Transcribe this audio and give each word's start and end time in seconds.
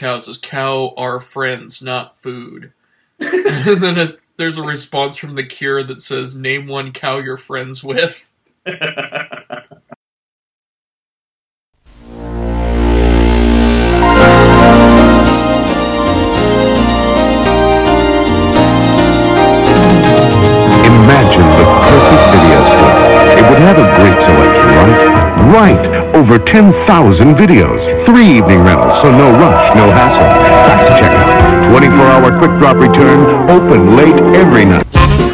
cow 0.00 0.18
says, 0.18 0.38
"Cow 0.38 0.94
are 0.96 1.20
friends, 1.20 1.82
not 1.82 2.16
food." 2.16 2.72
and 3.20 3.82
then 3.82 3.98
it, 3.98 4.22
there's 4.36 4.56
a 4.56 4.62
response 4.62 5.16
from 5.16 5.34
the 5.34 5.44
Cure 5.44 5.82
that 5.82 6.00
says, 6.00 6.34
"Name 6.34 6.66
one 6.66 6.92
cow 6.92 7.18
you're 7.18 7.36
friends 7.36 7.84
with." 7.84 8.26
Imagine 8.66 8.88
the 21.60 21.68
perfect 21.84 22.24
video 22.32 22.60
store. 22.72 22.96
It 23.36 23.44
would 23.48 23.60
have 23.60 23.76
a 23.76 23.88
great 24.00 24.16
selection, 24.22 24.66
right? 24.66 25.20
Right! 25.52 25.89
Over 26.14 26.38
10,000 26.38 27.34
videos. 27.34 28.04
Three 28.04 28.38
evening 28.38 28.64
rentals, 28.64 29.00
so 29.00 29.10
no 29.10 29.30
rush, 29.30 29.74
no 29.76 29.90
hassle. 29.90 30.26
Fast 30.66 30.90
checkout. 31.00 31.30
24-hour 31.70 32.38
quick 32.38 32.50
drop 32.58 32.76
return. 32.76 33.20
Open 33.48 33.94
late 33.94 34.20
every 34.34 34.64
night. 34.64 34.84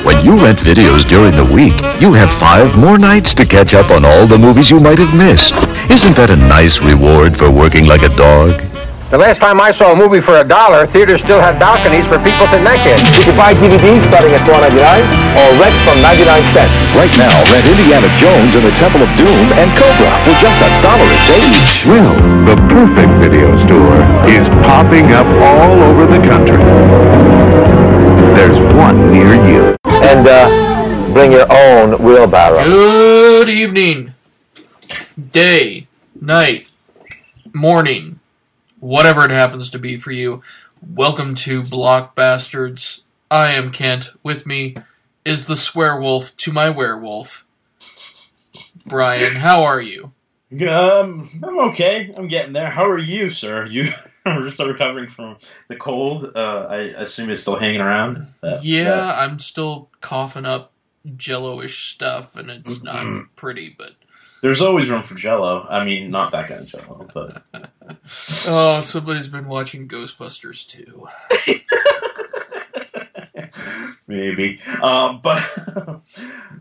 When 0.05 0.23
you 0.25 0.37
rent 0.37 0.59
videos 0.59 1.09
during 1.09 1.35
the 1.35 1.51
week, 1.53 1.81
you 2.01 2.13
have 2.13 2.31
five 2.31 2.79
more 2.79 2.99
nights 2.99 3.33
to 3.35 3.47
catch 3.47 3.75
up 3.75 3.91
on 3.91 4.05
all 4.05 4.27
the 4.27 4.39
movies 4.39 4.71
you 4.71 4.79
might 4.79 4.99
have 4.99 5.17
missed. 5.17 5.55
Isn't 5.91 6.15
that 6.17 6.31
a 6.31 6.37
nice 6.37 6.81
reward 6.81 7.37
for 7.37 7.51
working 7.51 7.87
like 7.87 8.03
a 8.03 8.15
dog? 8.15 8.61
The 9.17 9.25
last 9.25 9.41
time 9.41 9.65
I 9.65 9.73
saw 9.73 9.93
a 9.93 9.97
movie 9.97 10.21
for 10.21 10.37
a 10.37 10.45
dollar, 10.45 10.85
theaters 10.85 11.25
still 11.25 11.41
had 11.41 11.57
balconies 11.57 12.05
for 12.05 12.21
people 12.21 12.45
to 12.53 12.61
naked. 12.61 13.01
You 13.17 13.25
can 13.25 13.33
buy 13.33 13.57
DVDs 13.57 14.05
starting 14.13 14.29
at 14.37 14.45
$4.99 14.45 14.77
or 14.77 15.49
rent 15.57 15.73
from 15.89 16.05
99 16.05 16.21
cents. 16.53 16.77
Right 16.93 17.09
now, 17.17 17.33
rent 17.49 17.65
Indiana 17.65 18.13
Jones 18.21 18.53
and 18.53 18.61
the 18.61 18.77
Temple 18.77 19.01
of 19.01 19.09
Doom 19.17 19.57
and 19.57 19.73
Cobra 19.73 20.13
for 20.21 20.37
just 20.37 20.61
a 20.61 20.69
dollar 20.85 21.09
a 21.09 21.19
day 21.33 21.41
each. 21.49 21.89
Well, 21.89 22.13
the 22.45 22.61
perfect 22.69 23.09
video 23.17 23.57
store 23.57 24.05
is 24.29 24.45
popping 24.69 25.09
up 25.17 25.25
all 25.41 25.81
over 25.81 26.05
the 26.05 26.21
country. 26.21 26.61
There's 28.37 28.61
one 28.77 29.17
near 29.17 29.33
you. 29.49 29.81
And 30.05 30.29
uh, 30.29 30.45
bring 31.17 31.33
your 31.33 31.49
own 31.49 32.05
wheelbarrow. 32.05 32.61
Good 32.69 33.49
evening, 33.49 34.13
day, 35.33 35.89
night, 36.21 36.69
morning, 37.55 38.16
whatever 38.79 39.25
it 39.25 39.31
happens 39.31 39.71
to 39.71 39.79
be 39.79 39.97
for 39.97 40.11
you. 40.13 40.43
Welcome 40.87 41.35
to 41.37 41.63
Blockbasterds. 41.63 43.03
I 43.31 43.53
am 43.53 43.71
Kent. 43.71 44.11
With 44.23 44.47
me 44.47 44.75
is 45.25 45.47
the 45.47 45.55
swearwolf 45.55 46.37
to 46.37 46.53
my 46.53 46.71
werewolf. 46.71 47.47
Brian, 48.87 49.37
how 49.37 49.65
are 49.65 49.81
you? 49.81 50.13
Um, 50.69 51.29
I'm 51.43 51.59
okay. 51.71 52.15
I'm 52.17 52.29
getting 52.29 52.53
there. 52.53 52.71
How 52.71 52.87
are 52.89 52.99
you, 52.99 53.31
sir? 53.31 53.67
You 54.27 54.43
are 54.43 54.51
still 54.51 54.67
recovering 54.73 55.09
from 55.09 55.37
the 55.69 55.77
cold. 55.77 56.33
Uh, 56.35 56.67
I 56.69 56.77
assume 57.01 57.31
it's 57.31 57.43
still 57.43 57.55
hanging 57.61 57.81
around. 57.81 58.27
Uh, 58.43 58.59
Yeah, 58.61 58.91
uh, 58.91 59.17
I'm 59.21 59.39
still 59.39 59.89
coughing 60.01 60.45
up 60.45 60.73
jello-ish 61.17 61.93
stuff, 61.93 62.35
and 62.35 62.51
it's 62.51 62.79
Mm-hmm. 62.81 63.13
not 63.15 63.25
pretty, 63.37 63.73
but 63.79 63.93
there's 64.43 64.63
always 64.63 64.91
room 64.91 65.03
for 65.03 65.15
Jello. 65.15 65.67
I 65.69 65.85
mean, 65.85 66.11
not 66.11 66.33
that 66.33 66.49
kind 66.49 66.61
of 66.61 66.67
Jello, 66.67 67.09
but 67.13 67.43
oh, 68.49 68.81
somebody's 68.83 69.29
been 69.29 69.47
watching 69.47 69.89
Ghostbusters 69.89 70.67
too. 70.67 71.09
maybe. 74.07 74.61
Um, 74.83 75.21
but 75.23 75.39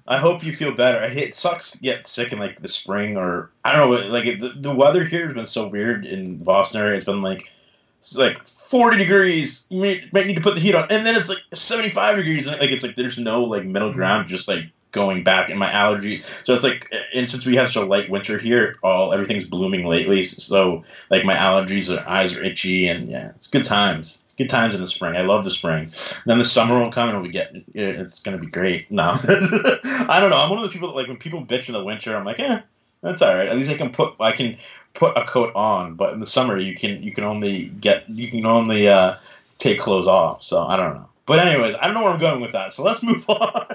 I 0.08 0.17
hope 0.17 0.44
you 0.44 0.54
feel 0.54 0.73
better. 0.73 1.04
It 1.04 1.36
sucks 1.36 1.72
to 1.72 1.80
get 1.80 2.06
sick 2.06 2.32
in 2.32 2.40
like 2.40 2.59
the 2.59 2.67
spring 2.67 3.17
or 3.17 3.52
I 3.64 3.76
don't 3.76 3.89
know. 3.89 4.08
Like 4.08 4.26
it, 4.26 4.39
the, 4.39 4.50
the 4.50 4.76
weather 4.76 5.04
here 5.04 5.26
has 5.26 5.34
been 5.34 5.45
so 5.45 5.67
weird 5.67 6.06
in 6.06 6.39
the 6.39 6.45
Boston 6.45 6.82
area. 6.82 6.98
It's 6.98 7.06
been 7.06 7.22
like 7.22 7.52
it's 8.00 8.17
like 8.17 8.45
40 8.45 8.98
degrees. 8.98 9.67
You 9.70 9.82
may, 9.82 10.10
might 10.12 10.28
need 10.28 10.36
to 10.36 10.42
put 10.42 10.56
the 10.56 10.62
heat 10.62 10.76
on, 10.76 10.88
and 10.92 11.06
then 11.06 11.16
it's 11.16 11.30
like 11.30 11.44
75 11.54 12.17
degrees. 12.17 12.48
And 12.48 12.60
like 12.60 12.72
it's 12.72 12.84
like 12.84 12.95
there's 12.95 13.17
no 13.17 13.44
like 13.44 13.66
middle 13.66 13.94
ground. 13.94 14.28
Just 14.28 14.48
like 14.48 14.66
going 14.96 15.24
back 15.24 15.50
in 15.50 15.58
my 15.58 15.70
allergy. 15.70 16.22
So 16.22 16.54
it's 16.54 16.64
like, 16.64 16.92
and 17.14 17.30
since 17.30 17.45
we 17.45 17.58
have 17.58 17.67
such 17.67 17.83
a 17.83 17.86
light 17.86 18.10
winter 18.10 18.38
here, 18.39 18.73
all 18.82 19.14
everything's 19.14 19.48
blooming 19.48 19.86
lately. 19.86 20.23
So 20.23 20.86
like 21.11 21.26
my 21.26 21.36
allergies, 21.36 21.94
or 21.94 22.08
eyes 22.10 22.36
are 22.38 22.44
itchy, 22.44 22.88
and 22.88 23.10
yeah, 23.11 23.32
it's 23.36 23.52
good 23.52 23.66
times. 23.66 24.26
Good 24.38 24.50
times 24.50 24.73
in 24.73 24.82
the 24.82 24.88
spring. 24.88 25.16
I 25.16 25.22
love 25.22 25.44
the 25.44 25.52
spring. 25.52 25.89
then 26.26 26.38
the 26.38 26.44
summer 26.44 26.80
will 26.80 26.92
come 26.92 27.10
and 27.10 27.22
we 27.22 27.30
get 27.30 27.55
it's 27.73 28.23
gonna 28.23 28.39
be 28.39 28.48
great. 28.48 28.88
No, 28.95 29.04
I 29.04 30.20
don't 30.20 30.30
know. 30.30 30.38
I'm 30.38 30.50
one 30.50 30.60
of 30.60 30.64
those 30.64 30.72
people 30.72 30.88
that 30.88 30.95
like 30.95 31.08
when 31.08 31.17
people 31.17 31.45
bitch 31.45 31.67
in 31.67 31.73
the 31.73 31.84
winter. 31.84 32.16
I'm 32.16 32.23
like, 32.23 32.39
eh, 32.39 32.61
that's 33.02 33.22
all 33.22 33.36
right. 33.36 33.50
At 33.50 33.58
least 33.58 33.70
I 33.70 33.76
can 33.76 33.92
put 33.92 34.16
I 34.20 34.32
can 34.32 34.58
put 34.94 35.17
a 35.17 35.26
coat 35.26 35.54
on. 35.55 35.95
But 35.95 36.14
in 36.14 36.20
the 36.20 36.26
summer, 36.26 36.58
you 36.58 36.73
can 36.73 37.04
you 37.04 37.14
can 37.14 37.26
only 37.26 37.66
get 37.66 38.10
you 38.10 38.30
can 38.30 38.45
only 38.45 38.88
uh, 38.88 39.16
take 39.60 39.80
clothes 39.80 40.08
off. 40.08 40.42
So 40.42 40.66
I 40.66 40.78
don't 40.78 40.95
know. 40.95 41.10
But 41.26 41.39
anyways, 41.39 41.76
I 41.76 41.86
don't 41.86 41.95
know 41.95 42.04
where 42.04 42.14
I'm 42.14 42.20
going 42.20 42.42
with 42.42 42.54
that. 42.54 42.72
So 42.72 42.84
let's 42.84 43.04
move 43.04 43.26
on. 43.30 43.67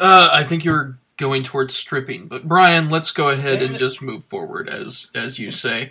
Uh, 0.00 0.30
I 0.32 0.42
think 0.42 0.64
you're 0.64 0.98
going 1.16 1.42
towards 1.42 1.76
stripping, 1.76 2.26
but 2.26 2.48
Brian, 2.48 2.88
let's 2.88 3.12
go 3.12 3.28
ahead 3.28 3.62
and 3.62 3.76
just 3.76 4.00
move 4.00 4.24
forward 4.24 4.68
as 4.68 5.10
as 5.14 5.38
you 5.38 5.50
say. 5.50 5.90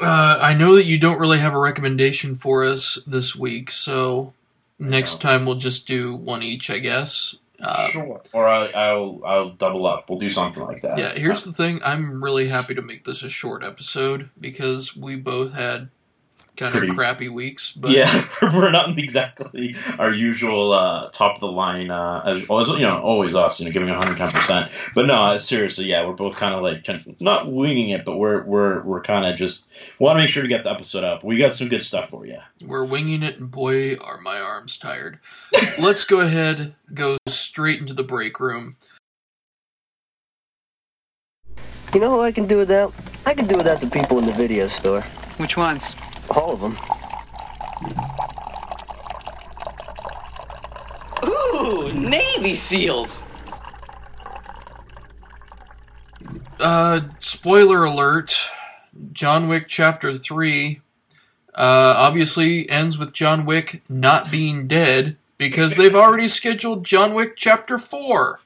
Uh, 0.00 0.38
I 0.40 0.52
know 0.52 0.74
that 0.74 0.84
you 0.84 0.98
don't 0.98 1.18
really 1.18 1.38
have 1.38 1.54
a 1.54 1.58
recommendation 1.58 2.36
for 2.36 2.62
us 2.64 2.96
this 3.06 3.34
week, 3.34 3.70
so 3.70 4.34
next 4.78 5.22
time 5.22 5.46
we'll 5.46 5.56
just 5.56 5.86
do 5.86 6.14
one 6.14 6.42
each, 6.42 6.70
I 6.70 6.78
guess. 6.78 7.36
Uh, 7.62 7.88
sure. 7.88 8.20
Or 8.32 8.46
I, 8.46 8.66
I'll 8.68 9.20
I'll 9.24 9.48
double 9.50 9.86
up. 9.86 10.08
We'll 10.08 10.18
do 10.18 10.30
something 10.30 10.62
like 10.62 10.82
that. 10.82 10.98
yeah, 10.98 11.12
here's 11.12 11.44
the 11.44 11.52
thing. 11.52 11.80
I'm 11.84 12.22
really 12.22 12.48
happy 12.48 12.74
to 12.74 12.82
make 12.82 13.04
this 13.04 13.22
a 13.22 13.30
short 13.30 13.62
episode 13.62 14.30
because 14.38 14.96
we 14.96 15.16
both 15.16 15.54
had 15.54 15.88
kind 16.60 16.72
Pretty- 16.72 16.90
of 16.90 16.94
crappy 16.96 17.28
weeks. 17.28 17.72
But 17.72 17.90
yeah, 17.90 18.08
we're 18.54 18.70
not 18.70 18.96
exactly 18.98 19.74
our 19.98 20.12
usual 20.12 20.72
uh, 20.72 21.10
top 21.10 21.34
of 21.34 21.40
the 21.40 21.50
line. 21.50 21.90
Uh, 21.90 22.22
as, 22.24 22.42
as 22.48 22.68
you 22.68 22.80
know, 22.82 23.00
always 23.00 23.34
us, 23.34 23.58
you 23.60 23.66
know, 23.66 23.72
giving 23.72 23.88
110. 23.88 24.30
percent 24.30 24.92
But 24.94 25.06
no, 25.06 25.14
uh, 25.14 25.38
seriously, 25.38 25.86
yeah, 25.86 26.06
we're 26.06 26.12
both 26.12 26.36
kind 26.36 26.54
of 26.54 26.62
like 26.62 26.84
kind- 26.84 27.16
not 27.18 27.50
winging 27.50 27.90
it, 27.90 28.04
but 28.04 28.16
we're 28.18 28.42
we're 28.44 28.82
we're 28.82 29.02
kind 29.02 29.26
of 29.26 29.34
just 29.36 29.68
want 29.98 30.16
to 30.16 30.22
make 30.22 30.30
sure 30.30 30.42
to 30.42 30.48
get 30.48 30.62
the 30.64 30.70
episode 30.70 31.02
up. 31.02 31.24
We 31.24 31.36
got 31.38 31.52
some 31.52 31.68
good 31.68 31.82
stuff 31.82 32.10
for 32.10 32.24
you. 32.24 32.38
We're 32.64 32.84
winging 32.84 33.22
it, 33.24 33.38
and 33.38 33.50
boy, 33.50 33.96
are 33.96 34.20
my 34.20 34.38
arms 34.38 34.76
tired. 34.76 35.18
Let's 35.80 36.04
go 36.04 36.20
ahead, 36.20 36.74
go 36.94 37.16
straight 37.26 37.80
into 37.80 37.94
the 37.94 38.04
break 38.04 38.38
room. 38.38 38.76
You 41.92 42.00
know 42.00 42.10
who 42.10 42.20
I 42.20 42.30
can 42.30 42.46
do 42.46 42.56
without? 42.56 42.94
I 43.26 43.34
can 43.34 43.46
do 43.48 43.56
without 43.56 43.80
the 43.80 43.90
people 43.90 44.18
in 44.20 44.24
the 44.24 44.32
video 44.32 44.68
store. 44.68 45.02
Which 45.38 45.56
ones? 45.56 45.92
All 46.30 46.52
of 46.52 46.60
them. 46.60 46.76
Ooh, 51.24 51.92
Navy 51.92 52.54
SEALs. 52.54 53.22
Uh, 56.58 57.00
spoiler 57.20 57.84
alert: 57.84 58.38
John 59.12 59.48
Wick 59.48 59.66
Chapter 59.66 60.14
Three, 60.14 60.80
uh, 61.54 61.94
obviously 61.96 62.68
ends 62.70 62.98
with 62.98 63.12
John 63.12 63.44
Wick 63.44 63.82
not 63.88 64.30
being 64.30 64.68
dead 64.68 65.16
because 65.38 65.76
they've 65.76 65.94
already 65.94 66.28
scheduled 66.28 66.84
John 66.84 67.14
Wick 67.14 67.34
Chapter 67.36 67.78
Four. 67.78 68.38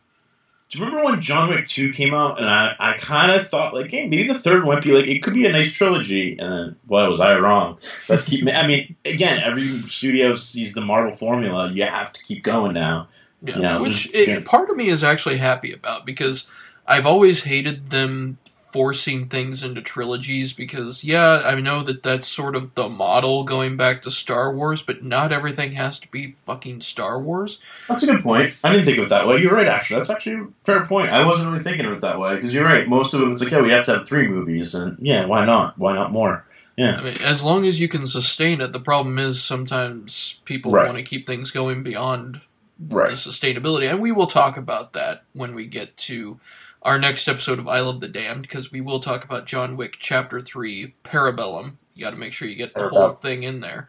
Do 0.74 0.80
you 0.80 0.86
remember 0.86 1.04
when 1.08 1.20
John 1.20 1.50
Wick 1.50 1.68
2 1.68 1.92
came 1.92 2.14
out? 2.14 2.40
And 2.40 2.50
I, 2.50 2.74
I 2.80 2.96
kind 2.96 3.30
of 3.30 3.46
thought, 3.46 3.74
like, 3.74 3.92
hey, 3.92 4.08
maybe 4.08 4.26
the 4.26 4.34
third 4.34 4.64
one 4.64 4.74
might 4.74 4.82
be 4.82 4.90
like, 4.90 5.06
it 5.06 5.22
could 5.22 5.34
be 5.34 5.46
a 5.46 5.52
nice 5.52 5.72
trilogy. 5.72 6.36
And 6.36 6.52
then, 6.52 6.76
boy, 6.84 7.08
was 7.08 7.20
I 7.20 7.38
wrong. 7.38 7.78
Let's 8.08 8.28
keep. 8.28 8.48
I 8.52 8.66
mean, 8.66 8.96
again, 9.04 9.40
every 9.44 9.68
studio 9.88 10.34
sees 10.34 10.74
the 10.74 10.80
Marvel 10.80 11.12
formula. 11.12 11.70
You 11.70 11.84
have 11.84 12.12
to 12.12 12.24
keep 12.24 12.42
going 12.42 12.72
now. 12.72 13.06
Yeah, 13.40 13.58
Yeah, 13.58 13.78
which 13.80 14.10
just- 14.10 14.14
it, 14.14 14.44
part 14.44 14.68
of 14.68 14.76
me 14.76 14.88
is 14.88 15.04
actually 15.04 15.36
happy 15.36 15.72
about 15.72 16.04
because 16.04 16.50
I've 16.88 17.06
always 17.06 17.44
hated 17.44 17.90
them 17.90 18.38
forcing 18.74 19.28
things 19.28 19.62
into 19.62 19.80
trilogies 19.80 20.52
because 20.52 21.04
yeah, 21.04 21.42
I 21.44 21.54
know 21.60 21.84
that 21.84 22.02
that's 22.02 22.26
sort 22.26 22.56
of 22.56 22.74
the 22.74 22.88
model 22.88 23.44
going 23.44 23.76
back 23.76 24.02
to 24.02 24.10
Star 24.10 24.52
Wars, 24.52 24.82
but 24.82 25.04
not 25.04 25.30
everything 25.30 25.74
has 25.74 26.00
to 26.00 26.08
be 26.08 26.32
fucking 26.32 26.80
Star 26.80 27.20
Wars. 27.20 27.60
That's 27.88 28.02
a 28.02 28.06
good 28.06 28.24
point. 28.24 28.58
I 28.64 28.72
didn't 28.72 28.84
think 28.84 28.98
of 28.98 29.04
it 29.04 29.10
that 29.10 29.28
way. 29.28 29.36
You're 29.40 29.54
right, 29.54 29.68
actually. 29.68 29.98
That's 29.98 30.10
actually 30.10 30.40
a 30.40 30.46
fair 30.58 30.84
point. 30.84 31.10
I 31.10 31.24
wasn't 31.24 31.52
really 31.52 31.62
thinking 31.62 31.86
of 31.86 31.92
it 31.92 32.00
that 32.00 32.18
way 32.18 32.34
because 32.34 32.52
you're 32.52 32.64
right. 32.64 32.88
Most 32.88 33.14
of 33.14 33.20
them, 33.20 33.34
it's 33.34 33.44
like, 33.44 33.52
yeah, 33.52 33.60
we 33.60 33.70
have 33.70 33.84
to 33.84 33.92
have 33.92 34.08
three 34.08 34.26
movies, 34.26 34.74
and 34.74 34.98
yeah, 35.00 35.24
why 35.26 35.46
not? 35.46 35.78
Why 35.78 35.94
not 35.94 36.10
more? 36.10 36.44
Yeah. 36.76 36.96
I 36.96 37.02
mean, 37.04 37.14
as 37.24 37.44
long 37.44 37.64
as 37.66 37.80
you 37.80 37.86
can 37.86 38.06
sustain 38.06 38.60
it. 38.60 38.72
The 38.72 38.80
problem 38.80 39.20
is 39.20 39.40
sometimes 39.40 40.40
people 40.46 40.72
Right. 40.72 40.86
want 40.86 40.98
to 40.98 41.04
keep 41.04 41.28
things 41.28 41.52
going 41.52 41.84
beyond 41.84 42.40
the 42.80 42.96
sustainability, 43.12 43.88
and 43.88 44.00
we 44.00 44.10
will 44.10 44.26
talk 44.26 44.56
about 44.56 44.94
that 44.94 45.22
when 45.32 45.54
we 45.54 45.64
get 45.66 45.96
to 45.96 46.40
our 46.84 46.98
next 46.98 47.28
episode 47.28 47.58
of 47.58 47.66
I 47.68 47.80
Love 47.80 48.00
the 48.00 48.08
Damned, 48.08 48.42
because 48.42 48.70
we 48.70 48.80
will 48.80 49.00
talk 49.00 49.24
about 49.24 49.46
John 49.46 49.76
Wick 49.76 49.96
Chapter 49.98 50.40
Three, 50.40 50.94
Parabellum. 51.04 51.76
You 51.94 52.04
got 52.04 52.10
to 52.10 52.16
make 52.16 52.32
sure 52.32 52.48
you 52.48 52.56
get 52.56 52.74
the 52.74 52.88
whole 52.88 53.08
thing 53.08 53.42
in 53.42 53.60
there. 53.60 53.88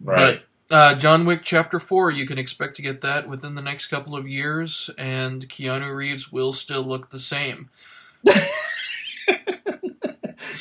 Right. 0.00 0.42
But 0.68 0.74
uh, 0.74 0.94
John 0.96 1.24
Wick 1.26 1.40
Chapter 1.42 1.78
Four, 1.78 2.10
you 2.10 2.26
can 2.26 2.38
expect 2.38 2.76
to 2.76 2.82
get 2.82 3.00
that 3.00 3.28
within 3.28 3.54
the 3.54 3.62
next 3.62 3.86
couple 3.88 4.16
of 4.16 4.28
years, 4.28 4.90
and 4.98 5.48
Keanu 5.48 5.94
Reeves 5.94 6.30
will 6.30 6.52
still 6.52 6.82
look 6.82 7.10
the 7.10 7.18
same. 7.18 7.70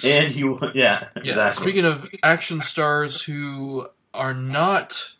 and 0.04 0.28
he, 0.34 0.42
yeah, 0.74 0.74
Yeah. 0.74 1.10
exactly. 1.16 1.64
Speaking 1.64 1.86
of 1.86 2.10
action 2.24 2.62
stars 2.62 3.24
who 3.24 3.88
are 4.14 4.34
not 4.34 5.14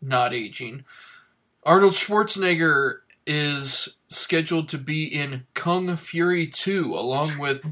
not 0.00 0.34
aging, 0.34 0.84
Arnold 1.64 1.92
Schwarzenegger 1.92 3.00
is 3.26 3.98
scheduled 4.08 4.68
to 4.70 4.78
be 4.78 5.04
in 5.04 5.46
Kung 5.54 5.96
Fury 5.96 6.46
2 6.46 6.94
along 6.94 7.30
with 7.38 7.66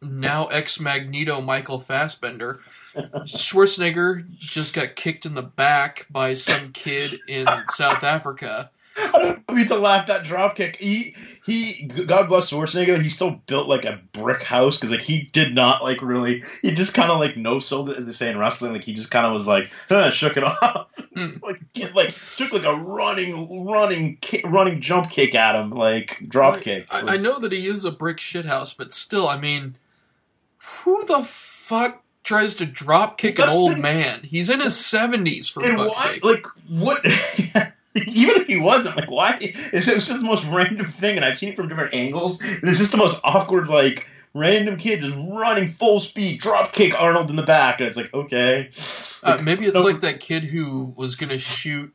now 0.00 0.46
ex 0.46 0.80
Magneto 0.80 1.40
Michael 1.40 1.78
Fassbender. 1.78 2.60
Schwarzenegger 2.94 4.28
just 4.38 4.74
got 4.74 4.96
kicked 4.96 5.24
in 5.24 5.34
the 5.34 5.42
back 5.42 6.06
by 6.10 6.34
some 6.34 6.72
kid 6.72 7.20
in 7.28 7.46
South 7.68 8.04
Africa. 8.04 8.70
I 8.96 9.20
don't 9.46 9.56
mean 9.56 9.66
to 9.66 9.78
laugh 9.78 10.06
that 10.06 10.24
dropkick. 10.24 10.76
He 10.76 11.16
he. 11.44 11.86
God 11.86 12.28
bless 12.28 12.50
Schwarzenegger. 12.52 13.00
He 13.00 13.08
still 13.08 13.40
built 13.46 13.68
like 13.68 13.84
a 13.84 14.00
brick 14.12 14.42
house 14.42 14.76
because 14.78 14.90
like 14.92 15.00
he 15.02 15.24
did 15.32 15.54
not 15.54 15.82
like 15.82 16.00
really. 16.02 16.44
He 16.62 16.70
just 16.72 16.94
kind 16.94 17.10
of 17.10 17.18
like 17.18 17.36
no 17.36 17.58
sold 17.58 17.90
it 17.90 17.96
as 17.96 18.06
they 18.06 18.12
say 18.12 18.30
in 18.30 18.38
wrestling. 18.38 18.72
Like 18.72 18.84
he 18.84 18.94
just 18.94 19.10
kind 19.10 19.26
of 19.26 19.32
was 19.32 19.48
like 19.48 19.70
huh, 19.88 20.10
shook 20.10 20.36
it 20.36 20.44
off. 20.62 20.94
Hmm. 21.16 21.36
like 21.42 21.60
get, 21.72 21.94
like 21.94 22.12
took 22.36 22.52
like 22.52 22.64
a 22.64 22.74
running 22.74 23.66
running 23.66 24.16
ki- 24.20 24.42
running 24.44 24.80
jump 24.80 25.10
kick 25.10 25.34
at 25.34 25.54
him 25.56 25.70
like 25.70 26.18
drop 26.28 26.60
kick. 26.60 26.86
I, 26.90 27.00
It 27.00 27.08
I 27.08 27.16
know 27.16 27.38
that 27.38 27.52
he 27.52 27.66
is 27.66 27.84
a 27.84 27.90
brick 27.90 28.18
shithouse, 28.18 28.76
but 28.76 28.92
still, 28.92 29.28
I 29.28 29.36
mean, 29.38 29.74
who 30.58 31.04
the 31.06 31.22
fuck 31.24 32.02
tries 32.24 32.54
to 32.54 32.64
drop 32.66 33.18
kick 33.18 33.38
an 33.40 33.48
old 33.48 33.72
the- 33.76 33.80
man? 33.82 34.20
He's 34.22 34.48
in 34.48 34.60
his 34.60 34.76
seventies, 34.78 35.48
for 35.48 35.60
fuck's 35.60 35.76
why? 36.04 36.12
sake. 36.12 36.24
Like 36.24 36.46
what? 36.68 37.04
Even 38.06 38.40
if 38.40 38.46
he 38.46 38.58
wasn't, 38.58 38.96
like, 38.96 39.10
why? 39.10 39.38
It's 39.40 39.86
just, 39.86 39.88
it's 39.88 40.08
just 40.08 40.20
the 40.20 40.26
most 40.26 40.46
random 40.48 40.86
thing, 40.86 41.16
and 41.16 41.24
I've 41.24 41.38
seen 41.38 41.50
it 41.50 41.56
from 41.56 41.68
different 41.68 41.94
angles. 41.94 42.40
And 42.40 42.64
it's 42.64 42.78
just 42.78 42.92
the 42.92 42.98
most 42.98 43.20
awkward, 43.24 43.68
like, 43.68 44.08
random 44.34 44.76
kid 44.76 45.00
just 45.00 45.16
running 45.16 45.68
full 45.68 46.00
speed, 46.00 46.40
drop 46.40 46.72
kick 46.72 46.98
Arnold 47.00 47.30
in 47.30 47.36
the 47.36 47.42
back, 47.42 47.80
and 47.80 47.86
it's 47.86 47.96
like, 47.96 48.12
okay. 48.14 48.70
Uh, 49.22 49.40
maybe 49.42 49.66
it's 49.66 49.74
no- 49.74 49.84
like 49.84 50.00
that 50.00 50.20
kid 50.20 50.44
who 50.44 50.92
was 50.96 51.16
gonna 51.16 51.38
shoot 51.38 51.92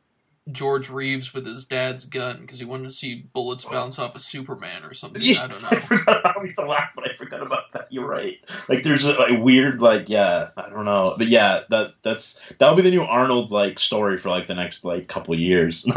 George 0.50 0.88
Reeves 0.90 1.34
with 1.34 1.46
his 1.46 1.64
dad's 1.64 2.04
gun 2.04 2.40
because 2.42 2.58
he 2.58 2.64
wanted 2.64 2.84
to 2.84 2.92
see 2.92 3.26
bullets 3.32 3.64
bounce 3.64 3.98
off 3.98 4.14
of 4.14 4.20
Superman 4.22 4.84
or 4.84 4.94
something. 4.94 5.20
Yeah, 5.24 5.36
I 5.42 5.48
don't 5.48 5.64
I 5.72 5.74
know. 5.74 5.80
forgot. 5.80 6.36
I 6.38 6.42
mean 6.42 6.52
to 6.54 6.64
laugh, 6.66 6.92
but 6.94 7.10
I 7.10 7.14
forgot 7.14 7.42
about 7.42 7.72
that. 7.72 7.92
You're 7.92 8.06
right. 8.06 8.38
Like, 8.68 8.82
there's 8.82 9.04
a 9.04 9.12
like, 9.14 9.42
weird, 9.42 9.80
like, 9.80 10.08
yeah, 10.08 10.48
I 10.56 10.68
don't 10.70 10.84
know, 10.84 11.14
but 11.18 11.26
yeah, 11.28 11.60
that 11.70 11.94
that's 12.02 12.48
that'll 12.58 12.76
be 12.76 12.82
the 12.82 12.90
new 12.90 13.02
Arnold 13.02 13.50
like 13.50 13.78
story 13.78 14.16
for 14.18 14.30
like 14.30 14.46
the 14.46 14.54
next 14.54 14.84
like 14.84 15.06
couple 15.08 15.34
years. 15.38 15.86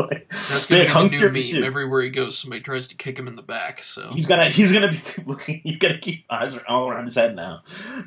Like, 0.00 0.28
That's 0.30 0.66
gonna 0.66 0.84
Yeah, 0.84 1.02
be 1.02 1.08
the 1.08 1.18
new 1.18 1.54
meme. 1.54 1.64
Everywhere 1.64 2.02
he 2.02 2.10
goes, 2.10 2.38
somebody 2.38 2.62
tries 2.62 2.86
to 2.88 2.96
kick 2.96 3.18
him 3.18 3.28
in 3.28 3.36
the 3.36 3.42
back. 3.42 3.82
So 3.82 4.10
He's 4.12 4.26
gonna 4.26 4.44
he's 4.46 4.72
gonna 4.72 4.90
be 4.90 4.98
looking. 5.26 5.60
He's 5.64 5.78
gonna 5.78 5.98
keep 5.98 6.24
eyes 6.30 6.56
all 6.68 6.88
around 6.88 7.06
his 7.06 7.14
head 7.16 7.36
now. 7.36 7.62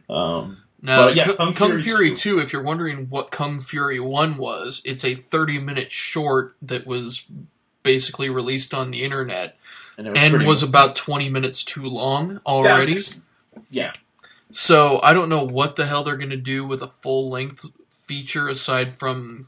Um, 0.09 0.62
Now, 0.85 1.05
But, 1.05 1.15
yeah, 1.15 1.25
Kung, 1.27 1.35
Kung 1.37 1.53
Kung 1.53 1.81
Fury 1.81 2.09
cool. 2.09 2.15
2, 2.17 2.39
if 2.39 2.51
you're 2.51 2.61
wondering 2.61 3.07
what 3.09 3.31
Kung 3.31 3.61
Fury 3.61 4.01
1 4.01 4.35
was, 4.37 4.81
it's 4.83 5.05
a 5.05 5.15
30 5.15 5.59
minute 5.59 5.93
short 5.93 6.57
that 6.61 6.85
was 6.85 7.23
basically 7.83 8.29
released 8.29 8.73
on 8.73 8.91
the 8.91 9.01
internet 9.01 9.57
and, 9.97 10.07
it 10.07 10.09
was 10.11 10.19
and 10.19 10.45
was 10.45 10.63
about 10.63 10.95
20 10.97 11.29
minutes 11.29 11.63
too 11.63 11.85
long 11.85 12.41
already. 12.45 12.97
Yeah, 13.69 13.93
So 14.51 14.99
I 15.01 15.13
don't 15.13 15.29
know 15.29 15.43
what 15.45 15.77
the 15.77 15.85
hell 15.85 16.03
they're 16.03 16.17
going 16.17 16.29
to 16.31 16.37
do 16.37 16.65
with 16.65 16.81
a 16.81 16.87
full 16.87 17.29
length 17.29 17.65
feature 18.05 18.49
aside 18.49 18.95
from 18.97 19.47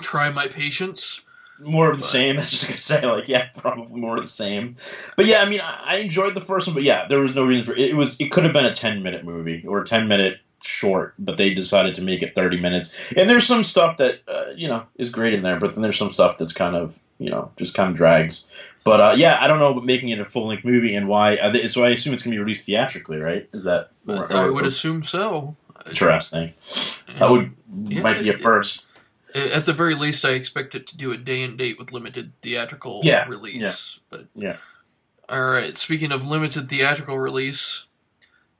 Try 0.00 0.30
My 0.34 0.46
Patience. 0.46 1.22
more 1.58 1.90
of 1.90 1.96
the 1.96 2.02
same. 2.02 2.36
I 2.38 2.42
was 2.42 2.50
just 2.50 2.68
gonna 2.68 2.78
say, 2.78 3.06
like, 3.06 3.28
yeah, 3.28 3.48
probably 3.56 4.00
more 4.00 4.16
of 4.16 4.22
the 4.22 4.28
same. 4.28 4.76
But 5.16 5.26
yeah, 5.26 5.42
I 5.42 5.48
mean, 5.48 5.60
I, 5.62 5.82
I 5.84 5.96
enjoyed 5.96 6.34
the 6.34 6.40
first 6.40 6.66
one, 6.68 6.74
but 6.74 6.84
yeah, 6.84 7.06
there 7.06 7.20
was 7.20 7.34
no 7.36 7.44
reason 7.44 7.64
for 7.64 7.72
it. 7.72 7.90
It 7.90 7.96
was 7.96 8.20
it 8.20 8.30
could 8.30 8.44
have 8.44 8.52
been 8.52 8.64
a 8.64 8.74
ten 8.74 9.02
minute 9.02 9.24
movie 9.24 9.64
or 9.66 9.82
a 9.82 9.86
ten 9.86 10.08
minute 10.08 10.38
short, 10.66 11.14
but 11.18 11.36
they 11.36 11.54
decided 11.54 11.96
to 11.96 12.04
make 12.04 12.22
it 12.22 12.34
thirty 12.34 12.60
minutes. 12.60 13.12
And 13.12 13.28
there's 13.28 13.46
some 13.46 13.64
stuff 13.64 13.98
that 13.98 14.20
uh, 14.28 14.52
you 14.56 14.68
know 14.68 14.86
is 14.96 15.10
great 15.10 15.34
in 15.34 15.42
there, 15.42 15.58
but 15.58 15.74
then 15.74 15.82
there's 15.82 15.98
some 15.98 16.10
stuff 16.10 16.38
that's 16.38 16.52
kind 16.52 16.76
of 16.76 16.98
you 17.18 17.30
know 17.30 17.50
just 17.56 17.74
kind 17.74 17.90
of 17.90 17.96
drags. 17.96 18.52
But 18.84 19.00
uh, 19.00 19.14
yeah, 19.16 19.38
I 19.40 19.46
don't 19.46 19.58
know 19.58 19.70
about 19.70 19.84
making 19.84 20.10
it 20.10 20.18
a 20.18 20.24
full 20.24 20.48
length 20.48 20.64
movie 20.64 20.94
and 20.94 21.08
why. 21.08 21.38
I 21.42 21.52
So 21.66 21.84
I 21.84 21.90
assume 21.90 22.14
it's 22.14 22.22
gonna 22.22 22.34
be 22.34 22.40
released 22.40 22.66
theatrically, 22.66 23.18
right? 23.18 23.48
Is 23.52 23.64
that 23.64 23.90
I, 24.08 24.46
I 24.46 24.50
would 24.50 24.66
assume 24.66 25.02
so. 25.02 25.56
interesting? 25.86 26.52
That 27.18 27.30
would 27.30 27.50
Yeah, 27.88 28.02
might 28.02 28.22
be 28.22 28.30
a 28.30 28.34
first. 28.34 28.90
At 29.34 29.66
the 29.66 29.72
very 29.72 29.96
least, 29.96 30.24
I 30.24 30.30
expect 30.30 30.76
it 30.76 30.86
to 30.88 30.96
do 30.96 31.10
a 31.10 31.16
day 31.16 31.42
and 31.42 31.58
date 31.58 31.76
with 31.78 31.92
limited 31.92 32.32
theatrical 32.40 33.00
Yeah, 33.02 33.26
release. 33.28 33.98
But 34.08 34.26
Yeah. 34.34 34.56
all 35.28 35.50
right. 35.50 35.76
Speaking 35.76 36.12
of 36.12 36.24
limited 36.24 36.68
theatrical 36.68 37.18
release, 37.18 37.86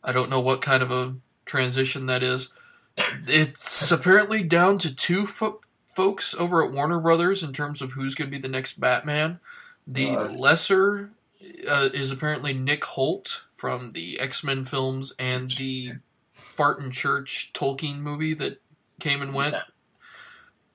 I 0.03 0.11
don't 0.13 0.31
know 0.31 0.41
what 0.41 0.63
kind 0.63 0.83
of 0.83 0.91
a 0.91 1.15
transition 1.45 2.07
that 2.07 2.23
is. 2.23 2.53
It's 3.27 3.91
apparently 3.91 4.43
down 4.43 4.79
to 4.79 4.95
two 4.95 5.27
fo- 5.27 5.61
folks 5.89 6.35
over 6.35 6.65
at 6.65 6.73
Warner 6.73 7.01
Brothers 7.01 7.43
in 7.43 7.53
terms 7.53 7.83
of 7.83 7.93
who's 7.93 8.15
going 8.15 8.31
to 8.31 8.37
be 8.37 8.41
the 8.41 8.49
next 8.49 8.81
Batman. 8.81 9.41
The 9.87 10.17
Uh. 10.17 10.29
lesser 10.29 11.11
uh, 11.69 11.91
is 11.93 12.11
apparently 12.11 12.53
Nick 12.53 12.85
Hoult 12.85 13.43
from 13.57 13.91
the 13.93 14.19
X 14.21 14.43
Men 14.45 14.65
films 14.65 15.13
and 15.19 15.51
the 15.53 15.93
Farton 16.33 16.91
Church 16.91 17.51
Tolkien 17.53 17.99
movie 17.99 18.35
that 18.35 18.61
came 19.01 19.21
and 19.21 19.35
went. 19.35 19.57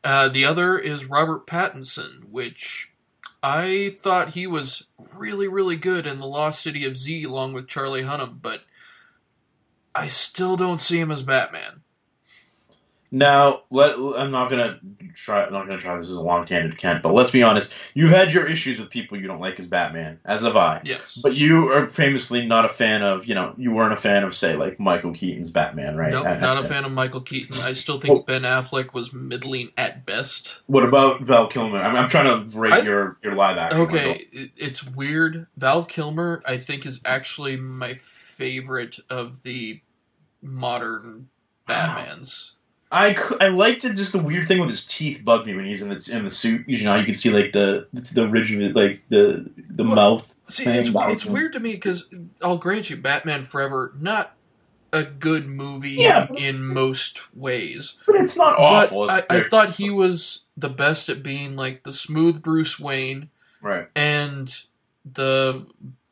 Uh, 0.04 0.28
the 0.30 0.46
other 0.46 0.78
is 0.78 1.06
Robert 1.06 1.46
Pattinson, 1.48 2.30
which 2.30 2.94
I 3.42 3.92
thought 3.96 4.30
he 4.30 4.46
was 4.48 4.88
really, 5.16 5.48
really 5.48 5.76
good 5.76 6.06
in 6.06 6.20
The 6.20 6.28
Lost 6.28 6.62
City 6.62 6.86
of 6.86 6.98
Z 6.98 7.24
along 7.24 7.54
with 7.54 7.68
Charlie 7.68 8.04
Hunnam, 8.04 8.40
but 8.42 8.64
I 9.96 10.08
still 10.08 10.56
don't 10.56 10.82
see 10.82 11.00
him 11.00 11.12
as 11.12 11.24
Batman. 11.24 11.82
Now, 13.12 13.64
let 13.72 13.96
I'm 13.98 14.30
not 14.30 14.52
gonna 14.52 14.80
try. 15.16 15.44
I'm 15.44 15.52
not 15.52 15.68
gonna 15.68 15.82
try. 15.82 15.98
This 15.98 16.10
is 16.10 16.16
a 16.18 16.22
long 16.22 16.46
tangent, 16.46 16.78
Kent. 16.78 17.02
But 17.02 17.16
let's 17.16 17.32
be 17.32 17.42
honest. 17.42 17.74
You've 17.96 18.12
had 18.12 18.32
your 18.32 18.46
issues 18.46 18.80
with 18.80 18.92
people 18.92 19.18
you 19.20 19.26
don't 19.26 19.40
like 19.40 19.60
as 19.60 19.66
Batman, 19.66 20.20
as 20.26 20.44
have 20.44 20.56
I. 20.56 20.82
Yes. 20.86 21.18
But 21.22 21.34
you 21.36 21.72
are 21.72 21.88
famously 21.88 22.46
not 22.46 22.66
a 22.66 22.70
fan 22.70 23.02
of. 23.02 23.26
You 23.26 23.34
know, 23.34 23.56
you 23.58 23.72
weren't 23.72 23.94
a 23.94 23.96
fan 23.96 24.24
of, 24.24 24.36
say, 24.36 24.56
like 24.56 24.80
Michael 24.80 25.12
Keaton's 25.12 25.50
Batman, 25.50 25.98
right? 25.98 26.12
Nope, 26.12 26.28
I- 26.28 26.38
not 26.38 26.58
I- 26.58 26.62
a 26.62 26.64
fan 26.64 26.86
of 26.86 26.92
Michael 26.92 27.22
Keaton. 27.22 27.58
I 27.64 27.74
still 27.74 28.00
think 28.00 28.14
Well- 28.14 28.24
Ben 28.28 28.44
Affleck 28.44 28.94
was 28.94 29.12
middling 29.12 29.72
at 29.76 30.06
best. 30.06 30.60
What 30.68 30.84
about 30.84 31.22
Val 31.22 31.48
Kilmer? 31.48 31.80
I'm, 31.82 31.96
I'm 31.96 32.10
trying 32.10 32.46
to 32.46 32.60
rate 32.60 32.74
I- 32.74 32.82
your 32.82 33.18
your 33.24 33.34
live 33.34 33.58
action. 33.58 33.82
Okay, 33.82 34.22
it, 34.32 34.52
it's 34.56 34.86
weird. 34.86 35.48
Val 35.58 35.84
Kilmer, 35.84 36.44
I 36.46 36.58
think, 36.58 36.86
is 36.86 37.02
actually 37.06 37.58
my 37.58 37.96
favorite 37.96 38.28
of 39.10 39.44
the 39.44 39.82
modern 40.42 41.30
Batmans. 41.68 42.52
I, 42.92 43.16
I 43.40 43.50
liked 43.50 43.86
it. 43.86 43.96
Just 43.96 44.14
the 44.14 44.24
weird 44.24 44.46
thing 44.46 44.60
with 44.60 44.70
his 44.70 44.88
teeth 44.88 45.24
bugged 45.24 45.46
me 45.46 45.56
when 45.56 45.66
he's 45.66 45.82
in 45.84 45.90
the 45.90 46.12
in 46.12 46.24
the 46.24 46.30
suit. 46.32 46.68
You 46.68 46.84
know, 46.86 46.96
you 46.96 47.06
can 47.06 47.14
see 47.14 47.30
like 47.30 47.52
the 47.52 47.88
the 47.94 48.28
ridge 48.28 48.54
of 48.56 48.62
it, 48.62 48.76
like 48.76 49.02
the 49.10 49.48
the 49.70 49.84
Well, 49.84 49.96
mouth. 49.96 50.40
See, 50.50 50.64
it's, 50.66 50.90
it's 50.96 51.26
weird 51.26 51.54
to 51.54 51.60
me 51.60 51.74
because 51.74 52.10
I'll 52.42 52.58
grant 52.58 52.90
you, 52.90 52.98
Batman 52.98 53.44
Forever, 53.44 53.94
not 54.00 54.36
a 54.92 55.04
good 55.04 55.48
movie 55.48 55.92
Yeah. 55.92 56.28
in 56.36 56.66
most 56.66 57.36
ways. 57.36 57.98
But 58.08 58.16
it's 58.16 58.38
not 58.40 58.58
awful. 58.58 59.06
But 59.06 59.26
It's 59.30 59.34
I, 59.36 59.38
I 59.38 59.44
thought 59.50 59.76
he 59.76 59.92
was 59.92 60.46
the 60.58 60.70
best 60.70 61.10
at 61.10 61.22
being 61.22 61.56
like 61.56 61.84
the 61.84 61.94
smooth 61.94 62.42
Bruce 62.42 62.80
Wayne 62.80 63.30
right. 63.62 63.88
and 63.96 64.52
the 65.06 65.68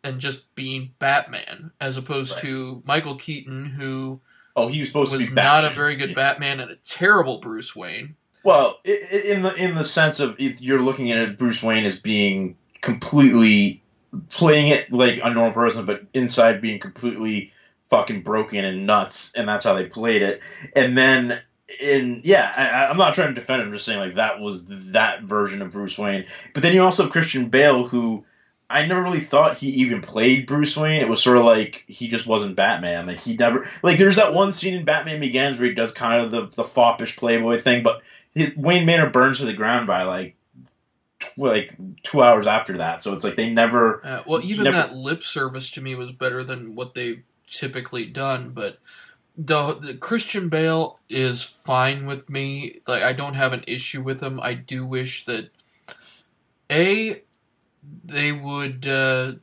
and 0.08 0.20
just 0.20 0.54
being 0.56 0.92
Batman, 1.00 1.72
as 1.82 1.98
opposed 1.98 2.34
Right. 2.34 2.42
to 2.44 2.84
Michael 2.86 3.16
Keaton, 3.16 3.66
who 3.78 4.22
Oh, 4.56 4.68
he 4.68 4.80
was 4.80 4.88
supposed 4.90 5.12
to 5.14 5.20
be 5.20 5.32
not 5.34 5.66
a 5.66 5.76
very 5.76 5.96
good 5.96 6.16
Batman 6.16 6.60
and 6.60 6.72
a 6.72 6.76
terrible 6.78 7.38
Bruce 7.38 7.76
Wayne. 7.76 8.16
Well, 8.44 8.80
in 8.86 9.44
the 9.44 9.54
in 9.56 9.76
the 9.76 9.84
sense 9.84 10.20
of 10.20 10.36
if 10.40 10.62
you're 10.64 10.82
looking 10.82 11.12
at 11.12 11.38
Bruce 11.38 11.62
Wayne 11.62 11.86
as 11.86 12.00
being 12.00 12.56
completely 12.82 13.84
playing 14.30 14.70
it 14.70 14.92
like 14.92 15.20
a 15.24 15.30
normal 15.30 15.52
person, 15.54 15.86
but 15.86 16.04
inside 16.14 16.62
being 16.62 16.80
completely 16.80 17.52
fucking 17.84 18.22
broken 18.22 18.66
and 18.66 18.88
nuts, 18.88 19.34
and 19.36 19.48
that's 19.48 19.64
how 19.66 19.74
they 19.74 19.86
played 19.86 20.22
it. 20.22 20.42
And 20.76 20.98
then 20.98 21.40
in 21.82 22.22
yeah, 22.24 22.52
I, 22.56 22.90
I'm 22.90 22.98
not 22.98 23.14
trying 23.14 23.28
to 23.28 23.34
defend 23.34 23.62
him. 23.62 23.68
I'm 23.68 23.74
just 23.74 23.86
saying 23.86 24.00
like 24.00 24.14
that 24.16 24.40
was 24.40 24.92
that 24.94 25.22
version 25.22 25.62
of 25.62 25.72
Bruce 25.72 25.98
Wayne. 26.00 26.26
But 26.54 26.64
then 26.64 26.74
you 26.74 26.82
also 26.84 27.04
have 27.04 27.12
Christian 27.12 27.50
Bale, 27.50 27.84
who 27.84 28.26
I 28.70 28.86
never 28.86 29.02
really 29.02 29.22
thought 29.22 29.58
he 29.58 29.70
even 29.70 30.02
played 30.02 30.46
Bruce 30.46 30.76
Wayne. 30.76 31.02
It 31.02 31.08
was 31.08 31.24
sort 31.24 31.38
of 31.38 31.46
like 31.46 31.86
he 31.88 32.10
just 32.10 32.28
wasn't 32.28 32.58
Batman. 32.58 33.08
Like 33.08 33.20
he 33.20 33.38
never 33.38 33.68
like 33.82 33.98
there's 33.98 34.18
that 34.18 34.34
one 34.34 34.52
scene 34.52 34.74
in 34.76 34.84
Batman 34.84 35.22
Begins 35.22 35.58
where 35.58 35.70
he 35.70 35.74
does 35.74 35.92
kind 35.94 36.22
of 36.22 36.32
the 36.32 36.48
the 36.48 36.64
foppish 36.64 37.16
playboy 37.18 37.60
thing, 37.60 37.84
but 37.84 38.02
his, 38.34 38.56
Wayne 38.58 38.86
Manor 38.86 39.10
burns 39.10 39.40
to 39.40 39.46
the 39.46 39.54
ground 39.54 39.88
by 39.88 40.04
like 40.04 40.36
tw- 41.20 41.38
like 41.38 41.72
two 42.04 42.22
hours 42.22 42.48
after 42.48 42.78
that. 42.78 43.02
So 43.02 43.14
it's 43.14 43.24
like 43.24 43.36
they 43.36 43.50
never. 43.50 44.06
Uh, 44.06 44.24
well, 44.28 44.42
even 44.44 44.66
Never- 44.66 44.78
that 44.78 44.96
lip 44.96 45.24
service 45.24 45.72
to 45.72 45.82
me 45.82 45.96
was 45.96 46.12
better 46.12 46.44
than 46.44 46.76
what 46.76 46.94
they've 46.94 47.24
typically 47.50 48.06
done. 48.06 48.50
But 48.50 48.80
the, 49.38 49.78
the 49.80 49.94
Christian 49.94 50.50
Bale 50.50 51.00
is 51.10 51.44
fine 51.44 52.06
with 52.06 52.30
me. 52.30 52.82
Like 52.88 53.04
I 53.04 53.14
don't 53.14 53.36
have 53.36 53.54
an 53.54 53.64
issue 53.68 54.02
with 54.02 54.22
him. 54.22 54.40
I 54.42 54.54
do 54.54 54.86
wish 54.86 55.26
that 55.26 55.52
a 56.70 57.22
they 58.04 58.32
would 58.32 58.88
uh, 58.88 59.34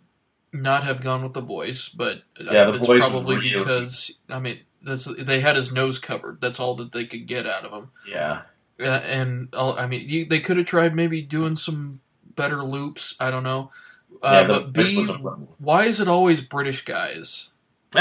not 0.52 0.84
have 0.84 1.02
gone 1.02 1.22
with 1.22 1.32
the 1.34 1.40
voice, 1.40 1.88
but 1.88 2.22
Yeah, 2.40 2.64
the 2.64 2.74
it's 2.74 2.86
voice 2.86 3.00
probably 3.08 3.40
because 3.40 4.16
I 4.28 4.38
mean 4.38 4.60
that's 4.82 5.04
they 5.04 5.40
had 5.40 5.56
his 5.56 5.72
nose 5.72 5.98
covered. 5.98 6.40
That's 6.40 6.60
all 6.60 6.74
that 6.76 6.92
they 6.92 7.04
could 7.04 7.26
get 7.26 7.46
out 7.46 7.64
of 7.64 7.72
him. 7.72 7.90
Yeah. 8.08 8.42
Uh, 8.80 9.00
and 9.06 9.48
uh, 9.52 9.74
I 9.74 9.86
mean, 9.86 10.02
you, 10.04 10.24
they 10.24 10.40
could 10.40 10.56
have 10.56 10.66
tried 10.66 10.94
maybe 10.94 11.22
doing 11.22 11.56
some 11.56 12.00
better 12.34 12.62
loops. 12.64 13.14
I 13.20 13.30
don't 13.30 13.44
know. 13.44 13.70
Uh, 14.22 14.44
yeah, 14.46 14.48
but 14.48 14.72
B, 14.72 15.06
why 15.58 15.84
is 15.84 16.00
it 16.00 16.08
always 16.08 16.40
British 16.40 16.84
guys? 16.84 17.50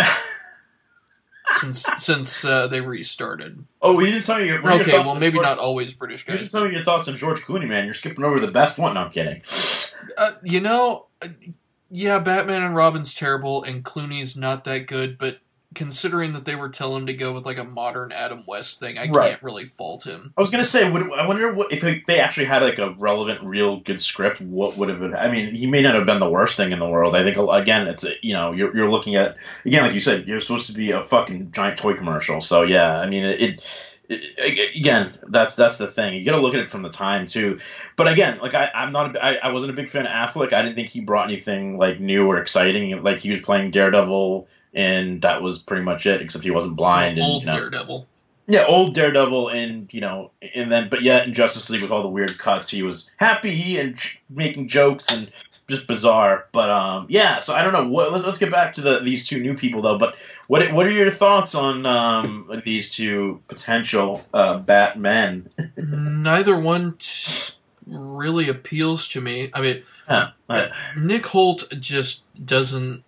since 1.47 1.85
since 1.97 2.45
uh, 2.45 2.67
they 2.67 2.81
restarted. 2.81 3.65
oh, 3.81 3.99
you 3.99 4.07
didn't 4.07 4.23
tell 4.25 4.39
me 4.39 4.47
your 4.47 4.61
what 4.61 4.73
your 4.73 4.81
Okay, 4.81 4.99
well 4.99 5.15
maybe 5.15 5.35
George- 5.35 5.45
not 5.45 5.59
always 5.59 5.93
British 5.93 6.23
guys. 6.25 6.33
You 6.35 6.39
didn't 6.39 6.51
tell 6.51 6.65
me 6.65 6.73
your 6.73 6.83
thoughts 6.83 7.07
on 7.07 7.15
George 7.15 7.41
Clooney, 7.41 7.67
man. 7.67 7.85
You're 7.85 7.93
skipping 7.93 8.23
over 8.23 8.39
the 8.39 8.51
best 8.51 8.79
one. 8.79 8.93
No, 8.95 9.01
I'm 9.01 9.11
kidding. 9.11 9.41
Uh, 10.17 10.31
you 10.43 10.59
know, 10.59 11.07
uh, 11.21 11.27
yeah, 11.89 12.19
Batman 12.19 12.63
and 12.63 12.75
Robin's 12.75 13.13
terrible, 13.13 13.63
and 13.63 13.83
Clooney's 13.83 14.35
not 14.35 14.63
that 14.65 14.87
good. 14.87 15.17
But 15.17 15.39
considering 15.75 16.33
that 16.33 16.45
they 16.45 16.53
were 16.55 16.69
telling 16.69 17.01
him 17.01 17.07
to 17.07 17.13
go 17.15 17.33
with 17.33 17.47
like 17.47 17.57
a 17.57 17.63
modern 17.63 18.11
Adam 18.11 18.43
West 18.47 18.79
thing, 18.79 18.97
I 18.99 19.09
Right. 19.09 19.31
can't 19.31 19.41
really 19.43 19.65
fault 19.65 20.05
him. 20.05 20.31
I 20.37 20.41
was 20.41 20.51
gonna 20.51 20.65
say, 20.65 20.87
would, 20.89 21.11
I 21.13 21.25
wonder 21.25 21.51
what, 21.51 21.71
if 21.71 21.81
they- 21.81 22.03
they 22.05 22.19
actually 22.19 22.45
had 22.45 22.61
like 22.61 22.77
a 22.77 22.91
relevant, 22.91 23.41
real 23.41 23.77
good 23.77 23.99
script. 23.99 24.39
What 24.39 24.77
would 24.77 24.89
have 24.89 24.99
been? 24.99 25.15
I 25.15 25.31
mean, 25.31 25.55
he 25.55 25.65
may 25.65 25.81
not 25.81 25.95
have 25.95 26.05
been 26.05 26.19
the 26.19 26.29
worst 26.29 26.57
thing 26.57 26.71
in 26.73 26.77
the 26.79 26.87
world. 26.87 27.15
I 27.15 27.23
think 27.23 27.37
again, 27.37 27.87
it's 27.87 28.05
a- 28.05 28.13
you 28.21 28.33
know, 28.33 28.51
you're, 28.51 28.75
you're 28.75 28.89
looking 28.91 29.15
at 29.15 29.35
again, 29.65 29.81
like 29.83 29.95
you 29.95 29.99
said, 29.99 30.27
you're 30.27 30.39
supposed 30.39 30.67
to 30.67 30.73
be 30.73 30.91
a 30.91 31.03
fucking 31.03 31.51
giant 31.53 31.79
toy 31.79 31.93
commercial. 31.95 32.39
So 32.41 32.61
yeah, 32.61 32.99
I 32.99 33.07
mean, 33.07 33.23
it. 33.25 33.41
it 33.41 33.49
it- 33.51 33.92
again, 34.09 35.13
that's 35.27 35.55
that's 35.55 35.77
the 35.77 35.87
thing. 35.87 36.17
You 36.17 36.25
got 36.25 36.35
to 36.35 36.41
look 36.41 36.53
at 36.53 36.59
it 36.59 36.69
from 36.69 36.81
the 36.81 36.89
time 36.89 37.25
too. 37.25 37.59
But 37.95 38.11
again, 38.11 38.39
like 38.39 38.53
I, 38.53 38.69
I'm 38.73 38.91
not, 38.91 39.15
a, 39.15 39.25
I, 39.25 39.49
I 39.49 39.53
wasn't 39.53 39.71
a 39.71 39.75
big 39.75 39.89
fan 39.89 40.05
of 40.05 40.11
Affleck. 40.11 40.53
I 40.53 40.61
didn't 40.61 40.75
think 40.75 40.89
he 40.89 41.01
brought 41.01 41.27
anything 41.27 41.77
like 41.77 41.99
new 41.99 42.27
or 42.27 42.37
exciting. 42.37 43.03
Like 43.03 43.19
he 43.19 43.29
was 43.29 43.41
playing 43.41 43.71
Daredevil, 43.71 44.47
and 44.73 45.21
that 45.21 45.41
was 45.41 45.61
pretty 45.61 45.83
much 45.83 46.05
it. 46.05 46.21
Except 46.21 46.43
he 46.43 46.51
wasn't 46.51 46.75
blind. 46.75 47.17
and, 47.17 47.41
you 47.41 47.45
know, 47.45 47.55
Daredevil. 47.57 48.07
yeah, 48.47 48.65
old 48.67 48.93
Daredevil, 48.93 49.49
and 49.49 49.93
you 49.93 50.01
know, 50.01 50.31
and 50.55 50.71
then, 50.71 50.89
but 50.89 51.01
yet 51.01 51.25
in 51.27 51.33
Justice 51.33 51.69
League 51.69 51.81
with 51.81 51.91
all 51.91 52.03
the 52.03 52.09
weird 52.09 52.37
cuts, 52.37 52.69
he 52.69 52.83
was 52.83 53.11
happy 53.17 53.79
and 53.79 53.97
ch- 53.97 54.21
making 54.29 54.67
jokes 54.67 55.15
and 55.15 55.31
just 55.69 55.87
bizarre. 55.87 56.45
But 56.51 56.69
um, 56.69 57.05
yeah, 57.09 57.39
so 57.39 57.53
I 57.53 57.63
don't 57.63 57.73
know. 57.73 57.87
What, 57.87 58.11
let's 58.11 58.25
let's 58.25 58.37
get 58.37 58.51
back 58.51 58.73
to 58.75 58.81
the 58.81 58.99
these 58.99 59.27
two 59.27 59.41
new 59.41 59.55
people 59.55 59.81
though. 59.81 59.97
But 59.97 60.17
what 60.47 60.71
what 60.73 60.85
are 60.85 60.91
your 60.91 61.09
thoughts 61.09 61.55
on 61.55 61.85
um 61.85 62.61
these 62.65 62.95
two 62.95 63.41
potential 63.47 64.25
uh, 64.33 64.59
Batmen? 64.59 65.49
Neither 65.77 66.57
one 66.57 66.95
t- 66.97 67.53
really 67.85 68.49
appeals 68.49 69.07
to 69.09 69.21
me. 69.21 69.49
I 69.53 69.61
mean. 69.61 69.83
Uh, 70.05 70.67
Nick 70.97 71.23
Hoult 71.27 71.79
just 71.79 72.23
doesn't 72.45 73.05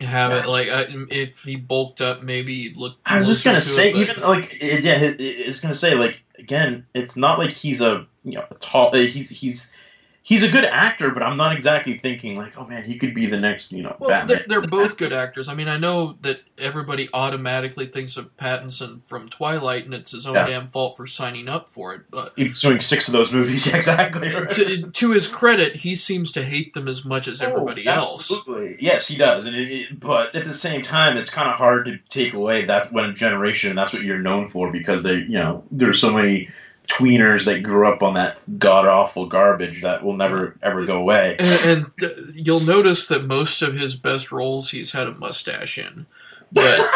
have 0.00 0.32
it. 0.32 0.48
Like, 0.48 0.68
I, 0.70 0.86
if 1.10 1.42
he 1.42 1.56
bulked 1.56 2.00
up, 2.00 2.22
maybe 2.22 2.62
he'd 2.62 2.76
look. 2.78 2.96
I 3.04 3.18
was 3.18 3.28
just 3.28 3.44
gonna 3.44 3.56
to 3.56 3.60
say, 3.60 3.90
it, 3.90 3.96
even 3.96 4.22
like 4.22 4.50
yeah, 4.60 4.98
it, 5.02 5.16
it's 5.18 5.60
gonna 5.60 5.74
say 5.74 5.94
like 5.94 6.24
again, 6.38 6.86
it's 6.94 7.18
not 7.18 7.38
like 7.38 7.50
he's 7.50 7.82
a 7.82 8.06
you 8.24 8.32
know 8.38 8.46
a 8.50 8.54
tall. 8.54 8.88
uh, 8.94 8.98
He's 8.98 9.28
he's 9.28 9.76
he's 10.22 10.42
a 10.46 10.50
good 10.52 10.64
actor, 10.64 11.10
but 11.10 11.22
I'm 11.22 11.36
not 11.36 11.54
exactly 11.56 11.94
thinking 11.94 12.36
like, 12.36 12.58
oh 12.58 12.66
man, 12.66 12.82
he 12.84 12.98
could 12.98 13.14
be 13.14 13.26
the 13.26 13.40
next 13.40 13.72
you 13.72 13.82
know 13.82 13.96
Well, 13.98 14.10
Batman. 14.10 14.38
they're, 14.46 14.60
they're 14.60 14.68
both 14.68 14.96
good 14.96 15.12
actors. 15.12 15.48
I 15.48 15.54
mean, 15.54 15.68
I 15.68 15.76
know 15.78 16.16
that 16.22 16.40
everybody 16.58 17.08
automatically 17.14 17.86
thinks 17.86 18.16
of 18.16 18.36
Pattinson 18.36 19.02
from 19.06 19.28
Twilight, 19.28 19.84
and 19.86 19.94
it's 19.94 20.10
his 20.12 20.26
own 20.26 20.34
Yeah. 20.34 20.46
damn 20.46 20.68
fault 20.68 20.96
for 20.96 21.06
signing 21.06 21.48
up 21.48 21.68
for 21.68 21.94
it. 21.94 22.02
But 22.10 22.32
He's 22.36 22.60
doing 22.60 22.80
six 22.80 23.08
of 23.08 23.12
those 23.12 23.32
movies. 23.32 23.72
Exactly. 23.80 24.28
right. 24.34 24.48
to, 24.50 24.90
to 24.90 25.10
his 25.12 25.26
credit, 25.26 25.76
he 25.76 25.94
seems 25.94 26.32
to 26.32 26.42
hate 26.42 26.74
them 26.74 26.86
as 26.86 27.04
much 27.04 27.26
as 27.28 27.40
oh, 27.40 27.46
everybody 27.46 27.88
Oh, 27.88 27.92
else. 27.94 28.30
Absolutely. 28.30 28.76
Yes, 28.80 29.08
he 29.08 29.16
does. 29.16 29.46
And 29.46 29.56
it, 29.56 29.70
it- 29.72 30.00
but 30.00 30.34
at 30.34 30.44
the 30.44 30.52
same 30.54 30.82
time, 30.82 31.16
it's 31.16 31.32
kind 31.32 31.48
of 31.48 31.54
hard 31.54 31.86
to 31.86 31.98
take 32.08 32.34
away 32.34 32.66
that 32.66 32.92
when 32.92 33.06
a 33.06 33.12
generation. 33.14 33.74
That's 33.74 33.92
what 33.94 34.02
you're 34.02 34.18
known 34.18 34.48
for 34.48 34.70
because 34.70 35.02
they, 35.02 35.14
you 35.16 35.30
know, 35.38 35.64
there's 35.70 36.00
so 36.00 36.12
many 36.12 36.50
tweeners 36.90 37.44
that 37.46 37.62
grew 37.62 37.86
up 37.86 38.02
on 38.02 38.14
that 38.14 38.44
god 38.58 38.86
awful 38.86 39.26
garbage 39.26 39.82
that 39.82 40.02
will 40.02 40.16
never 40.16 40.56
ever 40.62 40.84
go 40.84 40.96
away. 40.96 41.36
And, 41.38 41.86
and 41.98 42.34
you'll 42.34 42.60
notice 42.60 43.06
that 43.08 43.24
most 43.24 43.62
of 43.62 43.74
his 43.74 43.94
best 43.96 44.32
roles 44.32 44.70
he's 44.70 44.92
had 44.92 45.06
a 45.06 45.14
mustache 45.14 45.78
in. 45.78 46.06
But 46.52 46.90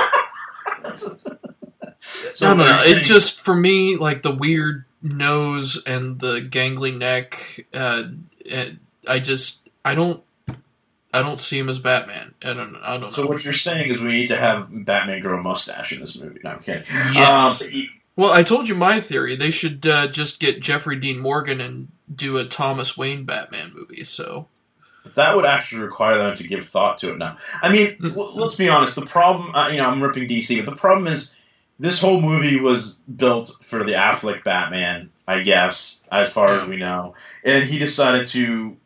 So 2.01 2.47
I 2.47 2.49
don't 2.49 2.59
know. 2.59 2.79
It 2.81 3.05
just 3.05 3.41
for 3.41 3.55
me, 3.55 3.97
like 3.97 4.23
the 4.23 4.35
weird 4.35 4.85
nose 5.03 5.83
and 5.87 6.19
the 6.19 6.41
gangly 6.41 6.97
neck. 6.97 7.67
Uh, 7.73 8.05
I 9.09 9.19
just 9.21 9.69
I 9.85 9.95
don't 9.95 10.23
I 11.13 11.23
don't 11.23 11.39
see 11.39 11.59
him 11.59 11.69
as 11.69 11.79
Batman. 11.79 12.35
I 12.43 12.53
don't 12.53 12.77
I 12.83 12.93
don't 12.93 13.03
know. 13.03 13.09
So 13.09 13.27
what 13.29 13.45
you're 13.45 13.53
saying 13.53 13.91
is 13.91 14.01
we 14.01 14.09
need 14.09 14.29
to 14.29 14.37
have 14.37 14.69
Batman 14.85 15.21
grow 15.23 15.39
a 15.39 15.43
mustache 15.43 15.93
in 15.93 16.01
this 16.01 16.21
movie. 16.23 16.41
No, 16.43 16.51
I'm 16.51 16.59
kidding. 16.61 16.85
Yes. 17.13 17.63
Um, 17.63 17.71
Well, 18.17 18.33
I 18.33 18.43
told 18.43 18.69
you 18.69 18.75
my 18.75 19.01
theory. 19.01 19.35
They 19.35 19.51
should 19.51 19.87
uh, 19.87 20.07
just 20.07 20.39
get 20.41 20.63
Jeffrey 20.63 20.97
Dean 20.97 21.19
Morgan 21.19 21.61
and 21.61 21.89
do 22.15 22.37
a 22.37 22.45
Thomas 22.45 22.97
Wayne 22.97 23.25
Batman 23.25 23.73
movie. 23.75 24.05
So 24.05 24.47
that 25.15 25.35
would 25.37 25.45
actually 25.45 25.83
require 25.83 26.17
them 26.17 26.37
to 26.37 26.47
give 26.47 26.65
thought 26.65 26.99
to 26.99 27.13
it 27.13 27.19
now. 27.19 27.37
I 27.63 27.73
mean, 27.73 27.89
let's 28.01 28.57
be 28.57 28.69
honest. 28.69 28.97
The 28.97 29.07
problem, 29.07 29.55
uh, 29.55 29.69
you 29.69 29.79
know, 29.79 29.89
I'm 29.89 30.03
ripping 30.03 30.29
DC, 30.29 30.65
but 30.65 30.71
the 30.71 30.81
problem 30.81 31.09
is 31.09 31.41
this 31.79 32.01
whole 32.01 32.21
movie 32.21 32.61
was 32.61 33.03
built 33.15 33.51
for 33.63 33.83
the 33.85 33.93
Affleck 33.93 34.45
Batman, 34.45 35.11
I 35.27 35.41
guess, 35.41 36.07
as 36.11 36.33
far 36.33 36.53
as 36.53 36.69
we 36.69 36.77
know, 36.77 37.15
and 37.45 37.65
he 37.65 37.79
decided 37.79 38.27
to 38.29 38.77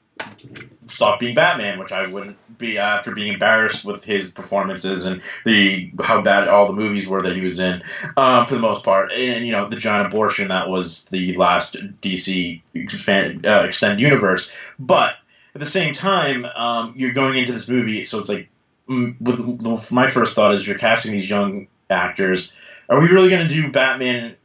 stop 0.87 1.21
being 1.21 1.35
Batman, 1.35 1.79
which 1.79 1.93
I 1.93 2.07
wouldn't 2.07 2.39
be 2.59 2.79
after 2.79 3.15
being 3.15 3.33
embarrassed 3.33 3.85
with 3.85 4.05
his 4.05 4.33
performances 4.33 5.07
and 5.07 5.23
the 5.45 5.93
how 6.03 6.23
bad 6.23 6.49
all 6.49 6.67
the 6.67 6.73
movies 6.73 7.09
were 7.09 7.23
that 7.23 7.35
he 7.37 7.43
was 7.43 7.61
in, 7.61 7.83
um, 8.17 8.47
for 8.47 8.55
the 8.55 8.61
most 8.61 8.85
part, 8.85 9.13
and 9.13 9.47
you 9.47 9.53
know 9.53 9.69
the 9.69 9.77
giant 9.77 10.07
abortion 10.09 10.49
that 10.49 10.69
was 10.69 11.07
the 11.07 11.35
last 11.37 11.77
DC 12.03 12.61
expand, 12.75 13.47
uh, 13.47 13.63
extended 13.65 14.01
universe, 14.01 14.75
but 14.79 15.15
at 15.55 15.61
the 15.61 15.67
same 15.67 15.93
time, 15.93 16.45
um, 16.45 16.95
you're 16.97 17.13
going 17.13 17.37
into 17.37 17.53
this 17.53 17.69
movie, 17.69 18.05
so 18.05 18.21
it's 18.21 18.29
like, 18.29 18.49
mm, 18.89 19.21
with, 19.21 19.41
with 19.41 19.93
my 19.93 20.09
first 20.09 20.37
thought 20.37 20.55
is 20.55 20.67
you're 20.67 20.79
casting 20.79 21.13
these 21.13 21.29
young 21.29 21.67
actors. 21.91 22.57
Are 22.89 23.01
we 23.01 23.09
really 23.09 23.29
going 23.29 23.47
to 23.47 23.53
do 23.53 23.73
Batman 23.73 24.37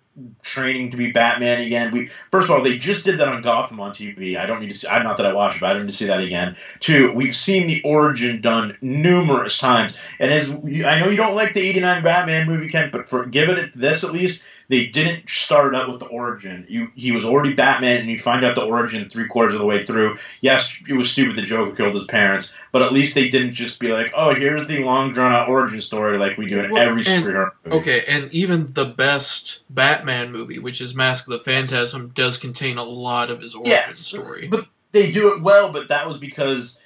training 0.42 0.92
to 0.92 0.98
be 0.98 1.12
Batman 1.12 1.62
again? 1.62 1.92
We 1.92 2.08
first 2.32 2.50
of 2.50 2.56
all, 2.56 2.64
they 2.64 2.78
just 2.78 3.06
did 3.06 3.20
that 3.20 3.28
on 3.28 3.42
Gotham 3.42 3.80
on 3.80 3.92
TV. 3.92 4.38
I 4.38 4.46
don't 4.46 4.62
need 4.62 4.72
to 4.72 4.78
see. 4.78 4.88
I'm 4.88 5.04
not 5.04 5.18
that 5.18 5.26
I 5.26 5.34
watched 5.34 5.62
but 5.62 5.70
I 5.70 5.74
don't 5.74 5.84
need 5.84 5.92
to 5.92 5.96
see 5.96 6.08
that 6.08 6.24
again. 6.24 6.56
Two, 6.80 7.12
we've 7.14 7.36
seen 7.36 7.68
the 7.68 7.82
origin 7.84 8.42
done 8.42 8.78
numerous 8.82 9.60
times, 9.60 9.98
and 10.20 10.32
as 10.32 10.52
I 10.54 11.00
know 11.00 11.10
you 11.10 11.18
don't 11.18 11.36
like 11.36 11.54
the 11.54 11.62
'89 11.62 12.04
Batman 12.04 12.48
movie, 12.48 12.70
Kent, 12.70 12.92
but 12.92 13.08
for 13.08 13.26
given 13.26 13.58
it 13.58 13.74
this 13.74 14.04
at 14.04 14.14
least, 14.14 14.48
they 14.74 14.88
didn't 14.88 15.30
start 15.30 15.76
out 15.76 15.88
with 15.88 16.00
the 16.00 16.08
origin. 16.08 16.66
You 16.68 16.92
he 16.96 17.12
was 17.12 17.24
already 17.24 17.54
Batman, 17.54 18.00
and 18.00 18.10
you 18.10 18.18
find 18.18 18.44
out 18.44 18.56
the 18.56 18.66
origin 18.66 19.08
three 19.08 19.28
quarters 19.28 19.54
of 19.54 19.60
the 19.60 19.68
way 19.68 19.84
through. 19.84 20.18
Yes, 20.42 20.82
it 20.90 20.94
was 20.94 21.12
stupid 21.12 21.36
the 21.36 21.44
Joker 21.44 21.76
killed 21.76 21.94
his 21.94 22.06
parents, 22.06 22.58
but 22.72 22.82
at 22.82 22.92
least 22.92 23.14
they 23.14 23.30
didn't 23.30 23.52
just 23.52 23.80
be 23.80 23.90
like, 23.90 24.12
"Oh, 24.16 24.34
here's 24.34 24.68
the 24.68 24.84
long 24.84 25.12
drawn 25.14 25.32
out 25.32 25.48
origin 25.48 25.80
story," 25.80 26.18
like 26.18 26.40
we 26.40 26.48
do 26.48 26.60
in 26.64 26.72
Well, 26.72 26.82
every 26.90 27.04
and- 27.06 27.24
superhero 27.24 27.52
movie. 27.64 27.78
okay, 27.78 28.02
and 28.10 28.34
even 28.34 28.74
the 28.74 28.86
best 28.86 29.60
Batman 29.70 30.32
movie, 30.32 30.58
which 30.58 30.82
is 30.82 30.96
Mask 30.96 31.28
of 31.28 31.34
the 31.34 31.40
Phantasm, 31.40 32.10
does 32.16 32.38
contain 32.38 32.80
a 32.80 32.84
lot 32.84 33.30
of 33.30 33.42
his 33.42 33.54
origin 33.54 33.72
Yes, 33.74 33.98
story. 34.00 34.48
but 34.48 34.66
they 34.92 35.12
do 35.12 35.34
it 35.36 35.42
well. 35.44 35.72
But 35.72 35.90
that 35.90 36.08
was 36.08 36.18
because 36.18 36.84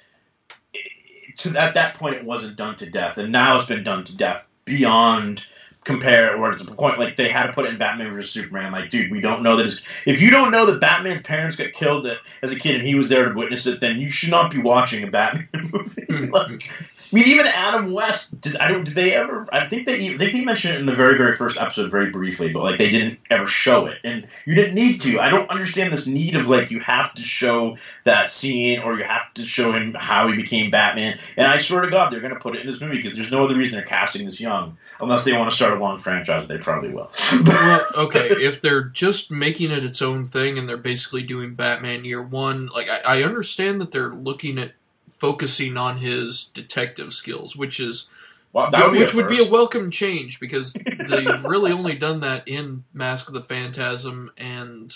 it, 0.74 1.36
to 1.38 1.58
at 1.58 1.72
that 1.72 1.94
point 1.94 2.16
it 2.16 2.24
wasn't 2.24 2.56
done 2.56 2.76
to 2.76 2.90
death, 2.90 3.16
and 3.16 3.32
now 3.32 3.58
it's 3.58 3.68
been 3.68 3.82
done 3.82 4.04
to 4.04 4.16
death 4.16 4.46
beyond 4.66 5.46
compare. 5.88 6.34
it 6.34 6.38
Where 6.38 6.52
it's 6.52 6.66
a 6.66 6.70
point 6.70 6.98
like 6.98 7.16
they 7.16 7.28
had 7.28 7.48
to 7.48 7.52
put 7.52 7.66
it 7.66 7.72
in 7.72 7.78
Batman 7.78 8.12
vs 8.12 8.30
Superman. 8.30 8.72
Like, 8.72 8.90
dude, 8.90 9.10
we 9.10 9.20
don't 9.20 9.42
know 9.42 9.56
that. 9.56 9.64
His, 9.64 9.86
if 10.06 10.20
you 10.20 10.30
don't 10.30 10.50
know 10.50 10.66
that 10.66 10.80
Batman's 10.80 11.22
parents 11.22 11.56
got 11.56 11.72
killed 11.72 12.06
as 12.42 12.52
a 12.52 12.58
kid 12.58 12.76
and 12.76 12.86
he 12.86 12.94
was 12.94 13.08
there 13.08 13.28
to 13.28 13.34
witness 13.34 13.66
it, 13.66 13.80
then 13.80 13.98
you 13.98 14.10
should 14.10 14.30
not 14.30 14.52
be 14.52 14.60
watching 14.60 15.06
a 15.06 15.10
Batman 15.10 15.48
movie. 15.72 16.02
Mm-hmm. 16.02 16.32
Like, 16.32 16.62
I 17.10 17.14
mean, 17.14 17.28
even 17.28 17.46
Adam 17.46 17.92
West. 17.92 18.40
Did 18.40 18.56
I 18.56 18.68
don't? 18.70 18.84
Did 18.84 18.94
they 18.94 19.14
ever? 19.14 19.46
I 19.52 19.66
think 19.66 19.86
they. 19.86 20.14
They 20.14 20.44
mentioned 20.44 20.74
it 20.74 20.80
in 20.80 20.86
the 20.86 20.92
very, 20.92 21.16
very 21.16 21.32
first 21.32 21.60
episode, 21.60 21.90
very 21.90 22.10
briefly, 22.10 22.52
but 22.52 22.62
like 22.62 22.78
they 22.78 22.90
didn't 22.90 23.18
ever 23.30 23.46
show 23.46 23.86
it, 23.86 23.98
and 24.04 24.26
you 24.44 24.54
didn't 24.54 24.74
need 24.74 25.00
to. 25.02 25.18
I 25.18 25.30
don't 25.30 25.48
understand 25.48 25.92
this 25.92 26.06
need 26.06 26.36
of 26.36 26.48
like 26.48 26.70
you 26.70 26.80
have 26.80 27.14
to 27.14 27.22
show 27.22 27.76
that 28.04 28.28
scene 28.28 28.80
or 28.80 28.98
you 28.98 29.04
have 29.04 29.32
to 29.34 29.42
show 29.42 29.72
him 29.72 29.94
how 29.94 30.28
he 30.28 30.36
became 30.36 30.70
Batman. 30.70 31.18
And 31.36 31.46
I 31.46 31.58
swear 31.58 31.82
to 31.82 31.90
God, 31.90 32.12
they're 32.12 32.20
going 32.20 32.34
to 32.34 32.40
put 32.40 32.54
it 32.54 32.62
in 32.62 32.66
this 32.66 32.80
movie 32.80 32.96
because 32.96 33.16
there's 33.16 33.32
no 33.32 33.44
other 33.44 33.54
reason 33.54 33.78
they're 33.78 33.86
casting 33.86 34.26
this 34.26 34.40
young, 34.40 34.76
unless 35.00 35.24
they 35.24 35.36
want 35.36 35.50
to 35.50 35.56
start 35.56 35.78
a 35.78 35.80
long 35.80 35.98
franchise. 35.98 36.48
They 36.48 36.58
probably 36.58 36.90
will. 36.90 37.10
well, 37.46 37.86
okay, 37.96 38.28
if 38.28 38.60
they're 38.60 38.84
just 38.84 39.30
making 39.30 39.70
it 39.70 39.84
its 39.84 40.02
own 40.02 40.26
thing 40.26 40.58
and 40.58 40.68
they're 40.68 40.76
basically 40.76 41.22
doing 41.22 41.54
Batman 41.54 42.04
Year 42.04 42.22
One, 42.22 42.66
like 42.66 42.88
I, 42.90 43.20
I 43.20 43.22
understand 43.22 43.80
that 43.80 43.92
they're 43.92 44.10
looking 44.10 44.58
at 44.58 44.72
focusing 45.18 45.76
on 45.76 45.98
his 45.98 46.44
detective 46.54 47.12
skills, 47.12 47.56
which 47.56 47.80
is 47.80 48.08
Well, 48.52 48.70
that 48.70 48.92
be 48.92 48.98
which 48.98 49.14
would 49.14 49.28
be 49.28 49.38
a 49.38 49.52
welcome 49.52 49.90
change 49.90 50.40
because 50.40 50.72
they've 51.08 51.44
really 51.44 51.72
only 51.72 51.94
done 51.94 52.20
that 52.20 52.46
in 52.46 52.84
Mask 52.92 53.28
of 53.28 53.34
the 53.34 53.42
Phantasm 53.42 54.32
and 54.36 54.94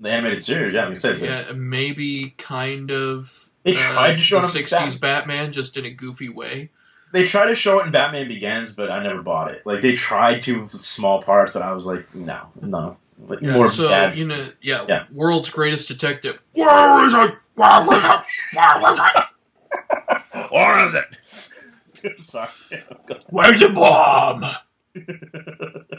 the 0.00 0.10
animated 0.10 0.42
series. 0.42 0.74
Yeah, 0.74 0.84
like 0.84 0.92
I 0.92 0.94
said, 0.94 1.20
yeah, 1.20 1.52
maybe 1.52 2.34
kind 2.38 2.90
of 2.90 3.50
They 3.62 3.72
uh, 3.72 3.76
tried 3.76 4.12
to 4.12 4.22
show 4.22 4.40
the 4.40 4.46
it 4.46 4.56
in 4.56 4.64
'60s 4.64 5.00
Batman 5.00 5.52
just 5.52 5.76
in 5.76 5.84
a 5.84 5.90
goofy 5.90 6.28
way. 6.28 6.70
They 7.12 7.24
tried 7.24 7.46
to 7.46 7.54
show 7.54 7.78
it 7.78 7.86
in 7.86 7.92
Batman 7.92 8.26
Begins, 8.26 8.74
but 8.74 8.90
I 8.90 9.00
never 9.00 9.22
bought 9.22 9.52
it. 9.52 9.64
Like 9.64 9.82
they 9.82 9.94
tried 9.94 10.42
to 10.42 10.66
small 10.66 11.22
parts, 11.22 11.52
but 11.52 11.62
I 11.62 11.72
was 11.72 11.86
like, 11.86 12.12
no, 12.12 12.48
no. 12.60 12.96
Like, 13.26 13.40
Yeah, 13.40 13.52
more 13.54 13.68
so 13.68 13.88
bad. 13.88 14.16
you 14.16 14.26
know, 14.26 14.46
yeah, 14.60 14.84
Yeah. 14.88 15.04
world's 15.12 15.50
greatest 15.50 15.88
detective. 15.88 16.40
Where 16.52 17.04
is 17.06 17.14
it? 17.14 17.34
Where 17.54 17.82
is 17.82 18.04
it? 18.04 18.20
Where 18.54 18.92
is 18.92 19.00
it? 19.00 19.24
or 20.52 20.78
is 20.86 20.94
it? 20.94 22.20
Sorry. 22.20 22.82
Where's 23.30 23.60
the 23.60 23.70
bomb? 23.70 24.44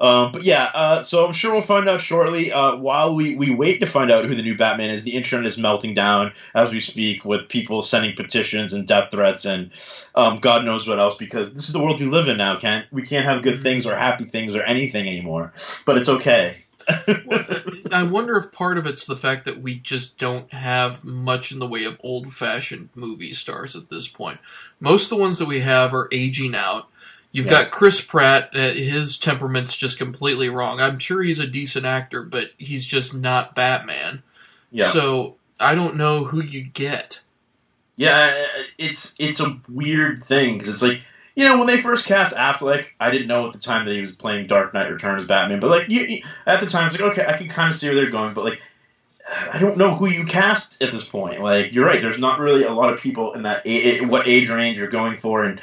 Um, 0.00 0.32
but 0.32 0.42
yeah, 0.42 0.70
uh, 0.74 1.02
so 1.02 1.26
I'm 1.26 1.32
sure 1.32 1.52
we'll 1.52 1.60
find 1.60 1.88
out 1.88 2.00
shortly. 2.00 2.50
Uh, 2.52 2.76
while 2.76 3.14
we, 3.14 3.36
we 3.36 3.54
wait 3.54 3.80
to 3.80 3.86
find 3.86 4.10
out 4.10 4.24
who 4.24 4.34
the 4.34 4.42
new 4.42 4.56
Batman 4.56 4.90
is, 4.90 5.04
the 5.04 5.16
internet 5.16 5.46
is 5.46 5.58
melting 5.58 5.94
down 5.94 6.32
as 6.54 6.72
we 6.72 6.80
speak 6.80 7.24
with 7.24 7.48
people 7.48 7.82
sending 7.82 8.16
petitions 8.16 8.72
and 8.72 8.86
death 8.86 9.10
threats 9.10 9.44
and 9.44 9.70
um, 10.14 10.36
God 10.36 10.64
knows 10.64 10.88
what 10.88 10.98
else 10.98 11.16
because 11.16 11.52
this 11.52 11.66
is 11.66 11.72
the 11.72 11.82
world 11.82 12.00
we 12.00 12.06
live 12.06 12.28
in 12.28 12.36
now. 12.36 12.56
Can't 12.56 12.90
we 12.92 13.02
can't 13.02 13.24
have 13.24 13.42
good 13.42 13.62
things 13.62 13.86
or 13.86 13.96
happy 13.96 14.24
things 14.24 14.54
or 14.54 14.62
anything 14.62 15.06
anymore? 15.06 15.52
But 15.86 15.98
it's 15.98 16.08
okay. 16.08 16.56
Well, 17.26 17.44
I 17.92 18.02
wonder 18.02 18.36
if 18.36 18.52
part 18.52 18.78
of 18.78 18.86
it's 18.86 19.06
the 19.06 19.16
fact 19.16 19.44
that 19.44 19.60
we 19.60 19.76
just 19.76 20.18
don't 20.18 20.52
have 20.52 21.04
much 21.04 21.52
in 21.52 21.58
the 21.58 21.66
way 21.66 21.84
of 21.84 22.00
old 22.00 22.32
fashioned 22.32 22.90
movie 22.94 23.32
stars 23.32 23.74
at 23.74 23.90
this 23.90 24.08
point. 24.08 24.38
Most 24.80 25.04
of 25.04 25.10
the 25.10 25.22
ones 25.22 25.38
that 25.38 25.48
we 25.48 25.60
have 25.60 25.94
are 25.94 26.08
aging 26.12 26.54
out. 26.54 26.88
You've 27.34 27.46
Yeah. 27.46 27.64
got 27.64 27.72
Chris 27.72 28.00
Pratt, 28.00 28.50
uh, 28.54 28.58
his 28.70 29.18
temperament's 29.18 29.76
just 29.76 29.98
completely 29.98 30.48
wrong. 30.48 30.80
I'm 30.80 31.00
sure 31.00 31.20
he's 31.20 31.40
a 31.40 31.48
decent 31.48 31.84
actor, 31.84 32.22
but 32.22 32.52
he's 32.58 32.86
just 32.86 33.12
not 33.12 33.56
Batman. 33.56 34.22
Yeah. 34.70 34.86
So 34.86 35.34
I 35.58 35.74
don't 35.74 35.96
know 35.96 36.22
who 36.24 36.40
you'd 36.40 36.72
get. 36.74 37.20
Yeah, 37.96 38.32
it's 38.78 39.16
it's 39.18 39.44
a 39.44 39.48
weird 39.68 40.20
thing 40.22 40.54
because 40.58 40.68
it's 40.72 40.82
like 40.86 41.00
you 41.34 41.44
know 41.44 41.58
when 41.58 41.66
they 41.66 41.76
first 41.76 42.06
cast 42.06 42.36
Affleck, 42.36 42.92
I 43.00 43.10
didn't 43.10 43.26
know 43.26 43.46
at 43.48 43.52
the 43.52 43.58
time 43.58 43.84
that 43.86 43.92
he 43.94 44.00
was 44.00 44.14
playing 44.16 44.46
Dark 44.46 44.72
Knight 44.72 44.90
Returns 44.92 45.24
Batman, 45.26 45.58
but 45.58 45.70
like 45.70 45.88
you, 45.88 46.02
you- 46.02 46.22
at 46.46 46.60
the 46.60 46.66
time 46.66 46.86
it's 46.86 47.00
like 47.00 47.12
okay, 47.18 47.26
I 47.26 47.36
can 47.36 47.48
kind 47.48 47.68
of 47.68 47.74
see 47.74 47.88
where 47.88 47.96
they're 47.96 48.10
going, 48.10 48.32
but 48.34 48.44
like 48.44 48.60
I 49.52 49.58
don't 49.58 49.76
know 49.76 49.92
who 49.92 50.08
you 50.08 50.24
cast 50.24 50.82
at 50.84 50.92
this 50.92 51.08
point. 51.08 51.40
Like 51.40 51.72
you're 51.72 51.86
right, 51.86 52.00
there's 52.00 52.20
not 52.20 52.38
really 52.38 52.62
a 52.64 52.72
lot 52.72 52.92
of 52.92 53.00
people 53.00 53.32
in 53.34 53.42
that 53.42 53.66
a- 53.66 53.98
a- 53.98 54.06
what 54.06 54.28
age 54.28 54.50
range 54.50 54.78
you're 54.78 54.86
going 54.88 55.16
for, 55.16 55.44
and 55.44 55.60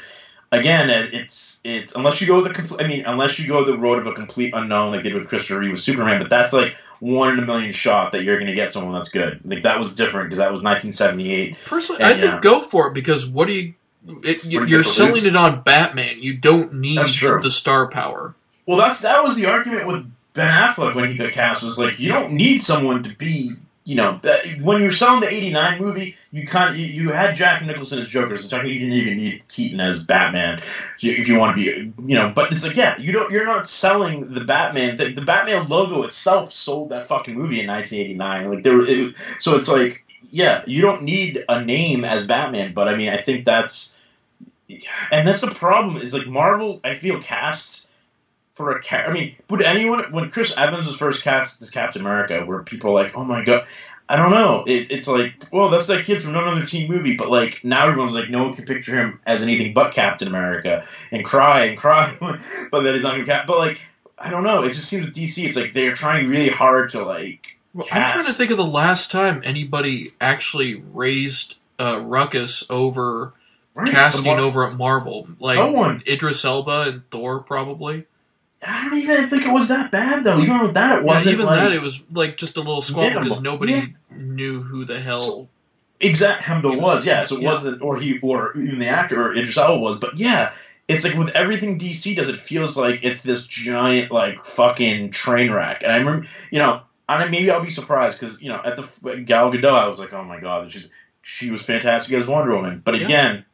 again, 0.51 0.89
it's 1.13 1.61
it's 1.63 1.95
unless 1.95 2.21
you 2.21 2.27
go 2.27 2.41
the 2.41 2.49
compl- 2.49 2.83
I 2.83 2.87
mean 2.87 3.03
unless 3.05 3.39
you 3.39 3.47
go 3.47 3.63
the 3.63 3.77
road 3.77 3.99
of 3.99 4.07
a 4.07 4.13
complete 4.13 4.53
unknown 4.55 4.91
like 4.91 5.03
they 5.03 5.09
did 5.09 5.17
with 5.17 5.27
Christopher 5.27 5.59
Reeve 5.59 5.71
with 5.71 5.79
Superman, 5.79 6.19
but 6.21 6.29
that's 6.29 6.53
like 6.53 6.75
one 6.99 7.33
in 7.33 7.39
a 7.39 7.45
million 7.45 7.71
shot 7.71 8.11
that 8.11 8.23
you're 8.23 8.35
going 8.37 8.47
to 8.47 8.53
get 8.53 8.71
someone 8.71 8.93
that's 8.93 9.09
good. 9.09 9.39
Like 9.43 9.63
that 9.63 9.79
was 9.79 9.95
different 9.95 10.29
because 10.29 10.37
that 10.39 10.51
was 10.51 10.63
1978. 10.63 11.57
Personally, 11.65 12.01
Yeah, 12.01 12.07
I 12.07 12.11
think 12.13 12.23
yeah. 12.33 12.39
go 12.41 12.61
for 12.61 12.87
it 12.87 12.93
because 12.93 13.27
what 13.27 13.47
do 13.47 13.53
you? 13.53 13.73
It, 14.23 14.43
you 14.45 14.65
you're 14.65 14.83
selling 14.83 15.25
it 15.25 15.35
on 15.35 15.61
Batman. 15.61 16.15
You 16.21 16.35
don't 16.37 16.73
need 16.73 16.97
the 16.97 17.51
star 17.51 17.87
power. 17.87 18.33
Well, 18.65 18.77
that's 18.77 19.01
that 19.01 19.23
was 19.23 19.35
the 19.39 19.47
argument 19.49 19.87
with 19.87 20.11
Ben 20.33 20.47
Affleck 20.51 20.95
when 20.95 21.09
he 21.09 21.17
got 21.17 21.31
cast. 21.31 21.63
Was 21.63 21.77
like 21.79 21.99
you 21.99 22.09
don't 22.11 22.33
need 22.33 22.61
someone 22.61 23.03
to 23.03 23.15
be, 23.15 23.53
you 23.83 23.95
know, 23.95 24.19
uh, 24.23 24.37
when 24.61 24.81
you're 24.81 24.91
selling 24.91 25.21
the 25.21 25.31
'89 25.31 25.79
movie, 25.81 26.15
you 26.31 26.45
kind 26.45 26.69
of 26.69 26.77
you, 26.77 27.09
had 27.09 27.33
Jack 27.33 27.65
Nicholson 27.65 27.99
as 27.99 28.07
Joker, 28.07 28.37
so 28.37 28.61
you 28.61 28.79
didn't 28.79 28.93
even 28.93 29.17
need 29.17 29.47
Keaton 29.49 29.79
as 29.79 30.03
Batman 30.03 30.59
if 31.01 31.27
you- 31.27 31.39
want 31.39 31.57
to 31.57 31.59
be, 31.59 31.91
you 32.07 32.15
know. 32.15 32.31
But 32.33 32.51
it's 32.51 32.67
like, 32.67 32.77
yeah, 32.77 32.97
you 32.99 33.11
don't, 33.11 33.31
you're 33.31 33.45
not 33.45 33.67
selling 33.67 34.29
the 34.29 34.45
Batman. 34.45 34.97
The, 34.97 35.05
the 35.11 35.25
Batman 35.25 35.67
logo 35.67 36.03
itself 36.03 36.51
sold 36.51 36.89
that 36.89 37.05
fucking 37.05 37.33
movie 37.33 37.59
in 37.59 37.67
1989. 37.67 38.53
Like 38.53 38.63
there, 38.63 38.81
it, 38.81 39.17
so 39.39 39.55
it's 39.55 39.67
like, 39.67 40.05
yeah, 40.29 40.63
you 40.67 40.83
don't 40.83 41.01
need 41.01 41.43
a 41.49 41.65
name 41.65 42.05
as 42.05 42.27
Batman. 42.27 42.73
But 42.73 42.87
I 42.87 42.95
mean, 42.95 43.09
I 43.09 43.17
think 43.17 43.45
that's, 43.45 43.99
and 45.11 45.27
that's 45.27 45.41
the 45.41 45.55
problem. 45.55 45.95
Is 45.97 46.15
like 46.15 46.27
Marvel, 46.27 46.79
I 46.83 46.93
feel 46.93 47.19
casts 47.19 47.95
for 48.51 48.71
a 48.71 48.81
cat. 48.81 49.09
I 49.09 49.13
mean, 49.13 49.35
would 49.49 49.63
anyone 49.63 50.11
when 50.11 50.29
Chris 50.29 50.57
Evans 50.57 50.85
was 50.85 50.97
first 50.97 51.23
cast 51.23 51.61
as 51.61 51.71
Captain 51.71 52.01
America, 52.01 52.45
where 52.45 52.63
people 52.63 52.93
were 52.93 53.01
like, 53.01 53.17
oh 53.17 53.23
my 53.23 53.43
god, 53.43 53.65
I 54.07 54.17
don't 54.17 54.31
know. 54.31 54.63
It, 54.67 54.91
it's 54.91 55.07
like, 55.07 55.33
well, 55.51 55.69
that's 55.69 55.87
that 55.87 56.03
kid 56.03 56.21
from 56.21 56.35
another 56.35 56.65
teen 56.65 56.89
movie, 56.89 57.15
but 57.15 57.29
like 57.29 57.63
now 57.63 57.87
everyone's 57.87 58.13
like, 58.13 58.29
no 58.29 58.43
one 58.43 58.53
can 58.53 58.65
picture 58.65 58.95
him 58.95 59.19
as 59.25 59.41
anything 59.41 59.73
but 59.73 59.93
Captain 59.93 60.27
America 60.27 60.83
and 61.11 61.23
cry 61.23 61.65
and 61.65 61.77
cry, 61.77 62.13
but 62.19 62.81
that 62.83 62.93
he's 62.93 63.03
not 63.03 63.13
gonna 63.13 63.25
cap. 63.25 63.47
But 63.47 63.57
like, 63.57 63.81
I 64.17 64.29
don't 64.29 64.43
know. 64.43 64.63
It 64.63 64.69
just 64.69 64.89
seems 64.89 65.05
with 65.05 65.15
DC, 65.15 65.45
it's 65.45 65.55
like 65.59 65.73
they're 65.73 65.93
trying 65.93 66.27
really 66.27 66.49
hard 66.49 66.89
to 66.89 67.03
like. 67.03 67.57
Well, 67.73 67.87
I'm 67.89 68.11
trying 68.11 68.25
to 68.25 68.33
think 68.33 68.51
of 68.51 68.57
the 68.57 68.65
last 68.65 69.11
time 69.11 69.41
anybody 69.45 70.09
actually 70.19 70.75
raised 70.75 71.55
uh, 71.79 72.01
ruckus 72.03 72.65
over 72.69 73.33
casting 73.85 74.25
Mar- 74.25 74.41
over 74.41 74.67
at 74.67 74.73
Marvel. 74.73 75.29
Like 75.39 75.57
No. 75.57 75.99
Idris 76.05 76.43
Elba 76.43 76.81
and 76.87 77.09
Thor, 77.11 77.39
probably. 77.39 78.07
I 78.67 78.89
don't 78.89 78.99
even 78.99 79.27
think 79.27 79.45
it 79.45 79.53
was 79.53 79.69
that 79.69 79.91
bad 79.91 80.23
though. 80.23 80.37
Even 80.37 80.59
with 80.61 80.73
that, 80.75 80.99
it 80.99 81.05
wasn't 81.05 81.33
even 81.33 81.45
like, 81.47 81.59
that, 81.59 81.73
it 81.73 81.81
was 81.81 82.01
like 82.11 82.37
just 82.37 82.57
a 82.57 82.61
little 82.61 82.81
squabble 82.81 83.21
because 83.21 83.41
nobody 83.41 83.73
Yeah. 83.73 83.85
knew 84.11 84.61
who 84.61 84.85
the 84.85 84.99
hell. 84.99 85.17
So- 85.17 85.49
Exact 85.99 86.47
was, 86.63 86.75
was- 86.77 87.05
yeah. 87.05 87.21
So 87.21 87.35
it 87.37 87.41
yeah. 87.43 87.49
wasn't, 87.49 87.81
or 87.83 87.95
he, 87.95 88.19
or 88.21 88.57
even 88.57 88.79
the 88.79 88.87
actor, 88.87 89.21
or 89.21 89.31
Idris 89.33 89.57
Elba 89.57 89.79
was. 89.79 89.99
But 89.99 90.17
yeah, 90.17 90.51
it's 90.87 91.07
like 91.07 91.15
with 91.17 91.35
everything 91.35 91.77
DC 91.77 92.15
does, 92.15 92.27
it 92.27 92.39
feels 92.39 92.75
like 92.77 93.03
it's 93.03 93.21
this 93.21 93.45
giant, 93.45 94.11
like 94.11 94.43
fucking 94.43 95.11
train 95.11 95.51
wreck. 95.51 95.83
And 95.83 95.91
I 95.91 95.99
remember, 95.99 96.25
you 96.51 96.57
know, 96.57 96.81
and 97.07 97.29
maybe 97.31 97.51
I'll 97.51 97.63
be 97.63 97.69
surprised 97.69 98.19
because 98.19 98.41
you 98.41 98.49
know, 98.49 98.59
at 98.65 98.77
the 98.77 99.21
Gal 99.23 99.51
Gadot, 99.51 99.71
I 99.73 99.87
was 99.87 99.99
like, 99.99 100.11
oh 100.13 100.23
my 100.23 100.39
god, 100.39 100.71
she's 100.71 100.91
she 101.21 101.51
was 101.51 101.63
fantastic 101.63 102.17
as 102.17 102.25
Wonder 102.27 102.55
Woman. 102.55 102.81
But 102.83 102.97
Yeah. 102.97 103.05
again. 103.05 103.45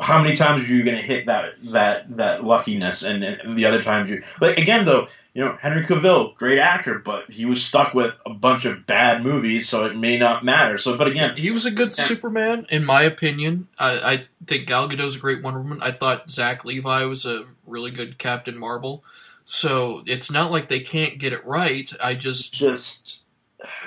How 0.00 0.22
many 0.22 0.34
times 0.34 0.68
are 0.68 0.72
you 0.72 0.82
going 0.82 0.96
to 0.96 1.02
hit 1.02 1.26
that 1.26 1.54
that 1.64 2.16
that 2.16 2.44
luckiness, 2.44 3.06
and, 3.06 3.22
the 3.56 3.66
other 3.66 3.80
times 3.80 4.10
you 4.10 4.22
like 4.40 4.58
again 4.58 4.84
though 4.84 5.06
you 5.34 5.44
know 5.44 5.56
Henry 5.60 5.82
Cavill, 5.82 6.34
great 6.34 6.58
actor, 6.58 6.98
but 6.98 7.30
he 7.30 7.44
was 7.44 7.64
stuck 7.64 7.94
with 7.94 8.16
a 8.26 8.30
bunch 8.30 8.64
of 8.64 8.86
bad 8.86 9.22
movies, 9.22 9.68
so 9.68 9.86
it 9.86 9.96
may 9.96 10.18
not 10.18 10.44
matter. 10.44 10.78
So, 10.78 10.96
but 10.96 11.06
again, 11.06 11.36
He 11.36 11.50
was 11.50 11.64
a 11.64 11.70
good 11.70 11.94
Yeah. 11.96 12.04
Superman, 12.04 12.66
in 12.70 12.84
my 12.84 13.02
opinion. 13.02 13.68
I, 13.78 14.00
I 14.12 14.24
think 14.46 14.66
Gal 14.66 14.88
Gadot's 14.88 15.16
a 15.16 15.20
great 15.20 15.42
Wonder 15.42 15.60
Woman. 15.60 15.78
I 15.80 15.92
thought 15.92 16.30
Zach 16.30 16.64
Levi 16.64 17.04
was 17.04 17.24
a 17.24 17.44
really 17.66 17.90
good 17.90 18.18
Captain 18.18 18.58
Marvel. 18.58 19.04
So 19.44 20.02
it's 20.06 20.30
not 20.30 20.50
like 20.50 20.68
they 20.68 20.80
can't 20.80 21.18
get 21.18 21.32
it 21.32 21.44
right. 21.46 21.92
I 22.02 22.14
just 22.14 22.52
just 22.52 23.24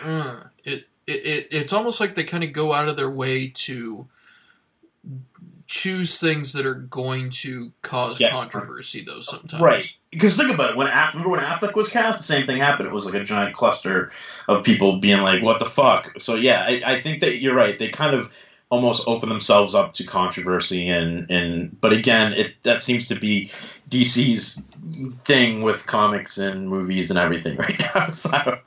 uh, 0.06 0.44
it, 0.64 0.88
it 1.06 1.26
it 1.26 1.48
it's 1.52 1.74
almost 1.74 2.00
like 2.00 2.16
they 2.16 2.24
kind 2.24 2.46
of 2.46 2.54
go 2.54 2.72
out 2.72 2.88
of 2.88 2.96
their 2.96 3.10
way 3.10 3.48
to 3.48 4.08
choose 5.70 6.20
things 6.20 6.54
that 6.54 6.66
are 6.66 6.74
going 6.74 7.30
to 7.30 7.72
cause 7.84 8.20
Yeah. 8.20 8.32
controversy, 8.32 9.04
though. 9.06 9.22
Sometimes, 9.22 9.62
right 9.62 9.94
because 10.10 10.36
think 10.36 10.52
about 10.52 10.72
it. 10.72 10.76
When 10.76 10.88
Aff- 10.88 11.14
remember 11.14 11.30
when 11.30 11.40
Affleck 11.40 11.76
was 11.76 11.90
cast, 11.90 12.18
the 12.18 12.24
same 12.24 12.48
thing 12.48 12.58
happened. 12.58 12.90
It 12.90 12.92
was 12.94 13.06
like 13.06 13.14
a 13.14 13.24
giant 13.24 13.56
cluster 13.56 14.10
of 14.48 14.64
people 14.66 14.98
being 14.98 15.22
like, 15.22 15.44
"What 15.44 15.60
the 15.60 15.66
fuck?" 15.66 16.20
So 16.20 16.34
yeah, 16.36 16.64
I, 16.68 16.82
I 16.84 17.00
think 17.00 17.20
that 17.22 17.38
you're 17.40 17.54
right. 17.54 17.78
They 17.78 17.90
kind 17.90 18.16
of 18.16 18.34
almost 18.70 19.08
open 19.08 19.30
themselves 19.30 19.74
up 19.74 19.94
to 19.94 20.06
controversy 20.06 20.90
and 20.90 21.30
and 21.32 21.82
but 21.82 21.92
again, 21.92 22.34
it 22.34 22.56
that 22.64 22.82
seems 22.82 23.10
to 23.10 23.20
be 23.20 23.46
DC's 23.46 24.64
thing 25.20 25.62
with 25.62 25.88
comics 25.88 26.38
and 26.38 26.70
movies 26.70 27.10
and 27.10 27.20
everything 27.20 27.58
right 27.58 27.80
now. 27.80 28.12
So. 28.22 28.60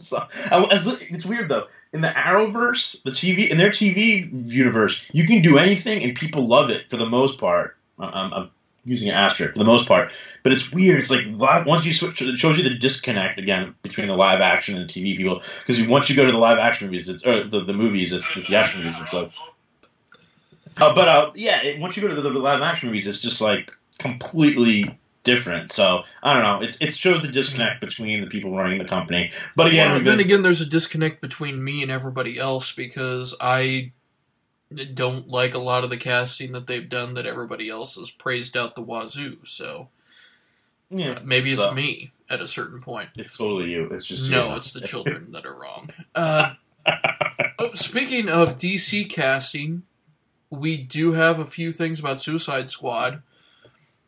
So, 0.00 0.22
it's 0.40 1.26
weird 1.26 1.48
though. 1.48 1.66
In 1.92 2.00
the 2.00 2.08
Arrowverse, 2.08 3.02
the 3.02 3.10
TV 3.10 3.50
in 3.50 3.58
their 3.58 3.70
TV 3.70 4.28
universe, 4.32 5.08
you 5.12 5.26
can 5.26 5.42
do 5.42 5.58
anything 5.58 6.02
and 6.02 6.16
people 6.16 6.46
love 6.46 6.70
it 6.70 6.88
for 6.88 6.96
the 6.96 7.08
most 7.08 7.38
part. 7.38 7.76
I'm, 7.98 8.32
I'm 8.32 8.50
using 8.84 9.08
an 9.08 9.14
asterisk 9.14 9.52
for 9.52 9.58
the 9.58 9.64
most 9.64 9.86
part, 9.86 10.12
but 10.42 10.52
it's 10.52 10.72
weird. 10.72 10.98
It's 10.98 11.10
like 11.10 11.26
live, 11.38 11.66
once 11.66 11.84
you 11.84 11.92
switch, 11.92 12.22
it 12.22 12.36
shows 12.38 12.58
you 12.58 12.68
the 12.68 12.76
disconnect 12.76 13.38
again 13.38 13.74
between 13.82 14.08
the 14.08 14.16
live 14.16 14.40
action 14.40 14.76
and 14.76 14.88
the 14.88 14.92
TV 14.92 15.16
people. 15.16 15.42
Because 15.66 15.86
once 15.86 16.08
you 16.08 16.16
go 16.16 16.26
to 16.26 16.32
the 16.32 16.38
live 16.38 16.58
action 16.58 16.88
movies, 16.88 17.08
it's 17.08 17.26
or 17.26 17.44
the, 17.44 17.60
the 17.60 17.72
movies, 17.72 18.12
it's, 18.12 18.36
it's 18.36 18.48
the 18.48 18.56
action 18.56 18.82
movies. 18.82 19.00
It's 19.00 19.14
like, 19.14 19.30
uh, 20.80 20.94
but 20.94 21.08
uh, 21.08 21.30
yeah, 21.34 21.62
it, 21.62 21.80
once 21.80 21.96
you 21.96 22.02
go 22.02 22.08
to 22.08 22.20
the, 22.20 22.28
the 22.28 22.38
live 22.38 22.62
action 22.62 22.88
movies, 22.88 23.06
it's 23.06 23.22
just 23.22 23.40
like 23.40 23.70
completely 23.98 24.98
different. 25.24 25.70
So 25.70 26.04
I 26.22 26.32
don't 26.34 26.42
know. 26.42 26.66
It 26.66 26.80
it 26.80 26.92
shows 26.92 27.22
the 27.22 27.28
disconnect 27.28 27.80
between 27.80 28.20
the 28.20 28.26
people 28.26 28.56
running 28.56 28.78
the 28.78 28.86
company. 28.86 29.30
But 29.56 29.68
again, 29.68 29.92
Well, 29.92 30.00
then 30.00 30.20
again, 30.20 30.42
there's 30.42 30.60
a 30.60 30.66
disconnect 30.66 31.20
between 31.20 31.62
me 31.62 31.82
and 31.82 31.90
everybody 31.90 32.38
else 32.38 32.72
because 32.72 33.34
I 33.40 33.92
don't 34.94 35.28
like 35.28 35.54
a 35.54 35.58
lot 35.58 35.84
of 35.84 35.90
the 35.90 35.96
casting 35.96 36.52
that 36.52 36.66
they've 36.66 36.88
done 36.88 37.14
that 37.14 37.26
everybody 37.26 37.68
else 37.68 37.96
has 37.96 38.10
praised 38.10 38.56
out 38.56 38.74
the 38.74 38.82
wazoo. 38.82 39.38
So 39.44 39.88
yeah, 40.90 41.12
uh, 41.12 41.20
maybe 41.24 41.50
it's 41.50 41.72
me 41.72 42.12
at 42.28 42.40
a 42.40 42.46
certain 42.48 42.80
point. 42.80 43.08
It's 43.16 43.36
totally 43.36 43.70
you. 43.70 43.86
It's 43.86 44.06
just 44.06 44.30
No, 44.30 44.50
you. 44.50 44.56
it's 44.56 44.72
the 44.72 44.80
children 44.86 45.32
that 45.32 45.44
are 45.46 45.58
wrong. 45.58 45.90
Uh, 46.14 46.54
oh, 47.58 47.70
speaking 47.74 48.28
of 48.28 48.58
DC 48.58 49.08
casting, 49.10 49.82
we 50.50 50.76
do 50.76 51.12
have 51.12 51.38
a 51.38 51.46
few 51.46 51.72
things 51.72 52.00
about 52.00 52.20
Suicide 52.20 52.68
Squad. 52.68 53.22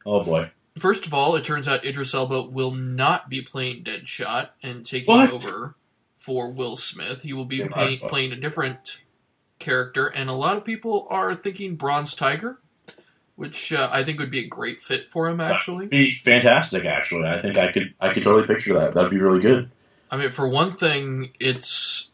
Oh 0.06 0.22
boy. 0.24 0.50
First 0.78 1.06
of 1.06 1.12
all, 1.12 1.36
it 1.36 1.44
turns 1.44 1.68
out 1.68 1.84
Idris 1.84 2.14
Elba 2.14 2.42
will 2.44 2.70
not 2.70 3.28
be 3.28 3.42
playing 3.42 3.84
Deadshot 3.84 4.48
and 4.62 4.84
taking 4.84 5.14
What? 5.14 5.30
over 5.32 5.74
for 6.16 6.50
Will 6.50 6.76
Smith. 6.76 7.22
He 7.22 7.32
will 7.34 7.44
be 7.44 7.66
pay, 7.66 7.98
playing 7.98 8.32
a 8.32 8.36
different 8.36 9.01
character, 9.62 10.06
and 10.06 10.28
a 10.28 10.34
lot 10.34 10.56
of 10.56 10.64
people 10.64 11.06
are 11.08 11.34
thinking 11.34 11.76
Bronze 11.76 12.14
Tiger, 12.14 12.58
which 13.36 13.72
uh, 13.72 13.88
I 13.90 14.02
think 14.02 14.18
would 14.18 14.30
be 14.30 14.40
a 14.40 14.46
great 14.46 14.82
fit 14.82 15.10
for 15.10 15.28
him. 15.28 15.40
Actually, 15.40 15.86
be 15.86 16.10
fantastic. 16.10 16.84
Actually, 16.84 17.28
I 17.28 17.40
think 17.40 17.56
I 17.56 17.72
could 17.72 17.94
I 18.00 18.12
could 18.12 18.24
totally 18.24 18.46
picture 18.46 18.74
that. 18.74 18.92
That'd 18.94 19.10
be 19.10 19.20
really 19.20 19.40
good. 19.40 19.70
I 20.10 20.18
mean, 20.18 20.30
for 20.30 20.46
one 20.46 20.72
thing, 20.72 21.30
it's 21.40 22.10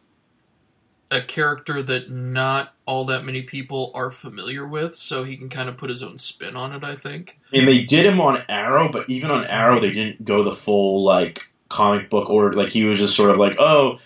a 1.10 1.20
character 1.20 1.82
that 1.82 2.10
not 2.10 2.74
all 2.84 3.04
that 3.06 3.24
many 3.24 3.42
people 3.42 3.90
are 3.94 4.10
familiar 4.10 4.66
with, 4.66 4.94
so 4.94 5.24
he 5.24 5.36
can 5.36 5.48
kind 5.48 5.68
of 5.68 5.76
put 5.76 5.90
his 5.90 6.02
own 6.02 6.18
spin 6.18 6.54
on 6.54 6.72
it. 6.72 6.84
I 6.84 6.94
think. 6.94 7.38
And 7.52 7.66
they 7.66 7.84
did 7.84 8.06
him 8.06 8.20
on 8.20 8.38
Arrow, 8.48 8.92
but 8.92 9.08
even 9.10 9.30
on 9.30 9.44
Arrow, 9.46 9.80
they 9.80 9.92
didn't 9.92 10.24
go 10.24 10.44
the 10.44 10.52
full 10.52 11.02
like 11.02 11.40
comic 11.68 12.10
book 12.10 12.30
or 12.30 12.52
like 12.52 12.68
he 12.68 12.84
was 12.84 12.98
just 12.98 13.16
sort 13.16 13.30
of 13.30 13.38
like, 13.38 13.56
oh, 13.58 13.98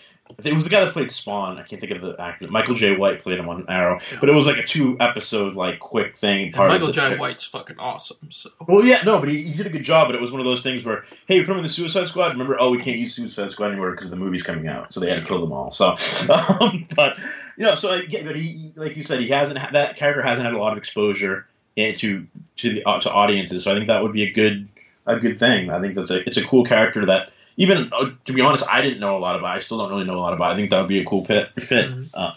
it 0.43 0.53
was 0.53 0.63
the 0.63 0.69
guy 0.69 0.83
that 0.83 0.93
played 0.93 1.11
Spawn. 1.11 1.57
I 1.57 1.63
can't 1.63 1.79
think 1.79 1.91
of 1.91 2.01
the 2.01 2.19
actor. 2.19 2.47
Michael 2.47 2.75
J. 2.75 2.95
White 2.95 3.19
played 3.19 3.39
him 3.39 3.49
on 3.49 3.65
Arrow, 3.67 3.99
but 4.19 4.29
it 4.29 4.33
was 4.33 4.45
like 4.45 4.57
a 4.57 4.63
two 4.63 4.97
episode 4.99 5.53
like 5.53 5.79
quick 5.79 6.15
thing. 6.15 6.51
Michael 6.55 6.91
J. 6.91 7.17
White's 7.17 7.45
fucking 7.45 7.77
awesome. 7.79 8.17
So 8.29 8.49
Well, 8.67 8.85
yeah, 8.85 9.01
no, 9.05 9.19
but 9.19 9.29
he, 9.29 9.43
he 9.43 9.55
did 9.55 9.67
a 9.67 9.69
good 9.69 9.83
job. 9.83 10.07
But 10.07 10.15
it 10.15 10.21
was 10.21 10.31
one 10.31 10.39
of 10.39 10.45
those 10.45 10.63
things 10.63 10.85
where, 10.85 11.03
hey, 11.27 11.39
we 11.39 11.45
put 11.45 11.51
him 11.51 11.57
in 11.57 11.63
the 11.63 11.69
Suicide 11.69 12.07
Squad. 12.07 12.33
Remember, 12.33 12.57
oh, 12.59 12.71
we 12.71 12.79
can't 12.79 12.97
use 12.97 13.15
Suicide 13.15 13.51
Squad 13.51 13.67
anymore 13.67 13.91
because 13.91 14.09
the 14.09 14.15
movie's 14.15 14.43
coming 14.43 14.67
out, 14.67 14.91
so 14.91 14.99
they 14.99 15.09
had 15.09 15.19
to 15.19 15.25
kill 15.25 15.39
them 15.39 15.51
all. 15.51 15.71
So, 15.71 15.89
um, 16.59 16.87
but 16.95 17.17
you 17.57 17.65
know, 17.65 17.75
so 17.75 17.89
like, 17.89 18.11
yeah, 18.11 18.23
but 18.23 18.35
he, 18.35 18.71
like 18.75 18.95
you 18.97 19.03
said, 19.03 19.19
he 19.19 19.29
hasn't 19.29 19.57
ha- 19.57 19.71
that 19.73 19.95
character 19.95 20.21
hasn't 20.21 20.45
had 20.45 20.55
a 20.55 20.59
lot 20.59 20.71
of 20.71 20.77
exposure 20.77 21.47
into 21.75 22.27
to 22.57 22.73
the 22.73 22.83
uh, 22.85 22.99
to 22.99 23.11
audiences. 23.11 23.63
So 23.63 23.71
I 23.71 23.75
think 23.75 23.87
that 23.87 24.03
would 24.03 24.13
be 24.13 24.23
a 24.23 24.31
good 24.31 24.69
a 25.05 25.19
good 25.19 25.37
thing. 25.37 25.69
I 25.69 25.81
think 25.81 25.95
that's 25.95 26.11
a 26.11 26.25
it's 26.25 26.37
a 26.37 26.45
cool 26.45 26.63
character 26.63 27.05
that 27.07 27.32
even 27.57 27.89
uh, 27.91 28.11
to 28.25 28.33
be 28.33 28.41
honest, 28.41 28.67
I 28.71 28.81
didn't 28.81 28.99
know 28.99 29.15
a 29.17 29.19
lot 29.19 29.35
about. 29.37 29.55
I 29.55 29.59
still 29.59 29.77
don't 29.79 29.89
really 29.89 30.05
know 30.05 30.17
a 30.17 30.21
lot 30.21 30.33
about. 30.33 30.51
I 30.51 30.55
think 30.55 30.69
that 30.71 30.79
would 30.79 30.87
be 30.89 30.99
a 30.99 31.05
cool 31.05 31.25
fit. 31.25 31.49
fit. 31.59 31.85
Mhm. 31.89 32.09
Uh, 32.13 32.33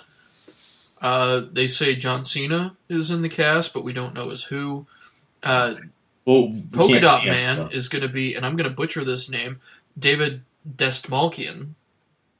uh, 1.02 1.42
they 1.52 1.66
say 1.66 1.94
John 1.94 2.22
Cena 2.24 2.76
is 2.88 3.10
in 3.10 3.22
the 3.22 3.28
cast, 3.28 3.74
but 3.74 3.84
we 3.84 3.92
don't 3.92 4.14
know 4.14 4.30
as 4.30 4.44
who. 4.44 4.86
Uh, 5.42 5.74
well, 6.24 6.48
we 6.48 6.62
Polka 6.72 7.00
Dot 7.00 7.22
him, 7.22 7.32
Man 7.32 7.56
so. 7.56 7.68
is 7.68 7.88
going 7.88 8.02
to 8.02 8.08
be, 8.08 8.34
and 8.34 8.44
I'm 8.44 8.56
going 8.56 8.68
to 8.68 8.74
butcher 8.74 9.04
this 9.04 9.28
name, 9.28 9.60
David 9.98 10.42
Dastmalchian 10.68 11.74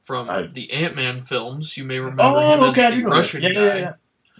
from 0.03 0.29
I- 0.29 0.43
the 0.47 0.71
Ant 0.73 0.95
Man 0.95 1.21
films. 1.23 1.77
You 1.77 1.83
may 1.85 1.99
remember 1.99 2.23
Oh, 2.25 2.63
him 2.63 2.69
okay, 2.71 2.85
as 2.85 2.95
the. 2.95 3.03
Russian 3.03 3.43
yeah, 3.43 3.53
guy. 3.53 3.61
yeah, 3.61 3.75
yeah. 3.77 3.93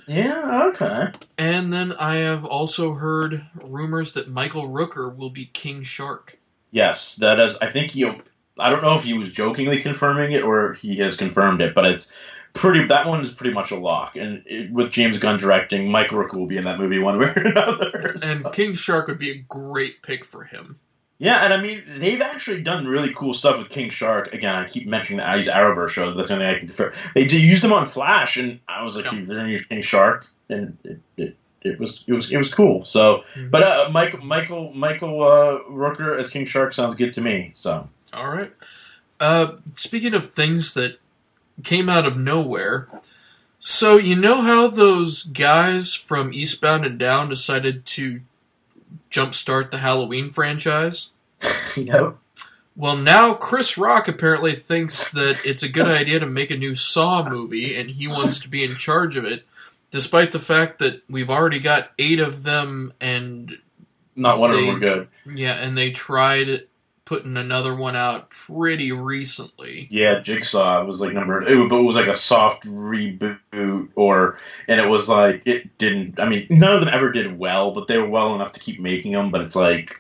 Yeah, 0.10 0.68
okay. 0.70 1.08
And 1.38 1.72
then 1.74 1.92
I 1.94 2.16
have 2.16 2.46
also 2.46 2.94
heard 2.94 3.46
rumors 3.62 4.14
that 4.14 4.30
Michael 4.30 4.70
Rooker 4.70 5.14
will 5.14 5.30
be 5.30 5.46
King 5.46 5.84
Shark. 5.84 6.37
Yes, 6.78 7.16
that 7.18 7.40
is. 7.40 7.58
I 7.60 7.66
think 7.68 7.92
he. 7.92 8.06
I 8.60 8.70
don't 8.70 8.82
know 8.84 8.96
if 8.96 9.04
he 9.04 9.14
was 9.18 9.32
jokingly 9.34 9.82
confirming 9.82 10.32
it 10.32 10.44
or 10.44 10.74
he 10.74 10.98
has 10.98 11.16
confirmed 11.18 11.62
it, 11.62 11.74
but 11.76 11.86
it's 11.86 12.16
pretty. 12.54 12.84
That 12.86 13.08
one 13.08 13.22
is 13.22 13.34
pretty 13.34 13.54
much 13.54 13.72
a 13.72 13.76
lock. 13.78 14.16
And 14.16 14.44
it, 14.46 14.72
with 14.72 14.92
James 14.92 15.20
Gunn 15.20 15.38
directing, 15.38 15.92
Mike 15.92 16.12
Rook 16.12 16.34
will 16.34 16.46
be 16.48 16.58
in 16.58 16.64
that 16.66 16.80
movie 16.80 17.00
one 17.00 17.18
way 17.20 17.28
or 17.36 17.42
another. 17.46 18.12
And 18.14 18.24
so- 18.24 18.50
King 18.52 18.74
Shark 18.76 19.08
would 19.08 19.20
be 19.20 19.32
a 19.32 19.38
great 19.50 20.02
pick 20.04 20.24
for 20.26 20.44
him. 20.44 20.80
yeah, 21.20 21.46
and 21.46 21.54
I 21.54 21.62
mean 21.62 21.82
they've 22.00 22.22
actually 22.22 22.62
done 22.64 22.88
really 22.88 23.12
cool 23.14 23.34
stuff 23.34 23.58
with 23.58 23.70
King 23.70 23.90
Shark. 23.90 24.34
Again, 24.34 24.54
I 24.56 24.66
keep 24.68 24.88
mentioning 24.88 25.26
the 25.26 25.38
Use 25.38 25.48
Arrowverse 25.48 25.90
show. 25.90 26.14
That's 26.14 26.28
the 26.30 26.36
only 26.36 26.46
thing 26.46 26.56
I 26.56 26.58
can 26.60 26.68
defer. 26.68 26.94
They 27.16 27.26
did 27.26 27.42
use 27.42 27.62
them 27.62 27.74
on 27.74 27.86
Flash, 27.86 28.38
and 28.38 28.60
I 28.68 28.84
was 28.84 28.96
like, 28.96 29.12
Yeah. 29.12 29.20
"They're 29.24 29.38
gonna 29.38 29.50
use 29.50 29.66
King 29.66 29.82
Shark," 29.82 30.28
and 30.50 30.78
it, 30.84 31.00
it, 31.18 31.36
it 31.68 31.80
was 31.80 32.04
it 32.08 32.14
was 32.14 32.32
it 32.32 32.38
was 32.38 32.54
cool. 32.54 32.84
So, 32.86 33.24
Mhm. 33.36 33.52
but 33.52 33.64
uh, 33.64 33.90
Michael 33.92 34.24
Michael 34.26 34.74
Michael 34.74 35.24
uh, 35.24 35.60
Rooker 35.70 36.18
as 36.18 36.30
King 36.30 36.46
Shark 36.46 36.74
sounds 36.74 36.96
good 36.96 37.14
to 37.14 37.22
me. 37.22 37.52
So. 37.54 37.88
All 38.14 38.30
right. 38.30 38.54
Uh, 39.20 39.54
speaking 39.74 40.14
of 40.14 40.32
things 40.32 40.74
that 40.76 41.00
came 41.64 41.90
out 41.90 42.06
of 42.06 42.18
nowhere, 42.18 42.88
so 43.60 43.98
you 43.98 44.16
know 44.16 44.42
how 44.44 44.68
those 44.68 45.24
guys 45.24 45.94
from 45.94 46.32
Eastbound 46.34 46.86
and 46.86 46.98
Down 47.00 47.28
decided 47.30 47.86
to 47.88 48.22
jumpstart 49.12 49.72
the 49.72 49.78
Halloween 49.80 50.32
franchise? 50.32 51.12
Yep. 51.78 52.16
Well, 52.76 52.98
now 52.98 53.34
Chris 53.34 53.76
Rock 53.78 54.08
apparently 54.08 54.52
thinks 54.54 55.12
that 55.14 55.40
it's 55.44 55.64
a 55.64 55.68
good 55.70 55.88
idea 55.88 56.20
to 56.20 56.28
make 56.28 56.52
a 56.52 56.58
new 56.58 56.76
Saw 56.76 57.28
movie, 57.28 57.76
and 57.76 57.90
he 57.90 58.08
wants 58.08 58.40
to 58.42 58.50
be 58.50 58.64
in 58.64 58.70
charge 58.72 59.16
of 59.18 59.26
it, 59.26 59.46
despite 59.92 60.32
the 60.32 60.40
fact 60.40 60.80
that 60.80 61.02
we've 61.10 61.30
already 61.30 61.60
got 61.60 61.90
eight 62.00 62.20
of 62.20 62.44
them, 62.44 62.94
and 63.02 63.58
Not 64.16 64.40
one 64.40 64.50
of 64.52 64.56
them 64.58 64.66
They- 64.66 64.74
were 64.74 64.80
good. 64.80 65.08
yeah, 65.36 65.54
and 65.54 65.78
they 65.78 65.92
tried 65.92 66.64
putting 67.06 67.38
another 67.38 67.74
one 67.74 67.96
out 67.96 68.30
pretty 68.32 68.92
recently. 68.92 69.88
Yeah, 69.90 70.20
Jigsaw 70.20 70.84
was 70.86 71.00
like 71.00 71.14
number, 71.14 71.42
it, 71.42 71.70
but 71.70 71.80
it 71.80 71.84
was 71.84 71.96
like 71.96 72.08
a 72.08 72.14
soft 72.14 72.66
reboot, 72.66 73.90
or 73.96 74.38
and 74.68 74.82
it 74.82 74.90
was 74.90 75.08
like 75.08 75.44
it 75.46 75.78
didn't. 75.78 76.20
I 76.20 76.28
mean, 76.28 76.48
none 76.50 76.74
of 76.74 76.80
them 76.82 76.90
ever 76.94 77.12
did 77.12 77.38
well, 77.40 77.72
but 77.72 77.88
they 77.88 77.98
were 77.98 78.10
well 78.10 78.36
enough 78.36 78.52
to 78.54 78.60
keep 78.60 78.80
making 78.80 79.12
them. 79.14 79.30
But 79.32 79.42
it's 79.42 79.56
like, 79.56 79.92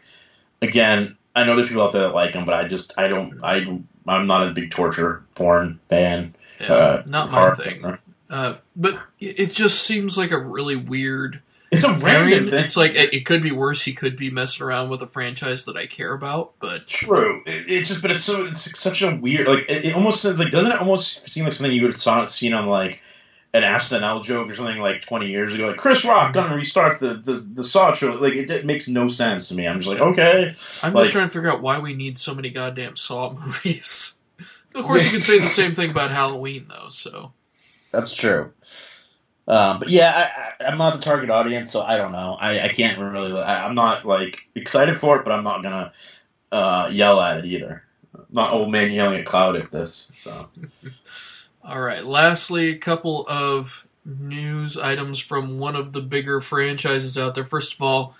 again, 0.61 1.15
I 1.35 1.45
know 1.45 1.55
there's 1.55 1.69
people 1.69 1.83
out 1.83 1.91
there 1.93 2.01
that 2.01 2.13
like 2.15 2.33
them, 2.33 2.43
but 2.43 2.55
I 2.55 2.67
just 2.67 2.97
I 2.99 3.07
don't 3.07 3.39
I 3.43 3.79
I'm 4.07 4.27
not 4.27 4.47
a 4.47 4.51
big 4.51 4.71
torture 4.71 5.23
porn 5.35 5.79
fan. 5.89 6.33
Yeah, 6.59 6.73
uh, 6.73 7.03
not 7.05 7.31
my 7.31 7.39
horror 7.39 7.55
thing. 7.55 7.97
Uh, 8.29 8.55
but 8.75 8.93
it 9.19 9.39
it 9.39 9.51
just 9.53 9.81
seems 9.83 10.17
like 10.17 10.31
a 10.31 10.37
really 10.39 10.75
weird 10.75 11.41
It's 11.71 11.85
a 11.87 11.97
random 11.99 12.49
thing. 12.49 12.59
It's 12.59 12.75
like 12.77 12.95
it, 12.95 13.13
it 13.13 13.25
could 13.25 13.41
be 13.43 13.51
worse. 13.51 13.83
He 13.83 13.93
could 13.93 14.15
be 14.17 14.29
messing 14.29 14.65
around 14.65 14.89
with 14.89 15.01
a 15.01 15.07
franchise 15.07 15.65
that 15.65 15.77
I 15.77 15.85
care 15.85 16.13
about, 16.13 16.53
but 16.59 16.87
True. 16.87 17.41
It, 17.45 17.65
it's 17.69 17.87
just, 17.89 18.01
but 18.01 18.11
it's 18.11 18.23
so 18.23 18.45
it's 18.45 18.77
such 18.79 19.01
a 19.01 19.15
weird. 19.15 19.47
Like 19.47 19.69
it, 19.69 19.85
it 19.85 19.95
almost 19.95 20.21
sounds 20.21 20.39
like 20.39 20.51
doesn't 20.51 20.71
it 20.71 20.79
almost 20.79 21.29
seem 21.29 21.45
like 21.45 21.53
something 21.53 21.73
you 21.75 21.81
would 21.83 21.93
have 21.93 22.01
saw, 22.01 22.23
seen 22.25 22.53
on 22.53 22.67
like 22.67 23.01
an 23.53 23.63
SNL 23.63 24.21
joke 24.23 24.49
or 24.49 24.55
something 24.55 24.77
like 24.81 25.01
twenty 25.05 25.29
years 25.29 25.53
ago? 25.55 25.67
Like 25.67 25.77
Chris 25.77 26.05
Rock 26.05 26.33
gonna 26.33 26.53
restart 26.55 26.99
the 26.99 27.13
the, 27.13 27.33
the 27.53 27.63
Saw 27.63 27.93
show. 27.93 28.11
Like 28.15 28.33
it, 28.33 28.51
it 28.51 28.65
makes 28.65 28.89
no 28.89 29.07
sense 29.07 29.47
to 29.49 29.55
me. 29.55 29.67
I'm 29.67 29.79
just 29.79 29.89
like 29.89 30.01
okay. 30.01 30.53
I'm 30.83 30.91
Like- 30.93 31.03
just 31.03 31.13
trying 31.13 31.27
to 31.29 31.33
figure 31.33 31.49
out 31.51 31.61
why 31.61 31.79
we 31.79 31.93
need 31.93 32.17
so 32.17 32.35
many 32.35 32.49
goddamn 32.49 32.97
Saw 32.97 33.31
movies. 33.45 34.19
of 34.75 34.83
course, 34.83 35.05
you 35.05 35.11
can 35.11 35.21
say 35.21 35.39
the 35.39 35.47
same 35.47 35.71
thing 35.71 35.91
about 35.91 36.11
Halloween, 36.11 36.67
though. 36.69 36.89
So 36.89 37.31
That's 37.97 38.13
true. 38.13 38.53
Um, 39.47 39.79
but 39.79 39.89
yeah, 39.89 40.29
I, 40.59 40.65
I'm 40.65 40.77
not 40.77 40.95
the 40.95 41.01
target 41.03 41.31
audience, 41.31 41.71
so 41.71 41.81
I 41.81 41.97
don't 41.97 42.11
know. 42.11 42.37
I, 42.39 42.59
I 42.59 42.67
can't 42.67 42.99
really. 42.99 43.39
I, 43.41 43.65
I'm 43.65 43.73
not 43.73 44.05
like 44.05 44.41
excited 44.53 44.97
for 44.97 45.17
it, 45.17 45.25
but 45.25 45.33
I'm 45.33 45.43
not 45.43 45.63
gonna 45.63 45.91
uh, 46.51 46.89
yell 46.91 47.19
at 47.19 47.39
it 47.39 47.45
either. 47.45 47.83
Not 48.29 48.53
old 48.53 48.71
man 48.71 48.91
yelling 48.91 49.19
at 49.19 49.25
cloud 49.25 49.55
at 49.55 49.71
this. 49.71 50.11
So 50.15 50.47
All 51.63 51.81
right. 51.81 52.05
Lastly, 52.05 52.69
a 52.69 52.77
couple 52.77 53.25
of 53.27 53.87
news 54.05 54.77
items 54.77 55.17
from 55.17 55.57
one 55.57 55.75
of 55.75 55.93
the 55.93 56.01
bigger 56.01 56.39
franchises 56.39 57.17
out 57.17 57.33
there. 57.33 57.45
First 57.45 57.73
of 57.73 57.81
all, 57.81 58.15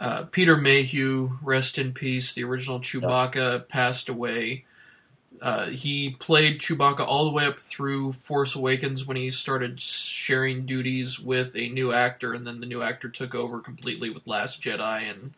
uh, 0.00 0.24
Peter 0.32 0.56
Mayhew, 0.56 1.38
rest 1.42 1.78
in 1.78 1.92
peace. 1.92 2.34
The 2.34 2.42
original 2.42 2.80
Chewbacca 2.80 3.68
passed 3.68 4.08
away. 4.08 4.64
Uh, 5.42 5.66
he 5.66 6.10
played 6.18 6.60
Chewbacca 6.60 7.00
all 7.00 7.24
the 7.24 7.32
way 7.32 7.46
up 7.46 7.58
through 7.58 8.12
Force 8.12 8.54
Awakens 8.54 9.06
when 9.06 9.16
he 9.16 9.30
started 9.30 9.80
sharing 9.80 10.66
duties 10.66 11.18
with 11.18 11.56
a 11.56 11.68
new 11.70 11.92
actor, 11.92 12.34
and 12.34 12.46
then 12.46 12.60
the 12.60 12.66
new 12.66 12.82
actor 12.82 13.08
took 13.08 13.34
over 13.34 13.60
completely 13.60 14.10
with 14.10 14.26
Last 14.26 14.62
Jedi, 14.62 15.10
and 15.10 15.32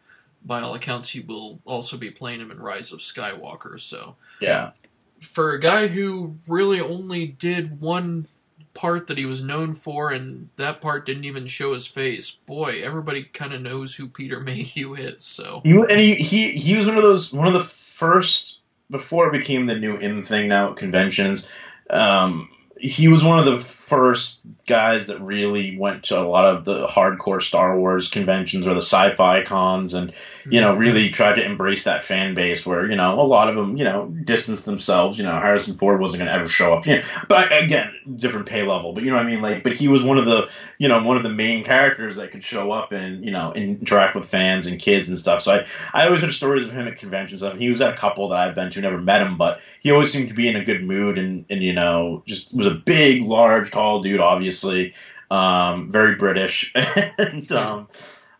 by 0.44 0.60
all 0.60 0.74
accounts, 0.74 1.10
he 1.10 1.20
will 1.20 1.60
also 1.64 1.96
be 1.96 2.10
playing 2.10 2.40
him 2.40 2.50
in 2.50 2.60
Rise 2.60 2.92
of 2.92 2.98
Skywalker. 2.98 3.78
So 3.78 4.16
yeah, 4.40 4.72
for 5.20 5.52
a 5.52 5.60
guy 5.60 5.86
who 5.86 6.36
really 6.48 6.80
only 6.80 7.26
did 7.26 7.80
one 7.80 8.26
part 8.74 9.06
that 9.06 9.18
he 9.18 9.26
was 9.26 9.42
known 9.42 9.74
for, 9.74 10.10
and 10.10 10.48
that 10.56 10.80
part 10.80 11.06
didn't 11.06 11.24
even 11.24 11.46
show 11.46 11.74
his 11.74 11.86
face. 11.86 12.30
Boy, 12.30 12.80
everybody 12.82 13.24
kind 13.24 13.52
of 13.52 13.60
knows 13.60 13.94
who 13.94 14.08
Peter 14.08 14.40
Mayhew 14.40 14.94
is. 14.94 15.24
So 15.24 15.62
You 15.64 15.84
and 15.84 16.00
he, 16.00 16.14
he 16.14 16.52
he 16.52 16.76
was 16.76 16.86
one 16.86 16.96
of 16.96 17.02
those 17.02 17.32
one 17.32 17.46
of 17.46 17.52
the 17.52 17.60
first 17.60 18.61
before 18.92 19.26
it 19.26 19.32
became 19.32 19.66
the 19.66 19.74
new 19.74 19.96
in 19.96 20.22
thing 20.22 20.48
now 20.48 20.70
at 20.70 20.76
conventions. 20.76 21.52
Um, 21.90 22.48
he 22.78 23.08
was 23.08 23.24
one 23.24 23.40
of 23.40 23.44
the 23.44 23.58
first 23.92 24.46
guys 24.66 25.08
that 25.08 25.20
really 25.20 25.76
went 25.76 26.04
to 26.04 26.18
a 26.18 26.24
lot 26.24 26.46
of 26.46 26.64
the 26.64 26.86
hardcore 26.86 27.42
Star 27.42 27.78
Wars 27.78 28.10
conventions 28.10 28.66
or 28.66 28.70
the 28.70 28.80
sci-fi 28.80 29.42
cons, 29.42 29.92
and 29.92 30.14
you 30.46 30.62
know 30.62 30.72
mm-hmm. 30.72 30.80
really 30.80 31.10
tried 31.10 31.34
to 31.34 31.44
embrace 31.44 31.84
that 31.84 32.02
fan 32.02 32.32
base 32.32 32.66
where 32.66 32.88
you 32.88 32.96
know 32.96 33.20
a 33.20 33.22
lot 33.22 33.50
of 33.50 33.54
them 33.54 33.76
you 33.76 33.84
know 33.84 34.06
distanced 34.06 34.64
themselves. 34.64 35.18
You 35.18 35.24
know 35.24 35.38
Harrison 35.38 35.76
Ford 35.76 36.00
wasn't 36.00 36.20
going 36.20 36.32
to 36.32 36.40
ever 36.40 36.48
show 36.48 36.72
up. 36.72 36.86
You 36.86 36.96
know, 36.96 37.02
but 37.28 37.52
again, 37.62 37.94
different 38.16 38.46
pay 38.46 38.62
level. 38.62 38.94
But 38.94 39.04
you 39.04 39.10
know 39.10 39.16
what 39.16 39.26
I 39.26 39.28
mean. 39.28 39.42
Like, 39.42 39.62
but 39.62 39.74
he 39.74 39.88
was 39.88 40.02
one 40.02 40.16
of 40.16 40.24
the 40.24 40.50
you 40.78 40.88
know 40.88 41.02
one 41.02 41.18
of 41.18 41.22
the 41.22 41.28
main 41.28 41.62
characters 41.62 42.16
that 42.16 42.30
could 42.30 42.42
show 42.42 42.72
up 42.72 42.92
and 42.92 43.22
you 43.22 43.30
know 43.30 43.52
interact 43.52 44.14
with 44.14 44.24
fans 44.24 44.64
and 44.64 44.80
kids 44.80 45.10
and 45.10 45.18
stuff. 45.18 45.42
So 45.42 45.52
I 45.52 45.66
I 45.92 46.06
always 46.06 46.22
heard 46.22 46.32
stories 46.32 46.66
of 46.66 46.72
him 46.72 46.88
at 46.88 46.96
conventions. 46.96 47.42
Stuff. 47.42 47.58
He 47.58 47.68
was 47.68 47.82
at 47.82 47.92
a 47.92 47.96
couple 47.96 48.28
that 48.28 48.38
I've 48.38 48.54
been 48.54 48.70
to, 48.70 48.80
never 48.80 48.98
met 48.98 49.20
him, 49.20 49.36
but 49.36 49.60
he 49.82 49.90
always 49.90 50.10
seemed 50.10 50.30
to 50.30 50.34
be 50.34 50.48
in 50.48 50.56
a 50.56 50.64
good 50.64 50.82
mood 50.82 51.18
and 51.18 51.44
and 51.50 51.62
you 51.62 51.74
know 51.74 52.22
just 52.24 52.56
was 52.56 52.66
a 52.66 52.74
big, 52.74 53.22
large, 53.22 53.70
tall 53.70 53.81
dude, 54.02 54.20
obviously, 54.20 54.94
um, 55.30 55.90
very 55.90 56.16
British, 56.16 56.72
and 57.18 57.50
um, 57.52 57.88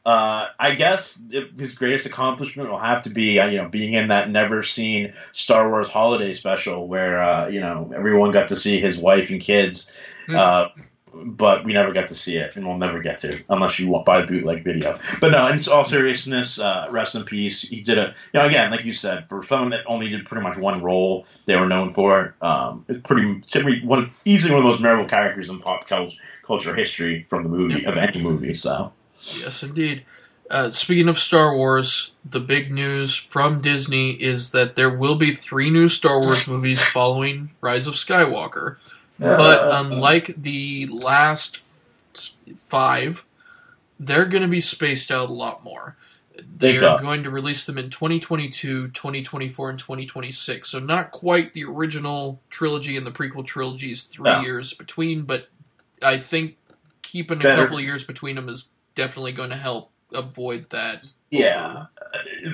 Uh, 0.05 0.49
I 0.59 0.75
guess 0.75 1.29
his 1.31 1.77
greatest 1.79 2.07
accomplishment 2.07 2.69
will 2.69 2.79
have 2.79 3.05
to 3.05 3.11
be, 3.11 3.39
uh, 3.39 3.47
you 3.47 3.59
know, 3.59 3.69
being 3.69 3.93
in 3.93 4.09
that 4.09 4.29
never 4.29 4.65
seen 4.65 5.13
Star 5.33 5.69
Wars 5.69 5.93
holiday 5.93 6.33
special 6.33 6.89
where, 6.89 7.23
uh, 7.23 7.49
you 7.49 7.61
know, 7.61 7.93
everyone 7.95 8.33
got 8.33 8.49
to 8.49 8.57
see 8.57 8.81
his 8.81 8.99
wife 8.99 9.31
and 9.31 9.41
kids. 9.41 10.17
Hmm. 10.27 10.37
Uh, 10.37 10.69
but 11.15 11.65
we 11.65 11.73
never 11.73 11.93
got 11.93 12.09
to 12.09 12.15
see 12.15 12.37
it, 12.37 12.57
and 12.57 12.67
we'll 12.67 12.79
never 12.79 13.01
get 13.01 13.19
to 13.19 13.43
unless 13.49 13.79
you 13.79 14.03
buy 14.05 14.25
bootleg 14.25 14.65
video. 14.65 14.99
But 15.21 15.33
no, 15.33 15.47
in 15.49 15.59
all 15.73 15.85
seriousness, 15.85 16.61
uh, 16.61 16.89
rest 16.91 17.15
in 17.15 17.25
peace. 17.25 17.69
He 17.69 17.81
did 17.81 17.99
a, 17.99 18.15
you 18.33 18.41
know, 18.41 18.47
again, 18.47 18.71
like 18.71 18.85
you 18.85 18.93
said, 18.93 19.29
for 19.29 19.43
someone 19.43 19.71
that 19.71 19.85
only 19.87 20.09
did 20.09 20.27
pretty 20.27 20.43
much 20.43 20.57
one 20.57 20.83
role 20.83 21.27
they 21.47 21.57
were 21.57 21.67
known 21.67 21.91
for, 21.91 22.35
um, 22.41 22.85
it's 22.89 23.03
pretty, 23.03 23.41
pretty 23.51 23.85
one 23.85 24.11
easily 24.25 24.55
one 24.55 24.61
of 24.61 24.65
the 24.65 24.71
most 24.71 24.83
memorable 24.83 25.09
characters 25.09 25.51
in 25.51 25.59
pop 25.61 25.87
cul- 25.87 26.13
culture 26.43 26.75
history 26.75 27.25
from 27.29 27.45
the 27.45 27.49
movie 27.49 27.85
of 27.85 27.97
any 27.97 28.21
movie. 28.21 28.55
So 28.55 28.93
Yes, 29.23 29.63
indeed. 29.63 30.05
Uh, 30.51 30.71
speaking 30.71 31.09
of 31.09 31.19
Star 31.19 31.57
Wars, 31.57 32.15
the 32.25 32.41
big 32.41 32.71
news 32.71 33.15
from 33.15 33.63
Disney 33.63 34.11
is 34.11 34.51
that 34.51 34.77
there 34.77 34.95
will 34.95 35.15
be 35.15 35.33
three 35.33 35.71
new 35.71 35.89
Star 35.89 36.21
Wars 36.21 36.47
movies 36.47 36.83
following 36.83 37.53
Rise 37.61 37.87
of 37.87 37.95
Skywalker. 37.95 38.77
But 39.23 39.85
unlike 39.87 40.27
the 40.37 40.87
last 40.91 41.63
five, 42.57 43.25
they're 43.99 44.27
going 44.27 44.43
to 44.43 44.49
be 44.49 44.61
spaced 44.61 45.11
out 45.11 45.31
a 45.31 45.33
lot 45.33 45.63
more. 45.63 45.97
They 46.59 46.79
are 46.79 46.99
going 46.99 47.23
to 47.25 47.31
release 47.31 47.65
them 47.67 47.79
in 47.79 47.91
2022, 47.91 48.89
2024, 48.89 49.71
and 49.71 49.79
2026. 49.79 50.69
So 50.71 50.79
not 50.79 51.11
quite 51.11 51.53
the 51.53 51.65
original 51.65 52.41
trilogy 52.51 52.97
and 52.97 53.07
the 53.07 53.11
prequel 53.13 53.47
trilogies 53.47 54.05
three 54.05 54.31
No. 54.31 54.41
years 54.41 54.73
between, 54.75 55.23
but 55.23 55.49
I 56.03 56.17
think 56.19 56.57
keeping 57.03 57.39
a 57.45 57.55
couple 57.55 57.77
of 57.77 57.85
years 57.85 58.03
between 58.03 58.37
them 58.37 58.49
is 58.49 58.71
definitely 58.95 59.33
going 59.33 59.51
to 59.51 59.57
help 59.57 59.91
avoid 60.13 60.71
that. 60.71 61.07
yeah, 61.31 61.87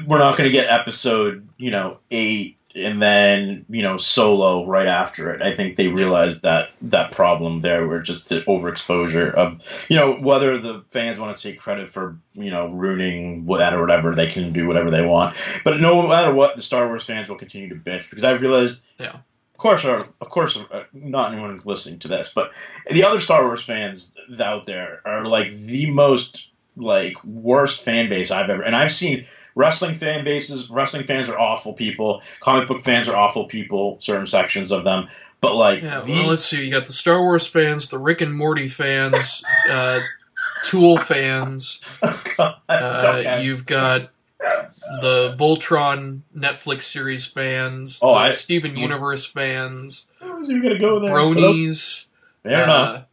we're 0.07 0.19
not 0.19 0.37
going 0.37 0.51
to 0.51 0.53
get 0.53 0.69
episode, 0.71 1.49
you 1.57 1.71
know, 1.71 1.99
eight 2.11 2.58
and 2.75 3.01
then 3.01 3.65
you 3.69 3.83
know 3.83 3.97
solo 3.97 4.67
right 4.67 4.87
after 4.87 5.33
it. 5.33 5.43
I 5.43 5.55
think 5.55 5.77
they 5.77 5.89
realized 5.89 6.43
that 6.43 6.71
that 6.83 7.13
problem 7.13 7.61
there 7.61 7.87
were 7.87 8.01
just 8.01 8.29
the 8.29 8.41
overexposure 8.43 9.33
of 9.33 9.87
you 9.89 9.97
know 9.97 10.15
whether 10.15 10.59
the 10.59 10.85
fans 10.89 11.19
want 11.19 11.37
to 11.37 11.43
take 11.43 11.61
credit 11.61 11.89
for 11.89 12.19
you 12.35 12.51
know 12.51 12.69
ruining 12.69 13.47
that 13.47 13.75
or 13.75 13.81
whatever 13.81 14.15
they 14.15 14.27
can 14.27 14.53
do 14.53 14.67
whatever 14.67 14.91
they 14.91 15.07
want, 15.07 15.35
but 15.65 15.81
no 15.81 16.07
matter 16.07 16.33
what, 16.33 16.57
the 16.57 16.63
Star 16.63 16.87
Wars 16.87 17.05
fans 17.05 17.29
will 17.29 17.37
continue 17.37 17.69
to 17.71 17.75
bitch 17.75 18.11
because 18.11 18.25
I've 18.25 18.43
realized. 18.43 18.87
Yeah. 18.99 19.17
Of 19.55 19.63
course, 19.63 19.85
are 19.87 20.07
of 20.21 20.29
course, 20.29 20.65
uh, 20.71 20.85
not 20.93 21.33
anyone 21.33 21.61
listening 21.65 21.99
to 22.01 22.09
this, 22.09 22.33
but 22.33 22.53
the 22.89 23.03
other 23.03 23.19
Star 23.19 23.43
Wars 23.43 23.65
fans 23.65 24.17
out 24.39 24.67
there 24.67 25.01
are 25.05 25.27
like 25.27 25.51
the 25.51 25.91
most 25.91 26.53
like 26.77 27.23
worst 27.25 27.85
fan 27.85 28.09
base 28.09 28.31
I've 28.31 28.51
ever. 28.51 28.63
And 28.63 28.77
I've 28.77 28.93
seen 28.93 29.27
wrestling 29.59 29.97
fan 29.97 30.25
bases. 30.25 30.71
Wrestling 30.71 31.03
fans 31.03 31.29
are 31.29 31.39
awful 31.39 31.73
people. 31.75 32.23
Comic 32.41 32.69
book 32.69 32.81
fans 32.81 33.09
are 33.09 33.17
awful 33.17 33.47
people. 33.47 33.97
Certain 34.01 34.25
sections 34.27 34.71
of 34.71 34.85
them, 34.85 35.09
but 35.41 35.55
like 35.57 35.83
Yeah, 35.83 36.01
these, 36.01 36.17
well, 36.17 36.29
let's 36.29 36.45
see. 36.45 36.65
You 36.67 36.73
got 36.73 36.87
the 36.87 36.93
Star 36.93 37.21
Wars 37.21 37.47
fans, 37.47 37.89
the 37.89 37.99
Rick 37.99 38.21
and 38.21 38.33
Morty 38.35 38.69
fans, 38.69 39.43
uh, 39.69 40.01
Tool 40.65 40.97
fans. 40.97 41.81
Uh, 42.71 43.19
Okay. 43.21 43.43
You've 43.45 43.67
got 43.67 44.11
the 45.01 45.35
Voltron 45.39 46.21
Netflix 46.37 46.83
series 46.83 47.27
fans, 47.27 47.99
Oh, 48.03 48.13
the 48.15 48.21
I- 48.21 48.31
Steven 48.31 48.77
Universe 48.77 49.25
fans, 49.25 50.07
I 50.21 50.31
was 50.31 50.49
even 50.51 50.63
gonna 50.63 50.79
go 50.79 51.01
there. 51.01 51.11
Bronies. 51.11 52.07
Fair 52.45 52.61
uh, 52.61 52.65
enough. 52.65 53.09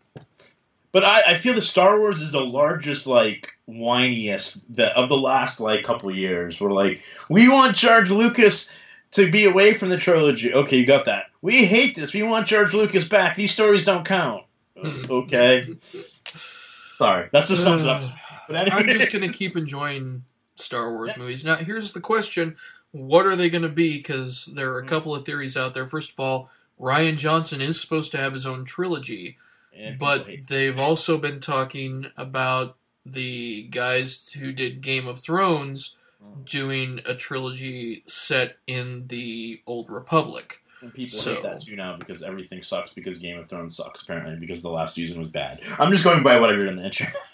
But 0.91 1.03
I, 1.03 1.21
I 1.29 1.33
feel 1.35 1.53
the 1.55 1.61
Star 1.61 1.99
Wars 1.99 2.21
is 2.21 2.31
the 2.33 2.45
largest, 2.45 3.07
like, 3.07 3.51
whiniest 3.69 4.75
the, 4.75 4.95
of 4.97 5.09
the 5.09 5.17
last, 5.17 5.59
like, 5.59 5.83
couple 5.83 6.15
years. 6.15 6.59
We're 6.59 6.71
like, 6.71 7.01
we 7.29 7.49
want 7.49 7.75
George 7.75 8.09
Lucas 8.09 8.77
to 9.11 9.31
be 9.31 9.45
away 9.45 9.73
from 9.73 9.89
the 9.89 9.97
trilogy. 9.97 10.53
Okay, 10.53 10.77
you 10.77 10.85
got 10.85 11.05
that. 11.05 11.27
We 11.41 11.65
hate 11.65 11.95
this. 11.95 12.13
We 12.13 12.23
want 12.23 12.47
George 12.47 12.73
Lucas 12.73 13.07
back. 13.07 13.35
These 13.35 13.51
stories 13.51 13.85
don't 13.85 14.05
count. 14.05 14.43
Okay. 15.09 15.73
Sorry, 16.97 17.29
that's 17.31 17.49
just 17.49 17.63
sums 17.63 17.85
up. 17.85 18.03
But 18.47 18.55
anyway, 18.67 18.77
I'm 18.77 18.99
just 18.99 19.11
gonna 19.11 19.29
keep 19.29 19.55
enjoying 19.55 20.23
Star 20.55 20.91
Wars 20.91 21.11
movies. 21.17 21.43
Now, 21.43 21.55
here's 21.55 21.93
the 21.93 22.01
question: 22.01 22.55
What 22.91 23.25
are 23.25 23.35
they 23.35 23.49
gonna 23.49 23.69
be? 23.69 23.97
Because 23.97 24.45
there 24.45 24.71
are 24.71 24.79
a 24.79 24.81
mm-hmm. 24.81 24.89
couple 24.89 25.15
of 25.15 25.25
theories 25.25 25.57
out 25.57 25.73
there. 25.73 25.87
First 25.87 26.11
of 26.11 26.19
all, 26.19 26.49
Rian 26.79 27.17
Johnson 27.17 27.61
is 27.61 27.79
supposed 27.79 28.11
to 28.11 28.17
have 28.17 28.33
his 28.33 28.45
own 28.45 28.65
trilogy, 28.65 29.37
but 29.99 30.27
they've 30.47 30.79
also 30.79 31.17
been 31.17 31.39
talking 31.39 32.11
about 32.17 32.77
the 33.05 33.63
guys 33.63 34.31
who 34.39 34.51
did 34.51 34.81
Game 34.81 35.07
of 35.07 35.19
Thrones 35.19 35.97
mm. 36.23 36.45
doing 36.45 37.01
a 37.05 37.13
trilogy 37.13 38.03
set 38.05 38.57
in 38.67 39.07
the 39.07 39.61
Old 39.67 39.89
Republic. 39.89 40.61
and 40.81 40.93
people 40.93 41.17
so- 41.17 41.33
hate 41.35 41.43
that 41.43 41.61
too 41.61 41.75
now 41.75 41.97
because 41.97 42.23
everything 42.23 42.63
sucks 42.63 42.93
because 42.93 43.19
Game 43.19 43.39
of 43.39 43.47
Thrones 43.47 43.77
sucks 43.77 44.03
apparently 44.03 44.37
because 44.37 44.63
the 44.63 44.71
last 44.71 44.95
season 44.95 45.19
was 45.19 45.29
bad. 45.29 45.61
I'm 45.79 45.91
just 45.91 46.03
going 46.03 46.23
by 46.23 46.39
what 46.39 46.49
I 46.49 46.53
read 46.53 46.67
in 46.67 46.77
the 46.77 46.85
internet. 46.85 47.15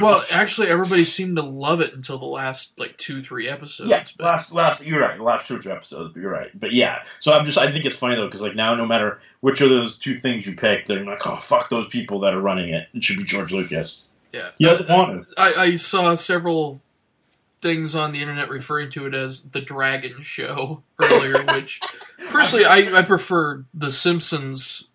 Well, 0.00 0.16
watched- 0.16 0.34
actually, 0.34 0.66
everybody 0.68 1.04
seemed 1.04 1.36
to 1.36 1.42
love 1.42 1.80
it 1.80 1.94
until 1.94 2.18
the 2.18 2.26
last 2.26 2.78
like 2.80 2.96
two, 2.96 3.22
three 3.22 3.48
episodes. 3.48 3.88
Yeah, 3.88 4.02
but- 4.18 4.24
last 4.24 4.52
last 4.52 4.84
you're 4.84 5.00
right. 5.00 5.16
The 5.16 5.22
last 5.22 5.46
two 5.46 5.56
or 5.56 5.58
three 5.60 5.70
episodes, 5.70 6.12
but 6.12 6.20
you're 6.20 6.32
right. 6.32 6.50
But 6.58 6.72
yeah, 6.72 7.02
so 7.20 7.32
I'm 7.32 7.44
just 7.44 7.58
I 7.58 7.70
think 7.70 7.84
it's 7.84 7.98
funny 7.98 8.16
though 8.16 8.26
because 8.26 8.42
like 8.42 8.56
now 8.56 8.74
no 8.74 8.86
matter 8.86 9.20
which 9.40 9.60
of 9.60 9.68
those 9.68 9.98
two 9.98 10.16
things 10.16 10.46
you 10.46 10.56
pick, 10.56 10.86
they're 10.86 11.04
like 11.04 11.24
oh 11.26 11.36
fuck 11.36 11.68
those 11.68 11.86
people 11.86 12.20
that 12.20 12.34
are 12.34 12.40
running 12.40 12.74
it. 12.74 12.88
It 12.94 13.04
should 13.04 13.18
be 13.18 13.24
George 13.24 13.52
Lucas. 13.52 14.10
Yeah. 14.32 14.50
He 14.58 14.64
doesn't 14.64 14.88
want 14.88 15.28
to. 15.28 15.34
I, 15.36 15.52
I 15.58 15.76
saw 15.76 16.14
several 16.14 16.80
things 17.60 17.94
on 17.94 18.12
the 18.12 18.20
internet 18.20 18.48
referring 18.48 18.90
to 18.90 19.06
it 19.06 19.14
as 19.14 19.42
the 19.42 19.60
Dragon 19.60 20.22
Show 20.22 20.82
earlier, 20.98 21.44
which 21.54 21.80
personally 22.30 22.64
I, 22.64 22.90
I 22.94 23.02
prefer 23.02 23.64
The 23.74 23.90
Simpsons 23.90 24.88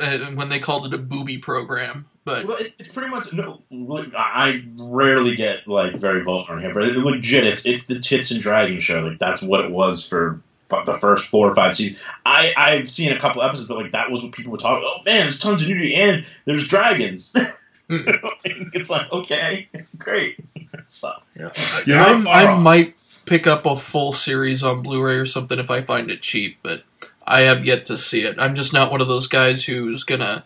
uh, 0.00 0.18
when 0.34 0.48
they 0.48 0.58
called 0.58 0.86
it 0.86 0.94
a 0.94 0.98
booby 0.98 1.38
program. 1.38 2.06
But 2.24 2.44
Well, 2.44 2.56
it's 2.58 2.90
pretty 2.90 3.10
much 3.10 3.32
no. 3.32 3.62
like, 3.70 4.12
I 4.16 4.64
rarely 4.76 5.36
get 5.36 5.68
like 5.68 5.94
very 5.94 6.24
vulgar 6.24 6.54
on 6.54 6.60
here, 6.60 6.74
but 6.74 6.82
it, 6.82 6.96
legit, 6.96 7.46
it's 7.46 7.66
it's 7.66 7.86
the 7.86 8.00
tits 8.00 8.32
and 8.32 8.42
dragon 8.42 8.80
show. 8.80 9.06
Like 9.06 9.20
that's 9.20 9.44
what 9.44 9.64
it 9.64 9.70
was 9.70 10.08
for 10.08 10.40
the 10.68 10.98
first 11.00 11.30
four 11.30 11.48
or 11.48 11.54
five 11.54 11.76
seasons. 11.76 12.04
I 12.24 12.52
I've 12.56 12.88
seen 12.88 13.12
a 13.12 13.18
couple 13.18 13.42
episodes, 13.42 13.68
but 13.68 13.78
like 13.78 13.92
that 13.92 14.10
was 14.10 14.24
what 14.24 14.32
people 14.32 14.50
were 14.50 14.58
talking. 14.58 14.82
Oh 14.84 15.02
man, 15.06 15.22
there's 15.22 15.38
tons 15.38 15.62
of 15.62 15.68
nudity 15.68 15.94
and 15.94 16.26
there's 16.46 16.66
dragons. 16.66 17.32
It's 18.44 18.90
like 18.90 19.10
okay, 19.12 19.68
great. 19.98 20.38
So 20.86 21.08
yeah, 21.36 21.50
You're 21.86 22.00
I, 22.00 22.20
far 22.20 22.34
I 22.34 22.46
off. 22.46 22.60
might 22.62 22.94
pick 23.26 23.46
up 23.46 23.66
a 23.66 23.76
full 23.76 24.12
series 24.12 24.62
on 24.62 24.82
Blu-ray 24.82 25.16
or 25.16 25.26
something 25.26 25.58
if 25.58 25.70
I 25.70 25.82
find 25.82 26.10
it 26.10 26.22
cheap, 26.22 26.58
but 26.62 26.84
I 27.26 27.40
have 27.42 27.64
yet 27.64 27.84
to 27.86 27.96
see 27.98 28.22
it. 28.22 28.36
I'm 28.38 28.54
just 28.54 28.72
not 28.72 28.90
one 28.90 29.00
of 29.00 29.08
those 29.08 29.26
guys 29.28 29.64
who's 29.66 30.04
gonna 30.04 30.44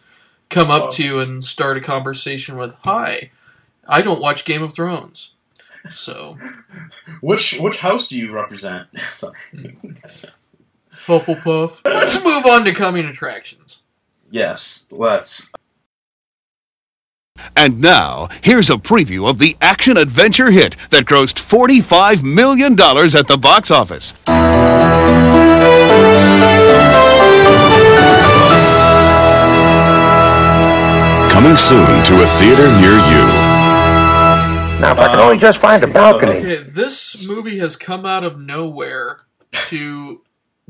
come 0.48 0.70
up 0.70 0.84
Oh. 0.84 0.90
to 0.92 1.02
you 1.04 1.20
and 1.20 1.44
start 1.44 1.76
a 1.76 1.80
conversation 1.80 2.56
with, 2.56 2.74
"Hi, 2.84 3.30
I 3.86 4.02
don't 4.02 4.20
watch 4.20 4.44
Game 4.44 4.62
of 4.62 4.74
Thrones." 4.74 5.30
So, 5.90 6.36
which 7.22 7.58
which 7.58 7.80
house 7.80 8.08
do 8.08 8.18
you 8.18 8.32
represent? 8.32 8.86
Sorry. 8.98 9.34
Hufflepuff. 10.92 11.80
Let's 11.84 12.22
move 12.24 12.44
on 12.46 12.64
to 12.64 12.72
coming 12.72 13.06
attractions. 13.06 13.82
Yes, 14.30 14.86
let's. 14.90 15.52
And 17.56 17.80
now, 17.80 18.28
here's 18.42 18.70
a 18.70 18.76
preview 18.76 19.28
of 19.28 19.38
the 19.38 19.56
action 19.60 19.96
adventure 19.96 20.50
hit 20.50 20.76
that 20.90 21.04
grossed 21.04 21.38
$45 21.38 22.22
million 22.22 22.72
at 22.72 23.28
the 23.28 23.38
box 23.40 23.70
office. 23.70 24.14
Coming 31.32 31.56
soon 31.56 32.04
to 32.04 32.22
a 32.22 32.26
theater 32.38 32.66
near 32.80 32.92
you. 32.92 33.50
Now, 34.80 34.92
if 34.92 34.98
I 34.98 35.08
could 35.10 35.18
only 35.18 35.38
just 35.38 35.58
find 35.58 35.82
a 35.82 35.86
balcony. 35.86 36.32
Okay, 36.32 36.56
this 36.56 37.22
movie 37.26 37.58
has 37.58 37.76
come 37.76 38.06
out 38.06 38.24
of 38.24 38.38
nowhere 38.38 39.22
to 39.52 40.22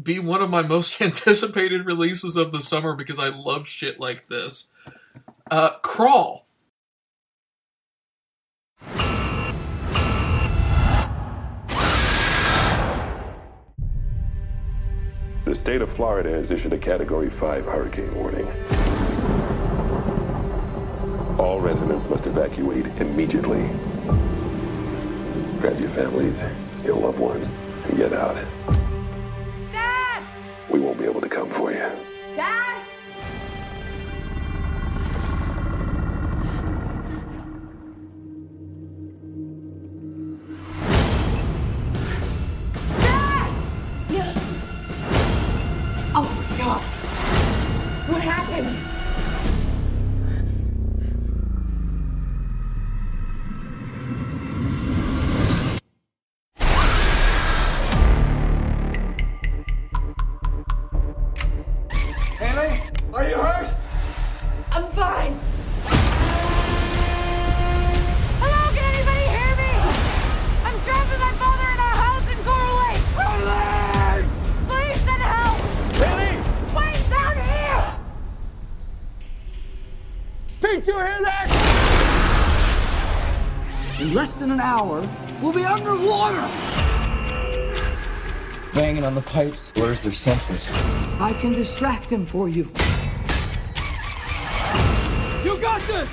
be 0.02 0.18
one 0.18 0.42
of 0.42 0.50
my 0.50 0.62
most 0.62 1.00
anticipated 1.02 1.86
releases 1.86 2.36
of 2.36 2.52
the 2.52 2.60
summer 2.60 2.94
because 2.94 3.18
I 3.18 3.28
love 3.28 3.66
shit 3.66 4.00
like 4.00 4.28
this. 4.28 4.68
Uh, 5.50 5.70
Crawl. 5.82 6.46
The 15.50 15.56
state 15.56 15.82
of 15.82 15.90
Florida 15.90 16.30
has 16.30 16.52
issued 16.52 16.72
a 16.74 16.78
Category 16.78 17.28
5 17.28 17.64
hurricane 17.64 18.14
warning. 18.14 18.46
All 21.40 21.60
residents 21.60 22.08
must 22.08 22.28
evacuate 22.28 22.86
immediately. 23.00 23.68
Grab 25.58 25.80
your 25.80 25.88
families, 25.88 26.40
your 26.84 26.94
loved 26.94 27.18
ones, 27.18 27.50
and 27.88 27.96
get 27.96 28.12
out. 28.12 28.36
Dad! 29.72 30.22
We 30.70 30.78
won't 30.78 31.00
be 31.00 31.04
able 31.04 31.20
to 31.20 31.28
come 31.28 31.50
for 31.50 31.72
you. 31.72 31.90
Dad! 32.36 32.79
What 48.60 48.89
the 89.20 89.30
pipes 89.30 89.70
blurs 89.72 90.00
their 90.00 90.12
senses. 90.12 90.66
I 91.20 91.36
can 91.40 91.50
distract 91.50 92.08
them 92.08 92.24
for 92.24 92.48
you. 92.48 92.64
You 95.44 95.60
got 95.60 95.80
this! 95.82 96.10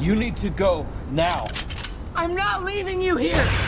You 0.00 0.16
need 0.16 0.36
to 0.38 0.50
go 0.50 0.86
now. 1.10 1.46
I'm 2.14 2.34
not 2.34 2.64
leaving 2.64 3.00
you 3.00 3.16
here. 3.16 3.61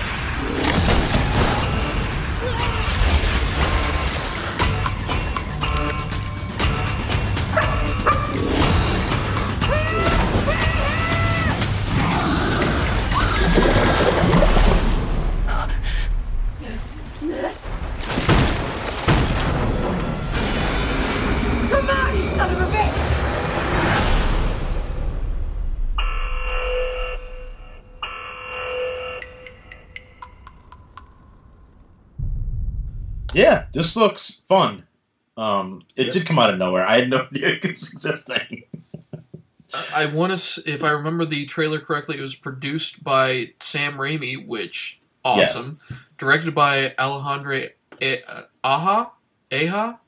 This 33.84 33.96
looks 33.96 34.44
fun. 34.48 34.84
Um, 35.36 35.82
it 35.96 36.12
did 36.12 36.26
come 36.26 36.38
out 36.38 36.50
of 36.52 36.58
nowhere. 36.58 36.86
I 36.86 37.00
had 37.00 37.10
no 37.10 37.18
idea 37.32 37.48
it 37.48 37.62
was 37.64 37.92
existing. 37.92 38.64
I 39.94 40.06
want 40.06 40.36
to, 40.38 40.62
if 40.70 40.84
I 40.84 40.90
remember 40.90 41.24
the 41.24 41.46
trailer 41.46 41.80
correctly, 41.80 42.16
it 42.18 42.22
was 42.22 42.34
produced 42.36 43.02
by 43.02 43.52
Sam 43.58 43.94
Raimi, 43.94 44.46
which 44.46 45.00
awesome. 45.24 45.98
Directed 46.18 46.54
by 46.54 46.94
Alejandro 46.98 47.68
A- 48.00 48.22
uh, 48.22 48.42
Aja, 48.62 49.10
Aja. 49.52 49.98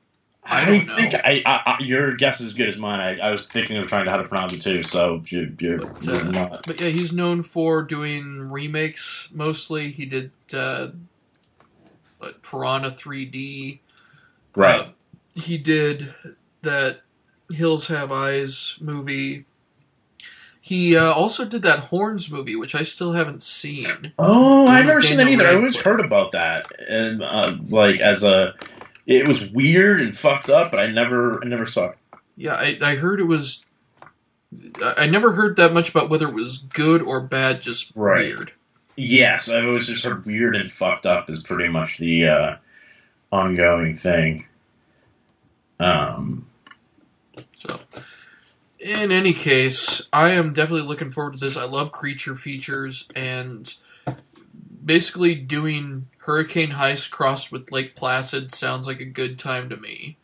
I 0.49 0.65
don't 0.65 0.87
know. 0.87 0.95
think 0.95 1.15
I, 1.17 1.43
I, 1.45 1.63
I, 1.67 1.83
your 1.83 2.15
guess 2.15 2.41
is 2.41 2.51
as 2.51 2.53
good 2.53 2.69
as 2.69 2.77
mine. 2.77 3.01
I, 3.01 3.19
I 3.19 3.33
was 3.33 3.49
thinking 3.49 3.79
of 3.79 3.89
trying 3.89 4.05
to 4.05 4.13
how 4.13 4.19
to 4.19 4.29
pronounce 4.29 4.53
it 4.53 4.63
too. 4.63 4.85
So 4.85 5.25
you, 5.27 5.53
you're, 5.59 5.79
But, 5.79 6.07
uh, 6.09 6.13
you're 6.13 6.25
not. 6.33 6.65
but 6.69 6.81
yeah, 6.81 6.91
he's 6.91 7.13
known 7.13 7.43
for 7.43 7.83
doing 7.83 8.49
remakes 8.49 9.29
mostly. 9.35 9.91
He 9.91 10.07
did 10.07 10.31
uh, 10.55 10.91
what, 12.19 12.43
Piranha 12.43 12.91
3D. 12.91 13.81
Right. 14.55 14.81
Uh, 14.81 14.87
he 15.35 15.59
did 15.59 16.15
that 16.63 17.01
Hills 17.53 17.89
Have 17.89 18.11
Eyes 18.11 18.79
movie. 18.81 19.45
He 20.61 20.97
uh, 20.97 21.13
also 21.13 21.45
did 21.45 21.63
that 21.63 21.79
Horns 21.79 22.31
movie, 22.31 22.57
which 22.57 22.75
I 22.75 22.83
still 22.83 23.13
haven't 23.13 23.43
seen. 23.43 24.13
Oh, 24.19 24.67
I've 24.67 24.87
never 24.87 25.01
seen 25.01 25.19
that 25.19 25.29
either. 25.29 25.47
I 25.47 25.55
always 25.55 25.81
heard 25.81 26.01
about 26.01 26.33
that, 26.33 26.67
and 26.89 27.23
uh, 27.23 27.55
like 27.69 28.01
as 28.01 28.25
a, 28.25 28.53
it 29.07 29.29
was 29.29 29.49
weird 29.51 30.01
and 30.01 30.17
fucked 30.17 30.51
up, 30.51 30.73
but 30.73 30.81
I 30.81 30.91
never, 30.91 31.41
I 31.45 31.47
never 31.47 31.67
saw 31.67 31.91
it. 31.91 31.99
Yeah, 32.35 32.55
I, 32.55 32.79
I 32.83 32.95
heard 32.97 33.21
it 33.21 33.25
was. 33.25 33.65
I 34.83 34.95
I 35.05 35.07
never 35.07 35.33
heard 35.33 35.55
that 35.57 35.73
much 35.73 35.91
about 35.91 36.11
whether 36.11 36.29
it 36.29 36.35
was 36.35 36.59
good 36.59 37.01
or 37.01 37.21
bad, 37.21 37.63
just 37.63 37.93
Right. 37.95 38.25
weird. 38.35 38.53
Yes, 38.97 39.53
I've 39.53 39.67
always 39.67 39.87
just 39.87 40.05
heard 40.05 40.25
weird 40.25 40.57
and 40.57 40.71
fucked 40.71 41.07
up 41.07 41.29
is 41.29 41.43
pretty 41.43 41.69
much 41.69 41.99
the 41.99 42.27
uh, 42.29 42.57
ongoing 43.31 43.97
thing. 43.97 44.47
Um, 45.79 46.47
So, 47.57 47.81
in 48.81 49.13
any 49.13 49.35
case, 49.35 50.09
I 50.13 50.31
am 50.31 50.53
definitely 50.53 50.87
looking 50.87 51.11
forward 51.11 51.35
to 51.35 51.41
this. 51.41 51.57
I 51.57 51.65
love 51.65 51.93
creature 51.93 52.35
features 52.35 53.09
and 53.15 53.73
basically 54.85 55.35
doing 55.35 56.07
Hurricane 56.19 56.71
Heist 56.71 57.11
crossed 57.11 57.53
with 57.53 57.71
Lake 57.73 57.95
Placid 57.95 58.51
sounds 58.51 58.87
like 58.87 59.01
a 59.01 59.05
good 59.05 59.39
time 59.39 59.69
to 59.69 59.77
me. 59.77 60.17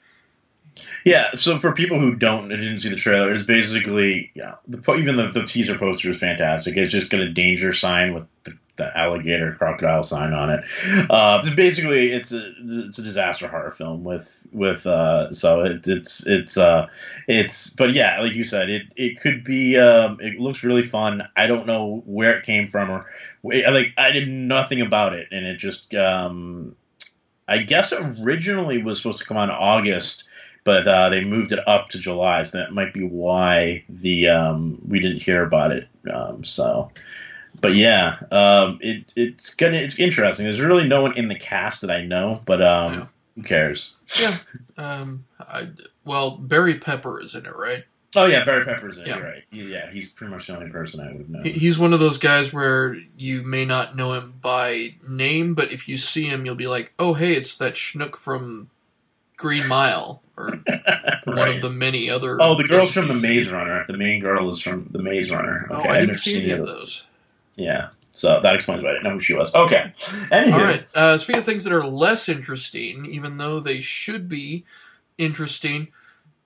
Yeah, 1.04 1.32
so 1.34 1.58
for 1.58 1.72
people 1.72 2.00
who 2.00 2.14
don't 2.14 2.48
didn't 2.48 2.78
see 2.78 2.88
the 2.88 2.96
trailer, 2.96 3.32
it's 3.32 3.44
basically 3.44 4.30
yeah, 4.34 4.54
the, 4.66 4.94
even 4.94 5.16
the, 5.16 5.26
the 5.26 5.44
teaser 5.44 5.76
poster 5.76 6.10
is 6.10 6.20
fantastic. 6.20 6.76
It's 6.76 6.92
just 6.92 7.12
got 7.12 7.20
a 7.20 7.28
danger 7.28 7.72
sign 7.72 8.14
with 8.14 8.28
the, 8.44 8.52
the 8.76 8.96
alligator 8.96 9.54
crocodile 9.54 10.02
sign 10.02 10.32
on 10.32 10.50
it. 10.50 10.68
Uh, 11.10 11.42
basically, 11.54 12.10
it's 12.10 12.32
a 12.32 12.52
it's 12.58 12.98
a 12.98 13.02
disaster 13.02 13.48
horror 13.48 13.70
film 13.70 14.04
with 14.04 14.48
with 14.52 14.86
uh, 14.86 15.32
so 15.32 15.64
it, 15.64 15.86
it's 15.86 16.26
it's 16.26 16.56
uh, 16.56 16.88
it's 17.28 17.74
but 17.76 17.92
yeah, 17.92 18.20
like 18.20 18.34
you 18.34 18.44
said, 18.44 18.70
it 18.70 18.82
it 18.96 19.20
could 19.20 19.44
be 19.44 19.78
um, 19.78 20.18
it 20.20 20.40
looks 20.40 20.64
really 20.64 20.82
fun. 20.82 21.28
I 21.36 21.46
don't 21.46 21.66
know 21.66 22.02
where 22.06 22.36
it 22.36 22.44
came 22.44 22.66
from 22.66 22.90
or 22.90 23.06
like 23.42 23.94
I 23.98 24.12
did 24.12 24.28
nothing 24.28 24.80
about 24.80 25.12
it, 25.12 25.28
and 25.30 25.46
it 25.46 25.58
just 25.58 25.94
um, 25.94 26.76
I 27.46 27.58
guess 27.58 27.92
originally 27.92 28.82
was 28.82 29.02
supposed 29.02 29.22
to 29.22 29.28
come 29.28 29.38
in 29.38 29.50
August 29.50 30.30
but 30.64 30.86
uh, 30.86 31.08
they 31.08 31.24
moved 31.24 31.52
it 31.52 31.66
up 31.66 31.88
to 31.88 31.98
July, 31.98 32.42
so 32.42 32.58
that 32.58 32.72
might 32.72 32.94
be 32.94 33.04
why 33.04 33.84
the 33.88 34.28
um, 34.28 34.80
we 34.86 35.00
didn't 35.00 35.22
hear 35.22 35.42
about 35.42 35.72
it. 35.72 35.88
Um, 36.10 36.44
so, 36.44 36.90
but 37.62 37.74
yeah, 37.74 38.16
um, 38.30 38.78
it 38.82 39.12
it's 39.16 39.54
gonna 39.54 39.78
it's 39.78 39.98
interesting. 39.98 40.44
There's 40.44 40.60
really 40.60 40.86
no 40.86 41.00
one 41.02 41.16
in 41.16 41.28
the 41.28 41.34
cast 41.34 41.80
that 41.80 41.90
I 41.90 42.04
know, 42.04 42.40
but 42.44 42.60
um, 42.60 43.08
who 43.36 43.42
cares? 43.42 43.98
Yeah. 44.20 44.84
Um, 44.84 45.24
I, 45.40 45.68
well, 46.04 46.32
Barry 46.36 46.74
Pepper 46.74 47.20
is 47.20 47.34
in 47.34 47.46
it, 47.46 47.56
right? 47.56 47.84
Oh 48.14 48.26
yeah, 48.26 48.44
Barry 48.44 48.66
Pepper's 48.66 48.98
in 49.00 49.06
Yeah. 49.06 49.16
it, 49.16 49.22
right? 49.22 49.42
Yeah, 49.50 49.90
he's 49.90 50.12
pretty 50.12 50.30
much 50.34 50.46
the 50.46 50.56
only 50.56 50.68
person 50.70 51.08
I 51.08 51.12
would 51.16 51.30
know. 51.30 51.42
He- 51.42 51.52
He's 51.52 51.78
one 51.78 51.94
of 51.94 52.00
those 52.00 52.18
guys 52.18 52.52
where 52.52 52.98
you 53.16 53.42
may 53.42 53.64
not 53.64 53.96
know 53.96 54.12
him 54.12 54.34
by 54.42 54.96
name, 55.08 55.54
but 55.54 55.72
if 55.72 55.88
you 55.88 55.96
see 55.96 56.24
him, 56.26 56.44
you'll 56.44 56.54
be 56.54 56.66
like, 56.66 56.92
"Oh, 56.98 57.14
hey, 57.14 57.32
it's 57.32 57.56
that 57.56 57.72
schnook 57.74 58.16
from 58.16 58.68
Green 59.38 59.66
Mile," 59.66 60.20
or 60.36 60.48
one 61.24 61.48
of 61.48 61.62
the 61.62 61.70
many 61.70 62.10
other. 62.10 62.36
Oh, 62.38 62.54
the 62.54 62.64
girl's 62.64 62.92
from 62.92 63.08
the 63.08 63.14
Maze 63.14 63.50
Runner. 63.50 63.84
The 63.88 63.96
main 63.96 64.20
girl 64.20 64.50
is 64.50 64.60
from 64.62 64.88
the 64.90 65.02
Maze 65.02 65.30
Runner. 65.34 65.66
Oh, 65.70 65.76
Okay, 65.78 65.88
I 65.88 65.92
I've 65.92 66.00
didn't 66.00 66.06
never 66.08 66.18
see 66.18 66.30
seen 66.32 66.42
any 66.50 66.52
of 66.60 66.66
those. 66.66 67.06
Yeah, 67.54 67.90
so 68.12 68.40
that 68.40 68.54
explains 68.54 68.82
why 68.82 68.90
I 68.90 68.92
didn't 68.92 69.04
know 69.04 69.10
who 69.10 69.20
she 69.20 69.34
was. 69.34 69.54
Okay, 69.54 69.92
anywho, 70.30 70.52
All 70.52 70.64
right. 70.64 70.86
Uh, 70.94 71.18
speaking 71.18 71.40
of 71.40 71.44
things 71.44 71.64
that 71.64 71.72
are 71.72 71.84
less 71.84 72.28
interesting, 72.28 73.06
even 73.06 73.36
though 73.38 73.60
they 73.60 73.78
should 73.78 74.28
be 74.28 74.64
interesting, 75.18 75.88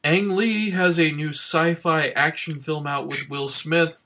Ang 0.05 0.37
Lee 0.37 0.71
has 0.71 0.99
a 0.99 1.11
new 1.11 1.31
sci-fi 1.31 2.09
action 2.09 2.55
film 2.55 2.87
out 2.87 3.09
with 3.09 3.29
Will 3.29 3.49
Smith 3.49 4.05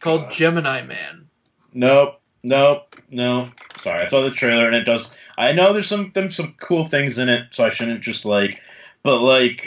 called 0.00 0.32
Gemini 0.32 0.82
Man. 0.82 1.28
Nope, 1.72 2.20
nope, 2.42 2.96
no. 3.10 3.48
Sorry, 3.76 4.02
I 4.02 4.06
saw 4.06 4.22
the 4.22 4.30
trailer 4.30 4.66
and 4.66 4.74
it 4.74 4.84
does. 4.84 5.16
I 5.38 5.52
know 5.52 5.72
there's 5.72 5.88
some 5.88 6.10
there's 6.14 6.36
some 6.36 6.54
cool 6.58 6.84
things 6.84 7.18
in 7.18 7.28
it, 7.28 7.46
so 7.52 7.64
I 7.64 7.70
shouldn't 7.70 8.02
just 8.02 8.26
like. 8.26 8.60
But 9.02 9.20
like, 9.20 9.66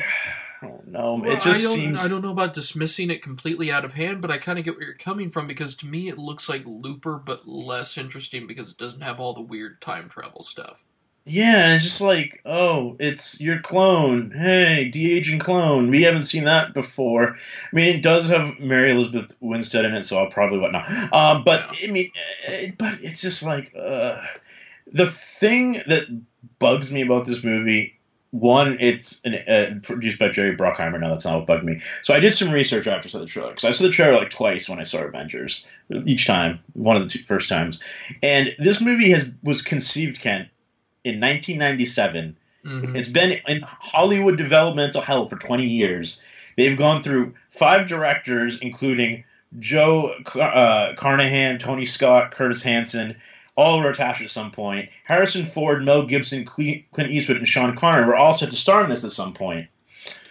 I 0.63 0.67
don't 0.67 0.87
know. 0.87 1.15
Well, 1.15 1.31
it 1.31 1.41
just 1.41 1.47
I 1.47 1.67
don't, 1.67 1.95
seems. 1.95 2.05
I 2.05 2.09
don't 2.09 2.21
know 2.21 2.31
about 2.31 2.53
dismissing 2.53 3.11
it 3.11 3.21
completely 3.21 3.71
out 3.71 3.85
of 3.85 3.93
hand, 3.93 4.21
but 4.21 4.31
I 4.31 4.37
kind 4.37 4.57
of 4.57 4.65
get 4.65 4.75
where 4.75 4.85
you're 4.85 4.95
coming 4.95 5.29
from 5.29 5.47
because 5.47 5.75
to 5.77 5.87
me 5.87 6.07
it 6.07 6.17
looks 6.17 6.47
like 6.47 6.63
Looper, 6.65 7.17
but 7.17 7.47
less 7.47 7.97
interesting 7.97 8.47
because 8.47 8.71
it 8.71 8.77
doesn't 8.77 9.01
have 9.01 9.19
all 9.19 9.33
the 9.33 9.41
weird 9.41 9.81
time 9.81 10.09
travel 10.09 10.43
stuff. 10.43 10.83
Yeah, 11.25 11.75
it's 11.75 11.85
just 11.85 12.01
like, 12.01 12.41
oh, 12.45 12.97
it's 12.99 13.39
your 13.39 13.61
clone. 13.61 14.31
Hey, 14.31 14.89
de 14.89 15.13
aging 15.13 15.39
clone. 15.39 15.89
We 15.89 16.01
haven't 16.01 16.23
seen 16.23 16.43
that 16.45 16.73
before. 16.73 17.35
I 17.35 17.75
mean, 17.75 17.95
it 17.95 18.01
does 18.01 18.29
have 18.29 18.59
Mary 18.59 18.91
Elizabeth 18.91 19.37
Winstead 19.39 19.85
in 19.85 19.95
it, 19.95 20.03
so 20.03 20.19
I'll 20.19 20.29
probably 20.29 20.59
whatnot. 20.59 20.89
Um, 21.13 21.43
but 21.45 21.69
I 21.81 21.91
mean, 21.91 22.09
eh, 22.47 22.71
but 22.77 22.99
it's 23.01 23.21
just 23.21 23.45
like 23.45 23.73
uh, 23.73 24.21
the 24.87 25.05
thing 25.05 25.73
that 25.87 26.07
bugs 26.59 26.93
me 26.93 27.03
about 27.03 27.25
this 27.25 27.45
movie 27.45 27.92
one, 28.33 28.77
it's 28.79 29.23
an, 29.25 29.35
uh, 29.35 29.79
produced 29.83 30.17
by 30.17 30.27
Jerry 30.29 30.57
Bruckheimer. 30.57 30.99
Now 30.99 31.09
that's 31.09 31.25
not 31.25 31.37
what 31.37 31.45
bugged 31.45 31.63
me. 31.63 31.81
So 32.01 32.15
I 32.15 32.19
did 32.19 32.33
some 32.33 32.51
research 32.51 32.87
after 32.87 33.07
I 33.07 33.11
saw 33.11 33.19
the 33.19 33.27
trailer 33.27 33.49
because 33.49 33.63
I 33.63 33.71
saw 33.71 33.83
the 33.83 33.91
trailer 33.91 34.17
like 34.17 34.31
twice 34.31 34.67
when 34.67 34.79
I 34.79 34.83
saw 34.83 35.03
Avengers. 35.03 35.71
Each 36.05 36.25
time, 36.25 36.57
one 36.73 36.95
of 36.95 37.03
the 37.03 37.09
two, 37.09 37.19
first 37.19 37.47
times, 37.47 37.83
and 38.23 38.55
this 38.57 38.81
movie 38.81 39.11
has 39.11 39.29
was 39.43 39.61
conceived 39.61 40.19
Kent 40.19 40.47
in 41.03 41.19
1997. 41.19 42.35
Mhm. 42.65 42.95
It's 42.95 43.11
been 43.11 43.39
in 43.47 43.61
Hollywood 43.61 44.37
developmental 44.37 45.01
hell 45.01 45.27
for 45.27 45.35
20 45.35 45.67
years. 45.67 46.25
They've 46.57 46.77
gone 46.77 47.03
through 47.03 47.35
five 47.51 47.87
directors, 47.87 48.61
including 48.61 49.25
Joe 49.59 50.15
Car- 50.23 50.55
uh, 50.55 50.93
Carnahan, 50.95 51.59
Tony 51.59 51.85
Scott, 51.85 52.31
Curtis 52.31 52.63
Hanson. 52.63 53.17
All 53.55 53.79
were 53.79 53.89
attached 53.89 54.21
at 54.21 54.31
some 54.31 54.51
point. 54.51 54.89
Harrison 55.05 55.45
Ford, 55.45 55.85
Mel 55.85 56.05
Gibson, 56.05 56.45
Clint 56.45 56.85
Eastwood, 56.97 57.37
and 57.37 57.47
Sean 57.47 57.75
Connery 57.75 58.05
were 58.07 58.15
all 58.15 58.33
set 58.33 58.49
to 58.49 58.55
star 58.55 58.83
in 58.83 58.89
this 58.89 59.03
at 59.03 59.11
some 59.11 59.33
point. 59.33 59.67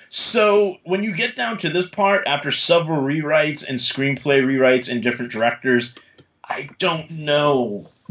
So 0.09 0.77
when 0.85 1.05
you 1.05 1.15
get 1.15 1.37
down 1.37 1.57
to 1.59 1.71
this 1.71 1.89
part, 1.89 2.25
after 2.27 2.51
several 2.51 3.01
rewrites 3.01 3.69
and 3.69 3.79
screenplay 3.79 4.43
rewrites 4.43 4.93
and 4.93 5.03
different 5.03 5.33
directors, 5.33 5.99
I 6.45 6.69
don't 6.79 7.11
know. 7.11 7.87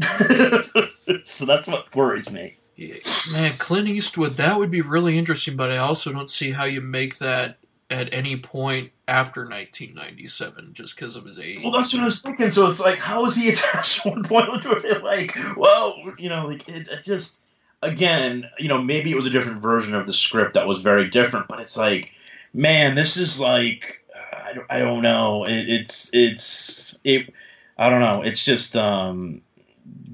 so 1.24 1.46
that's 1.46 1.68
what 1.68 1.94
worries 1.94 2.32
me. 2.32 2.56
Man, 2.78 3.52
Clint 3.58 3.88
Eastwood, 3.88 4.32
that 4.32 4.58
would 4.58 4.70
be 4.70 4.80
really 4.80 5.16
interesting, 5.16 5.56
but 5.56 5.70
I 5.70 5.76
also 5.76 6.12
don't 6.12 6.30
see 6.30 6.52
how 6.52 6.64
you 6.64 6.80
make 6.80 7.18
that 7.18 7.58
at 7.88 8.12
any 8.12 8.36
point 8.36 8.90
after 9.12 9.42
1997 9.42 10.72
just 10.72 10.96
because 10.96 11.16
of 11.16 11.26
his 11.26 11.38
age. 11.38 11.60
Well, 11.62 11.70
that's 11.70 11.92
what 11.92 12.00
I 12.00 12.06
was 12.06 12.22
thinking. 12.22 12.48
So 12.48 12.66
it's 12.66 12.82
like, 12.82 12.98
how 12.98 13.26
is 13.26 13.36
he 13.36 13.50
attached 13.50 14.02
to 14.02 14.10
one 14.10 14.24
point 14.24 14.62
to 14.62 14.72
it? 14.72 15.02
Like, 15.12 15.36
well, 15.56 15.96
you 16.16 16.30
know, 16.30 16.46
like 16.46 16.66
it, 16.68 16.88
it 16.88 17.04
just 17.04 17.44
again, 17.82 18.46
you 18.58 18.68
know, 18.68 18.78
maybe 18.78 19.10
it 19.10 19.16
was 19.16 19.26
a 19.26 19.30
different 19.30 19.60
version 19.60 19.94
of 19.94 20.06
the 20.06 20.12
script 20.12 20.54
that 20.54 20.66
was 20.66 20.80
very 20.80 21.10
different, 21.10 21.48
but 21.48 21.60
it's 21.60 21.76
like, 21.76 22.14
man, 22.54 22.94
this 22.94 23.18
is 23.18 23.40
like, 23.40 24.04
I 24.32 24.52
don't, 24.54 24.66
I 24.70 24.78
don't 24.78 25.02
know. 25.02 25.44
It, 25.44 25.68
it's 25.68 26.14
it's 26.14 27.00
it. 27.04 27.34
I 27.76 27.90
don't 27.90 28.00
know. 28.00 28.22
It's 28.22 28.44
just 28.44 28.76
um, 28.76 29.42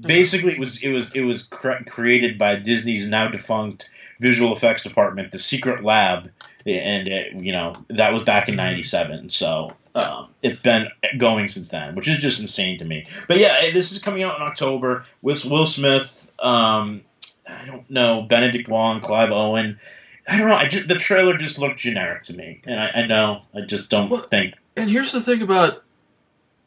basically 0.01 0.53
it 0.53 0.59
was 0.59 0.83
it 0.83 0.91
was 0.91 1.13
it 1.13 1.21
was 1.21 1.47
cre- 1.47 1.83
created 1.87 2.37
by 2.37 2.57
Disney's 2.57 3.09
now 3.09 3.29
defunct 3.29 3.91
visual 4.19 4.53
effects 4.53 4.83
department, 4.83 5.31
the 5.31 5.39
Secret 5.39 5.83
Lab, 5.83 6.31
and 6.65 7.07
it, 7.07 7.33
you 7.33 7.51
know 7.51 7.75
that 7.89 8.13
was 8.13 8.23
back 8.23 8.49
in 8.49 8.55
'97. 8.55 9.29
So 9.29 9.69
um, 9.95 10.29
it's 10.41 10.61
been 10.61 10.87
going 11.17 11.47
since 11.47 11.69
then, 11.69 11.95
which 11.95 12.07
is 12.07 12.17
just 12.17 12.41
insane 12.41 12.79
to 12.79 12.85
me. 12.85 13.07
But 13.27 13.37
yeah, 13.37 13.55
eh, 13.61 13.71
this 13.71 13.91
is 13.91 14.01
coming 14.01 14.23
out 14.23 14.39
in 14.39 14.45
October 14.45 15.03
with 15.21 15.45
Will 15.45 15.65
Smith. 15.65 16.31
Um, 16.39 17.01
I 17.47 17.65
don't 17.65 17.89
know 17.89 18.21
Benedict 18.21 18.69
Wong, 18.69 18.99
Clive 18.99 19.31
Owen. 19.31 19.79
I 20.27 20.37
don't 20.37 20.49
know. 20.49 20.55
I 20.55 20.67
just, 20.67 20.87
the 20.87 20.95
trailer 20.95 21.37
just 21.37 21.59
looked 21.59 21.79
generic 21.79 22.23
to 22.23 22.37
me, 22.37 22.61
and 22.65 22.79
I, 22.79 22.91
I 22.95 23.07
know 23.07 23.41
I 23.53 23.61
just 23.61 23.89
don't 23.89 24.25
think. 24.25 24.55
And 24.77 24.89
here's 24.89 25.11
the 25.11 25.21
thing 25.21 25.41
about 25.41 25.83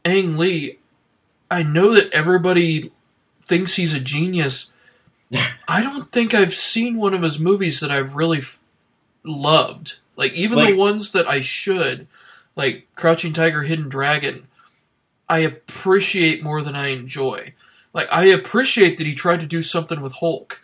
Ang 0.05 0.37
Lee. 0.37 0.79
I 1.51 1.63
know 1.63 1.95
that 1.95 2.13
everybody 2.13 2.91
thinks 3.45 3.77
he's 3.77 3.95
a 3.95 4.01
genius. 4.01 4.73
I 5.69 5.83
don't 5.83 6.09
think 6.09 6.35
I've 6.35 6.55
seen 6.55 6.97
one 6.97 7.15
of 7.15 7.23
his 7.23 7.39
movies 7.39 7.81
that 7.81 7.91
I've 7.91 8.15
really 8.15 8.39
f- 8.39 8.59
loved. 9.25 9.99
Like 10.17 10.33
even 10.35 10.59
Like- 10.59 10.71
the 10.71 10.77
ones 10.77 11.13
that 11.13 11.29
I 11.29 11.41
should, 11.41 12.07
like 12.57 12.87
Crouching 12.95 13.33
Tiger, 13.33 13.63
Hidden 13.63 13.89
Dragon, 13.89 14.49
I 15.29 15.39
appreciate 15.39 16.43
more 16.43 16.63
than 16.63 16.77
I 16.77 16.89
enjoy. 16.89 17.55
Like 17.93 18.13
I 18.13 18.25
appreciate 18.27 18.99
that 18.99 19.07
he 19.07 19.15
tried 19.15 19.41
to 19.41 19.47
do 19.47 19.63
something 19.63 20.01
with 20.01 20.17
Hulk. 20.17 20.61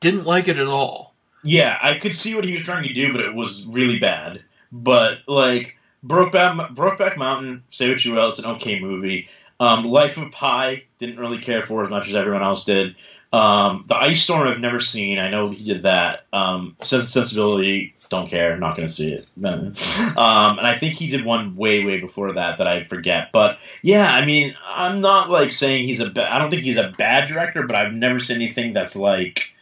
Didn't 0.00 0.24
like 0.26 0.48
it 0.48 0.58
at 0.58 0.66
all. 0.66 1.14
Yeah, 1.42 1.78
I 1.80 1.98
could 1.98 2.14
see 2.14 2.34
what 2.34 2.44
he 2.44 2.54
was 2.54 2.62
trying 2.62 2.86
to 2.88 2.92
do, 2.94 3.12
but 3.12 3.22
it 3.22 3.34
was 3.34 3.66
really 3.68 3.98
bad. 3.98 4.42
But 4.72 5.20
like 5.26 5.78
Brokeback, 6.04 6.74
Brokeback 6.74 7.16
Mountain, 7.16 7.62
say 7.70 7.88
what 7.88 8.04
you 8.04 8.14
will, 8.14 8.28
it's 8.28 8.44
an 8.44 8.52
okay 8.56 8.80
movie. 8.80 9.28
Um, 9.58 9.84
Life 9.86 10.18
of 10.18 10.30
Pi 10.32 10.84
didn't 10.98 11.18
really 11.18 11.38
care 11.38 11.62
for 11.62 11.82
as 11.82 11.88
much 11.90 12.08
as 12.08 12.14
everyone 12.14 12.42
else 12.42 12.64
did. 12.64 12.94
Um, 13.36 13.84
the 13.86 13.96
Ice 13.96 14.22
Storm 14.22 14.48
I've 14.48 14.60
never 14.60 14.80
seen. 14.80 15.18
I 15.18 15.30
know 15.30 15.48
he 15.50 15.64
did 15.64 15.82
that. 15.84 16.26
Um, 16.32 16.76
Sense 16.80 17.08
Sensibility, 17.10 17.94
don't 18.08 18.28
care. 18.28 18.56
Not 18.56 18.76
going 18.76 18.86
to 18.86 18.92
see 18.92 19.12
it. 19.12 19.26
um, 19.44 20.58
and 20.58 20.66
I 20.66 20.74
think 20.78 20.94
he 20.94 21.08
did 21.08 21.24
one 21.24 21.56
way 21.56 21.84
way 21.84 22.00
before 22.00 22.32
that 22.32 22.58
that 22.58 22.66
I 22.66 22.82
forget. 22.82 23.30
But 23.32 23.58
yeah, 23.82 24.08
I 24.12 24.24
mean, 24.24 24.56
I'm 24.64 25.00
not 25.00 25.28
like 25.30 25.52
saying 25.52 25.84
he's 25.86 26.00
a. 26.00 26.10
Ba- 26.10 26.32
I 26.34 26.38
don't 26.38 26.50
think 26.50 26.62
he's 26.62 26.78
a 26.78 26.92
bad 26.96 27.28
director, 27.28 27.64
but 27.66 27.76
I've 27.76 27.92
never 27.92 28.18
seen 28.18 28.36
anything 28.36 28.72
that's 28.72 28.96
like 28.96 29.52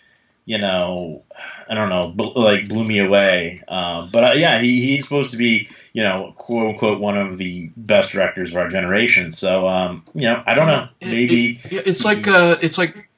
you 0.46 0.58
know, 0.58 1.22
I 1.70 1.74
don't 1.74 1.88
know, 1.88 2.08
bl- 2.08 2.38
like 2.38 2.68
blew 2.68 2.84
me 2.84 2.98
away. 2.98 3.62
Um, 3.66 4.10
but 4.12 4.24
uh, 4.24 4.32
yeah, 4.36 4.58
he, 4.58 4.84
he's 4.84 5.08
supposed 5.08 5.30
to 5.30 5.38
be, 5.38 5.68
you 5.94 6.02
know, 6.02 6.34
quote 6.36 6.66
unquote, 6.68 7.00
one 7.00 7.16
of 7.16 7.38
the 7.38 7.70
best 7.78 8.12
directors 8.12 8.52
of 8.52 8.58
our 8.58 8.68
generation. 8.68 9.30
So, 9.30 9.66
um, 9.66 10.04
you 10.14 10.22
know, 10.22 10.42
I 10.46 10.54
don't 10.54 10.66
know, 10.66 10.88
It- 11.00 11.06
maybe. 11.08 11.52
it- 11.64 11.72
yeah, 11.72 11.80
it's 11.86 12.04
like 12.04 12.28
uh, 12.28 12.56
it's 12.60 12.76
like 12.76 13.08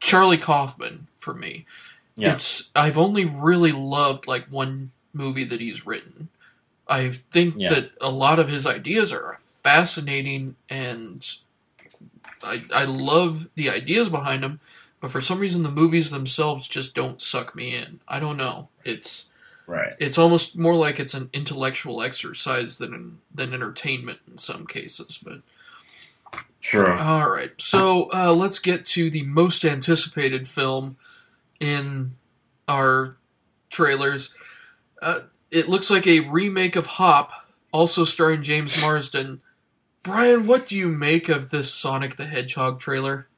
Charlie 0.00 0.38
Kaufman 0.38 1.06
for 1.18 1.34
me. 1.34 1.66
Yeah. 2.16 2.32
It's 2.32 2.70
I've 2.74 2.98
only 2.98 3.24
really 3.24 3.72
loved 3.72 4.26
like 4.26 4.46
one 4.46 4.90
movie 5.12 5.44
that 5.44 5.60
he's 5.60 5.86
written. 5.86 6.28
I 6.88 7.10
think 7.10 7.56
Yeah. 7.58 7.70
that 7.74 7.92
a 8.00 8.10
lot 8.10 8.38
of 8.38 8.48
his 8.48 8.66
ideas 8.66 9.12
are 9.12 9.38
fascinating 9.62 10.56
and 10.68 11.26
I 12.42 12.62
I 12.72 12.84
love 12.84 13.48
the 13.54 13.68
ideas 13.70 14.08
behind 14.08 14.42
them, 14.42 14.60
but 15.00 15.10
for 15.10 15.20
some 15.20 15.38
reason 15.40 15.62
the 15.62 15.70
movies 15.70 16.10
themselves 16.10 16.68
just 16.68 16.94
don't 16.94 17.20
suck 17.22 17.54
me 17.54 17.74
in. 17.74 18.00
I 18.08 18.18
don't 18.20 18.36
know. 18.36 18.68
It's 18.84 19.26
Right. 19.66 19.92
it's 20.00 20.16
almost 20.18 20.56
more 20.56 20.74
like 20.74 20.98
it's 20.98 21.14
an 21.14 21.28
intellectual 21.32 22.02
exercise 22.02 22.78
than 22.78 23.18
than 23.34 23.52
entertainment 23.52 24.20
in 24.26 24.38
some 24.38 24.66
cases, 24.66 25.18
but 25.22 25.40
Sure. 26.60 26.92
all 26.92 27.30
right, 27.30 27.52
so 27.58 28.10
uh, 28.12 28.32
let's 28.32 28.58
get 28.58 28.84
to 28.86 29.10
the 29.10 29.22
most 29.22 29.64
anticipated 29.64 30.48
film 30.48 30.96
in 31.60 32.16
our 32.66 33.16
trailers. 33.70 34.34
Uh, 35.00 35.20
it 35.50 35.68
looks 35.68 35.90
like 35.90 36.06
a 36.06 36.20
remake 36.20 36.76
of 36.76 36.86
Hop, 36.86 37.30
also 37.72 38.04
starring 38.04 38.42
James 38.42 38.80
Marsden. 38.80 39.40
Brian, 40.02 40.46
what 40.46 40.66
do 40.66 40.76
you 40.76 40.88
make 40.88 41.28
of 41.28 41.50
this 41.50 41.72
Sonic 41.72 42.16
the 42.16 42.24
Hedgehog 42.24 42.80
trailer? 42.80 43.28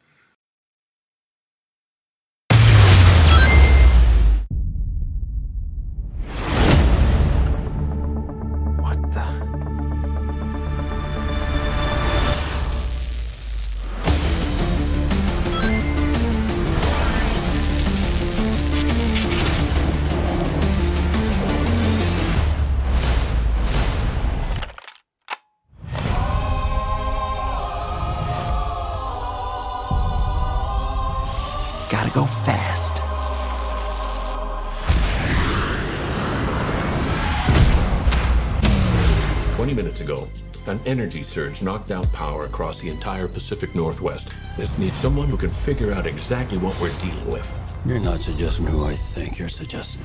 Energy 41.01 41.23
surge 41.23 41.63
knocked 41.63 41.91
out 41.91 42.13
power 42.13 42.45
across 42.45 42.79
the 42.83 42.91
entire 42.91 43.27
Pacific 43.27 43.75
Northwest. 43.75 44.35
This 44.59 44.77
needs 44.77 44.99
someone 44.99 45.29
who 45.29 45.39
can 45.39 45.49
figure 45.49 45.93
out 45.93 46.05
exactly 46.07 46.59
what 46.59 46.79
we're 46.79 46.93
dealing 46.99 47.33
with. 47.33 47.81
You're 47.87 47.99
not 47.99 48.21
suggesting 48.21 48.67
who 48.67 48.85
I 48.85 48.93
think 48.95 49.39
you're 49.39 49.49
suggesting. 49.49 50.03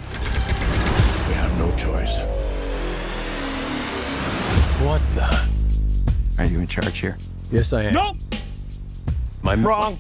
We 1.27 1.33
have 1.33 1.51
no 1.59 1.69
choice. 1.75 2.19
What 4.81 5.01
the? 5.15 6.41
Are 6.41 6.45
you 6.45 6.61
in 6.61 6.67
charge 6.67 6.97
here? 6.97 7.17
Yes, 7.51 7.73
I 7.73 7.83
am. 7.83 7.93
Nope. 7.93 8.15
I'm 9.43 9.67
wrong. 9.67 9.97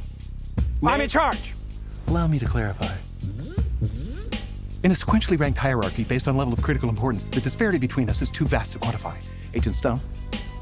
I'm 0.81 1.01
in 1.01 1.09
charge. 1.09 1.55
Allow 2.07 2.27
me 2.27 2.39
to 2.39 2.45
clarify. 2.45 2.93
In 4.85 4.91
a 4.91 4.93
sequentially 4.93 5.37
ranked 5.37 5.57
hierarchy 5.57 6.05
based 6.05 6.29
on 6.29 6.37
level 6.37 6.53
of 6.53 6.61
critical 6.61 6.87
importance, 6.87 7.27
the 7.27 7.41
disparity 7.41 7.79
between 7.79 8.09
us 8.09 8.21
is 8.21 8.31
too 8.31 8.45
vast 8.45 8.71
to 8.71 8.79
quantify. 8.79 9.17
Agent 9.53 9.75
Stone? 9.75 9.99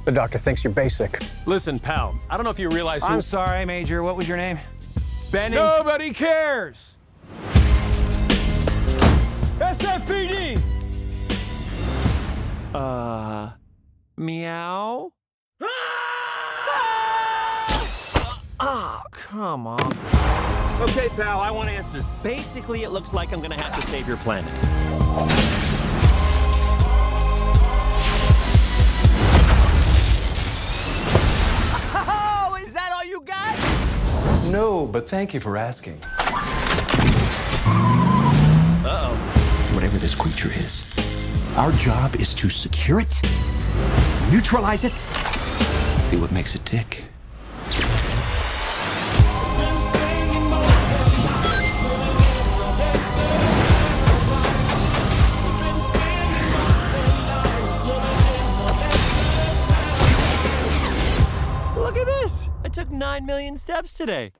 The 0.05 0.11
doctor 0.11 0.37
thinks 0.37 0.63
you're 0.63 0.73
basic. 0.73 1.21
Listen, 1.45 1.79
pal. 1.79 2.19
I 2.29 2.35
don't 2.35 2.43
know 2.43 2.49
if 2.49 2.59
you 2.59 2.69
realize. 2.69 3.03
Who... 3.03 3.13
I'm 3.13 3.21
sorry, 3.21 3.63
Major. 3.65 4.03
What 4.03 4.17
was 4.17 4.27
your 4.27 4.37
name? 4.37 4.59
Benning. 5.31 5.57
Nobody 5.57 6.11
cares. 6.11 6.77
SFPD. 9.59 10.61
Uh. 12.73 13.51
Meow? 14.17 15.11
Ah, 18.59 19.03
come 19.11 19.67
on. 19.67 19.91
Okay, 20.81 21.09
pal, 21.15 21.39
I 21.39 21.49
want 21.51 21.69
answers. 21.69 22.05
Basically, 22.21 22.83
it 22.83 22.91
looks 22.91 23.13
like 23.13 23.33
I'm 23.33 23.41
gonna 23.41 23.59
have 23.59 23.75
to 23.75 23.81
save 23.81 24.07
your 24.07 24.17
planet. 24.17 24.53
No, 34.53 34.85
but 34.85 35.09
thank 35.09 35.33
you 35.33 35.39
for 35.39 35.57
asking. 35.57 35.99
Uh-oh. 38.85 39.15
Whatever 39.73 39.97
this 39.97 40.13
creature 40.13 40.49
is, 40.49 40.85
our 41.57 41.71
job 41.71 42.15
is 42.17 42.35
to 42.35 42.49
secure 42.49 42.99
it, 42.99 43.19
neutralize 44.31 44.83
it, 44.83 44.93
see 45.97 46.17
what 46.17 46.31
makes 46.31 46.53
it 46.53 46.63
tick. 46.67 47.05
Look 61.75 61.97
at 61.97 62.05
this! 62.05 62.49
I 62.63 62.69
took 62.69 62.91
9 62.91 63.25
million 63.25 63.57
steps 63.57 63.93
today. 63.95 64.31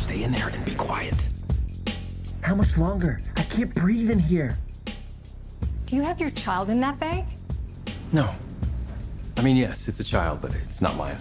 Stay 0.00 0.22
in 0.22 0.30
there 0.30 0.48
and 0.48 0.64
be 0.64 0.74
quiet. 0.76 1.14
How 2.42 2.54
much 2.54 2.76
longer? 2.76 3.18
I 3.36 3.42
can't 3.42 3.74
breathe 3.74 4.10
in 4.10 4.20
here. 4.20 4.56
Do 5.86 5.96
you 5.96 6.02
have 6.02 6.20
your 6.20 6.30
child 6.30 6.70
in 6.70 6.80
that 6.80 7.00
bag? 7.00 7.24
No. 8.12 8.32
I 9.36 9.42
mean, 9.42 9.56
yes, 9.56 9.88
it's 9.88 9.98
a 9.98 10.04
child, 10.04 10.40
but 10.40 10.54
it's 10.54 10.80
not 10.80 10.96
mine. 10.96 11.16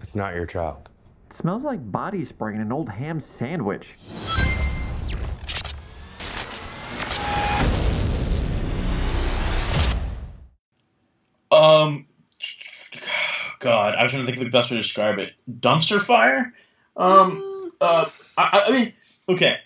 It's 0.00 0.16
not 0.16 0.34
your 0.34 0.46
child. 0.46 0.88
smells 1.40 1.62
like 1.62 1.92
body 1.92 2.24
spray 2.24 2.54
in 2.54 2.60
an 2.60 2.72
old 2.72 2.88
ham 2.88 3.20
sandwich. 3.20 3.86
Um, 11.68 12.06
God, 13.60 13.94
I 13.96 14.02
was 14.04 14.12
trying 14.12 14.24
to 14.24 14.30
think 14.30 14.38
of 14.38 14.44
the 14.44 14.50
best 14.56 14.70
way 14.70 14.76
to 14.76 14.82
describe 14.82 15.18
it. 15.18 15.32
Dumpster 15.50 16.00
fire. 16.00 16.52
Um, 16.96 17.72
uh, 17.80 18.06
I, 18.36 18.64
I 18.68 18.70
mean, 18.72 18.92
okay, 19.28 19.58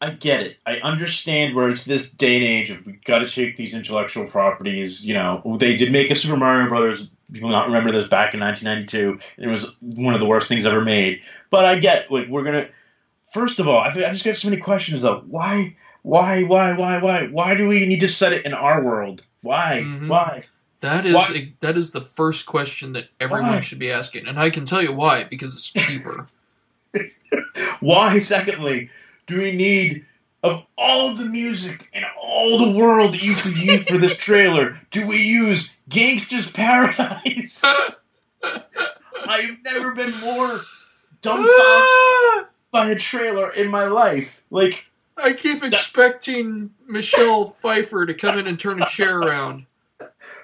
I 0.00 0.10
get 0.10 0.40
it. 0.42 0.56
I 0.66 0.76
understand 0.76 1.54
where 1.54 1.68
it's 1.70 1.84
this 1.84 2.12
day 2.12 2.36
and 2.36 2.44
age 2.44 2.70
of 2.70 2.84
we 2.86 2.92
got 2.92 3.20
to 3.20 3.30
take 3.30 3.56
these 3.56 3.74
intellectual 3.74 4.26
properties. 4.26 5.06
You 5.06 5.14
know, 5.14 5.56
they 5.58 5.76
did 5.76 5.92
make 5.92 6.10
a 6.10 6.14
Super 6.14 6.36
Mario 6.36 6.68
Brothers. 6.68 7.10
People 7.32 7.50
not 7.50 7.66
remember 7.68 7.92
this 7.92 8.08
back 8.08 8.34
in 8.34 8.40
1992. 8.40 9.42
It 9.42 9.46
was 9.46 9.76
one 9.80 10.14
of 10.14 10.20
the 10.20 10.26
worst 10.26 10.48
things 10.48 10.66
ever 10.66 10.84
made. 10.84 11.22
But 11.50 11.64
I 11.64 11.78
get 11.78 12.10
like 12.10 12.28
we're 12.28 12.44
gonna. 12.44 12.66
First 13.32 13.60
of 13.60 13.68
all, 13.68 13.78
I, 13.78 13.88
I 13.88 14.12
just 14.12 14.24
got 14.24 14.36
so 14.36 14.50
many 14.50 14.60
questions 14.60 15.02
though. 15.02 15.20
Why? 15.20 15.76
Why? 16.02 16.42
Why? 16.44 16.76
Why? 16.76 16.98
Why? 17.00 17.26
Why 17.28 17.54
do 17.54 17.68
we 17.68 17.86
need 17.86 18.00
to 18.00 18.08
set 18.08 18.32
it 18.32 18.44
in 18.46 18.52
our 18.52 18.82
world? 18.82 19.24
Why? 19.42 19.82
Mhm. 19.84 20.08
Why? 20.08 20.44
That 20.80 21.04
is 21.04 21.14
a, 21.14 21.52
that 21.60 21.76
is 21.76 21.90
the 21.90 22.00
first 22.00 22.46
question 22.46 22.94
that 22.94 23.08
everyone 23.20 23.50
Why? 23.50 23.60
should 23.60 23.78
be 23.78 23.90
asking, 23.90 24.26
and 24.26 24.40
I 24.40 24.48
can 24.48 24.64
tell 24.64 24.82
you 24.82 24.92
why 24.92 25.24
because 25.24 25.54
it's 25.54 25.70
cheaper. 25.70 26.28
Why, 27.80 28.18
secondly, 28.18 28.90
do 29.26 29.38
we 29.38 29.54
need, 29.54 30.04
of 30.42 30.66
all 30.76 31.14
the 31.14 31.30
music 31.30 31.88
in 31.92 32.02
all 32.20 32.58
the 32.58 32.78
world 32.78 33.14
that 33.14 33.22
you 33.22 33.34
could 33.34 33.56
use 33.56 33.88
for 33.88 33.98
this 33.98 34.18
trailer, 34.18 34.76
do 34.90 35.06
we 35.06 35.18
use 35.18 35.80
Gangsta's 35.88 36.50
Paradise? 36.50 37.64
I've 38.42 39.64
never 39.64 39.94
been 39.94 40.18
more 40.20 40.62
dumbfounded 41.22 42.48
by 42.70 42.90
a 42.90 42.96
trailer 42.96 43.50
in 43.50 43.70
my 43.70 43.84
life. 43.84 44.44
Like, 44.50 44.90
I 45.16 45.32
keep 45.32 45.62
expecting 45.62 46.70
Michelle 46.86 47.48
Pfeiffer 47.48 48.06
to 48.06 48.14
come 48.14 48.38
in 48.38 48.46
and 48.46 48.58
turn 48.58 48.82
a 48.82 48.86
chair 48.86 49.18
around. 49.18 49.66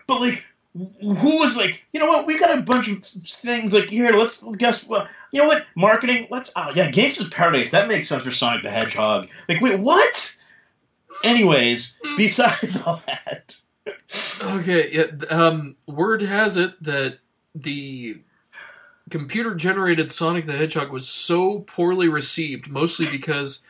But 0.06 0.20
like, 0.20 0.46
who 0.74 1.38
was 1.38 1.56
like, 1.56 1.84
you 1.92 2.00
know 2.00 2.06
what? 2.06 2.26
We 2.26 2.38
got 2.38 2.58
a 2.58 2.62
bunch 2.62 2.88
of 2.90 3.02
things 3.04 3.72
like 3.72 3.84
here. 3.84 4.12
Let's 4.12 4.44
guess 4.56 4.86
what? 4.86 5.08
You 5.32 5.40
know 5.40 5.48
what? 5.48 5.64
Marketing. 5.74 6.26
Let's. 6.30 6.52
Oh 6.56 6.72
yeah, 6.74 6.90
Gangsta's 6.90 7.30
Paradise. 7.30 7.70
That 7.70 7.88
makes 7.88 8.08
sense 8.08 8.24
for 8.24 8.30
Sonic 8.30 8.62
the 8.62 8.70
Hedgehog. 8.70 9.28
Like, 9.48 9.60
wait, 9.60 9.80
what? 9.80 10.36
Anyways, 11.24 11.98
besides 12.16 12.82
all 12.82 13.02
that, 13.06 13.58
Okay, 14.44 14.90
yeah. 14.92 15.06
Um, 15.30 15.76
word 15.86 16.22
has 16.22 16.56
it 16.56 16.82
that 16.82 17.18
the 17.54 18.18
computer 19.10 19.54
generated 19.54 20.12
Sonic 20.12 20.46
the 20.46 20.52
Hedgehog 20.56 20.90
was 20.90 21.08
so 21.08 21.60
poorly 21.60 22.08
received, 22.08 22.68
mostly 22.68 23.06
because 23.10 23.64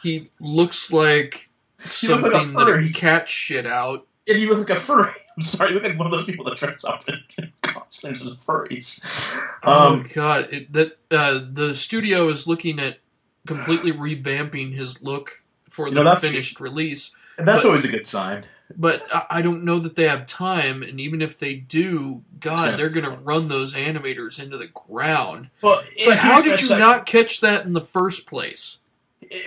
he 0.00 0.30
looks 0.40 0.92
like 0.92 1.50
look 2.08 2.22
like 2.22 2.46
something 2.46 2.52
that 2.54 2.92
cat 2.94 3.28
shit 3.28 3.66
out. 3.66 4.06
and 4.28 4.38
you 4.38 4.48
look 4.48 4.68
like 4.68 4.78
a 4.78 4.80
furry. 4.80 5.10
I'm 5.36 5.42
sorry, 5.42 5.72
look 5.72 5.82
like 5.82 5.98
one 5.98 6.06
of 6.06 6.12
those 6.12 6.24
people 6.26 6.44
that 6.46 6.56
dress 6.56 6.84
up 6.84 7.04
in 7.08 7.52
costumes 7.62 8.24
as 8.24 8.36
furries. 8.36 9.36
Oh 9.62 9.94
Um, 9.94 10.08
god, 10.14 10.48
it, 10.50 10.72
that 10.72 10.96
uh, 11.10 11.40
the 11.52 11.74
studio 11.74 12.28
is 12.28 12.46
looking 12.46 12.80
at 12.80 12.98
completely 13.46 13.92
revamping 13.92 14.72
his 14.72 15.02
look 15.02 15.42
for 15.68 15.90
the 15.90 16.02
know, 16.02 16.14
finished 16.14 16.58
release. 16.58 17.14
and 17.38 17.46
that's 17.46 17.62
But- 17.62 17.68
always 17.68 17.84
a 17.84 17.88
good 17.88 18.06
sign. 18.06 18.44
But 18.76 19.02
I- 19.14 19.26
I 19.30 19.42
don't 19.42 19.62
know 19.62 19.78
that 19.78 19.94
they 19.94 20.08
have 20.08 20.26
time, 20.26 20.82
and 20.82 20.98
even 21.00 21.22
if 21.22 21.38
they 21.38 21.54
do, 21.54 22.24
God, 22.40 22.76
they're 22.78 22.90
going 22.92 23.04
to 23.04 23.22
run 23.22 23.46
those 23.46 23.74
animators 23.74 24.42
into 24.42 24.56
the 24.58 24.66
ground. 24.66 25.50
Well, 25.62 25.80
So 25.98 26.16
how 26.16 26.42
did 26.42 26.60
you 26.60 26.66
sec- 26.68 26.78
not 26.80 27.06
catch 27.06 27.40
that 27.42 27.64
in 27.64 27.74
the 27.74 27.80
first 27.80 28.26
place? 28.26 28.78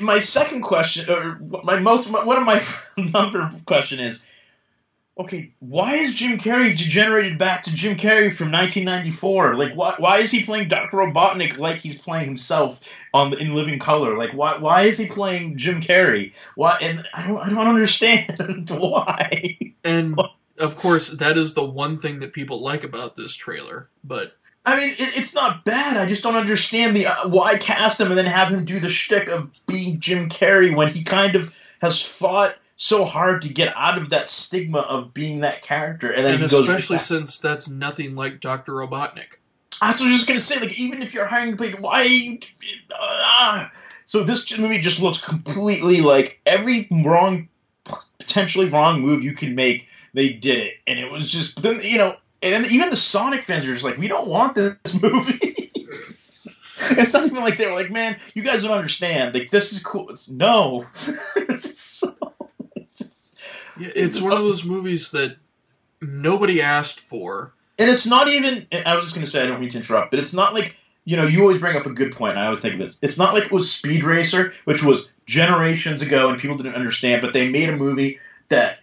My 0.02 0.20
second 0.20 0.62
question, 0.62 1.10
or 1.14 1.38
my 1.64 1.80
most, 1.80 2.10
my, 2.12 2.24
one 2.24 2.38
of 2.38 2.44
my 2.46 2.64
number 3.12 3.50
question 3.66 4.00
is, 4.00 4.26
okay, 5.20 5.52
why 5.60 5.96
is 5.96 6.16
Jim 6.16 6.38
Carrey 6.38 6.70
degenerated 6.70 7.38
back 7.38 7.64
to 7.64 7.76
Jim 7.76 7.98
Carrey 7.98 8.34
from 8.34 8.52
1994? 8.52 9.56
Like, 9.56 9.74
why, 9.74 9.96
why 9.98 10.20
is 10.20 10.32
he 10.32 10.44
playing 10.44 10.70
Dr. 10.70 10.98
Robotnik 10.98 11.60
like 11.60 11.78
he's 11.78 12.00
playing 12.00 12.26
himself 12.26 12.82
on 13.14 13.32
the, 13.32 13.38
in 13.38 13.54
Living 13.54 13.80
Color? 13.80 14.18
Like, 14.18 14.32
why, 14.32 14.58
why 14.58 14.84
is 14.84 14.98
he 14.98 15.08
playing 15.08 15.58
Jim 15.58 15.82
Carrey? 15.82 16.34
Why? 16.56 16.78
And 16.82 17.06
I 17.14 17.28
don't, 17.28 17.38
I 17.38 17.50
don't 17.50 17.68
understand 17.68 18.70
why. 18.70 19.58
And 19.84 20.18
of 20.58 20.76
course, 20.78 21.10
that 21.10 21.38
is 21.38 21.54
the 21.54 21.66
one 21.66 21.98
thing 21.98 22.20
that 22.20 22.32
people 22.32 22.64
like 22.64 22.86
about 22.86 23.18
this 23.18 23.36
trailer. 23.36 23.90
But 24.04 24.34
I 24.66 24.80
mean, 24.80 24.90
it, 24.90 25.00
it's 25.00 25.36
not 25.36 25.66
bad. 25.66 25.98
I 25.98 26.06
just 26.06 26.24
don't 26.24 26.38
understand 26.38 26.96
the 26.96 27.08
uh, 27.08 27.28
why 27.28 27.58
cast 27.58 28.00
him 28.00 28.08
and 28.08 28.18
then 28.18 28.26
have 28.26 28.50
him 28.50 28.64
do 28.64 28.80
the 28.80 28.90
shtick 28.90 29.28
of 29.28 29.52
being 29.66 30.00
Jim 30.00 30.30
Carrey 30.30 30.74
when 30.74 30.90
he 30.90 31.04
kind 31.04 31.36
of 31.36 31.54
has 31.82 32.02
fought 32.02 32.56
so 32.82 33.04
hard 33.04 33.42
to 33.42 33.54
get 33.54 33.76
out 33.76 33.98
of 33.98 34.12
that 34.12 34.30
stigma 34.30 34.80
of 34.80 35.14
being 35.14 35.42
that 35.42 35.62
character, 35.62 36.10
and 36.10 36.26
then 36.26 36.36
and 36.36 36.44
he 36.44 36.48
goes. 36.48 36.62
especially 36.62 36.98
since 36.98 37.38
that's 37.38 37.70
nothing 37.70 38.16
like 38.16 38.40
Doctor 38.40 38.72
Robotnik. 38.72 39.36
That's 39.82 40.00
what 40.00 40.08
I 40.08 40.12
was 40.12 40.20
just 40.20 40.28
gonna 40.30 40.40
say. 40.40 40.62
Like, 40.62 40.80
even 40.80 41.04
if 41.04 41.14
you're 41.14 41.26
hiring, 41.26 41.58
like, 41.58 41.80
why? 41.80 42.40
Uh. 42.98 43.68
So 44.06 44.24
this 44.24 44.58
movie 44.58 44.80
just 44.80 45.02
looks 45.02 45.22
completely 45.22 46.00
like 46.00 46.42
every 46.46 46.88
wrong, 46.90 47.50
potentially 48.18 48.70
wrong 48.70 49.02
move 49.02 49.24
you 49.24 49.34
can 49.34 49.56
make. 49.56 49.90
They 50.14 50.32
did 50.32 50.60
it, 50.60 50.76
and 50.88 50.98
it 50.98 51.12
was 51.12 51.30
just 51.30 51.62
then 51.62 51.80
you 51.84 51.98
know, 51.98 52.14
and 52.42 52.66
even 52.68 52.90
the 52.90 52.96
Sonic 52.96 53.44
fans 53.44 53.66
are 53.66 53.74
just 53.74 53.84
like, 53.84 53.98
we 53.98 54.08
don't 54.08 54.28
want 54.28 54.56
this 54.56 54.78
movie. 55.02 55.70
it's 56.92 57.14
not 57.14 57.26
even 57.26 57.44
like 57.44 57.58
they 57.58 57.68
were 57.68 57.76
like, 57.76 57.92
man, 57.92 58.18
you 58.34 58.42
guys 58.42 58.64
don't 58.64 58.78
understand. 58.78 59.34
Like 59.36 59.50
this 59.50 59.74
is 59.74 59.84
cool. 59.84 60.10
It's, 60.12 60.30
no, 60.30 60.86
it's 61.36 61.78
so. 61.78 62.16
Yeah, 63.80 63.90
it's 63.96 64.22
one 64.22 64.34
of 64.34 64.40
those 64.40 64.66
movies 64.66 65.12
that 65.12 65.38
nobody 66.02 66.62
asked 66.62 67.00
for. 67.00 67.54
And 67.78 67.90
it's 67.90 68.08
not 68.10 68.28
even. 68.28 68.68
I 68.72 68.96
was 68.96 69.06
just 69.06 69.16
going 69.16 69.26
to 69.26 69.32
say, 69.32 69.44
I 69.44 69.48
don't 69.48 69.62
mean 69.62 69.70
to 69.70 69.78
interrupt, 69.78 70.12
but 70.12 70.20
it's 70.20 70.36
not 70.36 70.54
like 70.54 70.78
you 71.06 71.18
know. 71.18 71.26
You 71.26 71.42
always 71.42 71.60
bring 71.60 71.78
up 71.78 71.86
a 71.86 71.94
good 71.94 72.12
point, 72.12 72.32
and 72.32 72.40
I 72.40 72.46
always 72.46 72.62
think 72.62 72.74
of 72.74 72.80
this. 72.80 73.02
It's 73.04 73.18
not 73.18 73.34
like 73.34 73.46
it 73.46 73.52
was 73.52 73.72
Speed 73.72 74.04
Racer, 74.04 74.54
which 74.66 74.84
was 74.84 75.16
generations 75.26 76.02
ago, 76.02 76.30
and 76.30 76.40
people 76.40 76.58
didn't 76.58 76.76
understand, 76.76 77.22
but 77.22 77.34
they 77.34 77.50
made 77.50 77.70
a 77.70 77.78
movie 77.78 78.20
that 78.50 78.80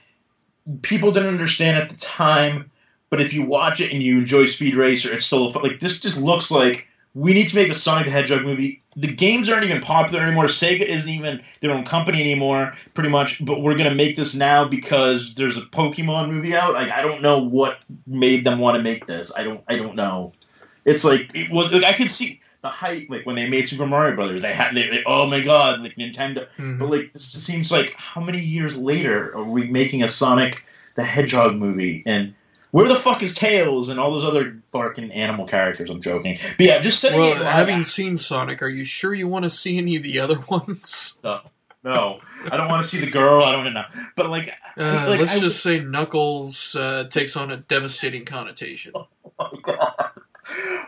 people 0.82 1.12
didn't 1.12 1.28
understand 1.28 1.76
at 1.76 1.90
the 1.90 1.96
time. 1.96 2.70
But 3.10 3.20
if 3.20 3.34
you 3.34 3.44
watch 3.44 3.80
it 3.80 3.92
and 3.92 4.02
you 4.02 4.18
enjoy 4.18 4.46
Speed 4.46 4.74
Racer, 4.74 5.14
it's 5.14 5.26
still 5.26 5.50
like 5.52 5.78
this. 5.78 6.00
Just 6.00 6.20
looks 6.20 6.50
like 6.50 6.88
we 7.16 7.32
need 7.32 7.48
to 7.48 7.56
make 7.56 7.70
a 7.70 7.74
Sonic 7.74 8.04
the 8.04 8.10
Hedgehog 8.10 8.44
movie. 8.44 8.82
The 8.94 9.08
games 9.12 9.48
aren't 9.48 9.64
even 9.64 9.80
popular 9.80 10.22
anymore. 10.22 10.44
Sega 10.46 10.82
isn't 10.82 11.12
even 11.12 11.42
their 11.60 11.70
own 11.72 11.84
company 11.84 12.20
anymore, 12.20 12.74
pretty 12.94 13.08
much. 13.10 13.44
But 13.44 13.62
we're 13.62 13.76
gonna 13.76 13.94
make 13.94 14.16
this 14.16 14.34
now 14.36 14.68
because 14.68 15.34
there's 15.34 15.56
a 15.56 15.62
Pokemon 15.62 16.30
movie 16.30 16.54
out. 16.54 16.74
Like 16.74 16.90
I 16.90 17.02
don't 17.02 17.22
know 17.22 17.38
what 17.42 17.78
made 18.06 18.44
them 18.44 18.58
want 18.58 18.76
to 18.76 18.82
make 18.82 19.06
this. 19.06 19.36
I 19.36 19.44
don't. 19.44 19.62
I 19.66 19.76
don't 19.76 19.96
know. 19.96 20.32
It's 20.84 21.04
like 21.04 21.34
it 21.34 21.50
was. 21.50 21.72
Like, 21.72 21.84
I 21.84 21.92
could 21.94 22.10
see. 22.10 22.40
the 22.62 22.68
height, 22.68 23.08
like 23.10 23.24
when 23.26 23.36
they 23.36 23.48
made 23.48 23.68
Super 23.68 23.86
Mario 23.86 24.16
Brothers, 24.16 24.42
they 24.42 24.52
had, 24.52 24.74
they, 24.74 24.88
they- 24.88 25.04
oh 25.06 25.26
my 25.26 25.40
god, 25.44 25.80
like 25.82 25.94
Nintendo. 25.96 26.46
Mhm. 26.58 26.78
But 26.80 26.90
like, 26.90 27.12
this 27.12 27.22
seems 27.22 27.70
like 27.70 27.94
how 27.94 28.20
many 28.20 28.40
years 28.40 28.76
later 28.76 29.32
are 29.36 29.44
we 29.44 29.68
making 29.68 30.02
a 30.02 30.08
Sonic 30.08 30.64
the 30.96 31.04
Hedgehog 31.04 31.54
movie? 31.54 32.02
And 32.06 32.34
where 32.70 32.88
the 32.88 32.94
fuck 32.94 33.22
is 33.22 33.34
Tails 33.34 33.88
and 33.90 33.98
all 34.00 34.12
those 34.12 34.24
other 34.24 34.60
fucking 34.72 35.10
animal 35.12 35.46
characters? 35.46 35.90
I'm 35.90 36.00
joking. 36.00 36.36
But 36.58 36.66
yeah, 36.66 36.78
just 36.80 37.00
setting 37.00 37.18
Well, 37.20 37.44
having 37.44 37.82
seen 37.82 38.16
Sonic, 38.16 38.62
are 38.62 38.68
you 38.68 38.84
sure 38.84 39.14
you 39.14 39.28
want 39.28 39.44
to 39.44 39.50
see 39.50 39.78
any 39.78 39.96
of 39.96 40.02
the 40.02 40.18
other 40.20 40.38
ones? 40.48 41.20
No, 41.24 41.40
no, 41.84 42.20
I 42.50 42.56
don't 42.56 42.68
want 42.68 42.82
to 42.82 42.88
see 42.88 43.04
the 43.04 43.10
girl. 43.10 43.42
I 43.44 43.52
don't 43.52 43.72
know. 43.72 43.84
But 44.16 44.30
like, 44.30 44.52
Uh, 44.76 45.06
like, 45.08 45.20
let's 45.20 45.34
I- 45.36 45.40
just 45.40 45.62
say 45.62 45.80
Knuckles 45.80 46.74
uh, 46.76 47.04
takes 47.08 47.36
on 47.36 47.50
a 47.50 47.56
devastating 47.58 48.24
connotation. 48.24 48.92
Oh 49.38 49.50
my 49.52 49.60
god! 49.60 50.10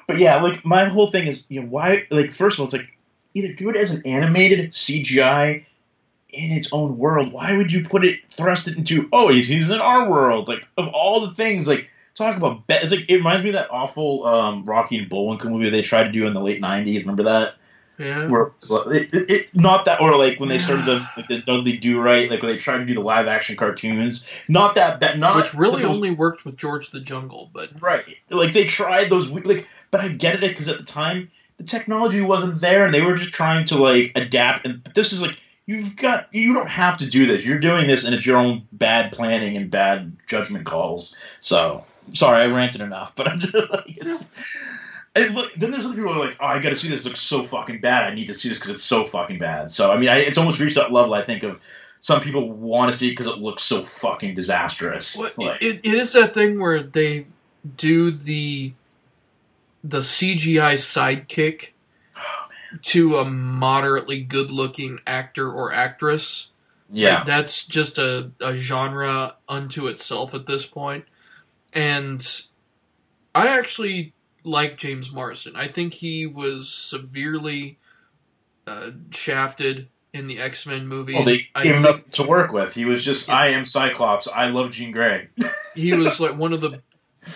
But 0.06 0.16
yeah, 0.18 0.40
like 0.40 0.64
my 0.64 0.86
whole 0.86 1.08
thing 1.08 1.26
is, 1.26 1.50
you 1.50 1.60
know, 1.60 1.66
why? 1.68 2.06
Like, 2.10 2.32
first 2.32 2.56
of 2.56 2.60
all, 2.60 2.64
it's 2.64 2.72
like 2.72 2.96
either 3.34 3.52
do 3.52 3.68
it 3.68 3.76
as 3.76 3.94
an 3.94 4.06
animated 4.06 4.70
CGI 4.72 5.66
in 6.38 6.52
its 6.52 6.72
own 6.72 6.96
world. 6.98 7.32
Why 7.32 7.56
would 7.56 7.72
you 7.72 7.84
put 7.84 8.04
it 8.04 8.20
thrust 8.30 8.68
it 8.68 8.78
into? 8.78 9.08
Oh, 9.12 9.28
he's, 9.28 9.48
he's 9.48 9.70
in 9.70 9.80
our 9.80 10.08
world. 10.08 10.48
Like 10.48 10.66
of 10.76 10.88
all 10.88 11.26
the 11.26 11.34
things, 11.34 11.66
like 11.68 11.90
talk 12.14 12.36
about. 12.36 12.62
It's 12.68 12.90
like 12.92 13.06
it 13.10 13.16
reminds 13.16 13.42
me 13.42 13.50
of 13.50 13.54
that 13.54 13.70
awful 13.70 14.24
um, 14.26 14.64
Rocky 14.64 14.98
and 14.98 15.08
Bullwinkle 15.08 15.50
movie 15.50 15.70
they 15.70 15.82
tried 15.82 16.04
to 16.04 16.12
do 16.12 16.26
in 16.26 16.32
the 16.32 16.40
late 16.40 16.62
'90s. 16.62 17.00
Remember 17.00 17.24
that? 17.24 17.54
Yeah. 17.98 18.28
Where 18.28 18.52
it, 18.92 19.12
it, 19.12 19.30
it- 19.30 19.50
not 19.54 19.86
that, 19.86 20.00
or 20.00 20.16
like 20.16 20.38
when 20.38 20.48
they 20.48 20.58
started 20.58 20.84
the 20.86 21.08
like 21.16 21.26
the 21.26 21.40
Dudley 21.40 21.76
Do 21.78 22.00
Right, 22.00 22.30
like 22.30 22.40
when 22.42 22.52
they 22.52 22.58
tried 22.58 22.78
to 22.78 22.84
do 22.86 22.94
the 22.94 23.00
live 23.00 23.26
action 23.26 23.56
cartoons. 23.56 24.46
Not 24.48 24.76
that 24.76 25.00
that 25.00 25.18
not 25.18 25.34
Which 25.36 25.52
really 25.54 25.82
those- 25.82 25.90
only 25.90 26.10
worked 26.12 26.44
with 26.44 26.56
George 26.56 26.90
the 26.90 27.00
Jungle, 27.00 27.50
but 27.52 27.70
Right. 27.82 28.04
Like 28.30 28.52
they 28.52 28.64
tried 28.64 29.10
those 29.10 29.30
like 29.32 29.66
but 29.90 30.00
I 30.00 30.08
get 30.08 30.36
it 30.36 30.40
because 30.50 30.68
at 30.68 30.78
the 30.78 30.84
time 30.84 31.30
the 31.56 31.64
technology 31.64 32.20
wasn't 32.20 32.60
there 32.60 32.84
and 32.84 32.94
they 32.94 33.02
were 33.02 33.16
just 33.16 33.34
trying 33.34 33.66
to 33.66 33.78
like 33.82 34.12
adapt 34.14 34.64
and 34.64 34.84
but 34.84 34.94
this 34.94 35.12
is 35.12 35.20
like 35.20 35.42
you've 35.68 35.96
got 35.96 36.34
you 36.34 36.54
don't 36.54 36.68
have 36.68 36.98
to 36.98 37.08
do 37.08 37.26
this. 37.26 37.46
You're 37.46 37.60
doing 37.60 37.86
this 37.86 38.06
and 38.06 38.14
it's 38.14 38.24
your 38.24 38.38
own 38.38 38.66
bad 38.72 39.12
planning 39.12 39.56
and 39.56 39.70
bad 39.70 40.16
judgment 40.26 40.64
calls. 40.64 41.36
So 41.40 41.84
sorry, 42.12 42.42
I 42.42 42.46
ranted 42.46 42.80
enough, 42.80 43.14
but 43.14 43.28
I'm 43.28 43.38
just 43.38 43.54
like 43.54 43.84
it's 43.86 44.32
and 45.14 45.34
look, 45.34 45.52
then 45.54 45.70
there's 45.70 45.84
other 45.84 45.94
people 45.94 46.12
who 46.12 46.22
are 46.22 46.26
like, 46.26 46.36
"Oh, 46.40 46.46
I 46.46 46.60
got 46.60 46.70
to 46.70 46.76
see 46.76 46.88
this. 46.88 47.04
It 47.04 47.08
looks 47.08 47.20
so 47.20 47.42
fucking 47.42 47.80
bad. 47.80 48.10
I 48.10 48.14
need 48.14 48.26
to 48.26 48.34
see 48.34 48.48
this 48.48 48.58
because 48.58 48.72
it's 48.72 48.82
so 48.82 49.04
fucking 49.04 49.38
bad." 49.38 49.70
So, 49.70 49.92
I 49.92 49.98
mean, 49.98 50.08
I, 50.08 50.18
it's 50.18 50.38
almost 50.38 50.60
reached 50.60 50.76
that 50.76 50.92
level. 50.92 51.14
I 51.14 51.22
think 51.22 51.42
of 51.42 51.60
some 52.00 52.20
people 52.20 52.50
want 52.52 52.92
to 52.92 52.96
see 52.96 53.08
it 53.08 53.10
because 53.10 53.26
it 53.26 53.38
looks 53.38 53.62
so 53.62 53.82
fucking 53.82 54.34
disastrous. 54.34 55.16
Well, 55.18 55.30
Like- 55.48 55.62
it, 55.62 55.80
it 55.84 55.94
is 55.94 56.12
that 56.12 56.34
thing 56.34 56.60
where 56.60 56.82
they 56.82 57.26
do 57.76 58.10
the 58.10 58.72
the 59.82 59.98
CGI 59.98 60.74
sidekick 60.74 61.70
to 62.82 63.16
a 63.16 63.24
moderately 63.24 64.20
good 64.20 64.50
looking 64.50 64.98
actor 65.06 65.50
or 65.50 65.72
actress. 65.72 66.50
Yeah. 66.90 67.16
Like, 67.16 67.26
that's 67.26 67.66
just 67.66 67.98
a, 67.98 68.30
a 68.40 68.54
genre 68.54 69.36
unto 69.48 69.86
itself 69.86 70.34
at 70.34 70.46
this 70.46 70.66
point. 70.66 71.04
And 71.72 72.24
I 73.34 73.58
actually 73.58 74.14
like 74.44 74.76
James 74.78 75.12
Marsden. 75.12 75.54
I 75.56 75.66
think 75.66 75.94
he 75.94 76.26
was 76.26 76.68
severely 76.72 77.78
uh, 78.66 78.90
shafted 79.10 79.88
in 80.14 80.26
the 80.26 80.38
X 80.40 80.66
Men 80.66 80.86
movies. 80.88 81.16
Well, 81.16 81.24
they 81.26 81.48
I 81.54 81.62
gave 81.64 81.74
him 81.76 81.82
think- 81.82 81.96
up 81.96 82.10
to 82.12 82.26
work 82.26 82.52
with. 82.52 82.72
He 82.74 82.84
was 82.86 83.04
just, 83.04 83.28
I 83.30 83.48
am 83.48 83.64
Cyclops. 83.66 84.26
I 84.26 84.48
love 84.48 84.70
Jean 84.70 84.90
Grey. 84.92 85.28
he 85.74 85.92
was 85.92 86.18
like 86.20 86.36
one 86.36 86.52
of 86.52 86.60
the 86.62 86.80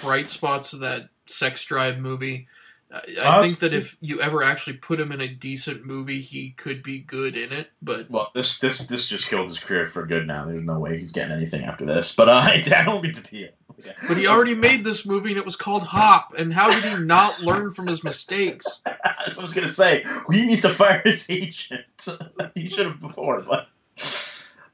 bright 0.02 0.30
spots 0.30 0.72
of 0.72 0.80
that 0.80 1.08
sex 1.26 1.64
drive 1.64 1.98
movie 1.98 2.48
i, 2.92 3.38
I 3.38 3.42
think 3.42 3.58
that 3.60 3.72
if 3.72 3.96
you 4.00 4.20
ever 4.20 4.42
actually 4.42 4.74
put 4.74 5.00
him 5.00 5.12
in 5.12 5.20
a 5.20 5.28
decent 5.28 5.84
movie 5.84 6.20
he 6.20 6.50
could 6.50 6.82
be 6.82 6.98
good 6.98 7.36
in 7.36 7.52
it 7.52 7.70
but 7.80 8.10
Well, 8.10 8.30
this 8.34 8.58
this 8.60 8.86
this 8.86 9.08
just 9.08 9.28
killed 9.28 9.48
his 9.48 9.62
career 9.62 9.84
for 9.84 10.06
good. 10.06 10.26
Now 10.26 10.44
there's 10.46 10.62
no 10.62 10.78
way 10.78 10.98
he's 10.98 11.12
getting 11.12 11.32
anything 11.36 11.64
after 11.64 11.84
this. 11.84 12.14
But 12.14 12.28
uh, 12.28 12.32
I, 12.32 12.62
I 12.76 12.84
don't 12.84 13.02
mean 13.02 13.14
to 13.14 13.30
be. 13.30 13.48
Okay. 13.70 13.94
but 14.06 14.16
he 14.18 14.26
already 14.26 14.54
made 14.54 14.84
this 14.84 15.06
movie 15.06 15.30
and 15.30 15.38
it 15.38 15.44
was 15.46 15.56
called 15.56 15.82
hop 15.82 16.34
and 16.36 16.52
how 16.52 16.70
did 16.70 16.84
he 16.84 17.04
not 17.04 17.40
learn 17.40 17.72
from 17.72 17.86
his 17.86 18.04
mistakes 18.04 18.66
That's 18.84 19.36
what 19.36 19.40
I 19.40 19.44
was 19.44 19.54
gonna 19.54 19.68
say. 19.68 20.04
He 20.30 20.46
needs 20.46 20.62
to 20.62 20.68
fire 20.68 21.00
his 21.04 21.28
agent. 21.30 21.84
he 22.54 22.68
should 22.68 22.86
have 22.86 23.00
before, 23.00 23.40
but. 23.40 23.68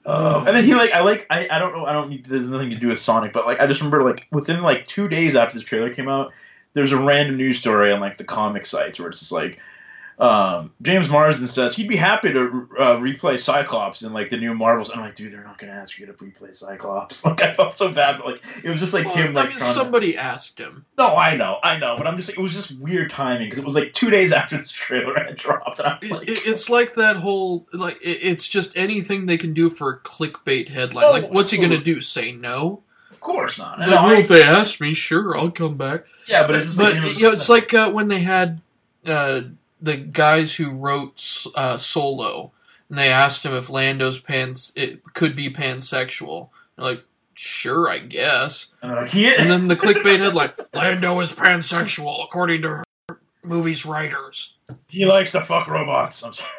Uh, 0.05 0.45
and 0.47 0.57
then 0.57 0.65
he 0.65 0.75
like 0.75 0.93
I 0.93 1.01
like 1.01 1.27
I, 1.31 1.49
I 1.51 1.59
don't 1.59 1.77
know 1.77 1.85
I 1.85 1.93
don't 1.93 2.09
need 2.11 2.25
there's 2.27 2.51
nothing 2.51 2.71
to 2.71 2.77
do 2.77 2.89
with 2.89 2.99
Sonic 2.99 3.33
but 3.33 3.47
like 3.47 3.61
I 3.61 3.67
just 3.67 3.81
remember 3.81 4.03
like 4.03 4.27
within 4.31 4.63
like 4.63 4.87
two 4.87 5.09
days 5.09 5.37
after 5.37 5.55
this 5.55 5.65
trailer 5.65 5.93
came 5.93 6.09
out 6.09 6.33
there's 6.73 6.93
a 6.93 7.01
random 7.03 7.37
news 7.37 7.59
story 7.59 7.93
on 7.93 8.01
like 8.01 8.17
the 8.17 8.25
comic 8.25 8.67
sites 8.67 8.99
where 9.01 9.09
it's 9.09 9.21
just 9.21 9.33
like 9.33 9.59
um, 10.21 10.73
James 10.83 11.09
Marsden 11.09 11.47
says 11.47 11.77
he'd 11.77 11.87
be 11.89 11.95
happy 11.95 12.33
to 12.33 12.41
uh, 12.77 12.97
replay 12.97 13.39
Cyclops 13.39 14.03
in 14.03 14.13
like 14.13 14.31
the 14.31 14.37
new 14.37 14.53
Marvels. 14.53 14.91
And 14.91 14.99
I'm 14.99 15.07
like, 15.07 15.15
dude, 15.15 15.33
they're 15.33 15.45
not 15.45 15.59
gonna 15.59 15.71
ask 15.75 15.97
you 15.97 16.07
to 16.07 16.13
replay 16.15 16.53
Cyclops. 16.57 17.25
Like 17.29 17.41
I 17.43 17.53
felt 17.55 17.73
so 17.75 17.93
bad, 17.93 18.17
but 18.19 18.27
like 18.27 18.43
it 18.65 18.69
was 18.69 18.81
just 18.81 18.95
like 18.95 19.05
Well, 19.05 19.15
him 19.15 19.35
like 19.35 19.45
i 19.45 19.49
mean 19.51 19.59
trying 19.59 19.69
to- 19.69 19.75
somebody 19.79 20.17
asked 20.17 20.59
him 20.59 20.87
No, 20.97 21.15
I 21.15 21.37
know, 21.37 21.59
I 21.63 21.79
know, 21.79 21.97
but 21.97 22.09
I'm 22.09 22.17
just 22.17 22.37
it 22.37 22.43
was 22.43 22.53
just 22.53 22.83
weird 22.83 23.11
timing 23.11 23.45
because 23.47 23.59
it 23.61 23.65
was 23.65 23.77
like 23.77 23.93
two 23.93 24.11
days 24.11 24.33
after 24.41 24.57
this 24.57 24.73
trailer 24.73 25.15
had 25.15 25.37
dropped. 25.37 25.79
And 25.79 25.87
I 25.89 25.99
was 26.01 26.11
like, 26.11 26.29
it, 26.29 26.47
it's 26.47 26.69
like 26.69 26.95
that 26.95 27.15
whole 27.17 27.69
like 27.73 28.03
it, 28.03 28.19
it's 28.23 28.49
just 28.49 28.77
anything 28.77 29.27
they 29.27 29.39
can 29.39 29.55
do 29.55 29.71
for 29.71 29.93
a 29.93 30.01
clickbait 30.01 30.69
headline 30.69 31.05
Oh, 31.05 31.11
like 31.13 31.31
what's 31.31 31.53
he 31.53 31.63
gonna 31.63 31.79
do 31.79 32.01
say 32.01 32.33
no 32.33 32.83
of 33.19 33.23
course 33.23 33.59
not. 33.59 33.79
Like, 33.81 33.89
well, 33.89 34.07
I- 34.07 34.21
if 34.21 34.29
they 34.29 34.43
ask 34.43 34.81
me, 34.81 34.95
sure, 34.95 35.37
I'll 35.37 35.51
come 35.51 35.77
back. 35.77 36.05
Yeah, 36.27 36.47
but 36.47 36.57
it's 36.57 36.77
but 36.77 36.95
like, 36.95 37.19
you 37.19 37.25
know, 37.25 37.33
it's 37.33 37.49
like 37.49 37.75
uh, 37.75 37.91
when 37.91 38.09
they 38.09 38.21
had 38.21 38.61
uh, 39.07 39.41
the 39.81 39.97
guys 39.97 40.55
who 40.57 40.71
wrote 40.71 41.23
uh, 41.55 41.79
Solo, 41.79 42.53
and 42.89 42.99
they 42.99 43.09
asked 43.11 43.45
him 43.45 43.55
if 43.55 43.69
Lando's 43.71 44.21
pans 44.21 44.73
it 44.77 45.03
could 45.15 45.35
be 45.35 45.49
pansexual. 45.51 46.51
They're 46.77 46.85
like, 46.85 47.03
sure, 47.35 47.89
I 47.89 47.99
guess. 47.99 48.75
And 48.83 48.93
like, 48.95 49.15
"Yeah." 49.15 49.33
And 49.39 49.51
then 49.51 49.69
the 49.69 49.77
clickbait 49.85 50.19
headline: 50.19 50.53
Lando 50.75 51.19
is 51.21 51.33
pansexual 51.33 52.23
according 52.25 52.63
to 52.63 52.69
her 52.69 52.85
movie's 53.45 53.85
writers. 53.87 54.55
he 54.89 55.07
likes 55.07 55.33
to 55.33 55.41
fuck 55.41 55.67
robots. 55.69 56.25
I'm 56.27 56.33
sorry. 56.35 56.51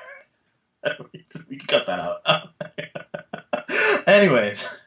we 1.50 1.58
can 1.58 1.68
cut 1.68 1.86
that 1.86 2.00
out. 2.00 2.50
Anyways, 4.08 4.82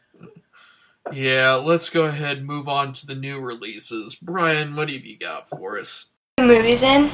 Yeah, 1.10 1.54
let's 1.54 1.90
go 1.90 2.04
ahead 2.04 2.38
and 2.38 2.46
move 2.46 2.68
on 2.68 2.92
to 2.94 3.06
the 3.06 3.14
new 3.14 3.40
releases. 3.40 4.14
Brian, 4.14 4.76
what 4.76 4.88
have 4.88 5.04
you 5.04 5.18
got 5.18 5.48
for 5.48 5.78
us? 5.78 6.10
Movies 6.40 6.82
in. 6.82 7.10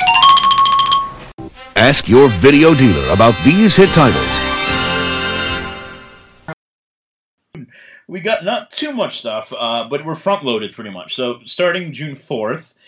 Ask 1.75 2.09
your 2.09 2.29
video 2.29 2.75
dealer 2.75 3.13
about 3.13 3.35
these 3.45 3.77
hit 3.77 3.89
titles. 3.91 4.49
we 8.09 8.21
got 8.21 8.45
not 8.45 8.71
too 8.71 8.93
much 8.93 9.19
stuff, 9.19 9.53
uh, 9.57 9.89
but 9.89 10.05
we're 10.05 10.15
front 10.15 10.45
loaded 10.45 10.73
pretty 10.73 10.91
much. 10.91 11.15
So 11.15 11.41
starting 11.45 11.93
June 11.93 12.15
fourth, 12.15 12.79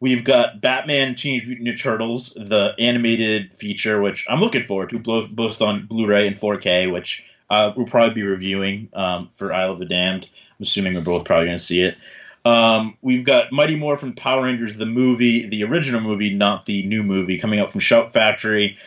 we've 0.00 0.24
got 0.24 0.60
Batman 0.60 1.14
Teenage 1.14 1.46
Mutant 1.46 1.68
Ninja 1.68 1.82
Turtles, 1.82 2.34
the 2.34 2.74
animated 2.78 3.52
feature, 3.52 4.00
which 4.00 4.26
I'm 4.28 4.40
looking 4.40 4.62
forward 4.62 4.90
to, 4.90 4.98
both 4.98 5.30
both 5.30 5.60
on 5.62 5.86
Blu-ray 5.86 6.26
and 6.26 6.36
4K, 6.36 6.92
which 6.92 7.28
uh, 7.48 7.72
we'll 7.76 7.86
probably 7.86 8.14
be 8.14 8.22
reviewing 8.22 8.88
um, 8.92 9.28
for 9.28 9.52
Aisle 9.52 9.72
of 9.72 9.78
the 9.78 9.86
Damned. 9.86 10.30
I'm 10.58 10.62
assuming 10.62 10.94
we're 10.94 11.02
both 11.02 11.24
probably 11.24 11.46
going 11.46 11.58
to 11.58 11.64
see 11.64 11.82
it. 11.82 11.96
Um, 12.44 12.96
we've 13.02 13.24
got 13.24 13.50
Mighty 13.50 13.74
Morphin 13.74 14.14
Power 14.14 14.44
Rangers, 14.44 14.78
the 14.78 14.86
movie, 14.86 15.48
the 15.48 15.64
original 15.64 16.00
movie, 16.00 16.32
not 16.32 16.64
the 16.64 16.86
new 16.86 17.02
movie, 17.02 17.38
coming 17.38 17.58
out 17.58 17.72
from 17.72 17.80
Shout 17.80 18.12
Factory, 18.12 18.78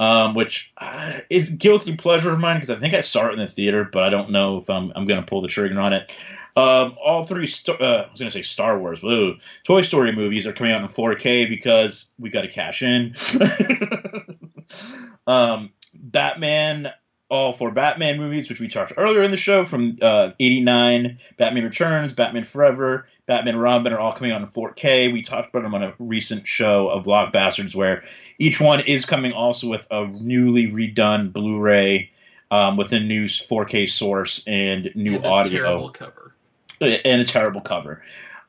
um, 0.00 0.34
which 0.34 0.72
uh, 0.78 1.18
is 1.28 1.50
guilty 1.50 1.96
pleasure 1.96 2.32
of 2.32 2.40
mine 2.40 2.56
because 2.56 2.70
I 2.70 2.76
think 2.76 2.94
I 2.94 3.02
saw 3.02 3.28
it 3.28 3.34
in 3.34 3.38
the 3.38 3.46
theater, 3.46 3.84
but 3.84 4.02
I 4.02 4.08
don't 4.08 4.30
know 4.30 4.56
if 4.56 4.70
I'm, 4.70 4.92
I'm 4.96 5.06
going 5.06 5.20
to 5.20 5.26
pull 5.26 5.42
the 5.42 5.48
trigger 5.48 5.78
on 5.78 5.92
it. 5.92 6.10
Um, 6.56 6.96
all 7.02 7.24
three, 7.24 7.48
uh, 7.68 7.72
I 7.72 8.10
was 8.10 8.18
going 8.18 8.28
to 8.28 8.30
say 8.30 8.42
Star 8.42 8.78
Wars, 8.78 9.02
woo, 9.02 9.36
Toy 9.64 9.82
Story 9.82 10.12
movies 10.12 10.46
are 10.46 10.52
coming 10.52 10.72
out 10.72 10.82
in 10.82 10.88
4K 10.88 11.48
because 11.48 12.10
we 12.18 12.30
got 12.30 12.42
to 12.42 12.48
cash 12.48 12.82
in. 12.82 13.14
um, 15.26 15.72
Batman, 15.94 16.90
all 17.32 17.54
four 17.54 17.70
Batman 17.70 18.18
movies, 18.18 18.50
which 18.50 18.60
we 18.60 18.68
talked 18.68 18.92
earlier 18.98 19.22
in 19.22 19.30
the 19.30 19.38
show 19.38 19.64
from 19.64 19.96
uh, 20.02 20.32
89, 20.38 21.18
Batman 21.38 21.64
Returns, 21.64 22.12
Batman 22.12 22.44
Forever, 22.44 23.06
Batman 23.24 23.56
Robin 23.56 23.94
are 23.94 23.98
all 23.98 24.12
coming 24.12 24.32
out 24.32 24.42
in 24.42 24.46
4K. 24.46 25.10
We 25.10 25.22
talked 25.22 25.48
about 25.48 25.62
them 25.62 25.74
on 25.74 25.82
a 25.82 25.94
recent 25.98 26.46
show 26.46 26.88
of 26.88 27.04
Blockbasterds 27.04 27.74
where 27.74 28.04
each 28.38 28.60
one 28.60 28.80
is 28.80 29.06
coming 29.06 29.32
also 29.32 29.70
with 29.70 29.86
a 29.90 30.08
newly 30.08 30.70
redone 30.70 31.32
Blu 31.32 31.58
ray 31.58 32.10
um, 32.50 32.76
with 32.76 32.92
a 32.92 33.00
new 33.00 33.24
4K 33.24 33.88
source 33.88 34.46
and 34.46 34.94
new 34.94 35.16
And 35.16 35.24
a 35.24 35.28
audio 35.28 35.62
terrible 35.62 35.88
cover. 35.88 36.34
and 36.82 37.22
a 37.22 37.24
terrible 37.24 37.62
cover. 37.62 38.02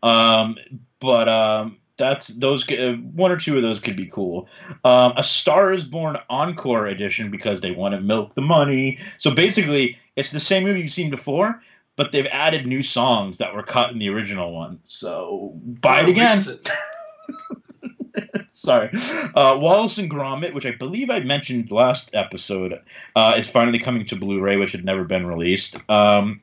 Um, 0.03 0.57
but 0.99 1.29
um, 1.29 1.77
that's 1.97 2.27
those. 2.27 2.69
Uh, 2.69 2.93
one 2.93 3.31
or 3.31 3.37
two 3.37 3.55
of 3.55 3.61
those 3.61 3.79
could 3.79 3.95
be 3.95 4.07
cool. 4.07 4.47
Um, 4.83 5.13
a 5.17 5.23
Star 5.23 5.73
is 5.73 5.87
Born 5.87 6.17
Encore 6.29 6.87
edition 6.87 7.31
because 7.31 7.61
they 7.61 7.71
want 7.71 7.95
to 7.95 8.01
milk 8.01 8.33
the 8.33 8.41
money. 8.41 8.99
So 9.17 9.33
basically, 9.33 9.97
it's 10.15 10.31
the 10.31 10.39
same 10.39 10.63
movie 10.63 10.81
you've 10.81 10.91
seen 10.91 11.11
before, 11.11 11.61
but 11.95 12.11
they've 12.11 12.27
added 12.27 12.65
new 12.65 12.81
songs 12.81 13.39
that 13.39 13.55
were 13.55 13.63
cut 13.63 13.91
in 13.91 13.99
the 13.99 14.09
original 14.09 14.53
one. 14.53 14.79
So 14.85 15.53
buy 15.55 16.01
it 16.01 16.09
again. 16.09 16.43
Sorry. 18.51 18.89
Uh, 19.35 19.57
Wallace 19.59 19.97
and 19.97 20.09
Gromit, 20.09 20.53
which 20.53 20.65
I 20.65 20.71
believe 20.71 21.09
I 21.09 21.19
mentioned 21.19 21.71
last 21.71 22.15
episode, 22.15 22.81
uh, 23.15 23.35
is 23.37 23.49
finally 23.49 23.79
coming 23.79 24.05
to 24.05 24.15
Blu-ray, 24.15 24.57
which 24.57 24.73
had 24.73 24.85
never 24.85 25.03
been 25.03 25.25
released. 25.25 25.89
Um, 25.89 26.41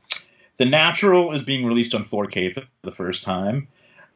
the 0.56 0.66
Natural 0.66 1.32
is 1.32 1.44
being 1.44 1.64
released 1.64 1.94
on 1.94 2.02
4K 2.02 2.52
for 2.52 2.62
the 2.82 2.90
first 2.90 3.24
time. 3.24 3.68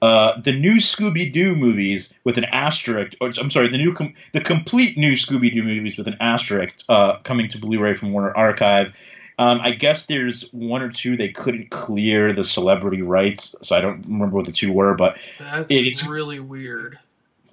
Uh, 0.05 0.39
the 0.39 0.53
new 0.53 0.77
Scooby 0.77 1.33
Doo 1.33 1.57
movies 1.57 2.21
with 2.25 2.37
an 2.37 2.45
asterisk, 2.45 3.15
or 3.23 3.29
I'm 3.41 3.49
sorry, 3.49 3.69
the 3.69 3.79
new 3.79 3.95
com- 3.95 4.13
the 4.33 4.41
complete 4.43 4.99
new 4.99 5.13
Scooby 5.13 5.51
Doo 5.51 5.63
movies 5.63 5.97
with 5.97 6.07
an 6.09 6.19
asterisk 6.21 6.79
uh, 6.91 7.21
coming 7.21 7.49
to 7.49 7.59
Blu-ray 7.59 7.95
from 7.95 8.13
Warner 8.13 8.37
Archive. 8.37 8.95
Um, 9.39 9.61
I 9.63 9.71
guess 9.71 10.05
there's 10.05 10.53
one 10.53 10.83
or 10.83 10.91
two 10.91 11.17
they 11.17 11.31
couldn't 11.31 11.71
clear 11.71 12.35
the 12.35 12.45
celebrity 12.45 13.01
rights, 13.01 13.57
so 13.63 13.77
I 13.77 13.81
don't 13.81 14.05
remember 14.07 14.37
what 14.37 14.45
the 14.45 14.53
two 14.53 14.75
were, 14.75 14.93
but 14.93 15.17
That's 15.39 15.73
it 15.73 15.87
is 15.87 16.07
really 16.07 16.39
weird. 16.39 16.99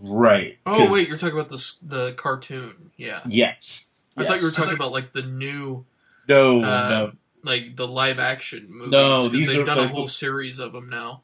right. 0.01 0.57
Oh 0.65 0.91
wait, 0.91 1.07
you're 1.07 1.17
talking 1.17 1.39
about 1.39 1.47
the 1.47 1.73
the 1.81 2.11
cartoon. 2.17 2.91
Yeah. 2.97 3.21
yes. 3.29 4.05
I 4.17 4.25
thought 4.25 4.41
you 4.41 4.45
were 4.47 4.51
talking 4.51 4.75
about 4.75 4.91
like 4.91 5.13
the 5.13 5.23
new 5.23 5.85
No, 6.27 6.57
uh, 6.61 6.89
no, 6.89 7.11
like 7.45 7.77
the 7.77 7.87
live 7.87 8.19
action 8.19 8.67
movies. 8.69 8.91
No, 8.91 9.29
these 9.29 9.47
they've 9.47 9.61
are, 9.61 9.65
done 9.65 9.79
a 9.79 9.87
whole 9.87 10.09
series 10.09 10.59
of 10.59 10.73
them 10.73 10.89
now. 10.89 11.21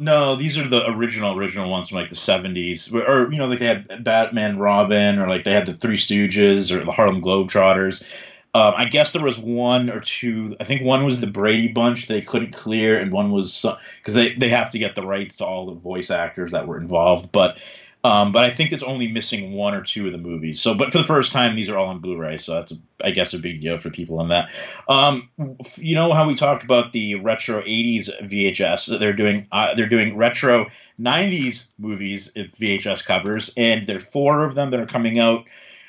No. 0.00 0.34
These 0.34 0.58
are 0.58 0.66
the 0.66 0.90
original, 0.90 1.38
original 1.38 1.70
ones 1.70 1.90
from 1.90 1.98
like 1.98 2.08
the 2.08 2.16
'70s, 2.16 2.92
or 2.92 3.30
you 3.30 3.38
know, 3.38 3.46
like 3.46 3.60
they 3.60 3.66
had 3.66 4.02
Batman, 4.02 4.58
Robin, 4.58 5.18
or 5.18 5.28
like 5.28 5.44
they 5.44 5.52
had 5.52 5.66
the 5.66 5.74
Three 5.74 5.96
Stooges 5.96 6.74
or 6.74 6.84
the 6.84 6.90
Harlem 6.90 7.22
Globetrotters. 7.22 8.28
Um, 8.52 8.74
I 8.76 8.86
guess 8.86 9.12
there 9.12 9.22
was 9.22 9.38
one 9.38 9.90
or 9.90 10.00
two. 10.00 10.56
I 10.58 10.64
think 10.64 10.82
one 10.82 11.04
was 11.04 11.20
the 11.20 11.28
Brady 11.28 11.70
Bunch 11.70 12.08
they 12.08 12.20
couldn't 12.20 12.52
clear, 12.52 12.98
and 12.98 13.12
one 13.12 13.30
was 13.30 13.64
because 14.00 14.14
they 14.14 14.34
they 14.34 14.48
have 14.48 14.70
to 14.70 14.80
get 14.80 14.96
the 14.96 15.06
rights 15.06 15.36
to 15.36 15.46
all 15.46 15.66
the 15.66 15.74
voice 15.74 16.10
actors 16.10 16.50
that 16.50 16.66
were 16.66 16.78
involved. 16.78 17.30
But 17.30 17.62
um, 18.02 18.32
but 18.32 18.44
I 18.44 18.50
think 18.50 18.72
it's 18.72 18.82
only 18.82 19.12
missing 19.12 19.52
one 19.52 19.74
or 19.74 19.82
two 19.82 20.06
of 20.06 20.12
the 20.12 20.18
movies. 20.18 20.60
So, 20.60 20.74
but 20.74 20.90
for 20.90 20.98
the 20.98 21.04
first 21.04 21.32
time, 21.32 21.54
these 21.54 21.68
are 21.68 21.76
all 21.76 21.88
on 21.88 21.98
Blu-ray. 21.98 22.38
So 22.38 22.54
that's 22.54 22.72
a, 22.72 22.76
I 23.04 23.10
guess 23.10 23.34
a 23.34 23.38
big 23.38 23.60
deal 23.60 23.78
for 23.78 23.90
people 23.90 24.20
on 24.20 24.28
that. 24.28 24.54
Um, 24.88 25.28
you 25.76 25.94
know 25.94 26.12
how 26.12 26.26
we 26.26 26.34
talked 26.34 26.64
about 26.64 26.92
the 26.92 27.16
retro 27.16 27.60
'80s 27.60 28.08
VHS? 28.22 28.90
that 28.90 29.00
They're 29.00 29.12
doing 29.12 29.46
uh, 29.52 29.74
they're 29.74 29.88
doing 29.88 30.16
retro 30.16 30.68
'90s 30.98 31.72
movies 31.78 32.32
VHS 32.34 33.04
covers, 33.06 33.54
and 33.56 33.86
there 33.86 33.98
are 33.98 34.00
four 34.00 34.44
of 34.44 34.54
them 34.54 34.70
that 34.70 34.80
are 34.80 34.86
coming 34.86 35.18
out. 35.18 35.44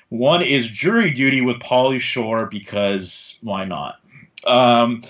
One 0.10 0.42
is 0.42 0.68
Jury 0.68 1.12
Duty 1.12 1.40
with 1.40 1.60
Pauly 1.60 2.02
Shore 2.02 2.48
because 2.48 3.40
why 3.42 3.64
not? 3.64 3.96
Um, 4.46 5.02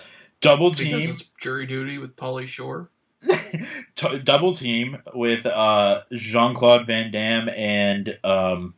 Double 0.42 0.70
Because 0.70 0.84
Team, 0.84 1.10
it's 1.10 1.24
jury 1.40 1.68
duty 1.68 2.00
with 2.00 2.16
Pauly 2.16 2.48
Shore. 2.48 2.90
t- 3.96 4.20
Double 4.20 4.54
Team 4.54 4.98
with 5.14 5.46
uh, 5.46 6.02
Jean 6.12 6.56
Claude 6.56 6.88
Van 6.88 7.12
Damme 7.12 7.50
and 7.50 8.18
um, 8.24 8.74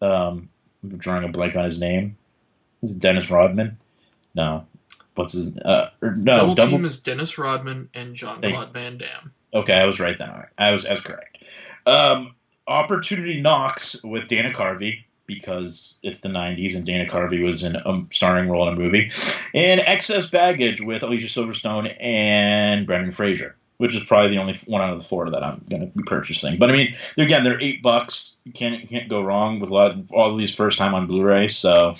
um, 0.00 0.48
I'm 0.82 0.98
drawing 0.98 1.24
a 1.24 1.28
blank 1.28 1.56
on 1.56 1.64
his 1.64 1.80
name. 1.80 2.16
Is 2.82 2.96
it 2.96 3.02
Dennis 3.02 3.30
Rodman? 3.30 3.78
No, 4.34 4.66
what's 5.14 5.32
his? 5.32 5.56
Uh, 5.56 5.90
or, 6.02 6.14
no, 6.14 6.38
Double, 6.38 6.54
Double 6.54 6.70
Team 6.78 6.84
is 6.84 6.98
Dennis 6.98 7.38
Rodman 7.38 7.88
and 7.94 8.14
Jean 8.14 8.40
Claude 8.40 8.72
Van 8.72 8.98
Damme. 8.98 9.32
Okay, 9.52 9.74
I 9.74 9.86
was 9.86 9.98
right 10.00 10.16
then. 10.16 10.44
I 10.58 10.72
was 10.72 10.84
as 10.84 11.00
correct. 11.00 11.42
Um, 11.86 12.34
Opportunity 12.66 13.40
Knocks 13.40 14.02
with 14.04 14.28
Dana 14.28 14.50
Carvey 14.50 15.04
because 15.26 15.98
it's 16.02 16.20
the 16.20 16.28
90s 16.28 16.76
and 16.76 16.86
Dana 16.86 17.08
Carvey 17.08 17.42
was 17.42 17.64
in 17.64 17.76
a 17.76 18.04
starring 18.10 18.48
role 18.48 18.68
in 18.68 18.74
a 18.74 18.76
movie. 18.76 19.10
And 19.54 19.80
Excess 19.80 20.30
Baggage 20.30 20.80
with 20.80 21.02
Alicia 21.02 21.26
Silverstone 21.26 21.94
and 22.00 22.86
Brendan 22.86 23.10
Fraser, 23.10 23.56
which 23.76 23.94
is 23.94 24.04
probably 24.04 24.30
the 24.30 24.40
only 24.40 24.54
one 24.66 24.82
out 24.82 24.90
of 24.90 24.98
the 24.98 25.04
four 25.04 25.30
that 25.30 25.42
I'm 25.42 25.64
going 25.68 25.90
to 25.90 25.96
be 25.96 26.04
purchasing. 26.04 26.58
But 26.58 26.70
I 26.70 26.72
mean, 26.72 26.94
again, 27.18 27.44
they're 27.44 27.60
eight 27.60 27.82
bucks. 27.82 28.40
You 28.44 28.52
can't 28.52 28.80
you 28.80 28.88
can't 28.88 29.08
go 29.08 29.22
wrong 29.22 29.60
with 29.60 29.70
a 29.70 29.74
lot 29.74 29.92
of, 29.92 30.12
all 30.12 30.30
of 30.30 30.38
these 30.38 30.54
first 30.54 30.78
time 30.78 30.94
on 30.94 31.06
Blu-ray. 31.06 31.48
So 31.48 31.94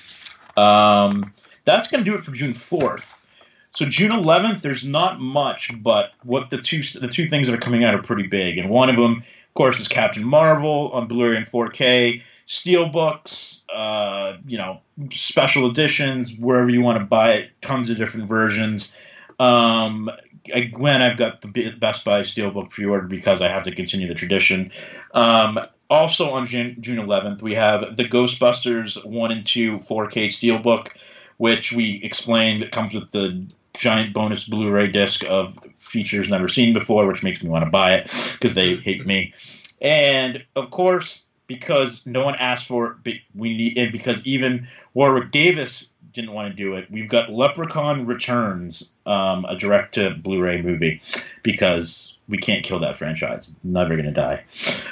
um, 0.57 1.33
that's 1.65 1.91
going 1.91 2.05
to 2.05 2.11
do 2.11 2.15
it 2.15 2.23
for 2.23 2.33
June 2.33 2.53
4th. 2.53 3.25
So 3.73 3.85
June 3.85 4.11
11th, 4.11 4.63
there's 4.63 4.89
not 4.89 5.21
much, 5.21 5.71
but 5.83 6.13
what 6.23 6.49
the 6.49 6.57
two 6.57 6.81
the 6.99 7.09
two 7.09 7.27
things 7.27 7.49
that 7.49 7.59
are 7.59 7.61
coming 7.61 7.85
out 7.85 7.95
are 7.95 8.01
pretty 8.01 8.27
big, 8.27 8.57
and 8.57 8.71
one 8.71 8.89
of 8.89 8.97
them, 8.97 9.19
of 9.19 9.55
course, 9.55 9.81
is 9.81 9.89
Captain 9.89 10.25
Marvel 10.25 10.93
on 10.93 11.09
Blu-ray 11.09 11.37
and 11.37 11.45
4K, 11.45 12.23
steelbooks, 12.47 13.65
uh, 13.73 14.37
you 14.47 14.59
know, 14.59 14.81
special 15.11 15.69
editions, 15.69 16.39
wherever 16.39 16.71
you 16.71 16.81
want 16.81 17.01
to 17.01 17.05
buy 17.05 17.35
it, 17.35 17.51
tons 17.61 17.91
of 17.91 17.97
different 17.97 18.29
versions. 18.29 18.99
Um, 19.39 20.11
I, 20.55 20.65
Gwen, 20.65 21.03
I've 21.03 21.17
got 21.17 21.41
the 21.41 21.75
Best 21.79 22.05
Buy 22.05 22.21
steelbook 22.21 22.71
pre-ordered 22.71 23.09
because 23.09 23.43
I 23.43 23.49
have 23.49 23.65
to 23.65 23.75
continue 23.75 24.09
the 24.09 24.15
tradition. 24.15 24.71
Um, 25.13 25.59
also 25.91 26.31
on 26.31 26.47
June, 26.47 26.77
June 26.81 27.05
11th, 27.05 27.43
we 27.43 27.55
have 27.55 27.97
the 27.97 28.05
Ghostbusters 28.05 29.05
1 29.05 29.33
and 29.33 29.45
2 29.45 29.75
4K 29.75 30.27
steelbook, 30.27 30.97
which 31.37 31.73
we 31.73 32.01
explained 32.03 32.63
it 32.63 32.71
comes 32.71 32.95
with 32.95 33.11
the 33.11 33.47
giant 33.75 34.15
bonus 34.15 34.49
Blu-ray 34.49 34.91
disc 34.91 35.25
of 35.29 35.59
features 35.77 36.31
never 36.31 36.49
seen 36.49 36.73
before, 36.73 37.07
which 37.07 37.23
makes 37.23 37.43
me 37.43 37.51
want 37.51 37.65
to 37.65 37.71
buy 37.71 37.97
it 37.97 38.05
because 38.35 38.55
they 38.55 38.77
hate 38.77 39.05
me. 39.05 39.35
And 39.81 40.45
of 40.55 40.71
course, 40.71 41.26
because 41.47 42.07
no 42.07 42.25
one 42.25 42.35
asked 42.39 42.69
for 42.69 42.87
it, 42.87 42.97
but 43.05 43.15
we 43.35 43.57
need, 43.57 43.79
and 43.79 43.93
because 43.93 44.27
even 44.27 44.67
Warwick 44.95 45.31
Davis 45.31 45.95
didn't 46.13 46.33
want 46.33 46.49
to 46.49 46.55
do 46.55 46.75
it, 46.75 46.91
we've 46.91 47.09
got 47.09 47.31
Leprechaun 47.31 48.07
Returns, 48.07 48.97
um, 49.07 49.45
a 49.45 49.57
direct 49.57 49.95
to 49.95 50.11
Blu-ray 50.15 50.63
movie, 50.63 51.01
because 51.43 52.19
we 52.29 52.39
can't 52.39 52.65
kill 52.65 52.81
that 52.81 52.97
franchise. 52.97 53.53
It's 53.53 53.65
never 53.65 53.97
gonna 53.97 54.13
die. 54.13 54.45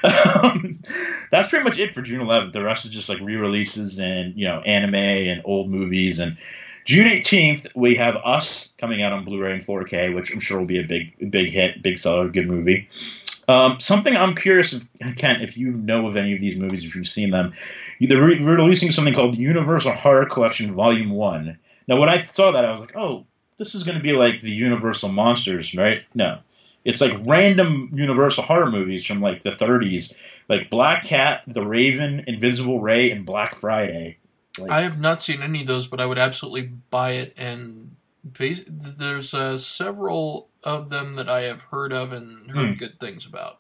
Um, 0.05 0.79
that's 1.31 1.49
pretty 1.49 1.65
much 1.65 1.81
it 1.81 1.95
for 1.95 2.03
June 2.03 2.25
11th. 2.25 2.53
The 2.53 2.63
rest 2.63 2.85
is 2.85 2.93
just 2.93 3.09
like 3.09 3.21
re-releases 3.21 3.99
and 3.99 4.37
you 4.37 4.47
know 4.47 4.61
anime 4.61 4.95
and 4.95 5.43
old 5.45 5.71
movies 5.71 6.21
and. 6.21 6.37
June 6.87 7.09
18th, 7.09 7.75
we 7.75 7.95
have 7.95 8.15
Us 8.17 8.75
coming 8.77 9.03
out 9.03 9.15
on 9.15 9.25
Blu-ray 9.25 9.53
and 9.53 9.63
4K, 9.63 10.15
which 10.15 10.35
I'm 10.35 10.41
sure 10.41 10.59
will 10.59 10.67
be 10.67 10.81
a 10.81 10.83
big, 10.83 11.31
big 11.31 11.49
hit, 11.49 11.83
big 11.83 11.97
seller, 11.97 12.29
good 12.29 12.47
movie. 12.47 12.89
Um, 13.49 13.79
something 13.81 14.17
I'm 14.17 14.35
curious, 14.35 14.73
if, 14.73 15.17
Kent, 15.17 15.43
if 15.43 15.59
you 15.59 15.73
know 15.73 16.07
of 16.07 16.17
any 16.17 16.33
of 16.33 16.41
these 16.41 16.59
movies, 16.59 16.85
if 16.85 16.95
you've 16.95 17.07
seen 17.07 17.31
them, 17.31 17.53
they're 18.01 18.23
re- 18.23 18.45
releasing 18.45 18.91
something 18.91 19.15
called 19.15 19.37
Universal 19.37 19.93
Horror 19.93 20.27
Collection 20.27 20.73
Volume 20.73 21.11
One. 21.11 21.59
Now, 21.87 22.01
when 22.01 22.09
I 22.09 22.17
saw 22.17 22.53
that, 22.53 22.65
I 22.65 22.71
was 22.71 22.81
like, 22.81 22.97
oh, 22.97 23.27
this 23.59 23.75
is 23.75 23.85
going 23.85 23.99
to 23.99 24.03
be 24.03 24.13
like 24.13 24.41
the 24.41 24.51
Universal 24.51 25.11
Monsters, 25.11 25.77
right? 25.77 26.03
No, 26.15 26.39
it's 26.85 27.01
like 27.01 27.13
random 27.25 27.91
Universal 27.95 28.45
horror 28.45 28.71
movies 28.71 29.07
from 29.07 29.21
like 29.21 29.43
the 29.43 29.51
30s, 29.51 30.21
like 30.49 30.71
Black 30.71 31.05
Cat, 31.05 31.43
The 31.47 31.67
Raven, 31.67 32.25
Invisible 32.27 32.81
Ray, 32.81 33.11
and 33.11 33.25
Black 33.25 33.55
Friday. 33.55 34.19
Like, 34.59 34.71
I 34.71 34.83
have 34.83 35.01
not 35.01 35.23
seen 35.23 35.43
any 35.43 35.63
of 35.63 35.67
those, 35.67 35.87
but 35.87 36.01
I 36.01 36.07
would 36.07 36.19
absolutely 36.19 36.71
buy 36.91 37.13
it. 37.13 37.35
And 37.37 37.97
there's 38.25 39.35
uh, 39.35 39.59
several 39.59 40.49
of 40.65 40.89
them 40.91 41.17
that 41.17 41.29
I 41.29 41.43
have 41.43 41.63
heard 41.65 41.93
of 41.93 42.13
and 42.13 42.51
heard 42.51 42.71
Hmm. 42.71 42.75
good 42.75 42.99
things 42.99 43.27
about. 43.27 43.59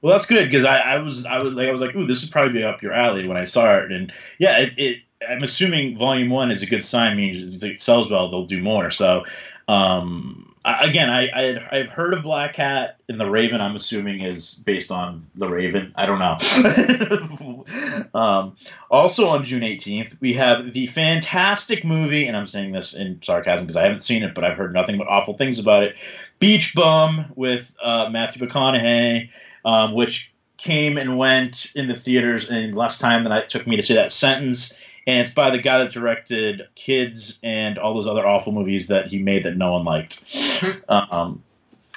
Well, 0.00 0.12
that's 0.12 0.26
good 0.26 0.44
because 0.44 0.64
I, 0.64 0.78
I 0.78 0.98
was 1.00 1.26
I 1.26 1.40
was 1.40 1.52
like 1.52 1.68
I 1.68 1.72
was 1.72 1.80
like, 1.80 1.94
ooh, 1.96 2.06
this 2.06 2.22
would 2.22 2.30
probably 2.30 2.52
be 2.52 2.64
up 2.64 2.82
your 2.82 2.92
alley 2.92 3.26
when 3.26 3.36
I 3.36 3.44
saw 3.44 3.78
it, 3.78 3.90
and 3.90 4.12
yeah, 4.38 4.60
it, 4.60 4.74
it 4.78 4.98
I'm 5.28 5.42
assuming 5.42 5.96
Volume 5.96 6.30
One 6.30 6.52
is 6.52 6.62
a 6.62 6.66
good 6.66 6.84
sign, 6.84 7.16
means 7.16 7.56
if 7.56 7.64
it 7.64 7.80
sells 7.80 8.10
well, 8.10 8.30
they'll 8.30 8.46
do 8.46 8.62
more. 8.62 8.92
So, 8.92 9.24
um, 9.66 10.54
I, 10.64 10.88
again, 10.88 11.10
I, 11.10 11.30
I 11.34 11.42
had, 11.42 11.68
I've 11.72 11.88
heard 11.88 12.14
of 12.14 12.22
Black 12.22 12.52
Cat 12.52 12.98
and 13.08 13.20
the 13.20 13.28
Raven. 13.28 13.60
I'm 13.60 13.74
assuming 13.74 14.20
is 14.20 14.62
based 14.64 14.92
on 14.92 15.24
the 15.34 15.48
Raven. 15.48 15.92
I 15.96 16.06
don't 16.06 16.20
know. 16.20 17.64
um, 18.14 18.56
also 18.90 19.28
on 19.28 19.42
June 19.44 19.62
18th, 19.62 20.20
we 20.20 20.34
have 20.34 20.72
the 20.72 20.86
fantastic 20.86 21.84
movie, 21.84 22.26
and 22.26 22.36
I'm 22.36 22.46
saying 22.46 22.72
this 22.72 22.96
in 22.96 23.20
sarcasm 23.22 23.66
because 23.66 23.76
I 23.76 23.82
haven't 23.84 24.02
seen 24.02 24.22
it, 24.22 24.34
but 24.34 24.44
I've 24.44 24.56
heard 24.56 24.72
nothing 24.72 24.98
but 24.98 25.08
awful 25.08 25.34
things 25.34 25.58
about 25.58 25.82
it. 25.82 26.27
Beach 26.38 26.74
Bum 26.74 27.32
with 27.34 27.76
uh, 27.82 28.08
Matthew 28.12 28.46
McConaughey, 28.46 29.30
um, 29.64 29.94
which 29.94 30.32
came 30.56 30.98
and 30.98 31.18
went 31.18 31.72
in 31.74 31.88
the 31.88 31.94
theaters 31.94 32.50
in 32.50 32.74
less 32.74 32.98
time 32.98 33.24
than 33.24 33.32
it 33.32 33.48
took 33.48 33.66
me 33.66 33.76
to 33.76 33.82
see 33.82 33.94
that 33.94 34.12
sentence. 34.12 34.78
And 35.06 35.26
it's 35.26 35.34
by 35.34 35.50
the 35.50 35.58
guy 35.58 35.78
that 35.78 35.92
directed 35.92 36.68
Kids 36.74 37.40
and 37.42 37.78
all 37.78 37.94
those 37.94 38.06
other 38.06 38.26
awful 38.26 38.52
movies 38.52 38.88
that 38.88 39.10
he 39.10 39.22
made 39.22 39.44
that 39.44 39.56
no 39.56 39.72
one 39.72 39.84
liked. 39.84 40.24
um, 40.88 41.42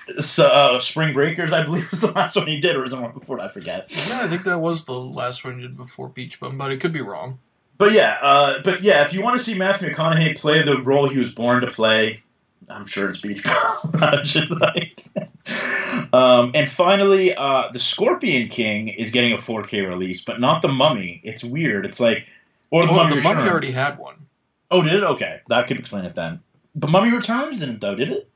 so, 0.07 0.47
uh, 0.47 0.79
Spring 0.79 1.13
Breakers, 1.13 1.53
I 1.53 1.63
believe, 1.63 1.87
was 1.91 2.01
the 2.01 2.11
last 2.13 2.35
one 2.35 2.47
he 2.47 2.59
did, 2.59 2.75
or 2.75 2.81
was 2.81 2.91
the 2.91 3.01
one 3.01 3.11
before? 3.11 3.41
I 3.41 3.49
forget. 3.49 3.87
Yeah, 3.89 4.21
I 4.23 4.27
think 4.27 4.43
that 4.43 4.59
was 4.59 4.85
the 4.85 4.93
last 4.93 5.43
one 5.43 5.59
he 5.59 5.61
did 5.61 5.77
before 5.77 6.09
Beach 6.09 6.39
Bum, 6.39 6.57
but 6.57 6.71
it 6.71 6.79
could 6.79 6.93
be 6.93 7.01
wrong. 7.01 7.39
But 7.77 7.93
yeah, 7.93 8.17
uh, 8.21 8.61
but 8.63 8.83
yeah, 8.83 9.03
if 9.03 9.13
you 9.13 9.23
want 9.23 9.37
to 9.37 9.43
see 9.43 9.57
Matthew 9.57 9.89
McConaughey 9.89 10.39
play 10.39 10.61
the 10.61 10.81
role 10.81 11.09
he 11.09 11.17
was 11.17 11.33
born 11.33 11.61
to 11.61 11.67
play, 11.67 12.21
I'm 12.69 12.85
sure 12.85 13.09
it's 13.09 13.21
Beach. 13.21 13.45
Like. 14.61 15.01
Um, 16.13 16.51
and 16.53 16.67
finally, 16.67 17.33
uh, 17.35 17.69
the 17.71 17.79
Scorpion 17.79 18.47
King 18.47 18.87
is 18.87 19.11
getting 19.11 19.33
a 19.33 19.37
4K 19.37 19.87
release, 19.87 20.25
but 20.25 20.39
not 20.39 20.61
the 20.61 20.67
Mummy. 20.67 21.21
It's 21.23 21.43
weird. 21.43 21.85
It's 21.85 21.99
like, 21.99 22.25
or 22.69 22.83
the 22.83 22.89
Oh, 22.89 22.95
Mummy 22.95 23.15
the 23.15 23.21
Mummy 23.21 23.49
already 23.49 23.71
had 23.71 23.97
one. 23.97 24.15
Oh, 24.69 24.81
did 24.81 24.93
it? 24.93 25.03
Okay, 25.03 25.41
that 25.49 25.67
could 25.67 25.79
explain 25.79 26.05
it 26.05 26.15
then. 26.15 26.39
But 26.75 26.89
Mummy 26.89 27.11
Returns 27.11 27.59
didn't 27.59 27.81
though, 27.81 27.95
did 27.95 28.09
it? 28.09 28.29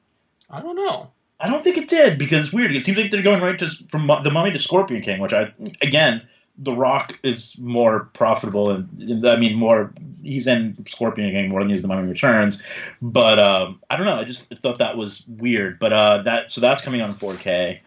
I 0.50 0.62
don't 0.62 0.76
know. 0.76 1.12
I 1.40 1.50
don't 1.50 1.64
think 1.64 1.78
it 1.78 1.88
did 1.88 2.18
because 2.18 2.46
it's 2.46 2.54
weird. 2.54 2.76
It 2.76 2.84
seems 2.84 2.98
like 2.98 3.12
they're 3.12 3.22
going 3.22 3.42
right 3.42 3.58
to 3.60 3.68
from 3.90 4.08
the 4.08 4.32
Mummy 4.32 4.52
to 4.52 4.60
Scorpion 4.60 5.02
King, 5.02 5.20
which 5.22 5.34
I 5.34 5.52
again 5.82 6.28
The 6.58 6.74
Rock 6.74 7.20
is 7.24 7.60
more 7.60 8.10
profitable, 8.14 8.72
and 8.72 9.26
I 9.28 9.36
mean 9.36 9.58
more. 9.58 9.93
He's 10.24 10.47
in 10.47 10.86
Scorpion 10.86 11.32
King 11.32 11.49
more 11.49 11.60
than 11.60 11.70
he's 11.70 11.82
the 11.82 11.88
Mummy 11.88 12.08
Returns, 12.08 12.66
but 13.01 13.39
um, 13.39 13.82
I 13.89 13.97
don't 13.97 14.06
know. 14.06 14.16
I 14.16 14.24
just 14.24 14.53
thought 14.60 14.80
that 14.80 14.97
was 14.97 15.28
weird. 15.28 15.80
But 15.80 15.93
uh, 15.93 16.22
that 16.24 16.51
so 16.51 16.62
that's 16.62 16.84
coming 16.84 17.01
on 17.01 17.14
4K. 17.14 17.80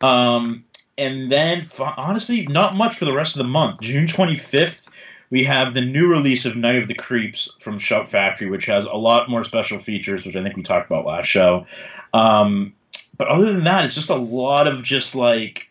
Um, 0.00 0.64
and 0.98 1.30
then 1.30 1.64
honestly, 1.78 2.46
not 2.46 2.74
much 2.74 2.96
for 2.96 3.04
the 3.04 3.14
rest 3.14 3.36
of 3.36 3.44
the 3.44 3.48
month. 3.48 3.80
June 3.80 4.06
25th, 4.06 4.90
we 5.30 5.44
have 5.44 5.72
the 5.72 5.80
new 5.80 6.08
release 6.08 6.44
of 6.44 6.56
Night 6.56 6.76
of 6.76 6.88
the 6.88 6.94
Creeps 6.94 7.54
from 7.62 7.78
Shout 7.78 8.08
Factory, 8.08 8.50
which 8.50 8.66
has 8.66 8.84
a 8.84 8.96
lot 8.96 9.30
more 9.30 9.44
special 9.44 9.78
features, 9.78 10.26
which 10.26 10.36
I 10.36 10.42
think 10.42 10.56
we 10.56 10.62
talked 10.62 10.90
about 10.90 11.06
last 11.06 11.26
show. 11.26 11.66
Um, 12.12 12.74
but 13.16 13.28
other 13.28 13.52
than 13.52 13.64
that, 13.64 13.84
it's 13.84 13.94
just 13.94 14.10
a 14.10 14.16
lot 14.16 14.66
of 14.66 14.82
just 14.82 15.14
like 15.14 15.67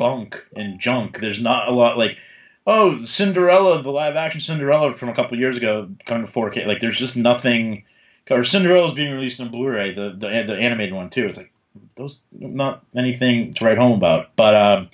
bunk 0.00 0.48
and 0.56 0.80
junk. 0.80 1.18
There's 1.18 1.42
not 1.42 1.68
a 1.68 1.72
lot 1.72 1.98
like, 1.98 2.18
oh, 2.66 2.96
Cinderella, 2.96 3.82
the 3.82 3.92
live 3.92 4.16
action 4.16 4.40
Cinderella 4.40 4.94
from 4.94 5.10
a 5.10 5.14
couple 5.14 5.38
years 5.38 5.58
ago, 5.58 5.90
coming 6.06 6.24
to 6.24 6.32
4K. 6.32 6.66
Like, 6.66 6.80
there's 6.80 6.98
just 6.98 7.18
nothing. 7.18 7.84
Or 8.30 8.42
Cinderella 8.42 8.86
is 8.86 8.94
being 8.94 9.12
released 9.12 9.40
on 9.42 9.50
Blu-ray, 9.50 9.92
the, 9.92 10.10
the 10.10 10.44
the 10.46 10.56
animated 10.56 10.94
one 10.94 11.10
too. 11.10 11.26
It's 11.26 11.36
like 11.36 11.52
those 11.96 12.24
not 12.32 12.84
anything 12.96 13.52
to 13.54 13.64
write 13.64 13.76
home 13.76 13.92
about. 13.92 14.36
But 14.36 14.54
um, 14.54 14.90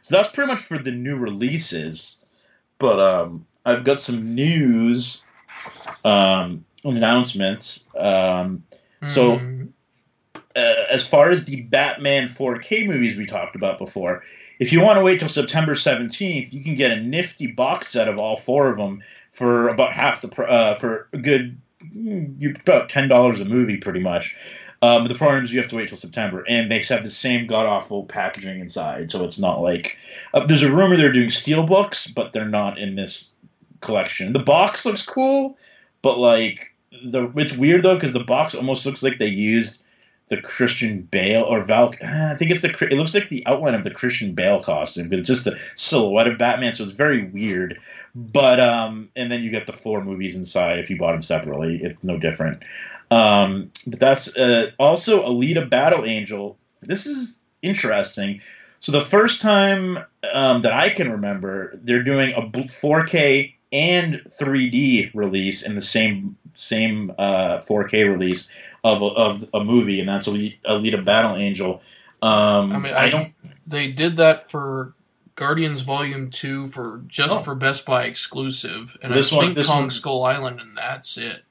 so 0.00 0.16
that's 0.16 0.32
pretty 0.32 0.48
much 0.48 0.62
for 0.62 0.78
the 0.78 0.92
new 0.92 1.16
releases. 1.16 2.24
But 2.78 3.00
um, 3.00 3.46
I've 3.64 3.84
got 3.84 4.00
some 4.00 4.34
news 4.36 5.28
um, 6.04 6.64
announcements. 6.84 7.90
Um, 7.96 8.62
mm. 9.02 9.08
So 9.08 9.40
uh, 10.56 10.74
as 10.90 11.06
far 11.06 11.28
as 11.28 11.44
the 11.44 11.60
Batman 11.62 12.28
4K 12.28 12.86
movies 12.86 13.18
we 13.18 13.26
talked 13.26 13.56
about 13.56 13.78
before, 13.78 14.22
if 14.58 14.72
you 14.72 14.80
want 14.80 14.98
to 14.98 15.04
wait 15.04 15.20
till 15.20 15.28
September 15.28 15.74
17th, 15.74 16.52
you 16.52 16.62
can 16.62 16.76
get 16.76 16.92
a 16.92 17.00
nifty 17.00 17.46
box 17.46 17.88
set 17.88 18.08
of 18.08 18.18
all 18.18 18.36
four 18.36 18.68
of 18.68 18.76
them 18.76 19.02
for 19.30 19.68
about 19.68 19.92
half 19.92 20.22
the 20.22 20.42
uh, 20.42 20.74
for 20.74 21.08
a 21.12 21.18
good 21.18 21.60
about 22.66 22.88
ten 22.88 23.08
dollars 23.08 23.40
a 23.40 23.44
movie, 23.44 23.76
pretty 23.78 24.00
much. 24.00 24.36
Um, 24.82 25.06
the 25.06 25.14
problem 25.14 25.42
is 25.42 25.52
you 25.52 25.60
have 25.60 25.70
to 25.70 25.76
wait 25.76 25.88
till 25.88 25.96
September, 25.96 26.44
and 26.46 26.70
they 26.70 26.80
have 26.80 27.02
the 27.02 27.10
same 27.10 27.46
god 27.46 27.66
awful 27.66 28.04
packaging 28.04 28.60
inside, 28.60 29.10
so 29.10 29.24
it's 29.24 29.40
not 29.40 29.60
like 29.60 29.98
uh, 30.34 30.44
there's 30.46 30.62
a 30.62 30.72
rumor 30.72 30.96
they're 30.96 31.12
doing 31.12 31.30
steel 31.30 31.66
books, 31.66 32.10
but 32.10 32.32
they're 32.32 32.48
not 32.48 32.78
in 32.78 32.94
this 32.94 33.34
collection. 33.80 34.32
The 34.32 34.42
box 34.42 34.84
looks 34.84 35.06
cool, 35.06 35.56
but 36.02 36.18
like 36.18 36.74
the 36.90 37.32
it's 37.36 37.56
weird 37.56 37.82
though 37.82 37.94
because 37.94 38.12
the 38.12 38.24
box 38.24 38.54
almost 38.54 38.86
looks 38.86 39.02
like 39.02 39.18
they 39.18 39.28
used 39.28 39.84
the 40.28 40.40
Christian 40.40 41.02
Bale 41.02 41.42
or 41.42 41.60
Val. 41.60 41.88
Uh, 42.02 42.32
I 42.32 42.34
think 42.34 42.50
it's 42.50 42.62
the 42.62 42.88
it 42.90 42.96
looks 42.96 43.14
like 43.14 43.28
the 43.28 43.46
outline 43.46 43.74
of 43.74 43.84
the 43.84 43.92
Christian 43.92 44.34
Bale 44.34 44.62
costume, 44.62 45.08
but 45.08 45.18
it's 45.18 45.28
just 45.28 45.46
a 45.46 45.56
silhouette 45.56 46.26
of 46.26 46.38
Batman, 46.38 46.72
so 46.72 46.84
it's 46.84 46.94
very 46.94 47.24
weird. 47.24 47.80
But 48.14 48.58
um, 48.58 49.10
and 49.14 49.30
then 49.30 49.42
you 49.42 49.50
get 49.50 49.66
the 49.66 49.72
four 49.72 50.02
movies 50.02 50.36
inside 50.36 50.80
if 50.80 50.90
you 50.90 50.98
bought 50.98 51.12
them 51.12 51.22
separately. 51.22 51.80
It's 51.82 52.02
no 52.02 52.18
different. 52.18 52.62
Um, 53.10 53.70
but 53.86 54.00
that's 54.00 54.36
uh, 54.36 54.70
also 54.78 55.24
Alita 55.24 55.68
Battle 55.68 56.04
Angel. 56.04 56.58
This 56.82 57.06
is 57.06 57.44
interesting. 57.62 58.40
So 58.80 58.92
the 58.92 59.00
first 59.00 59.42
time 59.42 59.98
um, 60.32 60.62
that 60.62 60.72
I 60.72 60.90
can 60.90 61.12
remember, 61.12 61.72
they're 61.74 62.02
doing 62.02 62.34
a 62.34 62.42
4K 62.42 63.54
and 63.72 64.14
3D 64.14 65.12
release 65.14 65.66
in 65.66 65.74
the 65.74 65.80
same 65.80 66.36
same 66.58 67.12
uh, 67.18 67.58
4K 67.58 68.10
release 68.10 68.56
of 68.82 69.02
a, 69.02 69.06
of 69.06 69.44
a 69.54 69.64
movie, 69.64 70.00
and 70.00 70.08
that's 70.08 70.28
Alita 70.28 71.04
Battle 71.04 71.36
Angel. 71.36 71.82
Um, 72.22 72.72
I 72.72 72.78
mean, 72.78 72.94
I, 72.94 73.04
I, 73.04 73.10
don't. 73.10 73.32
They 73.66 73.90
did 73.92 74.16
that 74.16 74.50
for 74.50 74.94
Guardians 75.34 75.82
Volume 75.82 76.30
Two 76.30 76.66
for 76.68 77.02
just 77.06 77.36
oh. 77.36 77.40
for 77.40 77.54
Best 77.54 77.84
Buy 77.86 78.04
exclusive, 78.04 78.96
and 79.02 79.12
this 79.12 79.32
I 79.32 79.40
think 79.40 79.56
one, 79.56 79.66
Kong 79.66 79.80
one, 79.82 79.90
Skull 79.90 80.24
Island, 80.24 80.60
and 80.60 80.76
that's 80.76 81.16
it 81.16 81.44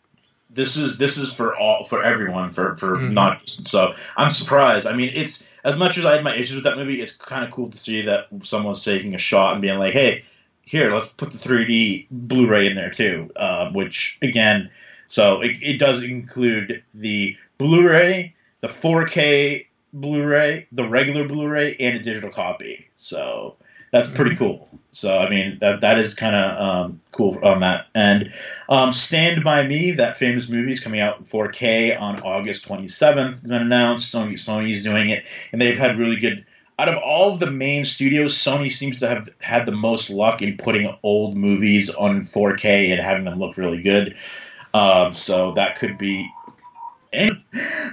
this 0.55 0.77
is 0.77 0.97
this 0.97 1.17
is 1.17 1.35
for 1.35 1.55
all 1.55 1.83
for 1.83 2.03
everyone 2.03 2.49
for 2.49 2.75
for 2.77 2.95
mm-hmm. 2.95 3.13
not 3.13 3.41
so 3.41 3.93
I'm 4.17 4.31
surprised. 4.31 4.87
I 4.87 4.95
mean, 4.95 5.11
it's 5.13 5.49
as 5.63 5.77
much 5.77 5.97
as 5.97 6.05
I 6.05 6.15
had 6.15 6.23
my 6.23 6.33
issues 6.33 6.55
with 6.55 6.63
that 6.63 6.77
movie, 6.77 7.01
it's 7.01 7.15
kind 7.15 7.43
of 7.43 7.51
cool 7.51 7.67
to 7.67 7.77
see 7.77 8.03
that 8.03 8.27
someone's 8.43 8.83
taking 8.83 9.13
a 9.13 9.19
shot 9.19 9.53
and 9.53 9.61
being 9.61 9.77
like, 9.77 9.93
"Hey, 9.93 10.23
here, 10.63 10.91
let's 10.91 11.11
put 11.11 11.31
the 11.31 11.37
3D 11.37 12.07
Blu-ray 12.09 12.67
in 12.67 12.75
there 12.75 12.89
too." 12.89 13.29
Uh, 13.35 13.69
which 13.71 14.17
again, 14.21 14.71
so 15.07 15.41
it, 15.41 15.57
it 15.61 15.79
does 15.79 16.03
include 16.03 16.83
the 16.93 17.37
Blu-ray, 17.57 18.35
the 18.59 18.67
4K 18.67 19.67
Blu-ray, 19.93 20.67
the 20.71 20.87
regular 20.87 21.27
Blu-ray, 21.27 21.75
and 21.79 21.97
a 21.97 22.03
digital 22.03 22.29
copy. 22.29 22.87
So 22.95 23.55
that's 23.91 24.11
pretty 24.11 24.31
mm-hmm. 24.31 24.43
cool. 24.43 24.69
So 24.91 25.17
I 25.17 25.29
mean 25.29 25.57
that 25.59 25.81
that 25.81 25.99
is 25.99 26.15
kind 26.15 26.35
of 26.35 26.61
um, 26.61 27.01
cool 27.11 27.37
on 27.43 27.59
that. 27.61 27.87
And 27.93 28.31
um, 28.69 28.93
Stand 28.93 29.43
by 29.43 29.67
Me, 29.67 29.91
that 29.91 30.17
famous 30.17 30.49
movie, 30.49 30.71
is 30.71 30.79
coming 30.79 31.01
out 31.01 31.17
in 31.17 31.23
4K 31.23 31.99
on 31.99 32.21
August 32.21 32.67
27th. 32.67 33.29
It's 33.31 33.47
been 33.47 33.61
announced. 33.61 34.13
Sony 34.13 34.33
Sony's 34.33 34.83
doing 34.83 35.09
it, 35.09 35.25
and 35.51 35.61
they've 35.61 35.77
had 35.77 35.97
really 35.97 36.19
good. 36.19 36.45
Out 36.77 36.89
of 36.89 36.97
all 36.97 37.33
of 37.33 37.39
the 37.39 37.51
main 37.51 37.85
studios, 37.85 38.37
Sony 38.37 38.69
seems 38.69 38.99
to 38.99 39.07
have 39.07 39.29
had 39.39 39.65
the 39.65 39.71
most 39.71 40.09
luck 40.09 40.41
in 40.41 40.57
putting 40.57 40.93
old 41.03 41.37
movies 41.37 41.93
on 41.95 42.21
4K 42.21 42.91
and 42.91 42.99
having 42.99 43.23
them 43.23 43.39
look 43.39 43.55
really 43.57 43.81
good. 43.81 44.15
Um, 44.75 45.13
so 45.13 45.53
that 45.53 45.77
could 45.77 45.97
be 45.97 46.29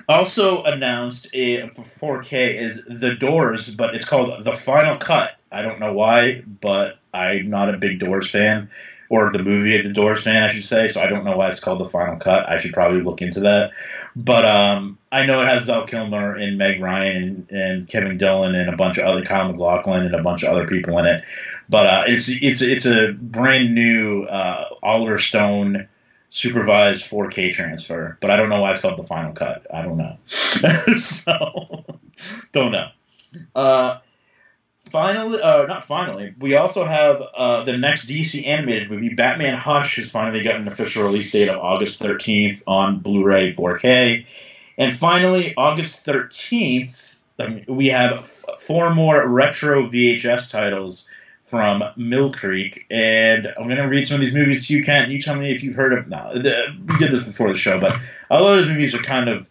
also 0.09 0.64
announced 0.64 1.30
for 1.30 2.18
4K 2.18 2.57
is 2.57 2.85
The 2.85 3.14
Doors, 3.14 3.76
but 3.76 3.95
it's 3.95 4.05
called 4.05 4.43
The 4.43 4.53
Final 4.53 4.97
Cut. 4.97 5.30
I 5.53 5.62
don't 5.62 5.78
know 5.78 5.93
why, 5.93 6.41
but 6.43 6.99
I'm 7.14 7.51
not 7.51 7.72
a 7.72 7.78
big 7.78 8.01
Doors 8.01 8.28
fan, 8.28 8.68
or 9.09 9.30
the 9.30 9.45
movie 9.45 9.80
The 9.80 9.93
Doors 9.93 10.24
fan, 10.24 10.43
I 10.43 10.49
should 10.49 10.64
say. 10.64 10.89
So 10.89 11.03
I 11.03 11.07
don't 11.07 11.24
know 11.24 11.37
why 11.37 11.51
it's 11.51 11.62
called 11.62 11.78
The 11.78 11.85
Final 11.85 12.16
Cut. 12.16 12.49
I 12.49 12.59
should 12.59 12.72
probably 12.72 13.03
look 13.03 13.22
into 13.22 13.41
that. 13.41 13.70
But 14.16 14.45
um, 14.45 14.99
I 15.12 15.24
know 15.26 15.41
it 15.41 15.47
has 15.47 15.66
Val 15.66 15.87
Kilmer 15.87 16.35
and 16.35 16.59
Meg 16.59 16.80
Ryan 16.80 17.47
and, 17.49 17.51
and, 17.51 17.89
Kevin 17.89 18.18
Dillon 18.18 18.57
and 18.57 18.68
a 18.68 18.76
bunch 18.76 18.99
of 18.99 19.05
other 19.05 19.24
Kyle 19.24 19.53
MacLachlan 19.53 20.07
and 20.07 20.16
a 20.16 20.22
bunch 20.22 20.43
of 20.43 20.49
other 20.49 20.66
people 20.66 20.99
in 20.99 21.07
it. 21.07 21.24
But 21.68 21.87
uh, 21.87 22.03
it's 22.09 22.43
it's 22.43 22.61
it's 22.61 22.87
a 22.87 23.12
brand 23.12 23.72
new 23.72 24.24
uh, 24.24 24.64
Oliver 24.83 25.18
Stone 25.18 25.89
supervised 26.33 27.11
4K 27.11 27.53
transfer, 27.53 28.16
but 28.18 28.30
I 28.30 28.37
don't 28.37 28.49
know 28.49 28.62
why 28.62 28.70
it's 28.72 28.80
called 28.80 28.99
the 28.99 29.03
final 29.03 29.35
cut. 29.35 29.66
I 29.70 29.83
don't 29.83 29.99
know. 29.99 30.16
so, 30.97 31.85
don't 32.53 32.72
know. 32.72 32.89
Uh, 33.55 33.99
finally, 34.89 35.43
uh, 35.43 35.66
not 35.66 35.85
finally, 35.85 36.35
we 36.39 36.55
also 36.57 36.87
have 36.87 37.20
uh, 37.35 37.64
the 37.64 37.76
next 37.76 38.09
DC 38.09 38.47
animated 38.47 38.91
movie, 38.91 39.11
Batman 39.11 39.59
Hush, 39.59 39.97
has 39.97 40.11
finally 40.11 40.43
got 40.43 40.57
an 40.57 40.68
official 40.68 41.05
release 41.05 41.30
date 41.33 41.51
of 41.51 41.59
August 41.59 42.01
13th 42.01 42.62
on 42.66 43.01
Blu 43.01 43.24
ray 43.24 43.53
4K. 43.53 44.26
And 44.78 44.97
finally, 44.97 45.53
August 45.55 46.07
13th, 46.07 47.68
we 47.68 47.89
have 47.89 48.26
four 48.26 48.95
more 48.95 49.28
retro 49.28 49.83
VHS 49.83 50.51
titles 50.51 51.11
from 51.53 51.84
Mill 51.96 52.32
Creek, 52.32 52.86
and 52.90 53.46
I'm 53.46 53.66
going 53.66 53.76
to 53.76 53.82
read 53.82 54.07
some 54.07 54.14
of 54.14 54.20
these 54.22 54.34
movies 54.34 54.68
to 54.68 54.74
you, 54.74 54.82
Kent. 54.82 55.11
You 55.11 55.20
tell 55.20 55.36
me 55.36 55.55
if 55.55 55.62
you've 55.62 55.74
heard 55.74 55.92
of. 55.92 56.09
No, 56.09 56.30
we 56.34 56.40
did 56.42 57.11
this 57.11 57.24
before 57.24 57.48
the 57.48 57.59
show, 57.59 57.78
but 57.78 57.94
a 58.30 58.40
lot 58.40 58.55
of 58.55 58.64
those 58.64 58.68
movies 58.70 58.94
are 58.98 59.03
kind 59.03 59.28
of 59.28 59.46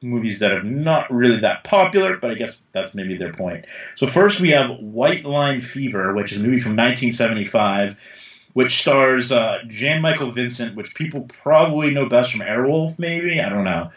movies 0.00 0.38
that 0.38 0.52
are 0.52 0.62
not 0.62 1.12
really 1.12 1.38
that 1.38 1.64
popular, 1.64 2.18
but 2.18 2.30
I 2.30 2.34
guess 2.34 2.62
that's 2.70 2.94
maybe 2.94 3.16
their 3.16 3.32
point. 3.32 3.64
So 3.96 4.06
first 4.06 4.40
we 4.40 4.50
have 4.50 4.78
White 4.78 5.24
Line 5.24 5.60
Fever, 5.60 6.14
which 6.14 6.30
is 6.30 6.40
a 6.40 6.44
movie 6.44 6.60
from 6.60 6.76
1975, 6.76 8.50
which 8.52 8.80
stars 8.80 9.32
uh, 9.32 9.64
Jan 9.66 10.02
Michael 10.02 10.30
Vincent, 10.30 10.76
which 10.76 10.94
people 10.94 11.22
probably 11.42 11.92
know 11.92 12.08
best 12.08 12.30
from 12.30 12.46
Airwolf, 12.46 13.00
maybe 13.00 13.40
I 13.40 13.48
don't 13.48 13.64
know. 13.64 13.90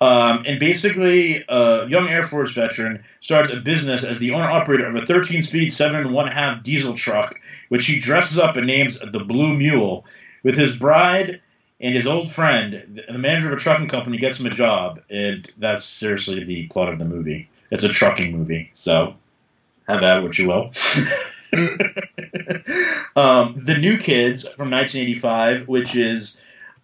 Um, 0.00 0.42
and 0.46 0.58
basically, 0.58 1.44
a 1.48 1.86
young 1.88 2.08
Air 2.08 2.22
Force 2.22 2.54
veteran 2.54 3.04
starts 3.20 3.52
a 3.52 3.60
business 3.60 4.04
as 4.04 4.18
the 4.18 4.32
owner 4.32 4.50
operator 4.50 4.86
of 4.86 4.94
a 4.94 5.06
13 5.06 5.42
speed, 5.42 5.72
seven 5.72 6.00
and 6.00 6.12
one 6.12 6.28
half 6.28 6.62
diesel 6.62 6.94
truck, 6.94 7.40
which 7.68 7.86
he 7.86 8.00
dresses 8.00 8.38
up 8.38 8.56
and 8.56 8.66
names 8.66 9.00
the 9.00 9.24
Blue 9.24 9.56
Mule. 9.56 10.04
With 10.42 10.56
his 10.56 10.76
bride 10.76 11.40
and 11.80 11.94
his 11.94 12.06
old 12.06 12.30
friend, 12.30 13.02
the 13.08 13.18
manager 13.18 13.52
of 13.52 13.58
a 13.58 13.60
trucking 13.60 13.88
company 13.88 14.18
gets 14.18 14.40
him 14.40 14.46
a 14.46 14.50
job, 14.50 15.00
and 15.08 15.50
that's 15.58 15.84
seriously 15.84 16.44
the 16.44 16.66
plot 16.66 16.90
of 16.90 16.98
the 16.98 17.04
movie. 17.04 17.48
It's 17.70 17.84
a 17.84 17.88
trucking 17.88 18.36
movie, 18.36 18.70
so 18.72 19.14
have 19.88 20.02
at 20.02 20.18
it 20.18 20.22
what 20.22 20.38
you 20.38 20.48
will. 20.48 20.70
um, 23.16 23.54
the 23.54 23.76
New 23.80 23.96
Kids 23.96 24.48
from 24.48 24.70
1985, 24.70 25.68
which 25.68 25.96
is 25.96 26.42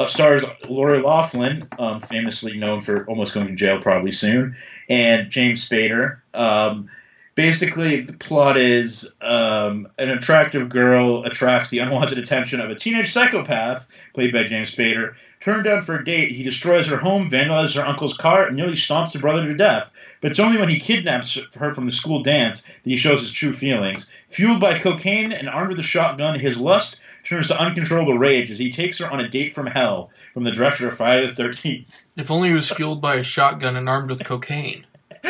stars 0.09 0.48
Lori 0.68 1.01
Loughlin, 1.01 1.66
um, 1.78 2.01
famously 2.01 2.59
known 2.59 2.80
for 2.80 3.07
almost 3.07 3.34
going 3.34 3.48
to 3.48 3.55
jail 3.55 3.80
probably 3.80 4.12
soon, 4.12 4.57
and 4.88 5.30
James 5.30 5.68
Spader. 5.68 6.18
Um, 6.32 6.88
basically 7.34 8.01
the 8.01 8.16
plot 8.18 8.57
is 8.57 9.16
um, 9.22 9.88
an 9.98 10.11
attractive 10.11 10.68
girl 10.68 11.24
attracts 11.24 11.70
the 11.70 11.78
unwanted 11.78 12.18
attention 12.18 12.61
of 12.61 12.70
a 12.70 12.74
teenage 12.74 13.11
psychopath 13.11 13.99
played 14.12 14.32
by 14.32 14.44
James 14.44 14.74
Spader. 14.74 15.14
Turned 15.40 15.64
down 15.64 15.82
for 15.82 15.96
a 15.96 16.04
date, 16.04 16.32
he 16.32 16.42
destroys 16.42 16.90
her 16.90 16.96
home, 16.96 17.28
vandalizes 17.28 17.76
her 17.76 17.86
uncle's 17.86 18.16
car, 18.16 18.46
and 18.46 18.56
nearly 18.56 18.74
stomps 18.74 19.14
her 19.14 19.20
brother 19.20 19.46
to 19.46 19.54
death. 19.54 19.94
But 20.20 20.30
it's 20.30 20.40
only 20.40 20.58
when 20.58 20.68
he 20.68 20.78
kidnaps 20.78 21.54
her 21.54 21.72
from 21.72 21.86
the 21.86 21.92
school 21.92 22.22
dance 22.22 22.66
that 22.66 22.90
he 22.90 22.96
shows 22.96 23.20
his 23.20 23.32
true 23.32 23.52
feelings. 23.52 24.12
Fueled 24.28 24.61
by 24.61 24.78
cocaine 24.78 25.32
and 25.32 25.48
armed 25.48 25.70
with 25.70 25.78
a 25.78 25.84
shotgun, 25.84 26.38
his 26.38 26.61
lust 26.61 27.02
turns 27.24 27.48
to 27.48 27.61
uncontrollable 27.61 28.18
rage 28.18 28.50
as 28.50 28.58
he 28.58 28.70
takes 28.70 28.98
her 28.98 29.11
on 29.11 29.20
a 29.20 29.28
date 29.28 29.54
from 29.54 29.66
hell 29.66 30.11
from 30.32 30.44
the 30.44 30.50
director 30.50 30.88
of 30.88 30.96
Friday 30.96 31.26
the 31.26 31.42
13th. 31.42 32.06
If 32.16 32.30
only 32.30 32.48
he 32.48 32.54
was 32.54 32.70
fueled 32.70 33.00
by 33.00 33.16
a 33.16 33.22
shotgun 33.22 33.76
and 33.76 33.88
armed 33.88 34.11
with 34.11 34.24
cocaine. 34.24 34.84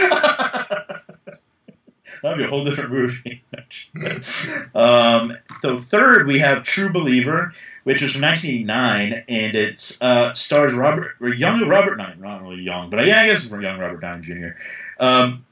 That'd 2.22 2.38
be 2.38 2.44
a 2.44 2.48
whole 2.48 2.64
different 2.64 2.92
movie. 2.92 3.42
um, 4.74 5.36
so 5.60 5.76
third, 5.76 6.26
we 6.26 6.38
have 6.40 6.64
True 6.64 6.92
Believer, 6.92 7.52
which 7.84 8.02
is 8.02 8.12
from 8.12 8.22
1989, 8.22 9.24
and 9.28 9.54
it 9.56 9.98
uh, 10.00 10.32
stars 10.34 10.74
Robert, 10.74 11.14
or 11.20 11.32
young 11.32 11.66
Robert, 11.66 11.96
not, 11.96 12.18
not 12.18 12.42
really 12.42 12.62
young, 12.62 12.90
but 12.90 13.06
yeah, 13.06 13.20
I 13.20 13.26
guess 13.26 13.38
it's 13.38 13.48
from 13.48 13.62
young 13.62 13.78
Robert 13.78 14.00
Downey 14.00 14.22
Jr. 14.22 14.48
Um, 14.98 15.44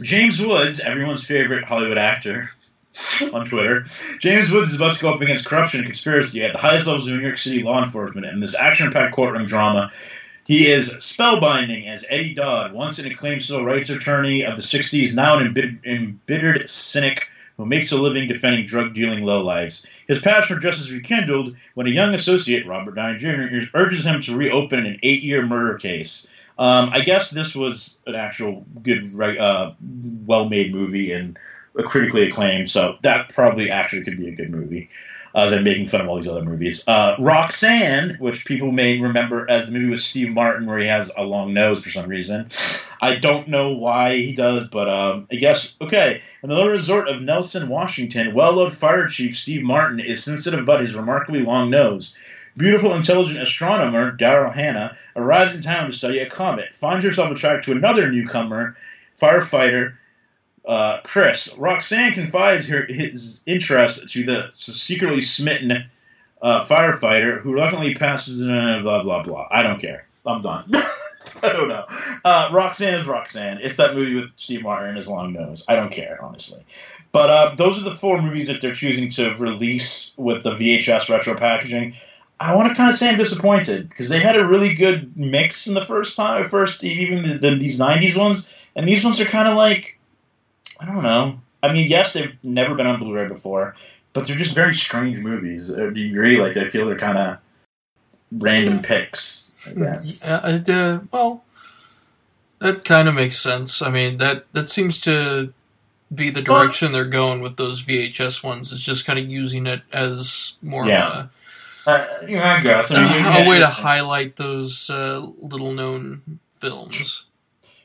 James 0.00 0.44
Woods, 0.44 0.80
everyone's 0.80 1.26
favorite 1.26 1.64
Hollywood 1.64 1.98
actor 1.98 2.50
on 3.32 3.46
Twitter. 3.46 3.84
James 4.20 4.52
Woods 4.52 4.72
is 4.72 4.80
about 4.80 4.92
to 4.92 5.02
go 5.02 5.14
up 5.14 5.20
against 5.20 5.48
corruption 5.48 5.80
and 5.80 5.88
conspiracy 5.88 6.44
at 6.44 6.52
the 6.52 6.58
highest 6.58 6.86
levels 6.86 7.08
of 7.08 7.16
New 7.16 7.22
York 7.24 7.38
City 7.38 7.62
law 7.62 7.82
enforcement 7.82 8.26
in 8.26 8.40
this 8.40 8.58
action-packed 8.58 9.14
courtroom 9.14 9.46
drama. 9.46 9.90
He 10.50 10.66
is 10.66 10.94
spellbinding 10.94 11.86
as 11.86 12.08
Eddie 12.10 12.34
Dodd, 12.34 12.72
once 12.72 12.98
an 12.98 13.08
acclaimed 13.08 13.40
civil 13.40 13.64
rights 13.64 13.88
attorney 13.88 14.44
of 14.44 14.56
the 14.56 14.62
60s, 14.62 15.14
now 15.14 15.38
an 15.38 15.78
embittered, 15.84 16.68
cynic 16.68 17.28
who 17.56 17.64
makes 17.64 17.92
a 17.92 18.02
living 18.02 18.26
defending 18.26 18.66
drug 18.66 18.92
dealing 18.92 19.22
lowlifes. 19.22 19.88
His 20.08 20.20
passion 20.20 20.56
for 20.56 20.60
justice 20.60 20.92
rekindled 20.92 21.54
when 21.74 21.86
a 21.86 21.90
young 21.90 22.16
associate, 22.16 22.66
Robert 22.66 22.96
Downey 22.96 23.18
Jr., 23.18 23.68
urges 23.74 24.04
him 24.04 24.20
to 24.22 24.36
reopen 24.36 24.86
an 24.86 24.98
eight 25.04 25.22
year 25.22 25.46
murder 25.46 25.78
case. 25.78 26.26
Um, 26.58 26.90
I 26.92 27.02
guess 27.02 27.30
this 27.30 27.54
was 27.54 28.02
an 28.08 28.16
actual 28.16 28.66
good, 28.82 29.04
uh, 29.20 29.74
well 30.26 30.48
made 30.48 30.74
movie 30.74 31.12
and 31.12 31.38
critically 31.76 32.26
acclaimed, 32.26 32.68
so 32.68 32.98
that 33.02 33.32
probably 33.32 33.70
actually 33.70 34.02
could 34.02 34.16
be 34.16 34.26
a 34.26 34.34
good 34.34 34.50
movie 34.50 34.88
uh, 35.34 35.42
as 35.42 35.52
I'm 35.52 35.64
making 35.64 35.86
fun 35.86 36.00
of 36.00 36.08
all 36.08 36.16
these 36.16 36.30
other 36.30 36.44
movies. 36.44 36.86
Uh, 36.86 37.16
Roxanne, 37.18 38.16
which 38.18 38.46
people 38.46 38.72
may 38.72 39.00
remember 39.00 39.48
as 39.48 39.66
the 39.66 39.72
movie 39.72 39.90
with 39.90 40.00
Steve 40.00 40.32
Martin, 40.32 40.66
where 40.66 40.78
he 40.78 40.86
has 40.86 41.14
a 41.16 41.24
long 41.24 41.54
nose 41.54 41.82
for 41.82 41.90
some 41.90 42.08
reason. 42.08 42.48
I 43.00 43.16
don't 43.16 43.48
know 43.48 43.70
why 43.70 44.16
he 44.16 44.34
does, 44.34 44.68
but 44.68 44.88
um, 44.88 45.26
I 45.30 45.36
guess 45.36 45.80
okay. 45.80 46.20
In 46.42 46.48
the 46.48 46.54
little 46.54 46.70
resort 46.70 47.08
of 47.08 47.22
Nelson, 47.22 47.68
Washington, 47.68 48.34
well-loved 48.34 48.76
fire 48.76 49.06
chief 49.06 49.36
Steve 49.36 49.62
Martin 49.62 50.00
is 50.00 50.24
sensitive 50.24 50.60
about 50.60 50.80
his 50.80 50.94
remarkably 50.94 51.40
long 51.40 51.70
nose. 51.70 52.18
Beautiful, 52.56 52.94
intelligent 52.94 53.40
astronomer 53.40 54.16
Daryl 54.16 54.52
Hannah 54.52 54.96
arrives 55.16 55.56
in 55.56 55.62
town 55.62 55.86
to 55.86 55.92
study 55.92 56.18
a 56.18 56.28
comet, 56.28 56.74
finds 56.74 57.04
herself 57.04 57.30
attracted 57.30 57.70
to 57.70 57.78
another 57.78 58.10
newcomer, 58.10 58.76
firefighter 59.16 59.94
uh, 60.66 61.00
Chris. 61.04 61.56
Roxanne 61.58 62.12
confides 62.12 62.68
her 62.68 62.84
his 62.86 63.44
interest 63.46 64.10
to 64.12 64.24
the 64.24 64.50
secretly 64.54 65.20
smitten 65.20 65.84
uh, 66.42 66.64
firefighter 66.64 67.40
who 67.40 67.52
reluctantly 67.52 67.94
passes 67.94 68.42
in 68.42 68.82
blah 68.82 69.02
blah 69.02 69.22
blah. 69.22 69.48
I 69.50 69.62
don't 69.62 69.80
care. 69.80 70.06
I'm 70.26 70.40
done. 70.40 70.70
I 71.42 71.52
don't 71.52 71.68
know. 71.68 71.86
Uh, 72.24 72.50
Roxanne 72.52 72.94
is 72.94 73.06
Roxanne. 73.06 73.58
It's 73.62 73.76
that 73.76 73.94
movie 73.94 74.14
with 74.14 74.32
Steve 74.36 74.62
Martin 74.62 74.88
and 74.88 74.96
his 74.98 75.08
long 75.08 75.32
nose. 75.32 75.64
I 75.68 75.76
don't 75.76 75.92
care, 75.92 76.22
honestly. 76.22 76.64
But 77.12 77.30
uh, 77.30 77.54
those 77.54 77.80
are 77.80 77.88
the 77.88 77.94
four 77.94 78.20
movies 78.20 78.48
that 78.48 78.60
they're 78.60 78.74
choosing 78.74 79.08
to 79.10 79.34
release 79.38 80.14
with 80.18 80.42
the 80.42 80.52
VHS 80.52 81.10
retro 81.10 81.36
packaging. 81.36 81.94
I 82.38 82.54
want 82.56 82.70
to 82.70 82.74
kind 82.74 82.90
of 82.90 82.96
say 82.96 83.10
I'm 83.10 83.18
disappointed 83.18 83.88
because 83.88 84.08
they 84.08 84.18
had 84.18 84.36
a 84.36 84.46
really 84.46 84.74
good 84.74 85.16
mix 85.16 85.66
in 85.66 85.74
the 85.74 85.84
first 85.84 86.16
time, 86.16 86.44
first 86.44 86.82
even 86.84 87.22
the, 87.22 87.34
the, 87.34 87.54
these 87.56 87.78
'90s 87.78 88.16
ones, 88.16 88.58
and 88.74 88.88
these 88.88 89.04
ones 89.04 89.20
are 89.20 89.26
kind 89.26 89.48
of 89.48 89.56
like 89.56 89.99
I 90.80 90.84
don't 90.86 91.02
know. 91.02 91.40
I 91.62 91.72
mean, 91.72 91.88
yes, 91.90 92.14
they've 92.14 92.42
never 92.42 92.74
been 92.74 92.86
on 92.86 92.98
Blu-ray 93.00 93.28
before, 93.28 93.74
but 94.12 94.26
they're 94.26 94.36
just 94.36 94.54
very 94.54 94.74
strange 94.74 95.20
movies. 95.20 95.74
Do 95.74 95.92
you 95.94 96.10
agree? 96.10 96.40
Like, 96.40 96.56
I 96.56 96.68
feel 96.68 96.86
they're 96.86 96.96
kind 96.96 97.18
of 97.18 97.38
random 98.38 98.80
picks. 98.82 99.54
I 99.66 99.72
guess. 99.72 100.26
Uh, 100.26 100.62
uh, 100.66 101.00
well, 101.12 101.44
that 102.60 102.84
kind 102.84 103.08
of 103.08 103.14
makes 103.14 103.36
sense. 103.36 103.82
I 103.82 103.90
mean, 103.90 104.16
that 104.18 104.50
that 104.52 104.70
seems 104.70 104.98
to 105.00 105.52
be 106.14 106.30
the 106.30 106.42
direction 106.42 106.92
they're 106.92 107.04
going 107.04 107.40
with 107.40 107.56
those 107.56 107.84
VHS 107.84 108.42
ones. 108.42 108.72
Is 108.72 108.80
just 108.80 109.04
kind 109.06 109.18
of 109.18 109.28
using 109.28 109.66
it 109.66 109.82
as 109.92 110.58
more 110.62 110.86
Yeah. 110.86 111.06
of 111.08 111.14
a 111.86 111.90
Uh, 111.90 112.06
yeah, 112.26 112.56
I 112.58 112.62
guess. 112.62 112.92
I 112.94 113.02
mean, 113.02 113.46
a 113.46 113.48
way 113.48 113.58
to 113.60 113.66
highlight 113.66 114.36
those 114.36 114.90
uh, 114.90 115.26
little-known 115.40 116.40
films. 116.58 117.24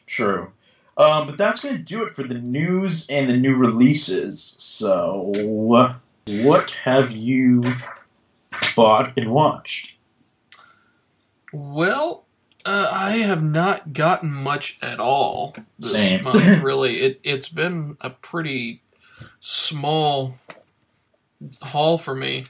True. 0.05 0.51
Um, 0.97 1.27
but 1.27 1.37
that's 1.37 1.63
going 1.63 1.77
to 1.77 1.83
do 1.83 2.03
it 2.03 2.11
for 2.11 2.23
the 2.23 2.39
news 2.39 3.09
and 3.09 3.29
the 3.29 3.35
new 3.35 3.55
releases. 3.55 4.41
So, 4.59 5.31
what 6.25 6.71
have 6.83 7.11
you 7.11 7.61
bought 8.75 9.13
and 9.17 9.31
watched? 9.31 9.97
Well, 11.51 12.25
uh, 12.65 12.89
I 12.91 13.17
have 13.17 13.43
not 13.43 13.93
gotten 13.93 14.33
much 14.33 14.79
at 14.81 14.99
all 14.99 15.53
this 15.77 15.93
Same. 15.93 16.23
month. 16.23 16.43
Really, 16.63 16.93
it 16.93 17.17
it's 17.23 17.49
been 17.49 17.97
a 18.01 18.09
pretty 18.09 18.81
small 19.39 20.37
haul 21.61 21.97
for 21.97 22.15
me. 22.15 22.45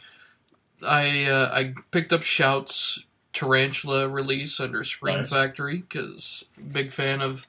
I 0.85 1.25
uh, 1.25 1.49
I 1.51 1.73
picked 1.91 2.13
up 2.13 2.23
Shout's 2.23 3.03
Tarantula 3.33 4.07
release 4.07 4.59
under 4.59 4.83
Scream 4.83 5.21
Nice. 5.21 5.33
Factory 5.33 5.79
because 5.79 6.45
big 6.71 6.93
fan 6.93 7.21
of 7.21 7.47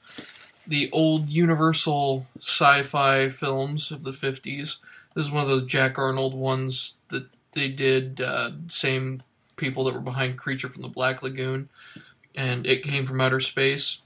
the 0.67 0.89
old 0.91 1.29
Universal 1.29 2.27
sci-fi 2.39 3.29
films 3.29 3.91
of 3.91 4.03
the 4.03 4.13
fifties. 4.13 4.77
This 5.15 5.25
is 5.25 5.31
one 5.31 5.43
of 5.43 5.49
those 5.49 5.65
Jack 5.65 5.97
Arnold 5.97 6.33
ones 6.35 6.99
that 7.09 7.27
they 7.53 7.69
did. 7.69 8.21
Uh, 8.21 8.51
same 8.67 9.23
people 9.55 9.83
that 9.85 9.93
were 9.93 9.99
behind 10.01 10.37
Creature 10.37 10.69
from 10.69 10.83
the 10.83 10.87
Black 10.87 11.23
Lagoon, 11.23 11.69
and 12.35 12.65
it 12.67 12.83
came 12.83 13.05
from 13.05 13.21
outer 13.21 13.39
space. 13.39 14.01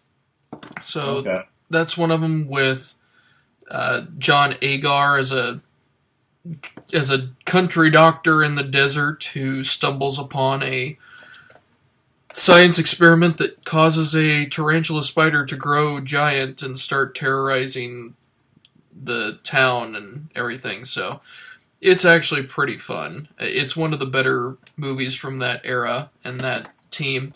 So 0.82 1.18
Okay. 1.18 1.41
that's 1.70 1.97
one 1.97 2.12
of 2.12 2.22
them 2.22 2.47
with 2.47 2.95
uh, 3.70 4.05
John 4.18 4.55
Agar 4.62 5.18
as 5.18 5.32
a 5.32 5.62
as 6.93 7.12
a 7.12 7.30
country 7.45 7.89
doctor 7.89 8.43
in 8.43 8.55
the 8.55 8.64
desert 8.64 9.24
who 9.34 9.64
stumbles 9.64 10.18
upon 10.18 10.64
a 10.64 10.97
science 12.34 12.80
experiment 12.80 13.38
that 13.38 13.66
causes 13.66 14.16
a 14.16 14.46
tarantula 14.48 15.02
spider 15.04 15.46
to 15.46 15.56
grow 15.56 16.00
giant 16.00 16.62
and 16.62 16.78
start 16.78 17.16
terrorizing 17.16 18.16
the 19.04 19.40
town 19.44 19.96
and 19.96 20.30
everything. 20.36 20.86
So 20.86 21.22
it's 21.80 22.06
actually 22.06 22.44
pretty 22.44 22.78
fun. 22.78 23.28
It's 23.40 23.76
one 23.76 23.94
of 23.94 24.00
the 24.00 24.06
better 24.06 24.58
movies 24.78 25.16
from 25.16 25.40
that 25.40 25.62
era 25.64 26.10
and 26.24 26.40
that 26.42 26.70
team. 26.92 27.34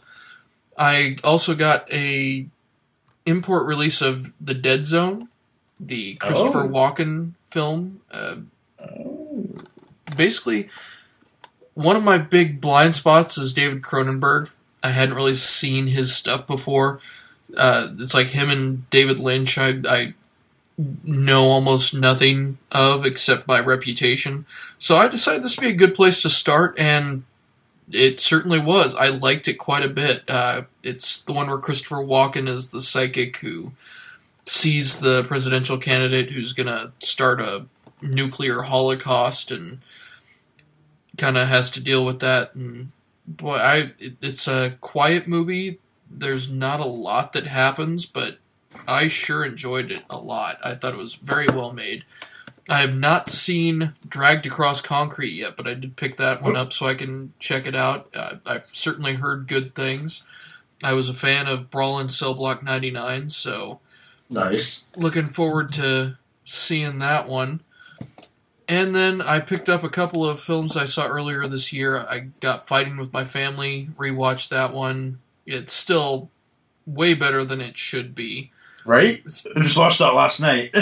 I 0.78 1.18
also 1.24 1.56
got 1.56 1.92
a 1.92 2.48
import 3.26 3.66
release 3.66 4.02
of 4.02 4.34
The 4.40 4.54
Dead 4.54 4.86
Zone, 4.86 5.30
the 5.80 6.16
Christopher 6.16 6.64
Oh. 6.66 6.70
Walken 6.70 7.32
film. 7.48 8.02
Uh, 8.12 8.36
basically, 10.16 10.70
one 11.74 11.96
of 11.96 12.04
my 12.04 12.18
big 12.18 12.62
blind 12.62 12.94
spots 12.96 13.38
is 13.38 13.54
David 13.54 13.82
Cronenberg. 13.82 14.50
I 14.86 14.90
hadn't 14.90 15.16
really 15.16 15.36
seen 15.36 15.88
his 15.88 16.14
stuff 16.14 16.46
before. 16.46 17.00
Uh, 17.58 17.90
it's 17.98 18.14
like 18.14 18.28
him 18.28 18.52
and 18.52 18.88
David 18.92 19.20
Lynch. 19.20 19.58
I, 19.58 19.80
I 19.88 20.14
know 21.04 21.46
almost 21.46 21.96
nothing 21.96 22.60
of 22.72 23.04
except 23.04 23.48
by 23.48 23.60
reputation. 23.60 24.46
So 24.78 24.98
I 24.98 25.08
decided 25.08 25.42
this 25.42 25.58
would 25.58 25.64
be 25.64 25.70
a 25.70 25.74
good 25.74 25.96
place 25.96 26.22
to 26.22 26.30
start, 26.30 26.78
and 26.78 27.24
it 27.92 28.20
certainly 28.20 28.60
was. 28.60 28.94
I 28.94 29.08
liked 29.08 29.48
it 29.48 29.56
quite 29.56 29.84
a 29.84 29.90
bit. 29.90 30.24
Uh, 30.28 30.64
it's 30.84 31.18
the 31.18 31.34
one 31.34 31.48
where 31.48 31.58
Christopher 31.58 31.98
Walken 31.98 32.48
is 32.48 32.70
the 32.70 32.82
psychic 32.82 33.38
who 33.38 33.72
sees 34.46 35.00
the 35.00 35.24
presidential 35.24 35.80
candidate 35.80 36.32
who's 36.32 36.54
going 36.54 36.68
to 36.68 36.92
start 37.00 37.42
a 37.42 37.66
nuclear 38.02 38.64
holocaust 38.64 39.50
and 39.50 39.80
kind 41.18 41.38
of 41.38 41.48
has 41.48 41.72
to 41.72 41.80
deal 41.80 42.06
with 42.06 42.20
that. 42.20 42.54
And 42.54 42.92
boy, 43.28 43.56
I 43.58 43.76
it, 44.00 44.14
it's 44.22 44.48
a 44.48 44.78
quiet 44.82 45.28
movie. 45.28 45.80
There's 46.10 46.50
not 46.50 46.80
a 46.80 46.86
lot 46.86 47.34
that 47.34 47.48
happens, 47.48 48.06
but 48.06 48.38
I 48.88 49.08
sure 49.08 49.44
enjoyed 49.44 49.92
it 49.92 50.04
a 50.10 50.18
lot. 50.18 50.58
I 50.64 50.76
thought 50.76 50.94
it 50.94 51.00
was 51.00 51.16
very 51.16 51.48
well 51.48 51.72
made. 51.74 52.04
I 52.68 52.80
have 52.82 52.96
not 52.96 53.30
seen 53.30 53.94
Dragged 54.08 54.46
Across 54.48 54.82
Concrete 54.82 55.34
yet, 55.34 55.56
but 55.56 55.68
I 55.68 55.76
did 55.76 55.96
pick 55.96 56.18
that 56.18 56.42
one 56.42 56.56
up 56.56 56.74
so 56.74 56.88
I 56.88 56.96
can 56.96 57.34
check 57.38 57.68
it 57.68 57.76
out. 57.76 58.10
Uh, 58.16 58.36
I've 58.46 58.64
certainly 58.72 59.16
heard 59.16 59.48
good 59.48 59.76
things. 59.76 60.24
I 60.84 60.94
was 60.94 61.08
a 61.08 61.14
fan 61.14 61.48
of 61.48 61.70
Brawl 61.70 62.00
in 62.00 62.10
Cell 62.10 62.34
Block 62.34 62.64
99, 62.64 63.30
so 63.30 63.80
Nice. 64.32 64.88
looking 64.96 65.30
forward 65.30 65.72
to 65.74 66.18
seeing 66.44 66.98
that 67.00 67.28
one. 67.28 67.62
And 68.68 68.96
then 68.96 69.22
I 69.22 69.40
picked 69.40 69.70
up 69.70 69.84
a 69.84 69.90
couple 69.90 70.26
of 70.26 70.40
films 70.40 70.76
I 70.76 70.86
saw 70.86 71.08
earlier 71.08 71.48
this 71.48 71.72
year. 71.72 71.98
I 71.98 72.28
got 72.40 72.68
Fighting 72.68 72.98
with 72.98 73.14
My 73.14 73.24
Family, 73.24 73.90
rewatched 73.98 74.50
that 74.50 74.74
one. 74.74 75.20
It's 75.46 75.74
still 75.74 76.30
way 76.86 77.14
better 77.14 77.44
than 77.46 77.62
it 77.62 77.78
should 77.78 78.16
be. 78.16 78.52
Right? 78.86 79.22
I 79.26 79.60
just 79.62 79.78
watched 79.78 80.00
that 80.00 80.14
last 80.14 80.42
night. 80.42 80.70
I 80.76 80.80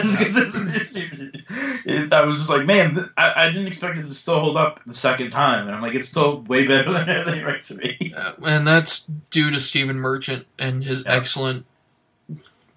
was 2.26 2.36
just 2.36 2.50
like, 2.50 2.66
man, 2.66 2.98
I, 3.16 3.46
I 3.46 3.50
didn't 3.50 3.68
expect 3.68 3.96
it 3.98 4.02
to 4.02 4.14
still 4.14 4.42
hold 4.42 4.58
up 4.58 4.84
the 4.84 4.94
second 4.94 5.30
time. 5.30 5.68
And 5.68 5.76
I'm 5.76 5.82
like, 5.82 5.96
it's 5.96 6.10
still 6.10 6.42
way 6.42 6.68
better 6.68 6.92
than 6.92 7.08
everything 7.10 7.42
it 7.42 7.46
writes 7.46 7.70
to 7.70 7.78
me. 7.78 8.14
Uh, 8.16 8.34
and 8.46 8.68
that's 8.68 9.06
due 9.30 9.52
to 9.52 9.60
Stephen 9.60 9.98
Merchant 9.98 10.46
and 10.60 10.84
his 10.84 11.06
excellent 11.06 11.66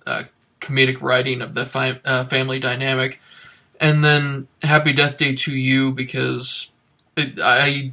uh, 0.06 0.24
comedic 0.60 1.02
writing 1.02 1.42
of 1.42 1.54
the 1.54 1.66
fi- 1.66 2.00
uh, 2.04 2.24
family 2.24 2.60
dynamic. 2.60 3.20
And 3.80 4.02
then 4.04 4.48
Happy 4.62 4.92
Death 4.92 5.18
Day 5.18 5.34
to 5.34 5.56
You 5.56 5.92
because 5.92 6.70
it, 7.16 7.38
I 7.42 7.92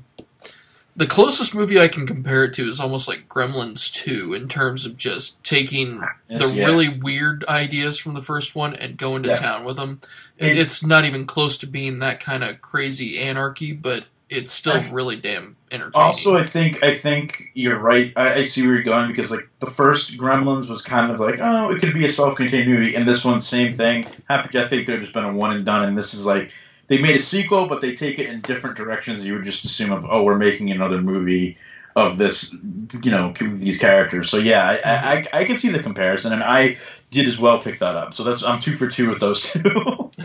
the 0.96 1.08
closest 1.08 1.56
movie 1.56 1.80
I 1.80 1.88
can 1.88 2.06
compare 2.06 2.44
it 2.44 2.54
to 2.54 2.70
is 2.70 2.80
almost 2.80 3.08
like 3.08 3.28
Gremlins 3.28 3.92
2 3.92 4.34
in 4.36 4.48
terms 4.48 4.86
of 4.86 4.96
just 4.96 5.44
taking 5.44 6.04
Yes, 6.28 6.54
the 6.56 6.60
yeah. 6.62 6.68
really 6.68 6.88
weird 6.90 7.44
ideas 7.48 7.98
from 7.98 8.14
the 8.14 8.22
first 8.22 8.54
one 8.56 8.76
and 8.76 8.96
going 8.96 9.24
to 9.24 9.30
Yeah. 9.30 9.36
town 9.38 9.66
with 9.66 9.78
them. 9.78 10.02
It, 10.38 10.50
It- 10.52 10.58
it's 10.60 10.86
not 10.86 11.04
even 11.06 11.26
close 11.26 11.58
to 11.58 11.68
being 11.68 11.98
that 12.00 12.20
kind 12.20 12.44
of 12.44 12.62
crazy 12.62 13.18
anarchy, 13.20 13.72
but 13.72 14.06
it's 14.30 14.54
still 14.54 14.80
really 14.94 15.16
damn 15.16 15.56
entertaining. 15.74 16.06
Also, 16.06 16.38
I 16.38 16.44
think 16.44 16.84
I 16.84 16.94
think 16.94 17.52
you're 17.54 17.80
right. 17.80 18.14
I, 18.16 18.36
I 18.36 18.42
see 18.44 18.66
where 18.66 18.76
you're 18.76 18.84
going 18.84 19.10
because 19.10 19.32
like 19.32 19.50
the 19.60 19.66
first 19.66 20.18
Gremlins 20.18 20.70
was 20.70 20.84
kind 20.84 21.12
of 21.12 21.20
like, 21.20 21.40
oh, 21.42 21.72
it 21.72 21.82
could 21.82 21.94
be 21.94 22.06
a 22.06 22.10
self-contained 22.10 22.70
movie, 22.70 22.96
and 22.96 23.08
this 23.08 23.26
one, 23.26 23.40
same 23.40 23.72
thing. 23.72 24.06
Happy 24.30 24.50
Death 24.50 24.70
Day 24.70 24.84
could 24.86 24.96
have 24.96 25.02
just 25.02 25.14
been 25.14 25.26
a 25.26 25.34
one 25.34 25.56
and 25.56 25.66
done, 25.66 25.88
and 25.88 25.98
this 25.98 26.14
is 26.14 26.26
like 26.26 26.52
they 26.88 27.02
made 27.02 27.16
a 27.16 27.20
sequel, 27.20 27.68
but 27.68 27.82
they 27.82 27.96
take 27.96 28.20
it 28.20 28.30
in 28.30 28.42
different 28.42 28.78
directions. 28.78 29.26
You 29.26 29.34
would 29.34 29.44
just 29.44 29.66
assume 29.66 29.92
of, 29.92 30.06
oh, 30.10 30.24
we're 30.24 30.38
making 30.38 30.72
another 30.72 31.02
movie 31.02 31.58
of 31.96 32.18
this, 32.18 32.56
you 33.04 33.12
know, 33.12 33.34
these 33.34 33.80
characters. 33.80 34.30
So 34.30 34.38
yeah, 34.38 34.64
I, 34.64 34.76
I, 34.76 35.14
I, 35.14 35.28
I 35.42 35.44
can 35.46 35.58
see 35.58 35.70
the 35.70 35.82
comparison, 35.82 36.34
and 36.34 36.44
I 36.44 36.76
did 37.12 37.28
as 37.28 37.40
well 37.40 37.60
pick 37.60 37.80
that 37.80 37.96
up. 37.96 38.14
So 38.14 38.24
that's 38.24 38.46
I'm 38.46 38.60
two 38.60 38.74
for 38.74 38.88
two 38.88 39.10
with 39.10 39.20
those 39.20 39.54
two. 39.54 40.12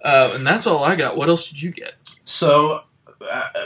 Uh, 0.00 0.32
and 0.36 0.46
that's 0.46 0.64
all 0.66 0.84
I 0.84 0.94
got. 0.94 1.16
What 1.16 1.28
else 1.28 1.48
did 1.48 1.60
you 1.60 1.72
get? 1.72 1.92
So, 2.22 2.84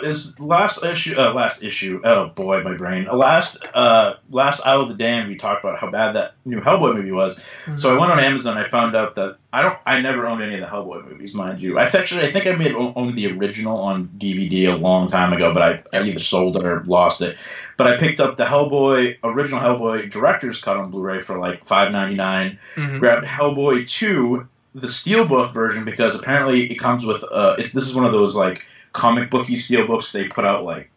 is 0.02 0.40
last 0.40 0.84
issue, 0.84 1.14
uh, 1.18 1.32
last 1.34 1.62
issue. 1.62 2.00
Oh 2.04 2.28
boy, 2.28 2.62
my 2.62 2.74
brain. 2.74 3.08
Uh, 3.08 3.14
last, 3.16 3.66
uh, 3.74 4.14
last 4.30 4.66
Aisle 4.66 4.82
of 4.82 4.88
the 4.88 4.94
Damned, 4.94 5.28
we 5.28 5.36
talked 5.36 5.62
about 5.64 5.78
how 5.78 5.90
bad 5.90 6.16
that 6.16 6.34
new 6.44 6.60
Hellboy 6.60 6.94
movie 6.94 7.12
was. 7.12 7.42
So 7.76 7.94
I 7.94 7.98
went 7.98 8.12
on 8.12 8.18
Amazon. 8.18 8.56
I 8.56 8.64
found 8.64 8.96
out 8.96 9.14
that 9.16 9.36
I 9.52 9.62
don't. 9.62 9.78
I 9.84 10.00
never 10.00 10.26
owned 10.26 10.42
any 10.42 10.54
of 10.54 10.60
the 10.60 10.66
Hellboy 10.66 11.08
movies, 11.08 11.34
mind 11.34 11.60
you. 11.60 11.78
I 11.78 11.82
actually, 11.84 12.22
I 12.22 12.28
think 12.28 12.46
I 12.46 12.56
may 12.56 12.68
have 12.68 12.96
owned 12.96 13.14
the 13.14 13.30
original 13.32 13.78
on 13.78 14.08
DVD 14.08 14.72
a 14.72 14.76
long 14.76 15.06
time 15.08 15.32
ago, 15.32 15.52
but 15.52 15.62
I, 15.62 15.98
I 15.98 16.02
either 16.02 16.18
sold 16.18 16.56
it 16.56 16.64
or 16.64 16.82
lost 16.84 17.20
it. 17.20 17.36
But 17.76 17.86
I 17.86 17.98
picked 17.98 18.20
up 18.20 18.36
the 18.36 18.44
Hellboy 18.44 19.18
original 19.22 19.60
Hellboy 19.60 20.10
director's 20.10 20.62
cut 20.62 20.76
on 20.78 20.90
Blu-ray 20.90 21.20
for 21.20 21.38
like 21.38 21.64
five 21.66 21.92
ninety 21.92 22.14
nine. 22.16 22.58
Mhm. 22.76 23.00
Grabbed 23.00 23.26
Hellboy 23.26 23.88
two, 23.88 24.48
the 24.74 24.86
steelbook 24.86 25.52
version, 25.52 25.84
because 25.84 26.18
apparently 26.18 26.62
it 26.70 26.76
comes 26.76 27.04
with. 27.06 27.22
Uh, 27.30 27.56
it's 27.58 27.74
this 27.74 27.88
is 27.90 27.94
one 27.94 28.06
of 28.06 28.12
those 28.12 28.34
like 28.34 28.64
comic 28.92 29.30
booky 29.30 29.56
steelbooks 29.56 30.12
they 30.12 30.28
put 30.28 30.44
out 30.44 30.64
like 30.64 30.90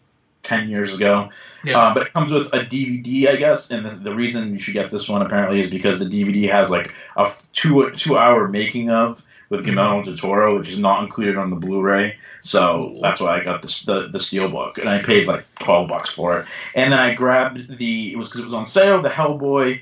ten 0.43 0.69
years 0.69 0.95
ago. 0.95 1.29
Yeah. 1.63 1.79
Uh, 1.79 1.93
but 1.93 2.07
it 2.07 2.13
comes 2.13 2.31
with 2.31 2.53
a 2.53 2.59
DVD, 2.59 3.29
I 3.29 3.35
guess, 3.35 3.71
and 3.71 3.85
the, 3.85 3.89
the 3.89 4.15
reason 4.15 4.51
you 4.51 4.59
should 4.59 4.73
get 4.73 4.89
this 4.89 5.09
one 5.09 5.21
apparently 5.21 5.59
is 5.59 5.71
because 5.71 5.99
the 5.99 6.05
DVD 6.05 6.49
has 6.49 6.69
like 6.69 6.93
a 7.17 7.27
two 7.53 7.91
two 7.91 8.17
hour 8.17 8.47
making 8.47 8.89
of 8.89 9.25
with 9.49 9.63
Guillermo 9.63 10.03
del 10.03 10.15
Toro, 10.15 10.57
which 10.57 10.69
is 10.69 10.81
not 10.81 11.03
included 11.03 11.37
on 11.37 11.51
the 11.51 11.55
Blu-ray. 11.55 12.17
So 12.41 12.97
that's 13.01 13.21
why 13.21 13.39
I 13.39 13.43
got 13.43 13.61
this, 13.61 13.83
the 13.83 14.07
the 14.11 14.17
steelbook, 14.17 14.77
and 14.77 14.89
I 14.89 15.01
paid 15.01 15.27
like 15.27 15.45
twelve 15.59 15.89
bucks 15.89 16.13
for 16.13 16.39
it. 16.39 16.45
And 16.75 16.91
then 16.91 16.99
I 16.99 17.13
grabbed 17.13 17.77
the 17.77 18.11
it 18.11 18.17
was 18.17 18.27
because 18.27 18.41
it 18.41 18.45
was 18.45 18.53
on 18.53 18.65
sale 18.65 19.01
the 19.01 19.09
Hellboy 19.09 19.81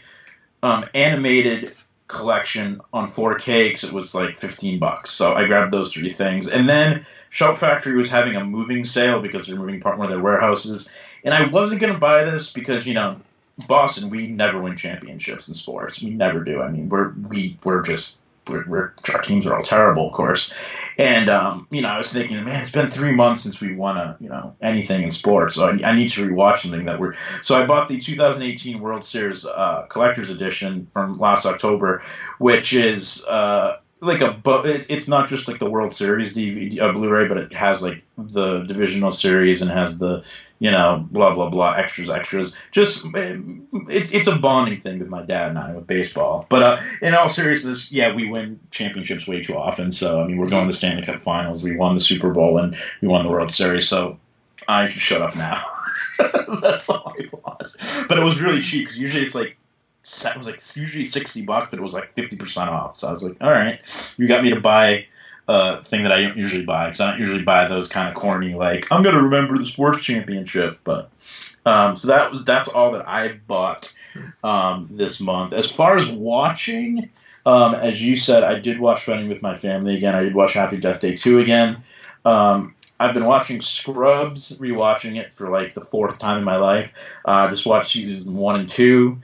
um, 0.64 0.86
animated 0.93 1.74
collection 2.07 2.80
on 2.93 3.05
4K 3.05 3.70
because 3.70 3.84
it 3.86 3.93
was 3.93 4.14
like 4.14 4.36
15 4.38 4.80
bucks. 4.80 5.11
So 5.11 5.34
I 5.34 5.45
grabbed 5.45 5.72
those 5.72 5.93
three 5.93 6.09
things. 6.09 6.51
And 6.51 6.70
then 6.70 7.05
Shout 7.34 7.58
Factory 7.58 7.98
was 7.98 8.12
having 8.12 8.36
a 8.36 8.46
moving 8.46 8.86
sale 8.86 9.20
because 9.20 9.48
they're 9.48 9.58
moving 9.58 9.80
part 9.80 9.98
one 9.98 10.06
of 10.06 10.12
their 10.12 10.22
warehouses. 10.22 10.96
And 11.24 11.34
I 11.34 11.48
wasn't 11.48 11.82
going 11.82 11.94
to 11.94 12.00
buy 12.00 12.26
this 12.26 12.54
because, 12.54 12.88
you 12.88 12.94
know, 12.94 13.22
Boston, 13.68 14.12
we 14.12 14.28
never 14.28 14.62
win 14.62 14.76
championships 14.76 15.48
in 15.48 15.56
sports. 15.56 16.04
We 16.04 16.12
never 16.12 16.44
do. 16.44 16.62
I 16.62 16.70
mean, 16.70 16.90
we're, 16.90 17.10
we, 17.10 17.58
we're 17.64 17.82
just, 17.82 18.24
we're, 18.48 18.64
we're, 18.68 18.92
our 19.16 19.22
teams 19.24 19.48
are 19.48 19.56
all 19.56 19.64
terrible, 19.64 20.10
of 20.10 20.14
course. 20.14 20.56
And, 21.00 21.28
um, 21.28 21.68
you 21.72 21.82
know, 21.82 21.88
I 21.88 21.98
was 21.98 22.14
thinking, 22.14 22.36
man, 22.44 22.62
it's 22.62 22.72
been 22.72 22.92
three 22.92 23.14
months 23.14 23.42
since 23.42 23.60
we've 23.60 23.80
won 23.80 23.98
a, 23.98 24.16
you 24.20 24.30
know, 24.30 24.56
anything 24.62 25.02
in 25.02 25.10
sports. 25.10 25.56
So 25.56 25.70
I, 25.70 25.90
I 25.90 25.96
need 25.96 26.10
to 26.10 26.30
rewatch 26.30 26.60
something 26.60 26.86
that 26.86 27.00
we're, 27.00 27.14
so 27.42 27.60
I 27.60 27.66
bought 27.66 27.88
the 27.88 27.98
2018 27.98 28.80
World 28.80 29.04
Series 29.04 29.48
uh, 29.48 29.88
Collector's 29.90 30.30
Edition 30.30 30.86
from 30.92 31.18
last 31.18 31.48
October, 31.48 32.04
which 32.38 32.76
is 32.76 33.26
uh, 33.28 33.78
like 34.06 34.22
a 34.22 34.32
bu- 34.32 34.64
it, 34.64 34.89
it's 34.89 35.08
not 35.08 35.28
just 35.28 35.47
like 35.47 35.60
the 35.60 35.70
World 35.70 35.93
Series 35.93 36.36
DVD 36.36 36.80
uh, 36.80 36.91
Blu-ray, 36.91 37.28
but 37.28 37.38
it 37.38 37.54
has 37.54 37.84
like 37.84 38.04
the 38.18 38.64
divisional 38.64 39.12
series 39.12 39.62
and 39.62 39.72
has 39.72 39.99
the 39.99 40.26
you 40.60 40.72
know 40.72 41.06
blah 41.12 41.34
blah 41.34 41.49
blah 41.49 41.74
extras 41.74 42.10
extras. 42.10 42.60
Just 42.72 43.06
eh, 43.16 43.38
it's 43.89 44.14
it's 44.14 44.28
a 44.28 44.38
bonding 44.38 44.80
thing 44.80 44.99
with 44.99 45.10
my 45.10 45.24
dad 45.24 45.49
and 45.49 45.60
I 45.60 45.74
with 45.74 45.88
baseball. 45.88 46.45
But 46.49 46.64
uh, 46.64 46.78
in 47.01 47.14
all 47.14 47.30
seriousness, 47.30 47.91
yeah, 47.91 48.16
we 48.16 48.30
win 48.30 48.60
championships 48.72 49.28
way 49.28 49.41
too 49.41 49.56
often. 49.56 49.91
So 49.91 50.22
I 50.22 50.28
mean, 50.28 50.38
we're 50.38 50.49
going 50.49 50.64
to 50.64 50.72
the 50.72 50.78
Stanley 50.78 51.04
Cup 51.04 51.20
Finals. 51.20 51.64
We 51.64 51.76
won 51.76 51.93
the 51.93 51.99
Super 51.99 52.32
Bowl 52.32 52.58
and 52.58 52.76
we 53.01 53.08
won 53.08 53.26
the 53.26 53.32
World 53.32 53.51
Series. 53.51 53.88
So 53.88 54.20
I 54.68 54.88
should 54.88 55.01
shut 55.01 55.22
up 55.22 55.36
now. 55.36 55.62
That's 56.62 56.89
all 56.89 57.14
I 57.18 57.28
want. 57.32 58.08
But 58.08 58.18
it 58.18 58.24
was 58.24 58.41
really 58.41 58.62
cheap 58.62 58.86
because 58.86 58.99
usually 58.99 59.24
it's 59.24 59.36
like 59.36 59.58
it 60.04 60.38
was 60.38 60.45
like 60.45 60.56
usually 60.56 61.06
sixty 61.06 61.45
bucks, 61.45 61.70
but 61.70 61.80
it 61.80 61.82
was 61.82 61.93
like 61.93 62.14
fifty 62.14 62.36
percent 62.36 62.70
off. 62.70 62.95
So 62.95 63.08
I 63.08 63.12
was 63.12 63.24
like, 63.24 63.38
all 63.41 63.51
right, 63.51 63.80
you 64.18 64.28
got 64.28 64.43
me 64.43 64.49
to 64.49 64.60
buy 64.60 65.06
a 65.47 65.84
thing 65.84 66.04
that 66.04 66.12
I 66.12 66.22
don't 66.22 66.38
usually 66.38 66.66
buy 66.66 66.86
because 66.86 67.01
I 67.01 67.12
don't 67.12 67.20
usually 67.20 67.43
buy 67.43 67.68
those 67.68 67.89
kind 67.89 68.08
of 68.08 68.16
corny 68.16 68.54
like 68.54 68.91
I'm 68.91 69.04
gonna 69.04 69.24
remember 69.24 69.58
the 69.58 69.66
sports 69.66 70.04
championship. 70.04 70.80
But 70.84 71.10
um, 71.66 71.95
so 71.95 72.10
that 72.10 72.32
was 72.32 72.45
that's 72.45 72.74
all 72.74 72.91
that 72.91 73.08
I 73.08 73.39
bought 73.47 73.93
um, 74.43 74.89
this 74.91 75.22
month. 75.22 75.54
As 75.54 75.72
far 75.72 75.97
as 75.97 76.12
watching, 76.12 77.10
um, 77.45 77.76
as 77.76 78.06
you 78.06 78.16
said, 78.16 78.43
I 78.43 78.60
did 78.60 78.80
watch 78.80 79.08
Running 79.08 79.30
with 79.30 79.41
My 79.41 79.56
Family 79.56 79.95
again. 79.95 80.16
I 80.16 80.24
did 80.24 80.36
watch 80.36 80.54
Happy 80.54 80.78
Death 80.78 81.01
Day 81.01 81.16
two 81.16 81.39
again. 81.39 81.78
Um, 82.26 82.76
I've 82.99 83.14
been 83.14 83.26
watching 83.26 83.60
Scrubs, 83.60 84.58
rewatching 84.60 85.20
it 85.20 85.34
for 85.34 85.49
like 85.49 85.74
the 85.74 85.82
fourth 85.82 86.20
time 86.20 86.38
in 86.38 86.43
my 86.45 86.58
life. 86.58 87.20
Uh, 87.26 87.49
just 87.49 87.66
watched 87.66 87.91
seasons 87.91 88.30
one 88.30 88.60
and 88.60 88.70
two. 88.70 89.20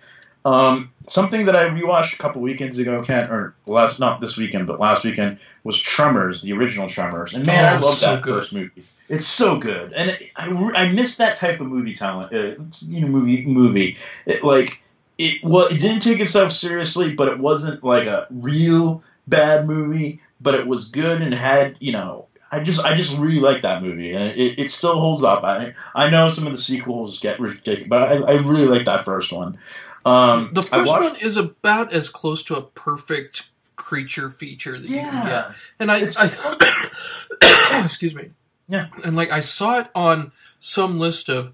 Um, 0.46 0.92
something 1.06 1.46
that 1.48 1.56
I 1.56 1.70
rewatched 1.70 2.16
a 2.16 2.18
couple 2.18 2.42
weekends 2.42 2.80
ago, 2.80 3.04
Kent, 3.04 3.30
or 3.30 3.56
last 3.68 4.00
not 4.00 4.22
this 4.22 4.38
weekend, 4.38 4.68
but 4.68 4.80
last 4.80 5.04
weekend 5.04 5.40
was 5.64 5.82
Tremors, 5.82 6.42
the 6.42 6.54
original 6.54 6.88
Tremors, 6.88 7.34
and 7.34 7.46
man, 7.46 7.66
I 7.66 7.78
Oh, 7.78 7.82
love 7.86 7.96
so 7.96 8.16
that 8.16 8.24
good. 8.24 8.36
first 8.40 8.54
movie. 8.54 8.84
It's 9.10 9.26
so 9.28 9.58
good, 9.60 9.92
and 9.94 10.12
it, 10.12 10.22
I, 10.38 10.72
I 10.76 10.92
miss 10.94 11.18
that 11.18 11.36
type 11.36 11.60
of 11.60 11.68
movie 11.68 11.94
talent, 11.94 12.32
uh, 12.34 12.62
you 12.88 13.02
know, 13.02 13.08
movie 13.08 13.46
movie. 13.46 13.98
It, 14.26 14.44
like 14.44 14.82
it 15.18 15.44
well, 15.44 15.66
it 15.68 15.82
didn't 15.82 16.02
take 16.02 16.20
itself 16.20 16.52
seriously, 16.54 17.16
but 17.16 17.28
it 17.28 17.40
wasn't 17.40 17.84
like 17.84 18.08
a 18.08 18.28
real 18.30 19.04
bad 19.28 19.68
movie, 19.68 20.22
but 20.40 20.56
it 20.56 20.68
was 20.68 20.88
good 20.90 21.22
and 21.22 21.34
had 21.34 21.76
you 21.80 21.92
know. 21.92 22.28
I 22.52 22.64
just 22.64 22.84
I 22.84 22.96
just 22.96 23.20
really 23.20 23.40
like 23.40 23.62
that 23.62 23.84
movie, 23.84 24.14
and 24.14 24.36
it, 24.36 24.58
it 24.58 24.72
still 24.72 25.00
holds 25.00 25.24
up. 25.24 25.44
I 25.44 25.74
I 25.94 26.10
know 26.10 26.30
some 26.30 26.48
of 26.48 26.52
the 26.52 26.58
sequels 26.58 27.20
get 27.20 27.40
ridiculous, 27.40 27.88
but 27.88 28.02
I, 28.02 28.16
I 28.16 28.34
really 28.38 28.66
like 28.66 28.86
that 28.86 29.06
first 29.06 29.32
one. 29.32 29.60
Um, 30.10 30.50
The 30.54 30.62
first 30.64 30.88
watched- 30.88 31.14
one 31.14 31.22
is 31.22 31.38
about 31.38 31.94
as 31.94 32.10
close 32.10 32.44
to 32.44 32.56
a 32.56 32.62
perfect 32.62 33.50
creature 33.76 34.30
feature 34.30 34.74
that 34.80 34.90
you 34.90 34.98
can 34.98 35.06
Yeah. 35.06 35.30
get. 35.48 35.56
And 35.80 35.92
I, 35.92 35.98
I 36.18 37.84
excuse 37.86 38.14
me. 38.14 38.32
Yeah. 38.68 38.88
And 39.06 39.16
like 39.16 39.32
I 39.32 39.40
saw 39.40 39.80
it 39.80 39.88
on 39.96 40.32
some 40.60 41.00
list 41.00 41.30
of 41.30 41.54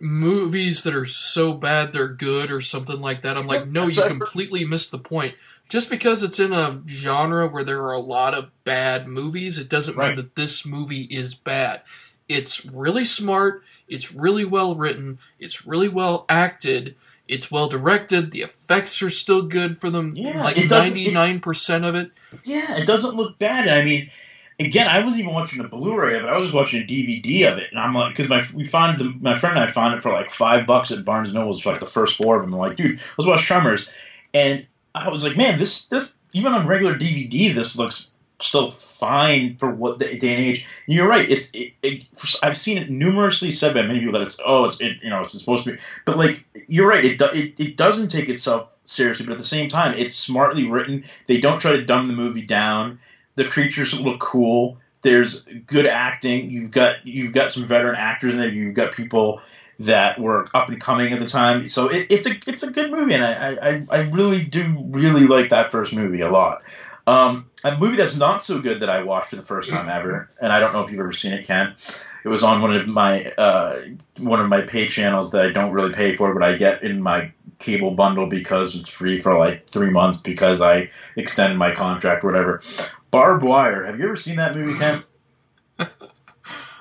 movies 0.00 0.84
that 0.84 0.94
are 0.94 1.04
so 1.04 1.52
bad 1.52 1.92
they're 1.92 2.08
good 2.08 2.50
or 2.50 2.60
something 2.60 3.00
like 3.00 3.22
that. 3.22 3.36
I'm 3.36 3.46
like, 3.46 3.66
no, 3.68 3.86
you 3.88 4.02
completely 4.02 4.64
missed 4.64 4.90
the 4.92 4.98
point. 4.98 5.34
Just 5.68 5.90
because 5.90 6.22
it's 6.22 6.38
in 6.38 6.52
a 6.52 6.80
genre 6.88 7.46
where 7.48 7.64
there 7.64 7.82
are 7.82 7.92
a 7.92 7.98
lot 7.98 8.32
of 8.32 8.50
bad 8.64 9.06
movies, 9.06 9.58
it 9.58 9.68
doesn't 9.68 9.98
mean 9.98 10.16
that 10.16 10.34
this 10.36 10.64
movie 10.64 11.02
is 11.10 11.34
bad. 11.34 11.82
It's 12.28 12.64
really 12.64 13.04
smart. 13.04 13.62
It's 13.88 14.12
really 14.14 14.44
well 14.46 14.74
written. 14.76 15.18
It's 15.38 15.66
really 15.66 15.88
well 15.88 16.24
acted. 16.28 16.94
It's 17.28 17.50
well 17.50 17.68
directed. 17.68 18.32
The 18.32 18.40
effects 18.40 19.02
are 19.02 19.10
still 19.10 19.42
good 19.42 19.78
for 19.80 19.90
them. 19.90 20.14
Yeah, 20.16 20.42
like 20.42 20.56
ninety 20.70 21.12
nine 21.12 21.40
percent 21.40 21.84
of 21.84 21.94
it. 21.94 22.10
Yeah, 22.44 22.76
it 22.76 22.86
doesn't 22.86 23.14
look 23.14 23.38
bad. 23.38 23.68
I 23.68 23.84
mean, 23.84 24.10
again, 24.58 24.88
I 24.88 25.04
wasn't 25.04 25.22
even 25.22 25.34
watching 25.34 25.62
the 25.62 25.68
Blu-ray 25.68 26.16
of 26.16 26.24
it. 26.24 26.28
I 26.28 26.36
was 26.36 26.46
just 26.46 26.56
watching 26.56 26.82
a 26.82 26.86
DVD 26.86 27.52
of 27.52 27.58
it, 27.58 27.70
and 27.70 27.78
I'm 27.78 27.94
like, 27.94 28.16
because 28.16 28.30
my 28.30 28.42
we 28.56 28.64
found 28.64 28.98
the, 28.98 29.14
my 29.20 29.34
friend 29.34 29.56
and 29.56 29.64
I 29.64 29.70
found 29.70 29.94
it 29.94 30.02
for 30.02 30.12
like 30.12 30.30
five 30.30 30.66
bucks 30.66 30.90
at 30.90 31.04
Barnes 31.04 31.28
and 31.28 31.36
Nobles 31.36 31.60
for 31.60 31.70
like 31.70 31.80
the 31.80 31.86
first 31.86 32.16
four 32.16 32.36
of 32.36 32.44
them. 32.44 32.54
I'm 32.54 32.60
like, 32.60 32.76
dude, 32.76 33.00
let's 33.18 33.26
watch 33.28 33.46
Tremors, 33.46 33.92
and 34.34 34.66
I 34.94 35.10
was 35.10 35.26
like, 35.26 35.36
man, 35.36 35.58
this 35.58 35.88
this 35.88 36.18
even 36.32 36.52
on 36.52 36.66
regular 36.66 36.94
DVD, 36.94 37.54
this 37.54 37.78
looks 37.78 38.16
still 38.40 38.70
fine 38.70 39.56
for 39.56 39.70
what 39.70 39.98
the 39.98 40.16
day 40.16 40.34
and 40.34 40.44
age. 40.44 40.66
And 40.86 40.94
you're 40.94 41.08
right. 41.08 41.28
It's 41.28 41.54
it, 41.54 41.72
it, 41.82 42.08
I've 42.42 42.56
seen 42.56 42.78
it 42.78 42.90
numerously 42.90 43.50
said 43.50 43.74
by 43.74 43.82
many 43.82 44.00
people 44.00 44.14
that 44.14 44.22
it's 44.22 44.40
oh 44.44 44.66
it's 44.66 44.80
it, 44.80 45.02
you 45.02 45.10
know 45.10 45.20
it's 45.20 45.38
supposed 45.38 45.64
to 45.64 45.72
be, 45.72 45.78
but 46.04 46.16
like 46.16 46.44
you're 46.68 46.88
right. 46.88 47.04
It, 47.04 47.18
do, 47.18 47.26
it 47.32 47.58
it 47.58 47.76
doesn't 47.76 48.08
take 48.08 48.28
itself 48.28 48.76
seriously, 48.84 49.26
but 49.26 49.32
at 49.32 49.38
the 49.38 49.44
same 49.44 49.68
time, 49.68 49.94
it's 49.96 50.14
smartly 50.14 50.68
written. 50.68 51.04
They 51.26 51.40
don't 51.40 51.60
try 51.60 51.72
to 51.72 51.84
dumb 51.84 52.06
the 52.06 52.14
movie 52.14 52.46
down. 52.46 53.00
The 53.34 53.44
creatures 53.44 54.00
look 54.00 54.20
cool. 54.20 54.78
There's 55.02 55.42
good 55.42 55.86
acting. 55.86 56.50
You've 56.50 56.72
got 56.72 57.06
you've 57.06 57.32
got 57.32 57.52
some 57.52 57.64
veteran 57.64 57.96
actors 57.96 58.34
in 58.34 58.40
there. 58.40 58.48
You've 58.48 58.74
got 58.74 58.92
people 58.92 59.40
that 59.80 60.18
were 60.18 60.46
up 60.54 60.68
and 60.68 60.80
coming 60.80 61.12
at 61.12 61.20
the 61.20 61.26
time. 61.28 61.68
So 61.68 61.88
it, 61.88 62.08
it's 62.10 62.26
a 62.26 62.32
it's 62.46 62.64
a 62.64 62.72
good 62.72 62.90
movie, 62.90 63.14
and 63.14 63.24
I, 63.24 63.56
I 63.62 63.86
I 63.90 64.00
really 64.10 64.42
do 64.42 64.84
really 64.88 65.26
like 65.26 65.50
that 65.50 65.70
first 65.70 65.94
movie 65.94 66.20
a 66.20 66.30
lot. 66.30 66.62
Um, 67.08 67.50
a 67.64 67.78
movie 67.78 67.96
that's 67.96 68.18
not 68.18 68.42
so 68.42 68.60
good 68.60 68.80
that 68.80 68.90
I 68.90 69.02
watched 69.02 69.30
for 69.30 69.36
the 69.36 69.42
first 69.42 69.70
time 69.70 69.88
ever, 69.88 70.28
and 70.42 70.52
I 70.52 70.60
don't 70.60 70.74
know 70.74 70.82
if 70.82 70.90
you've 70.90 71.00
ever 71.00 71.14
seen 71.14 71.32
it, 71.32 71.46
Ken. 71.46 71.74
It 72.22 72.28
was 72.28 72.42
on 72.42 72.60
one 72.60 72.76
of 72.76 72.86
my 72.86 73.24
uh, 73.38 73.80
one 74.20 74.40
of 74.40 74.48
my 74.50 74.60
pay 74.60 74.88
channels 74.88 75.32
that 75.32 75.46
I 75.46 75.50
don't 75.50 75.72
really 75.72 75.94
pay 75.94 76.14
for, 76.14 76.34
but 76.34 76.42
I 76.42 76.56
get 76.56 76.82
in 76.82 77.00
my 77.00 77.32
cable 77.58 77.92
bundle 77.92 78.26
because 78.26 78.78
it's 78.78 78.92
free 78.92 79.20
for 79.20 79.38
like 79.38 79.64
three 79.64 79.88
months 79.88 80.20
because 80.20 80.60
I 80.60 80.90
extended 81.16 81.56
my 81.56 81.72
contract 81.72 82.24
or 82.24 82.26
whatever. 82.26 82.60
Barb 83.10 83.42
Wire. 83.42 83.86
Have 83.86 83.98
you 83.98 84.04
ever 84.04 84.16
seen 84.16 84.36
that 84.36 84.54
movie, 84.54 84.78
Ken? 84.78 85.02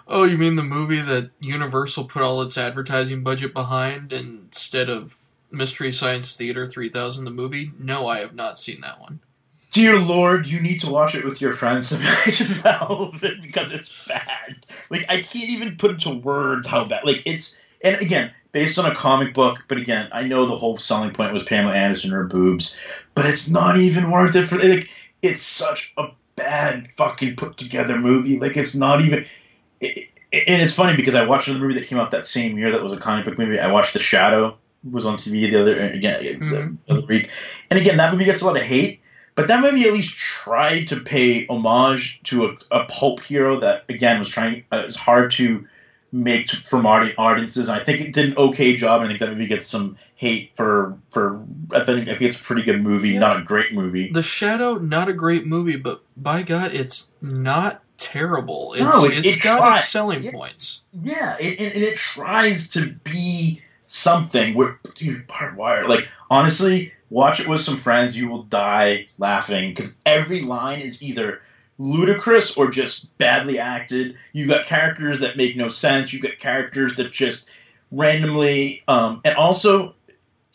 Oh, 0.10 0.24
you 0.24 0.38
mean 0.38 0.56
the 0.56 0.64
movie 0.64 1.02
that 1.02 1.32
Universal 1.42 2.06
put 2.06 2.22
all 2.22 2.42
its 2.42 2.58
advertising 2.58 3.24
budget 3.24 3.54
behind 3.54 4.14
instead 4.14 4.90
of 4.90 5.18
Mystery 5.52 5.92
Science 5.92 6.34
Theater 6.34 6.66
3000 6.66 7.26
the 7.26 7.32
movie? 7.32 7.74
No, 7.78 8.08
I 8.08 8.20
have 8.20 8.34
not 8.34 8.58
seen 8.58 8.80
that 8.80 9.02
one. 9.02 9.20
Dear 9.78 10.00
Lord, 10.00 10.48
you 10.48 10.60
need 10.60 10.80
to 10.80 10.90
watch 10.90 11.14
it 11.14 11.24
with 11.24 11.40
your 11.40 11.54
friends 11.54 11.92
because 12.26 13.72
it's 13.72 14.08
bad. 14.08 14.66
Like 14.90 15.06
I 15.08 15.22
can't 15.22 15.50
even 15.50 15.78
put 15.78 15.92
into 15.92 16.16
words 16.16 16.68
how 16.68 16.86
bad. 16.86 17.06
Like 17.06 17.22
it's 17.28 17.64
and 17.84 18.02
again 18.02 18.32
based 18.52 18.80
on 18.80 18.90
a 18.90 18.96
comic 18.96 19.36
book, 19.36 19.66
but 19.68 19.78
again 19.78 20.10
I 20.12 20.24
know 20.24 20.48
the 20.48 20.56
whole 20.56 20.78
selling 20.78 21.14
point 21.14 21.32
was 21.32 21.44
Pamela 21.44 21.76
Anderson 21.76 22.12
or 22.12 22.24
boobs, 22.24 22.82
but 23.14 23.28
it's 23.28 23.52
not 23.52 23.78
even 23.78 24.10
worth 24.10 24.36
it 24.36 24.48
for 24.48 24.58
like 24.58 24.90
it's 25.22 25.44
such 25.44 25.94
a 25.96 26.08
bad 26.36 26.90
fucking 26.90 27.36
put 27.36 27.58
together 27.58 28.00
movie. 28.00 28.40
Like 28.40 28.58
it's 28.58 28.76
not 28.76 29.02
even. 29.02 29.28
It, 29.80 30.10
and 30.34 30.60
it's 30.60 30.76
funny 30.76 30.96
because 30.96 31.14
I 31.14 31.28
watched 31.28 31.50
another 31.50 31.68
movie 31.68 31.80
that 31.80 31.88
came 31.88 32.00
out 32.00 32.10
that 32.12 32.26
same 32.26 32.58
year 32.58 32.72
that 32.72 32.84
was 32.84 32.94
a 32.94 32.98
comic 32.98 33.26
book 33.26 33.38
movie. 33.38 33.60
I 33.60 33.72
watched 33.72 33.94
The 33.94 34.00
Shadow 34.00 34.58
was 34.90 35.06
on 35.06 35.18
TV 35.18 35.52
the 35.52 35.62
other 35.62 35.78
again 35.78 36.24
mm-hmm. 36.24 36.76
the 36.88 36.94
other 36.94 37.06
week, 37.06 37.30
and 37.70 37.80
again 37.80 37.98
that 37.98 38.12
movie 38.12 38.26
gets 38.26 38.42
a 38.42 38.46
lot 38.48 38.58
of 38.58 38.64
hate. 38.64 39.02
But 39.38 39.50
that 39.50 39.62
movie 39.62 39.88
at 39.88 39.94
least 39.94 40.18
tried 40.18 40.88
to 40.88 41.00
pay 41.00 41.46
homage 41.46 42.24
to 42.24 42.48
a, 42.48 42.58
a 42.72 42.86
pulp 42.86 43.24
hero 43.24 43.60
that 43.60 43.86
again 43.88 44.18
was 44.18 44.30
trying. 44.30 44.66
Uh, 44.72 44.84
it's 44.88 45.00
hard 45.00 45.30
to 45.34 45.68
make 46.12 46.50
for 46.50 46.82
modern 46.82 47.14
audiences. 47.20 47.70
I 47.70 47.78
think 47.78 48.02
it 48.02 48.14
did 48.14 48.32
an 48.32 48.38
okay 48.38 48.76
job. 48.76 49.02
And 49.02 49.06
I 49.06 49.08
think 49.10 49.20
that 49.20 49.30
movie 49.30 49.46
gets 49.46 49.68
some 49.68 49.96
hate 50.16 50.54
for 50.54 50.98
for. 51.12 51.36
I 51.72 51.84
think 51.84 52.08
I 52.08 52.16
think 52.16 52.22
it's 52.22 52.42
a 52.42 52.44
pretty 52.44 52.64
good 52.64 52.82
movie, 52.82 53.10
yeah. 53.10 53.20
not 53.20 53.38
a 53.38 53.44
great 53.44 53.76
movie. 53.76 54.10
The 54.12 54.24
Shadow, 54.24 54.76
not 54.80 55.08
a 55.08 55.14
great 55.14 55.46
movie, 55.46 55.78
but 55.78 56.02
by 56.18 56.42
God, 56.42 56.74
it's 56.74 57.12
not 57.22 57.84
terrible. 57.98 58.74
It's, 58.74 58.82
no, 58.82 59.06
it, 59.06 59.20
it's 59.20 59.38
it 59.38 59.44
got 59.44 59.60
tries. 59.60 59.80
its 59.82 59.90
selling 59.90 60.24
yeah. 60.24 60.32
points. 60.32 60.82
Yeah, 61.00 61.38
it, 61.40 61.62
it, 61.62 61.78
it 61.84 61.96
tries 61.96 62.70
to 62.72 62.92
be 63.04 63.62
something. 63.84 64.56
Where 64.56 64.80
dude, 64.96 65.28
Barb 65.28 65.58
Wire. 65.58 65.88
Like 65.88 66.10
honestly, 66.28 66.94
watch 67.10 67.40
it 67.40 67.48
with 67.48 67.62
some 67.62 67.78
friends. 67.78 68.20
You 68.20 68.30
will 68.30 68.44
die 68.44 69.08
laughing 69.18 69.72
because 69.72 70.02
every 70.06 70.42
line 70.42 70.80
is 70.80 71.04
either 71.04 71.42
ludicrous 71.78 72.58
or 72.58 72.70
just 72.70 73.18
badly 73.18 73.60
acted. 73.60 74.18
You've 74.34 74.50
got 74.50 74.66
characters 74.66 75.20
that 75.22 75.38
make 75.38 75.56
no 75.56 75.70
sense. 75.70 76.12
You've 76.12 76.24
got 76.24 76.38
characters 76.38 76.98
that 76.98 77.12
just 77.12 77.50
randomly, 77.92 78.84
um, 78.88 79.22
and 79.24 79.36
also, 79.36 79.96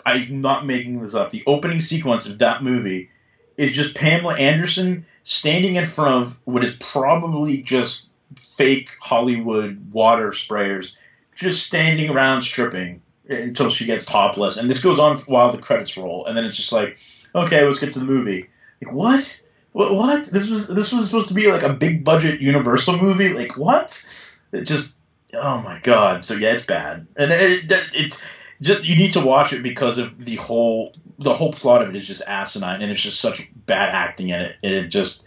I'm 0.05 0.41
not 0.41 0.67
making 0.67 1.01
this 1.01 1.15
up. 1.15 1.31
The 1.31 1.45
opening 1.47 1.81
sequence 1.81 2.29
of 2.29 2.39
that 2.39 2.63
movie 2.63 3.11
is 3.57 3.75
just 3.75 3.97
Pamela 3.97 4.37
Anderson 4.37 5.07
standing 5.23 5.77
in 5.77 5.85
front 5.85 6.27
of 6.27 6.39
what 6.45 6.65
is 6.65 6.77
probably 6.77 7.63
just 7.63 8.13
fake 8.41 8.91
Hollywood 9.01 9.93
water 9.93 10.31
sprayers, 10.31 10.99
just 11.35 11.67
standing 11.67 12.11
around 12.11 12.43
stripping 12.43 13.03
until 13.29 13.69
she 13.69 13.87
gets 13.87 14.07
topless. 14.07 14.61
And 14.61 14.69
this 14.69 14.83
goes 14.83 14.99
on 14.99 15.17
while 15.19 15.51
the 15.51 15.63
credits 15.63 15.97
roll, 15.97 16.27
and 16.27 16.37
then 16.37 16.45
it's 16.45 16.57
just 16.57 16.73
like, 16.73 16.99
okay, 17.35 17.65
let's 17.65 17.79
get 17.79 17.93
to 17.95 17.99
the 17.99 18.05
movie. 18.05 18.49
Like 18.83 18.93
what? 18.93 19.43
What? 19.73 19.95
What? 19.95 20.25
This 20.25 20.51
was 20.51 20.69
this 20.69 20.93
was 20.93 21.09
supposed 21.09 21.29
to 21.29 21.35
be 21.35 21.51
like 21.51 21.63
a 21.63 21.73
big 21.73 22.05
budget 22.05 22.41
Universal 22.41 22.99
movie. 22.99 23.33
Like 23.33 23.57
what? 23.57 24.05
It 24.53 24.67
just 24.67 25.01
oh 25.35 25.63
my 25.63 25.81
god. 25.83 26.25
So 26.25 26.35
yeah, 26.35 26.55
it's 26.55 26.67
bad, 26.67 27.07
and 27.17 27.33
it, 27.33 27.71
it, 27.71 27.91
it's 27.95 28.23
just 28.61 28.85
you 28.85 28.97
need 28.97 29.13
to 29.13 29.25
watch 29.25 29.53
it 29.53 29.63
because 29.63 29.99
of 29.99 30.25
the 30.25 30.37
whole 30.37 30.93
the 31.19 31.35
whole 31.35 31.53
plot 31.53 31.83
of 31.83 31.89
it 31.89 31.97
is 31.97 32.07
just 32.07 32.27
asinine, 32.29 32.81
and 32.81 32.91
there's 32.91 33.03
just 33.03 33.21
such 33.21 33.51
bad 33.67 33.95
acting 33.95 34.31
in 34.31 34.41
it. 34.41 34.57
And 34.63 34.75
it 34.75 34.89
just 34.89 35.27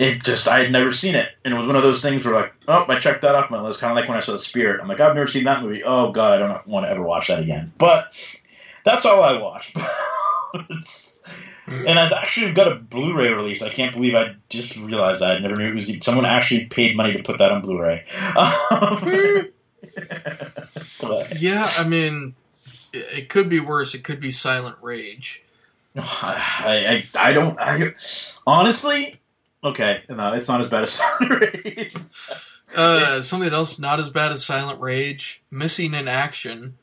it 0.00 0.24
just 0.24 0.48
I 0.48 0.60
had 0.60 0.72
never 0.72 0.92
seen 0.92 1.14
it, 1.14 1.28
and 1.44 1.52
it 1.52 1.56
was 1.56 1.66
one 1.66 1.76
of 1.76 1.82
those 1.82 2.02
things 2.02 2.24
where 2.24 2.34
like 2.34 2.54
oh 2.66 2.86
I 2.88 2.98
checked 2.98 3.22
that 3.22 3.34
off 3.34 3.50
my 3.50 3.60
list. 3.60 3.80
Kind 3.80 3.92
of 3.92 3.96
like 3.96 4.08
when 4.08 4.16
I 4.16 4.20
saw 4.20 4.32
the 4.32 4.38
Spirit. 4.38 4.80
I'm 4.80 4.88
like 4.88 5.00
I've 5.00 5.14
never 5.14 5.26
seen 5.26 5.44
that 5.44 5.62
movie. 5.62 5.84
Oh 5.84 6.10
god, 6.10 6.40
I 6.40 6.48
don't 6.48 6.66
want 6.66 6.86
to 6.86 6.90
ever 6.90 7.02
watch 7.02 7.28
that 7.28 7.40
again. 7.40 7.72
But 7.76 8.12
that's 8.82 9.04
all 9.04 9.22
I 9.22 9.40
watched. 9.40 9.76
Mm. 11.70 11.88
and 11.88 11.98
I've 12.00 12.10
actually 12.10 12.52
got 12.52 12.72
a 12.72 12.74
Blu-ray 12.74 13.32
release. 13.32 13.62
I 13.62 13.68
can't 13.68 13.94
believe 13.94 14.16
I 14.16 14.34
just 14.48 14.76
realized 14.76 15.20
that. 15.20 15.36
I 15.36 15.38
never 15.38 15.54
knew 15.54 15.68
it 15.68 15.74
was 15.74 15.96
someone 16.04 16.24
actually 16.24 16.66
paid 16.66 16.96
money 16.96 17.12
to 17.12 17.22
put 17.22 17.38
that 17.38 17.52
on 17.52 17.62
Blu-ray. 17.62 18.04
yeah, 21.38 21.64
I 21.64 21.88
mean, 21.88 22.34
it 22.92 23.28
could 23.28 23.48
be 23.48 23.60
worse. 23.60 23.94
It 23.94 24.02
could 24.02 24.18
be 24.18 24.32
Silent 24.32 24.78
Rage. 24.82 25.44
I, 25.96 27.04
I, 27.14 27.28
I 27.28 27.32
don't. 27.32 27.56
I, 27.60 27.94
honestly, 28.48 29.20
okay, 29.64 30.02
no, 30.08 30.32
it's 30.32 30.48
not 30.48 30.60
as 30.60 30.68
bad 30.68 30.82
as 30.84 30.92
Silent 31.18 31.40
Rage. 31.40 31.94
uh, 32.76 33.22
something 33.22 33.52
else 33.52 33.78
not 33.78 33.98
as 34.00 34.10
bad 34.10 34.32
as 34.32 34.44
Silent 34.44 34.80
Rage, 34.80 35.42
Missing 35.50 35.94
in 35.94 36.08
Action. 36.08 36.76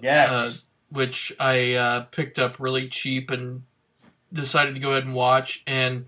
Yes. 0.00 0.30
Uh, 0.32 0.96
which 0.96 1.32
I 1.38 1.74
uh, 1.74 2.00
picked 2.12 2.38
up 2.38 2.58
really 2.58 2.88
cheap 2.88 3.30
and 3.30 3.64
decided 4.32 4.74
to 4.74 4.80
go 4.80 4.92
ahead 4.92 5.04
and 5.04 5.14
watch. 5.14 5.62
And 5.66 6.06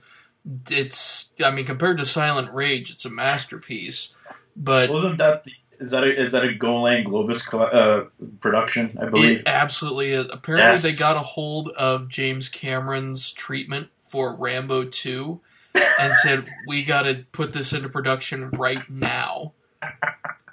it's, 0.71 1.35
I 1.45 1.51
mean, 1.51 1.67
compared 1.67 1.99
to 1.99 2.07
Silent 2.07 2.53
Rage, 2.55 2.91
it's 2.91 3.05
a 3.05 3.11
masterpiece. 3.11 4.15
But 4.57 4.89
wasn't 4.89 5.19
that 5.19 5.45
the, 5.45 5.51
is 5.81 5.91
that 5.91 6.05
a, 6.05 6.17
is 6.19 6.33
that 6.33 6.45
a 6.45 6.55
Golan 6.55 7.05
Globus 7.05 7.53
uh, 7.55 8.05
production? 8.41 8.97
I 9.01 9.07
believe 9.11 9.41
it 9.41 9.49
absolutely 9.49 10.13
is. 10.13 10.27
Apparently, 10.33 10.69
Yes. 10.71 10.83
they 10.83 10.99
got 11.03 11.17
a 11.17 11.21
hold 11.21 11.69
of 11.71 12.09
James 12.09 12.49
Cameron's 12.49 13.33
treatment 13.33 13.89
for 13.99 14.35
Rambo 14.35 14.85
Two 14.85 15.41
and 15.75 16.15
said, 16.15 16.47
"We 16.67 16.85
got 16.85 17.03
to 17.03 17.27
put 17.33 17.53
this 17.53 17.73
into 17.73 17.89
production 17.89 18.51
right 18.51 18.89
now." 18.91 19.53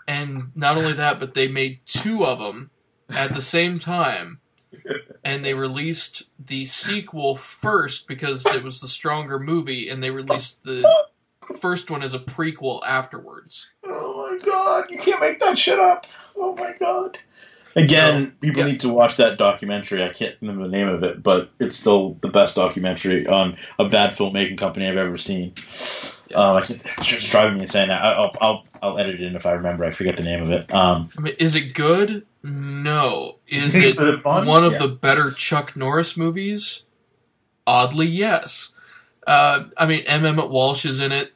And 0.08 0.52
not 0.56 0.78
only 0.78 0.94
that, 0.94 1.20
but 1.20 1.34
they 1.34 1.48
made 1.48 1.80
two 1.86 2.26
of 2.26 2.40
them 2.40 2.72
at 3.10 3.34
the 3.34 3.42
same 3.42 3.78
time, 3.78 4.40
and 5.24 5.44
they 5.44 5.54
released 5.54 6.30
the 6.40 6.66
sequel 6.66 7.36
first 7.36 8.08
because 8.08 8.46
it 8.46 8.64
was 8.64 8.80
the 8.80 8.88
stronger 8.88 9.40
movie, 9.40 9.90
and 9.90 10.02
they 10.02 10.12
released 10.12 10.64
the 10.64 10.88
first 11.60 11.90
one 11.90 12.04
as 12.04 12.14
a 12.14 12.20
prequel 12.20 12.82
afterwards. 12.86 13.70
Oh 13.86 14.30
my 14.32 14.38
god, 14.46 14.92
you 14.92 14.98
can't 14.98 15.22
make 15.22 15.40
that 15.40 15.58
shit 15.58 15.80
up. 15.80 16.06
Oh 16.38 16.56
my 16.56 16.74
god. 16.80 17.18
Again, 17.78 18.36
people 18.42 18.64
need 18.64 18.80
to 18.82 18.90
watch 18.90 19.18
that 19.18 19.38
documentary. 19.38 20.04
I 20.04 20.10
can't 20.10 20.36
remember 20.42 20.64
the 20.64 20.70
name 20.72 20.88
of 20.90 21.04
it, 21.04 21.22
but 21.22 21.50
it's 21.60 21.76
still 21.76 22.14
the 22.22 22.28
best 22.30 22.56
documentary 22.56 23.28
on 23.28 23.56
a 23.80 23.88
bad 23.88 24.12
filmmaking 24.12 24.58
company 24.58 24.88
I've 24.90 24.98
ever 24.98 25.18
seen. 25.18 25.54
Um, 26.36 26.58
Uh, 26.58 26.62
it's 26.68 27.06
just 27.08 27.32
driving 27.32 27.56
me 27.56 27.62
insane. 27.62 27.90
I, 27.90 28.12
I'll, 28.14 28.32
I'll, 28.42 28.64
I'll 28.82 28.98
edit 29.00 29.16
it 29.16 29.24
in 29.24 29.36
if 29.38 29.46
I 29.46 29.54
remember. 29.54 29.86
I 29.86 29.92
forget 29.92 30.18
the 30.18 30.24
name 30.24 30.44
of 30.44 30.50
it. 30.52 30.74
Um, 30.74 31.08
I 31.18 31.22
mean, 31.22 31.34
is 31.40 31.56
it 31.56 31.74
good? 31.74 32.26
No. 32.44 33.38
Is 33.48 33.76
it 33.76 33.98
Is 33.98 34.14
it 34.16 34.20
fun? 34.20 34.46
one 34.46 34.64
of 34.66 34.74
Yeah. 34.74 34.80
the 34.80 34.88
better 34.90 35.32
Chuck 35.32 35.76
Norris 35.78 36.18
movies? 36.18 36.84
Oddly, 37.66 38.08
yes. 38.08 38.74
Uh, 39.26 39.66
I 39.78 39.86
mean, 39.86 40.04
M. 40.06 40.26
Emmett 40.26 40.50
Walsh 40.50 40.84
is 40.84 41.00
in 41.00 41.12
it, 41.14 41.34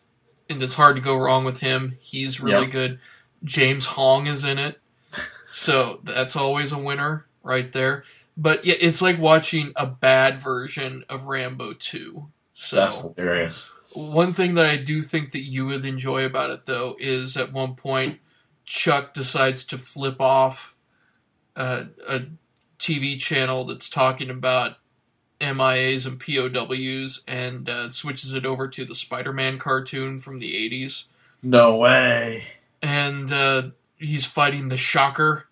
and 0.49 0.61
it's 0.61 0.73
hard 0.76 0.97
to 0.97 1.01
go 1.01 1.15
wrong 1.18 1.45
with 1.45 1.59
him. 1.61 1.97
He's 2.01 2.41
really 2.41 2.63
Yep. 2.63 2.72
good. 2.72 2.99
James 3.45 3.85
Hong 3.85 4.27
is 4.27 4.43
in 4.43 4.59
it, 4.59 4.81
so 5.52 5.99
that's 6.03 6.36
always 6.38 6.72
a 6.72 6.78
winner 6.78 7.26
right 7.44 7.72
there. 7.73 8.03
But 8.38 8.65
yeah, 8.65 8.76
it's 8.80 9.02
like 9.02 9.19
watching 9.19 9.73
a 9.76 9.86
bad 9.86 10.40
version 10.41 11.03
of 11.10 11.26
Rambo 11.26 11.73
2. 11.73 12.28
So 12.53 12.76
that's 12.78 13.02
hilarious. 13.02 13.78
one 13.94 14.32
thing 14.34 14.56
that 14.56 14.65
I 14.65 14.78
do 14.78 15.02
think 15.02 15.32
that 15.32 15.41
you 15.41 15.65
would 15.65 15.84
enjoy 15.86 16.26
about 16.26 16.52
it, 16.52 16.65
though, 16.65 16.95
is 16.99 17.36
at 17.36 17.52
one 17.52 17.76
point 17.76 18.19
Chuck 18.65 19.14
decides 19.14 19.64
to 19.65 19.78
flip 19.78 20.22
off 20.22 20.76
uh, 21.56 21.86
a 22.07 22.22
TV 22.80 23.19
channel 23.19 23.65
that's 23.65 23.90
talking 23.90 24.30
about 24.30 24.78
MIAs 25.41 26.06
and 26.07 26.19
POWs 26.19 27.23
and 27.28 27.68
uh, 27.69 27.90
switches 27.90 28.34
it 28.34 28.45
over 28.45 28.68
to 28.69 28.86
the 28.86 28.95
Spider-Man 28.95 29.57
cartoon 29.57 30.19
from 30.19 30.40
the 30.40 30.53
'80s, 30.69 31.06
No 31.44 31.76
way. 31.78 32.44
and 32.82 33.32
uh, 33.32 33.64
he's 34.02 34.26
fighting 34.26 34.69
the 34.69 34.78
Shocker. 34.78 35.48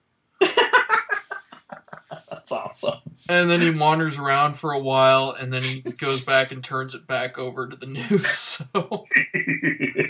That's 2.30 2.52
awesome. 2.52 3.00
And 3.28 3.50
then 3.50 3.62
he 3.62 3.78
wanders 3.78 4.18
around 4.18 4.56
for 4.56 4.72
a 4.72 4.80
while, 4.80 5.32
and 5.32 5.54
then 5.54 5.62
he 5.62 5.82
goes 5.82 6.24
back 6.24 6.52
and 6.52 6.64
turns 6.64 6.96
it 6.96 7.06
back 7.06 7.38
over 7.38 7.68
to 7.68 7.76
the 7.76 7.86
news. 7.86 8.64
So, 8.76 8.76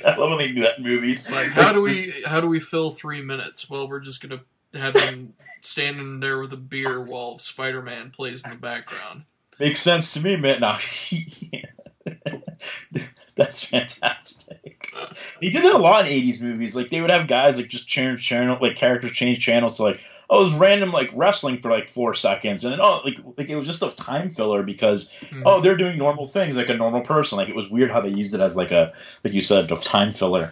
I 0.05 0.15
love 0.17 0.31
when 0.31 0.39
they 0.39 0.51
do 0.51 0.61
that 0.61 0.79
in 0.79 0.83
movies. 0.83 1.29
like, 1.29 1.47
how 1.47 1.71
do 1.71 1.81
we 1.81 2.11
how 2.25 2.41
do 2.41 2.47
we 2.47 2.59
fill 2.59 2.89
three 2.89 3.21
minutes? 3.21 3.69
Well, 3.69 3.87
we're 3.87 3.99
just 3.99 4.21
gonna 4.21 4.41
have 4.73 4.95
him 4.95 5.33
standing 5.61 6.19
there 6.19 6.39
with 6.39 6.51
a 6.53 6.57
beer 6.57 6.99
while 6.99 7.37
Spider 7.37 7.81
Man 7.81 8.09
plays 8.09 8.43
in 8.43 8.49
the 8.49 8.57
background. 8.57 9.23
Makes 9.59 9.81
sense 9.81 10.13
to 10.13 10.23
me, 10.23 10.35
man. 10.35 10.61
No. 10.61 10.77
That's 13.39 13.63
fantastic. 13.63 14.91
They 15.39 15.49
did 15.49 15.63
that 15.63 15.75
a 15.75 15.77
lot 15.77 16.05
in 16.05 16.11
'80s 16.11 16.41
movies. 16.41 16.75
Like 16.75 16.89
they 16.89 16.99
would 16.99 17.09
have 17.09 17.25
guys 17.25 17.55
like 17.55 17.69
just 17.69 17.87
change 17.87 18.27
channel, 18.27 18.57
like 18.61 18.75
characters 18.75 19.13
change 19.13 19.39
channels 19.39 19.77
to 19.77 19.83
like 19.83 20.01
oh, 20.29 20.41
it 20.41 20.43
was 20.43 20.53
random 20.55 20.91
like 20.91 21.09
wrestling 21.15 21.61
for 21.61 21.71
like 21.71 21.87
four 21.87 22.13
seconds, 22.13 22.65
and 22.65 22.73
then 22.73 22.81
oh, 22.81 22.99
like 23.05 23.17
like 23.37 23.47
it 23.47 23.55
was 23.55 23.65
just 23.65 23.81
a 23.81 23.95
time 23.95 24.29
filler 24.29 24.61
because 24.61 25.15
oh, 25.45 25.61
they're 25.61 25.77
doing 25.77 25.97
normal 25.97 26.25
things 26.25 26.57
like 26.57 26.67
a 26.67 26.75
normal 26.75 26.99
person. 26.99 27.37
Like 27.37 27.47
it 27.47 27.55
was 27.55 27.69
weird 27.69 27.91
how 27.91 28.01
they 28.01 28.09
used 28.09 28.33
it 28.33 28.41
as 28.41 28.57
like 28.57 28.71
a 28.71 28.91
like 29.23 29.33
you 29.33 29.41
said 29.41 29.71
a 29.71 29.77
time 29.77 30.11
filler. 30.11 30.51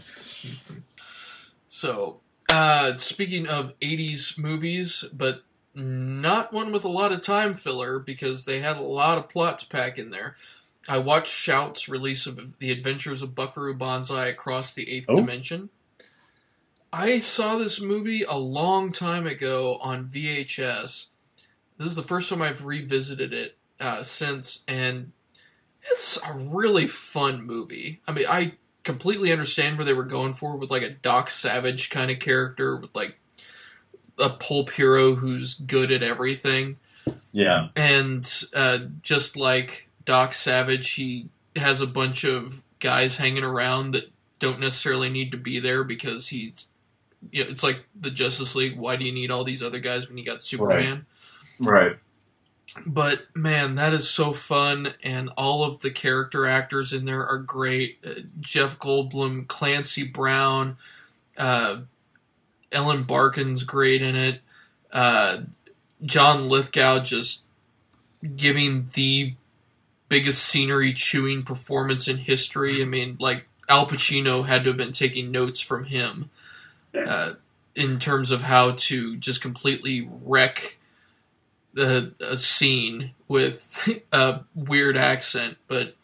So, 1.68 2.22
uh, 2.50 2.96
speaking 3.00 3.48
of 3.48 3.78
80s 3.82 4.40
movies, 4.40 5.04
but 5.12 5.44
not 5.76 6.54
one 6.54 6.72
with 6.72 6.86
a 6.86 6.90
lot 6.90 7.12
of 7.12 7.20
time 7.20 7.54
filler 7.54 8.00
because 8.00 8.46
they 8.46 8.60
had 8.60 8.78
a 8.78 8.82
lot 8.82 9.18
of 9.18 9.28
plot 9.28 9.60
to 9.60 9.68
pack 9.68 10.00
in 10.00 10.10
there. 10.10 10.38
I 10.88 10.98
watched 11.00 11.32
Shout's 11.34 11.90
release 11.90 12.26
of 12.26 12.60
The 12.60 12.72
Adventures 12.72 13.22
of 13.22 13.36
Buckaroo 13.36 13.74
Banzai 13.74 14.28
Across 14.28 14.76
the 14.76 14.90
Eighth 14.90 15.06
Oh. 15.10 15.16
Dimension. 15.18 15.70
I 16.94 17.20
saw 17.20 17.58
this 17.58 17.82
movie 17.82 18.24
a 18.24 18.38
long 18.38 18.92
time 18.92 19.28
ago 19.28 19.78
on 19.82 20.08
VHS. 20.08 21.10
This 21.78 21.90
is 21.90 21.96
the 21.96 22.02
first 22.04 22.30
time 22.30 22.42
I've 22.42 22.64
revisited 22.66 23.34
it 23.34 23.58
uh, 23.80 24.04
since, 24.04 24.64
and 24.68 25.12
it's 25.92 26.18
a 26.28 26.34
really 26.34 26.88
fun 26.88 27.44
movie. 27.44 28.00
I 28.08 28.14
mean, 28.14 28.26
I 28.30 28.54
completely 28.84 29.32
understand 29.34 29.78
where 29.78 29.86
they 29.86 29.94
were 29.94 30.06
going 30.06 30.34
for 30.34 30.56
with 30.56 30.72
like 30.72 30.82
a 30.82 30.90
Doc 30.90 31.30
Savage 31.30 31.90
kind 31.90 32.10
of 32.10 32.20
character 32.20 32.78
with 32.78 32.96
like 32.96 33.20
a 34.18 34.30
pulp 34.30 34.72
hero 34.72 35.16
who's 35.16 35.56
good 35.56 35.92
at 35.92 36.02
everything. 36.02 36.78
Yeah. 37.34 37.68
And 37.76 38.28
uh, 38.56 38.80
just 39.04 39.36
like 39.38 39.87
Doc 40.08 40.34
Savage, 40.34 40.94
he 40.94 41.28
has 41.56 41.82
a 41.82 41.86
bunch 41.86 42.24
of 42.24 42.64
guys 42.80 43.18
hanging 43.18 43.44
around 43.44 43.92
that 43.92 44.10
don't 44.40 44.60
necessarily 44.60 45.10
need 45.10 45.32
to 45.32 45.38
be 45.38 45.60
there 45.60 45.84
because 45.84 46.30
he's. 46.30 46.70
You 47.32 47.44
know, 47.44 47.50
it's 47.50 47.64
like 47.64 47.84
the 48.00 48.12
Justice 48.12 48.56
League. 48.56 48.78
Why 48.78 48.96
do 48.96 49.04
you 49.04 49.12
need 49.12 49.32
all 49.32 49.44
these 49.44 49.62
other 49.62 49.80
guys 49.80 50.08
when 50.08 50.18
you 50.18 50.24
got 50.24 50.42
Superman? 50.42 51.06
Right. 51.60 51.98
But 52.86 53.26
man, 53.36 53.76
that 53.76 53.92
is 53.92 54.10
so 54.10 54.32
fun, 54.32 54.94
and 55.04 55.30
all 55.36 55.64
of 55.64 55.82
the 55.82 55.90
character 55.90 56.46
actors 56.46 56.94
in 56.94 57.06
there 57.06 57.26
are 57.26 57.40
great. 57.40 57.98
Uh, 58.06 58.22
Jeff 58.40 58.78
Goldblum, 58.80 59.48
Clancy 59.48 60.04
Brown, 60.04 60.78
uh, 61.38 61.82
Ellen 62.72 63.04
Barkin's 63.04 63.64
great 63.64 64.02
in 64.02 64.16
it. 64.16 64.42
Uh, 64.94 65.40
John 66.04 66.48
Lithgow 66.48 67.00
just 67.00 67.46
giving 68.36 68.90
the 68.94 69.34
biggest 70.10 70.44
scenery 70.44 70.94
chewing 70.94 71.44
performance 71.44 72.08
in 72.08 72.18
history. 72.18 72.82
I 72.82 72.86
mean, 72.86 73.18
like 73.20 73.48
Al 73.70 73.86
Pacino 73.86 74.46
had 74.46 74.64
to 74.64 74.70
have 74.72 74.78
been 74.78 74.92
taking 74.92 75.32
notes 75.32 75.60
from 75.60 75.86
him 75.86 76.30
uh, 76.96 77.34
in 77.76 78.00
terms 78.00 78.32
of 78.32 78.44
how 78.44 78.72
to 78.72 79.16
just 79.18 79.42
completely 79.42 80.10
wreck 80.24 80.78
the 81.74 82.14
a 82.20 82.38
scene 82.38 83.12
with 83.28 84.04
a 84.12 84.42
weird 84.56 84.98
accent, 84.98 85.58
but 85.68 85.96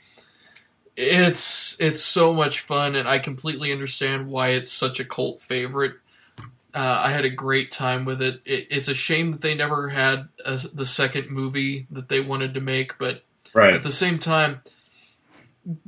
it's 0.96 1.80
it's 1.80 2.04
so 2.04 2.34
much 2.34 2.60
fun, 2.60 2.96
and 2.96 3.08
I 3.08 3.20
completely 3.20 3.72
understand 3.72 4.28
why 4.28 4.50
it's 4.50 4.72
such 4.72 5.00
a 5.00 5.06
cult 5.06 5.42
favorite. 5.42 5.96
Uh, 6.76 7.02
I 7.06 7.12
had 7.12 7.26
a 7.26 7.30
great 7.30 7.70
time 7.70 8.04
with 8.04 8.22
it. 8.22 8.42
it. 8.46 8.68
It's 8.70 8.88
a 8.88 8.96
shame 8.96 9.32
that 9.32 9.42
they 9.42 9.54
never 9.54 9.90
had 9.90 10.30
a, 10.44 10.58
the 10.74 10.86
second 10.86 11.30
movie 11.30 11.86
that 11.92 12.10
they 12.10 12.20
wanted 12.20 12.54
to 12.56 12.62
make, 12.62 12.98
but 12.98 13.24
Right. 13.54 13.74
at 13.74 13.84
the 13.84 13.92
same 13.92 14.20
time, 14.20 14.62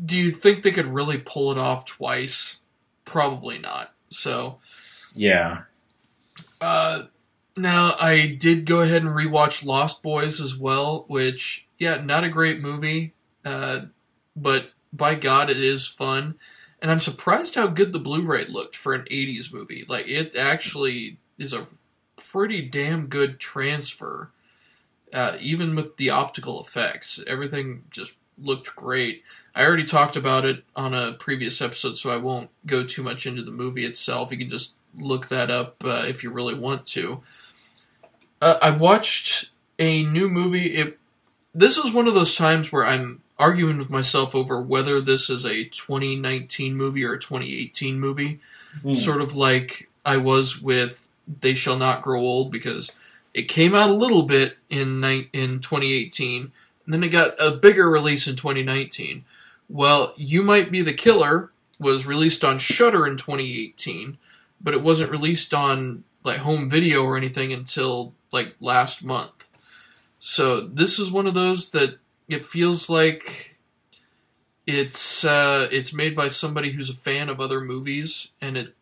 do 0.03 0.15
you 0.15 0.31
think 0.31 0.63
they 0.63 0.71
could 0.71 0.87
really 0.87 1.17
pull 1.17 1.51
it 1.51 1.57
off 1.57 1.85
twice? 1.85 2.61
Probably 3.03 3.57
not. 3.57 3.93
So, 4.09 4.59
Yeah. 5.13 5.63
uh, 6.61 7.03
now 7.57 7.93
I 7.99 8.37
did 8.39 8.65
go 8.65 8.81
ahead 8.81 9.01
and 9.03 9.11
rewatch 9.11 9.65
Lost 9.65 10.03
Boys 10.03 10.39
as 10.41 10.55
well, 10.57 11.05
which 11.07 11.67
yeah, 11.77 11.97
not 12.01 12.23
a 12.23 12.29
great 12.29 12.61
movie, 12.61 13.13
uh, 13.43 13.81
but 14.35 14.71
by 14.93 15.15
God, 15.15 15.49
it 15.49 15.57
is 15.61 15.87
fun, 15.87 16.35
and 16.81 16.89
I'm 16.91 16.99
surprised 17.01 17.55
how 17.55 17.67
good 17.67 17.91
the 17.93 17.99
Blu-ray 17.99 18.45
looked 18.45 18.75
for 18.77 18.93
an 18.93 19.05
'80s 19.11 19.53
movie. 19.53 19.85
Like 19.87 20.07
it 20.07 20.35
actually 20.35 21.17
is 21.37 21.51
a 21.53 21.67
pretty 22.15 22.61
damn 22.61 23.07
good 23.07 23.39
transfer, 23.39 24.31
uh, 25.15 25.37
even 25.39 25.75
with 25.75 25.95
the 25.95 26.09
optical 26.09 26.61
effects. 26.61 27.23
Everything 27.25 27.85
just 27.89 28.17
looked 28.37 28.75
great. 28.75 29.23
I 29.55 29.65
already 29.65 29.85
talked 29.85 30.17
about 30.17 30.43
it 30.43 30.65
on 30.75 30.93
a 30.93 31.13
previous 31.13 31.61
episode, 31.61 31.95
so 31.95 32.11
I 32.11 32.17
won't 32.17 32.49
go 32.65 32.83
too 32.83 33.01
much 33.01 33.25
into 33.25 33.41
the 33.41 33.51
movie 33.51 33.85
itself. 33.85 34.31
You 34.31 34.37
can 34.37 34.49
just 34.49 34.75
look 34.97 35.29
that 35.29 35.49
up 35.49 35.81
uh, 35.85 36.03
if 36.05 36.21
you 36.21 36.29
really 36.31 36.53
want 36.53 36.85
to. 36.87 37.23
Uh, 38.41 38.57
I 38.61 38.71
watched 38.71 39.51
a 39.79 40.03
new 40.05 40.29
movie. 40.29 40.75
It 40.75 40.99
this 41.53 41.77
is 41.77 41.93
one 41.93 42.07
of 42.07 42.15
those 42.15 42.35
times 42.35 42.73
where 42.73 42.85
I'm 42.85 43.21
arguing 43.39 43.77
with 43.77 43.89
myself 43.89 44.35
over 44.35 44.61
whether 44.61 44.99
this 44.99 45.29
is 45.29 45.45
a 45.45 45.63
2019 45.63 46.75
movie 46.75 47.05
or 47.05 47.13
a 47.13 47.19
2018 47.19 47.97
movie. 47.97 48.41
Hmm. 48.81 48.93
Sort 48.93 49.21
of 49.21 49.33
like 49.33 49.89
I 50.05 50.17
was 50.17 50.61
with 50.61 51.07
They 51.39 51.53
Shall 51.53 51.77
Not 51.77 52.01
Grow 52.01 52.19
Old 52.19 52.51
because 52.51 52.93
it 53.35 53.49
came 53.49 53.75
out 53.75 53.89
a 53.89 53.93
little 53.93 54.23
bit 54.23 54.57
in 54.69 55.03
in 55.03 55.59
2018, 55.59 56.53
and 56.85 56.93
then 56.93 57.03
it 57.03 57.09
got 57.09 57.33
a 57.37 57.51
bigger 57.51 57.89
release 57.89 58.27
in 58.27 58.37
2019. 58.37 59.25
Well, 59.67 60.13
You 60.15 60.41
Might 60.41 60.71
Be 60.71 60.81
the 60.81 60.93
Killer 60.93 61.51
was 61.77 62.05
released 62.05 62.45
on 62.45 62.59
Shudder 62.59 63.05
in 63.05 63.17
2018, 63.17 64.17
but 64.61 64.73
it 64.73 64.81
wasn't 64.81 65.11
released 65.11 65.53
on 65.53 66.05
like 66.23 66.37
home 66.37 66.69
video 66.69 67.03
or 67.03 67.17
anything 67.17 67.51
until 67.51 68.13
like 68.31 68.55
last 68.61 69.03
month. 69.03 69.49
So 70.17 70.61
this 70.61 70.97
is 70.97 71.11
one 71.11 71.27
of 71.27 71.33
those 71.33 71.71
that 71.71 71.97
it 72.29 72.45
feels 72.45 72.89
like 72.89 73.57
it's 74.65 75.25
uh, 75.25 75.67
it's 75.73 75.93
made 75.93 76.15
by 76.15 76.29
somebody 76.29 76.71
who's 76.71 76.89
a 76.89 76.95
fan 76.95 77.27
of 77.27 77.41
other 77.41 77.59
movies, 77.59 78.31
and 78.41 78.55
it 78.55 78.74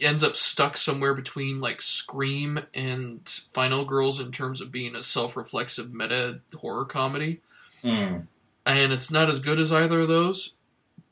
ends 0.00 0.22
up 0.22 0.36
stuck 0.36 0.76
somewhere 0.76 1.14
between 1.14 1.60
like 1.60 1.80
Scream 1.82 2.60
and 2.74 3.26
Final 3.52 3.84
Girls 3.84 4.20
in 4.20 4.32
terms 4.32 4.60
of 4.60 4.70
being 4.72 4.94
a 4.94 5.02
self-reflexive 5.02 5.92
meta 5.92 6.40
horror 6.56 6.84
comedy. 6.84 7.40
Mm. 7.82 8.26
And 8.64 8.92
it's 8.92 9.10
not 9.10 9.28
as 9.28 9.38
good 9.38 9.58
as 9.58 9.70
either 9.72 10.00
of 10.00 10.08
those, 10.08 10.54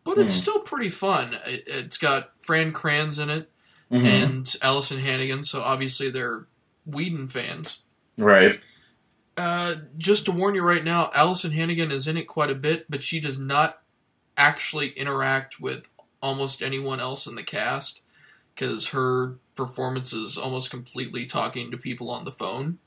but 0.02 0.19
it's 0.19 0.35
Hmm. 0.35 0.40
still 0.43 0.59
pretty 0.61 0.90
fun. 0.90 1.35
It, 1.47 1.65
it's 1.66 1.98
got 1.98 2.32
Fran 2.40 2.73
Kranz 2.73 3.19
in 3.19 3.31
it 3.31 3.51
Mhm. 3.90 4.05
and 4.05 4.47
Alyson 4.62 4.98
Hannigan, 5.01 5.44
so 5.44 5.61
obviously 5.62 6.11
they're 6.11 6.47
Whedon 6.86 7.28
fans. 7.28 7.78
Right. 8.19 8.61
Uh, 9.36 9.74
just 9.98 10.24
to 10.27 10.32
warn 10.32 10.55
you 10.55 10.62
right 10.62 10.85
now, 10.85 11.11
Alyson 11.15 11.52
Hannigan 11.52 11.90
is 11.90 12.06
in 12.06 12.16
it 12.16 12.27
quite 12.27 12.51
a 12.51 12.55
bit, 12.55 12.86
but 12.90 13.02
she 13.02 13.20
does 13.20 13.39
not 13.39 13.82
actually 14.36 14.90
interact 14.90 15.61
with 15.61 15.89
almost 16.23 16.62
anyone 16.62 17.01
else 17.01 17.27
in 17.27 17.35
the 17.35 17.43
cast 17.43 18.01
because 18.55 18.89
her 18.89 19.35
performance 19.55 20.12
is 20.12 20.36
almost 20.39 20.70
completely 20.70 21.26
talking 21.26 21.70
to 21.70 21.76
people 21.76 22.10
on 22.10 22.24
the 22.24 22.32
phone. 22.32 22.78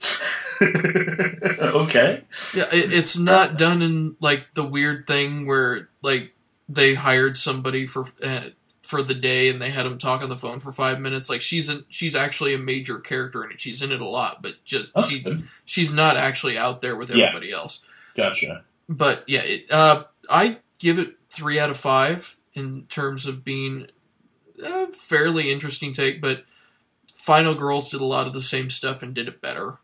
okay. 0.62 2.22
Yeah, 2.54 2.64
it, 2.72 2.92
it's 2.92 3.18
not 3.18 3.56
done 3.58 3.82
in 3.82 4.16
like 4.20 4.46
the 4.54 4.64
weird 4.66 5.06
thing 5.06 5.46
where 5.46 5.88
like 6.02 6.32
they 6.68 6.94
hired 6.94 7.36
somebody 7.36 7.86
for 7.86 8.04
uh, 8.22 8.48
for 8.82 9.02
the 9.02 9.14
day 9.14 9.48
and 9.48 9.60
they 9.60 9.70
had 9.70 9.86
him 9.86 9.98
talk 9.98 10.22
on 10.22 10.28
the 10.28 10.36
phone 10.36 10.60
for 10.60 10.72
five 10.72 11.00
minutes. 11.00 11.28
Like 11.30 11.40
she's 11.40 11.68
in, 11.68 11.84
she's 11.88 12.14
actually 12.14 12.54
a 12.54 12.58
major 12.58 12.98
character 12.98 13.44
in 13.44 13.50
it. 13.52 13.60
She's 13.60 13.82
in 13.82 13.92
it 13.92 14.00
a 14.00 14.06
lot, 14.08 14.42
but 14.42 14.54
just 14.64 14.92
That's 14.94 15.08
she 15.10 15.20
good. 15.22 15.42
she's 15.64 15.92
not 15.92 16.16
actually 16.16 16.58
out 16.58 16.80
there 16.82 16.96
with 16.96 17.10
Yeah. 17.10 17.26
everybody 17.26 17.52
else. 17.52 17.82
Gotcha. 18.14 18.62
But 18.88 19.24
yeah, 19.26 19.40
it, 19.42 19.70
uh, 19.70 20.04
I 20.28 20.58
give 20.78 20.98
it 20.98 21.14
three 21.30 21.58
out 21.58 21.70
of 21.70 21.76
five 21.76 22.36
in 22.52 22.84
terms 22.88 23.26
of 23.26 23.42
being 23.44 23.88
a 24.64 24.86
fairly 24.92 25.50
interesting 25.52 25.92
take. 25.92 26.20
But 26.20 26.44
Final 27.12 27.54
Girls 27.54 27.88
did 27.88 28.00
a 28.00 28.04
lot 28.04 28.26
of 28.26 28.32
the 28.32 28.40
same 28.40 28.68
stuff 28.70 29.02
and 29.02 29.14
did 29.14 29.28
it 29.28 29.40
better. 29.40 29.78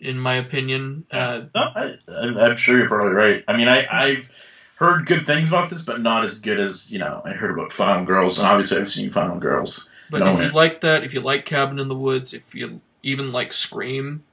in 0.00 0.18
my 0.18 0.34
opinion. 0.34 1.04
Uh, 1.12 1.42
No, 1.54 1.60
I, 1.60 1.94
I'm 2.08 2.36
I'm 2.38 2.56
sure 2.56 2.78
you're 2.78 2.88
probably 2.88 3.12
right. 3.14 3.44
I 3.46 3.56
mean, 3.56 3.68
I, 3.68 3.86
I've 3.90 4.30
heard 4.76 5.06
good 5.06 5.22
things 5.22 5.46
about 5.48 5.70
this, 5.70 5.84
but 5.84 6.00
not 6.00 6.24
as 6.24 6.40
good 6.40 6.58
as 6.58 6.92
you 6.92 6.98
know. 6.98 7.22
I 7.24 7.32
heard 7.32 7.52
about 7.52 7.72
Final 7.72 8.04
Girls, 8.04 8.38
and 8.38 8.46
obviously 8.48 8.80
I've 8.80 8.88
seen 8.88 9.10
Final 9.10 9.38
Girls. 9.38 9.90
But 10.10 10.18
No 10.20 10.32
if 10.32 10.38
you 10.40 10.46
way. 10.46 10.50
like 10.50 10.80
that, 10.80 11.04
if 11.04 11.14
you 11.14 11.20
like 11.20 11.44
Cabin 11.46 11.78
in 11.78 11.88
the 11.88 11.94
Woods, 11.96 12.34
if 12.34 12.52
you 12.54 12.80
even 13.04 13.30
like 13.32 13.52
Scream, 13.52 14.24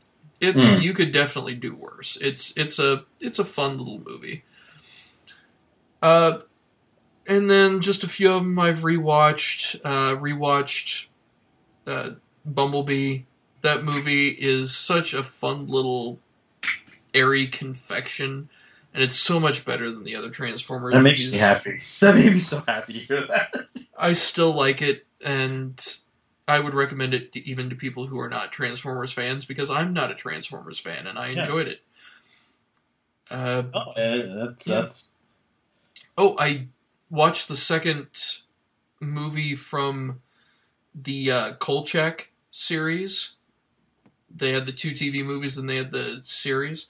it 0.42 0.56
Mm. 0.56 0.82
you 0.82 0.94
could 0.94 1.12
definitely 1.12 1.54
do 1.56 1.76
worse. 1.76 2.18
It's 2.20 2.52
it's 2.58 2.80
a 2.80 3.06
it's 3.20 3.38
a 3.40 3.46
fun 3.46 3.78
little 3.78 4.02
movie. 4.06 4.44
Uh, 6.02 6.40
and 7.30 7.50
then 7.50 7.80
just 7.80 8.04
a 8.04 8.10
few 8.10 8.32
of 8.34 8.44
them 8.44 8.60
I've 8.60 8.80
rewatched. 8.80 9.80
Uh, 9.86 10.16
rewatched 10.18 11.08
uh, 11.88 12.12
Bumblebee. 12.46 13.22
That 13.62 13.84
movie 13.84 14.30
is 14.30 14.76
such 14.76 15.14
a 15.14 15.24
fun 15.24 15.68
little 15.68 16.20
airy 17.14 17.48
confection, 17.48 18.50
and 18.94 19.04
it's 19.04 19.16
so 19.16 19.40
much 19.40 19.66
better 19.66 19.90
than 19.92 20.04
the 20.04 20.16
other 20.16 20.30
Transformers. 20.30 20.94
that 20.94 21.02
makes 21.02 21.32
me 21.32 21.38
happy. 21.38 21.82
That 22.02 22.16
made 22.16 22.34
me 22.34 22.40
so 22.40 22.62
happy 22.68 22.94
to 22.94 23.00
hear 23.00 23.28
that. 23.28 23.54
I 23.98 24.14
still 24.14 24.54
like 24.54 24.82
it, 24.82 25.06
and 25.24 25.80
I 26.48 26.60
would 26.62 26.74
recommend 26.74 27.14
it 27.14 27.34
to, 27.34 27.46
even 27.48 27.70
to 27.70 27.76
people 27.76 28.08
who 28.08 28.20
are 28.20 28.30
not 28.30 28.52
Transformers 28.52 29.12
fans 29.12 29.46
because 29.46 29.70
I'm 29.70 29.94
not 29.94 30.10
a 30.12 30.16
Transformers 30.16 30.80
fan 30.80 31.06
and 31.06 31.20
I 31.20 31.28
Yeah. 31.30 31.40
enjoyed 31.42 31.68
it. 31.68 31.82
Uh, 33.30 33.64
Oh, 33.74 33.80
uh, 33.92 34.46
that's 34.46 34.68
Yeah. 34.68 34.76
that's 34.82 35.22
oh, 36.18 36.36
I 36.40 36.68
watched 37.10 37.48
the 37.48 37.56
second 37.56 38.08
movie 39.00 39.56
from 39.56 40.22
the 40.94 41.32
uh, 41.32 41.54
Kolchak 41.56 42.32
series. 42.52 43.34
They 44.34 44.52
had 44.52 44.66
the 44.66 44.72
two 44.72 44.92
TV 44.92 45.24
movies, 45.26 45.58
and 45.58 45.70
they 45.70 45.78
had 45.78 45.92
the 45.92 46.20
series. 46.24 46.88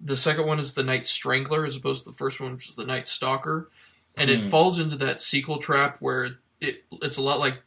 The 0.00 0.16
second 0.16 0.46
one 0.46 0.58
is 0.58 0.74
the 0.74 0.82
Night 0.84 1.06
Strangler, 1.06 1.64
as 1.64 1.74
opposed 1.76 2.04
to 2.04 2.10
the 2.10 2.16
first 2.16 2.40
one, 2.40 2.52
which 2.52 2.68
is 2.68 2.74
the 2.76 2.86
Night 2.86 3.08
Stalker, 3.08 3.70
and 4.16 4.30
it 4.30 4.40
Hmm. 4.42 4.46
falls 4.46 4.78
into 4.78 4.96
that 4.96 5.20
sequel 5.20 5.58
trap 5.58 5.96
where 6.00 6.38
it 6.60 6.84
it's 7.02 7.16
a 7.16 7.22
lot 7.22 7.38
like 7.40 7.62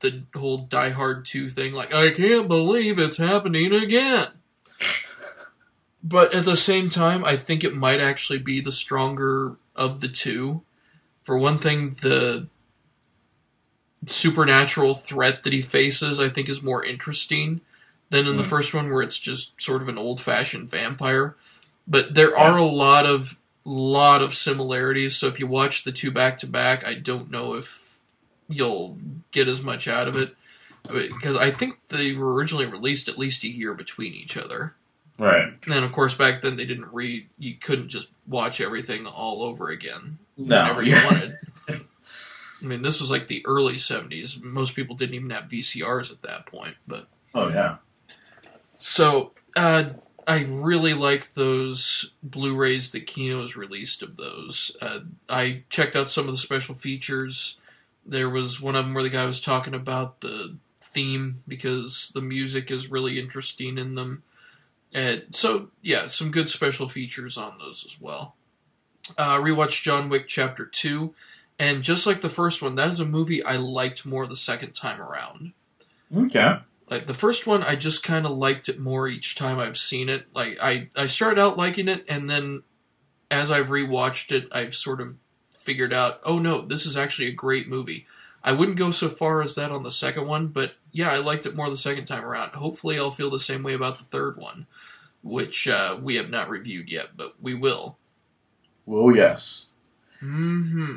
the 0.00 0.22
whole 0.34 0.58
Die 0.66 0.90
Hard 0.90 1.24
two 1.24 1.50
thing. 1.50 1.72
Like 1.74 1.92
I 1.94 2.10
can't 2.10 2.48
believe 2.48 2.98
it's 2.98 3.16
happening 3.18 3.74
again. 3.74 4.28
But 6.06 6.34
at 6.34 6.44
the 6.44 6.54
same 6.56 6.90
time, 6.90 7.24
I 7.24 7.34
think 7.34 7.64
it 7.64 7.74
might 7.74 7.98
actually 8.00 8.38
be 8.38 8.60
the 8.60 8.70
stronger 8.72 9.56
of 9.74 10.00
the 10.02 10.08
two. 10.08 10.62
For 11.24 11.36
one 11.36 11.58
thing, 11.58 11.90
the 12.02 12.46
supernatural 14.06 14.94
threat 14.94 15.42
that 15.42 15.52
he 15.52 15.60
faces, 15.62 16.20
I 16.20 16.28
think, 16.28 16.48
is 16.48 16.62
more 16.62 16.84
interesting 16.84 17.60
than 18.10 18.26
in 18.26 18.36
the 18.36 18.42
Mm. 18.42 18.48
first 18.48 18.74
one, 18.74 18.90
where 18.90 19.02
it's 19.02 19.18
just 19.18 19.52
sort 19.60 19.82
of 19.82 19.88
an 19.88 19.98
old 19.98 20.20
fashioned 20.20 20.70
vampire. 20.70 21.36
But 21.88 22.14
there 22.14 22.36
are 22.36 22.56
a 22.56 22.64
lot 22.64 23.06
of 23.06 23.38
lot 23.66 24.20
of 24.20 24.34
similarities. 24.34 25.16
So 25.16 25.26
if 25.26 25.40
you 25.40 25.46
watch 25.46 25.84
the 25.84 25.92
two 25.92 26.10
back 26.10 26.36
to 26.38 26.46
back, 26.46 26.86
I 26.86 26.92
don't 26.94 27.30
know 27.30 27.54
if 27.54 27.98
you'll 28.46 28.98
get 29.30 29.48
as 29.48 29.62
much 29.62 29.88
out 29.88 30.06
of 30.06 30.16
it 30.16 30.36
because 30.86 31.38
I 31.38 31.50
think 31.50 31.78
they 31.88 32.12
were 32.14 32.34
originally 32.34 32.66
released 32.66 33.08
at 33.08 33.16
least 33.16 33.42
a 33.42 33.48
year 33.48 33.72
between 33.72 34.12
each 34.12 34.36
other. 34.36 34.74
right. 35.18 35.44
And 35.44 35.72
then, 35.72 35.82
of 35.82 35.92
course, 35.92 36.14
back 36.14 36.42
then 36.42 36.56
they 36.56 36.66
didn't 36.66 36.92
read. 36.92 37.26
You 37.38 37.54
couldn't 37.54 37.88
just 37.88 38.10
watch 38.26 38.60
everything 38.60 39.06
all 39.06 39.42
over 39.42 39.70
again 39.70 40.18
No. 40.36 40.62
whenever 40.62 40.82
you 40.82 40.94
wanted. 41.04 41.32
I 41.68 42.66
mean, 42.66 42.82
this 42.82 43.00
is 43.00 43.10
like 43.10 43.28
the 43.28 43.44
early 43.46 43.74
'70s. 43.74 44.42
Most 44.42 44.74
people 44.74 44.96
didn't 44.96 45.14
even 45.14 45.30
have 45.30 45.44
VCRs 45.44 46.10
at 46.10 46.22
that 46.22 46.46
point. 46.46 46.76
But 46.86 47.06
Oh 47.34 47.48
yeah. 47.48 47.76
so 48.78 49.32
uh, 49.56 49.84
I 50.26 50.44
really 50.48 50.94
like 50.94 51.34
those 51.34 52.12
Blu-rays 52.22 52.90
that 52.92 53.06
Kino's 53.06 53.56
released 53.56 54.02
of 54.02 54.16
those. 54.16 54.76
Uh, 54.80 55.00
I 55.28 55.64
checked 55.68 55.94
out 55.96 56.06
some 56.06 56.24
of 56.24 56.30
the 56.30 56.36
special 56.38 56.74
features. 56.74 57.58
There 58.06 58.30
was 58.30 58.60
one 58.60 58.76
of 58.76 58.84
them 58.84 58.94
where 58.94 59.02
the 59.02 59.10
guy 59.10 59.26
was 59.26 59.40
talking 59.40 59.74
about 59.74 60.20
the 60.20 60.56
theme 60.80 61.42
because 61.48 62.10
the 62.14 62.20
music 62.22 62.70
is 62.70 62.90
really 62.90 63.18
interesting 63.18 63.78
in 63.78 63.94
them. 63.94 64.22
And 64.92 65.24
so 65.30 65.68
yeah, 65.82 66.06
some 66.06 66.30
good 66.30 66.48
special 66.48 66.88
features 66.88 67.36
on 67.36 67.58
those 67.58 67.84
as 67.84 68.00
well. 68.00 68.36
Uh, 69.18 69.38
rewatched 69.38 69.82
John 69.82 70.08
Wick 70.08 70.26
Chapter 70.28 70.64
Two, 70.64 71.14
and 71.58 71.82
just 71.82 72.06
like 72.06 72.22
the 72.22 72.30
first 72.30 72.62
one, 72.62 72.74
that 72.76 72.88
is 72.88 73.00
a 73.00 73.04
movie 73.04 73.42
I 73.42 73.56
liked 73.56 74.06
more 74.06 74.26
the 74.26 74.34
second 74.34 74.72
time 74.72 75.00
around. 75.00 75.52
Okay. 76.16 76.56
Like 76.90 77.06
the 77.06 77.14
first 77.14 77.46
one, 77.46 77.62
I 77.62 77.76
just 77.76 78.02
kind 78.02 78.24
of 78.24 78.32
liked 78.32 78.68
it 78.68 78.78
more 78.78 79.06
each 79.06 79.34
time 79.34 79.58
I've 79.58 79.76
seen 79.76 80.08
it. 80.08 80.26
Like 80.34 80.56
I, 80.60 80.88
I 80.96 81.06
started 81.06 81.40
out 81.40 81.58
liking 81.58 81.88
it, 81.88 82.04
and 82.08 82.30
then 82.30 82.62
as 83.30 83.50
I've 83.50 83.66
rewatched 83.66 84.32
it, 84.32 84.48
I've 84.52 84.74
sort 84.74 85.00
of 85.00 85.16
figured 85.50 85.92
out, 85.92 86.20
oh 86.24 86.38
no, 86.38 86.62
this 86.62 86.86
is 86.86 86.96
actually 86.96 87.28
a 87.28 87.32
great 87.32 87.68
movie. 87.68 88.06
I 88.42 88.52
wouldn't 88.52 88.78
go 88.78 88.90
so 88.90 89.08
far 89.08 89.42
as 89.42 89.54
that 89.54 89.70
on 89.70 89.82
the 89.82 89.90
second 89.90 90.26
one, 90.26 90.48
but 90.48 90.74
yeah, 90.92 91.10
I 91.10 91.18
liked 91.18 91.46
it 91.46 91.56
more 91.56 91.68
the 91.70 91.76
second 91.76 92.04
time 92.04 92.24
around. 92.24 92.54
Hopefully, 92.54 92.98
I'll 92.98 93.10
feel 93.10 93.30
the 93.30 93.38
same 93.38 93.62
way 93.62 93.74
about 93.74 93.98
the 93.98 94.04
third 94.04 94.36
one, 94.36 94.66
which 95.22 95.66
uh, 95.66 95.98
we 96.00 96.16
have 96.16 96.30
not 96.30 96.50
reviewed 96.50 96.92
yet, 96.92 97.08
but 97.16 97.34
we 97.40 97.54
will. 97.54 97.96
Well, 98.86 99.14
yes. 99.14 99.72
hmm 100.20 100.96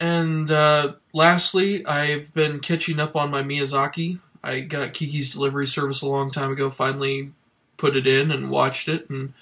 And 0.00 0.50
uh, 0.50 0.94
lastly, 1.12 1.84
I've 1.86 2.32
been 2.34 2.60
catching 2.60 3.00
up 3.00 3.16
on 3.16 3.30
my 3.30 3.42
Miyazaki. 3.42 4.20
I 4.42 4.60
got 4.60 4.92
Kiki's 4.94 5.32
Delivery 5.32 5.66
Service 5.66 6.02
a 6.02 6.08
long 6.08 6.30
time 6.30 6.52
ago. 6.52 6.70
Finally, 6.70 7.32
put 7.76 7.96
it 7.96 8.06
in 8.06 8.30
and 8.30 8.50
watched 8.50 8.88
it, 8.88 9.08
and 9.08 9.32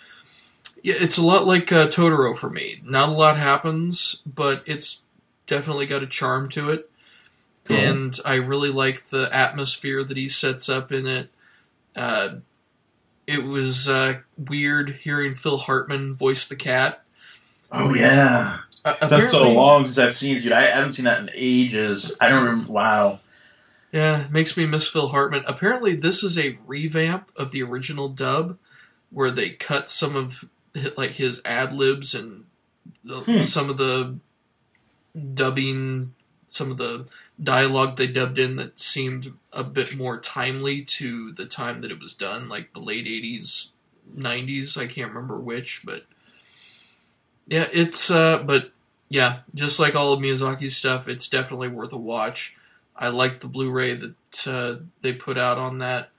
yeah, 0.82 0.94
it's 0.98 1.18
a 1.18 1.24
lot 1.24 1.46
like 1.46 1.72
uh, 1.72 1.86
Totoro 1.88 2.36
for 2.36 2.50
me. 2.50 2.80
Not 2.84 3.08
a 3.08 3.12
lot 3.12 3.36
happens, 3.36 4.22
but 4.26 4.62
it's 4.66 5.00
definitely 5.46 5.86
got 5.86 6.02
a 6.02 6.06
charm 6.06 6.48
to 6.50 6.70
it, 6.70 6.90
and 7.68 8.16
I 8.24 8.34
really 8.36 8.70
like 8.70 9.04
the 9.06 9.28
atmosphere 9.34 10.04
that 10.04 10.16
he 10.16 10.28
sets 10.28 10.68
up 10.68 10.92
in 10.92 11.06
it. 11.06 11.30
Uh, 11.96 12.36
it 13.26 13.44
was 13.44 13.88
uh, 13.88 14.20
weird 14.36 14.96
hearing 15.02 15.34
Phil 15.34 15.58
Hartman 15.58 16.14
voice 16.14 16.46
the 16.46 16.56
cat. 16.56 17.01
Oh 17.72 17.94
yeah. 17.94 18.58
Uh, 18.84 19.06
That's 19.08 19.30
so 19.32 19.50
long 19.52 19.86
since 19.86 19.98
I've 19.98 20.14
seen 20.14 20.36
it, 20.36 20.40
dude. 20.42 20.52
I 20.52 20.62
haven't 20.66 20.92
seen 20.92 21.04
that 21.06 21.20
in 21.20 21.30
ages. 21.34 22.18
I 22.20 22.28
don't 22.28 22.44
remember. 22.44 22.72
Wow. 22.72 23.20
Yeah, 23.92 24.26
makes 24.30 24.56
me 24.56 24.66
miss 24.66 24.88
Phil 24.88 25.08
Hartman. 25.08 25.44
Apparently, 25.46 25.94
this 25.94 26.22
is 26.24 26.36
a 26.38 26.58
revamp 26.66 27.30
of 27.36 27.52
the 27.52 27.62
original 27.62 28.08
dub, 28.08 28.58
where 29.10 29.30
they 29.30 29.50
cut 29.50 29.90
some 29.90 30.16
of 30.16 30.44
like 30.96 31.12
his 31.12 31.40
ad 31.44 31.72
libs 31.72 32.14
and 32.14 32.44
the, 33.04 33.16
Hmm. 33.20 33.38
some 33.42 33.68
of 33.70 33.76
the 33.78 34.16
dubbing, 35.34 36.14
some 36.46 36.70
of 36.70 36.78
the 36.78 37.06
dialogue 37.42 37.96
they 37.96 38.06
dubbed 38.06 38.38
in 38.38 38.56
that 38.56 38.78
seemed 38.78 39.32
a 39.52 39.62
bit 39.64 39.96
more 39.96 40.18
timely 40.18 40.82
to 40.82 41.32
the 41.32 41.46
time 41.46 41.80
that 41.80 41.90
it 41.90 42.00
was 42.00 42.14
done, 42.14 42.48
like 42.48 42.72
the 42.74 42.80
late 42.80 43.06
'80s, 43.06 43.70
'90s. 44.16 44.76
I 44.76 44.86
can't 44.86 45.10
remember 45.12 45.38
which, 45.38 45.82
but 45.84 46.06
yeah, 47.46 47.66
it's 47.72 48.10
uh, 48.10 48.42
but 48.42 48.72
yeah, 49.08 49.40
just 49.54 49.78
like 49.78 49.94
all 49.94 50.12
of 50.12 50.20
Miyazaki's 50.20 50.76
stuff, 50.76 51.08
it's 51.08 51.28
definitely 51.28 51.68
worth 51.68 51.92
a 51.92 51.98
watch. 51.98 52.56
I 52.96 53.08
like 53.08 53.40
the 53.40 53.48
Blu-ray 53.48 53.94
that 53.94 54.46
uh, 54.46 54.84
they 55.00 55.12
put 55.12 55.36
out 55.36 55.58
on 55.58 55.78
that, 55.78 56.10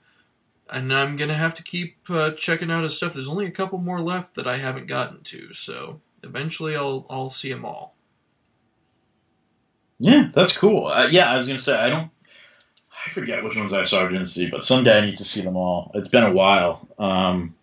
and 0.72 0.92
I'm 0.92 1.16
gonna 1.16 1.34
have 1.34 1.54
to 1.54 1.62
keep 1.62 1.96
uh, 2.08 2.30
checking 2.32 2.70
out 2.70 2.82
his 2.82 2.96
stuff. 2.96 3.14
There's 3.14 3.28
only 3.28 3.46
a 3.46 3.50
couple 3.50 3.78
more 3.78 4.00
left 4.00 4.34
that 4.34 4.46
I 4.46 4.56
haven't 4.56 4.86
gotten 4.86 5.22
to, 5.22 5.52
so 5.52 6.00
eventually 6.22 6.76
I'll 6.76 7.06
I'll 7.08 7.30
see 7.30 7.52
them 7.52 7.64
all. 7.64 7.94
Yeah, 9.98 10.28
that's 10.32 10.56
cool. 10.56 10.86
Uh, 10.86 11.08
yeah, 11.10 11.30
I 11.30 11.38
was 11.38 11.46
gonna 11.46 11.58
say 11.58 11.76
I 11.76 11.90
don't. 11.90 12.10
I 13.06 13.10
forget 13.10 13.44
which 13.44 13.56
ones 13.56 13.72
I 13.72 13.84
saw 13.84 14.04
or 14.04 14.08
didn't 14.08 14.26
see, 14.26 14.50
but 14.50 14.64
someday 14.64 14.98
I 14.98 15.06
need 15.06 15.18
to 15.18 15.24
see 15.24 15.42
them 15.42 15.56
all. 15.56 15.90
It's 15.94 16.08
been 16.08 16.22
a 16.22 16.32
while. 16.32 16.88
Um, 16.98 17.54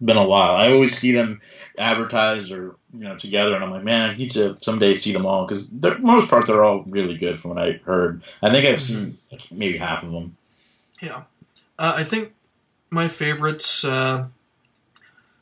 been 0.00 0.16
a 0.16 0.26
while. 0.26 0.56
I 0.56 0.72
always 0.72 0.96
see 0.96 1.12
them 1.12 1.40
advertised 1.78 2.52
or 2.52 2.76
you 2.92 3.00
know 3.04 3.16
together, 3.16 3.54
and 3.54 3.64
I'm 3.64 3.70
like, 3.70 3.84
man, 3.84 4.10
I 4.10 4.14
need 4.14 4.32
to 4.32 4.56
someday 4.60 4.94
see 4.94 5.12
them 5.12 5.26
all 5.26 5.46
because 5.46 5.70
the 5.70 5.98
most 5.98 6.30
part 6.30 6.46
they're 6.46 6.64
all 6.64 6.82
really 6.86 7.16
good 7.16 7.38
from 7.38 7.54
what 7.54 7.62
I 7.62 7.72
heard. 7.84 8.22
I 8.42 8.50
think 8.50 8.66
I've 8.66 8.80
seen 8.80 9.18
maybe 9.50 9.78
half 9.78 10.02
of 10.02 10.12
them. 10.12 10.36
Yeah, 11.00 11.22
uh, 11.78 11.94
I 11.96 12.04
think 12.04 12.32
my 12.90 13.08
favorites. 13.08 13.84
Uh, 13.84 14.26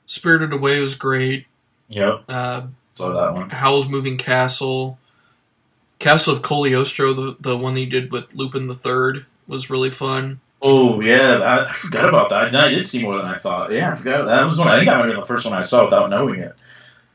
Spirited 0.08 0.54
Away 0.54 0.80
was 0.80 0.94
great. 0.94 1.46
Yep. 1.88 2.24
Uh, 2.28 2.66
Saw 2.88 3.12
that 3.12 3.34
one. 3.34 3.50
Howl's 3.50 3.88
Moving 3.88 4.16
Castle, 4.16 4.98
Castle 5.98 6.34
of 6.34 6.42
Cagliostro, 6.42 7.12
the 7.12 7.36
the 7.38 7.56
one 7.56 7.74
that 7.74 7.80
he 7.80 7.86
did 7.86 8.10
with 8.10 8.34
Lupin 8.34 8.66
the 8.66 8.74
Third 8.74 9.26
was 9.46 9.70
really 9.70 9.90
fun. 9.90 10.40
Oh 10.60 11.00
yeah, 11.00 11.66
I, 11.68 11.72
forgot 11.72 12.08
about 12.08 12.30
that. 12.30 12.54
I 12.54 12.68
did 12.70 12.86
see 12.86 13.02
more 13.02 13.16
than 13.16 13.26
I 13.26 13.36
thought. 13.36 13.70
Yeah, 13.72 13.92
I 13.92 13.94
forgot. 13.96 14.24
That 14.24 14.44
was 14.46 14.58
one. 14.58 14.68
I 14.68 14.76
think 14.76 14.86
that 14.88 14.96
might 14.96 15.04
have 15.04 15.12
been 15.12 15.20
the 15.20 15.26
first 15.26 15.46
one 15.46 15.54
I 15.54 15.62
saw 15.62 15.84
without 15.84 16.10
knowing 16.10 16.40
it. 16.40 16.52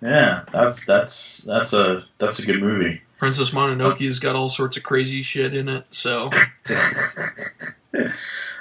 Yeah, 0.01 0.43
that's 0.51 0.85
that's 0.85 1.43
that's 1.43 1.73
a 1.73 2.01
that's 2.17 2.39
a 2.41 2.45
good 2.45 2.61
movie. 2.61 3.01
Princess 3.17 3.51
Mononoke's 3.51 4.19
got 4.19 4.35
all 4.35 4.49
sorts 4.49 4.75
of 4.77 4.83
crazy 4.83 5.21
shit 5.21 5.53
in 5.55 5.69
it, 5.69 5.85
so 5.91 6.29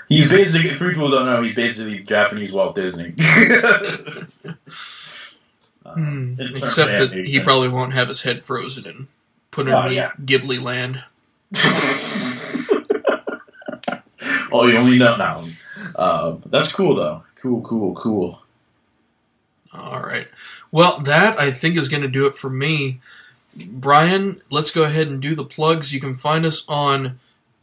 He's 0.09 0.30
basically, 0.30 0.70
for 0.70 0.88
people 0.90 1.09
who 1.09 1.14
don't 1.14 1.26
know, 1.26 1.42
he's 1.42 1.54
basically 1.56 2.00
Japanese 2.00 2.52
Walt 2.52 2.74
Disney. 2.74 3.14
Hmm. 5.84 6.30
in 6.30 6.36
terms 6.38 6.50
of 6.50 6.56
Except 6.62 7.10
that 7.12 7.26
he 7.26 7.40
probably 7.40 7.68
won't 7.68 7.92
have 7.92 8.09
his 8.09 8.22
head 8.22 8.42
frozen 8.42 8.88
and 8.88 9.09
put 9.50 9.68
Oh, 9.68 9.72
underneath 9.74 9.98
yeah. 9.98 10.12
Ghibli 10.24 10.62
land. 10.62 11.04
oh, 14.52 14.66
you 14.66 14.76
only 14.76 14.98
know 14.98 15.16
now. 15.16 15.44
Uh, 15.96 16.36
that's 16.46 16.72
cool 16.72 16.94
though. 16.94 17.24
Cool, 17.36 17.62
cool, 17.62 17.94
cool. 17.94 18.42
All 19.72 20.02
right. 20.02 20.28
Well, 20.70 21.00
that 21.00 21.38
I 21.40 21.50
think 21.50 21.76
is 21.76 21.88
going 21.88 22.02
to 22.02 22.08
do 22.08 22.26
it 22.26 22.36
for 22.36 22.50
me. 22.50 23.00
Brian, 23.66 24.40
let's 24.50 24.70
go 24.70 24.84
ahead 24.84 25.08
and 25.08 25.20
do 25.20 25.34
the 25.34 25.44
plugs. 25.44 25.92
You 25.92 26.00
can 26.00 26.14
find 26.14 26.46
us 26.46 26.64
on 26.68 27.18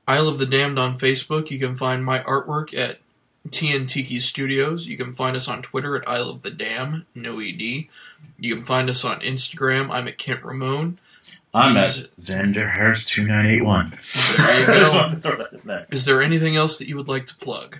Aisle 0.07 0.27
of 0.27 0.37
the 0.37 0.45
Damned 0.45 0.79
on 0.79 0.97
Facebook. 0.97 1.49
You 1.49 1.59
can 1.59 1.75
find 1.77 2.03
my 2.03 2.19
artwork 2.19 2.77
at 2.77 2.99
TNTiki 3.47 4.21
Studios. 4.21 4.87
You 4.87 4.97
can 4.97 5.13
find 5.13 5.35
us 5.35 5.47
on 5.47 5.61
Twitter 5.61 5.95
at 5.95 6.07
Aisle 6.07 6.29
of 6.29 6.41
the 6.41 6.51
Dam, 6.51 7.05
no 7.15 7.39
ED. 7.39 7.61
You 7.61 8.55
can 8.55 8.65
find 8.65 8.89
us 8.89 9.03
on 9.03 9.19
Instagram. 9.21 9.89
I'm 9.89 10.07
at 10.07 10.17
Kent 10.17 10.43
Ramon. 10.43 10.99
I'm 11.53 11.76
He's- 11.76 12.03
at 12.03 12.15
Zenderhurst 12.17 13.07
two 13.07 13.26
nine 13.26 13.45
eight 13.47 13.63
one. 13.63 13.97
There 14.38 14.59
you 14.59 14.65
go. 14.65 15.85
Is 15.91 16.05
there 16.05 16.21
anything 16.21 16.55
else 16.55 16.77
that 16.77 16.88
you 16.88 16.95
would 16.95 17.07
like 17.07 17.26
to 17.27 17.35
plug? 17.35 17.80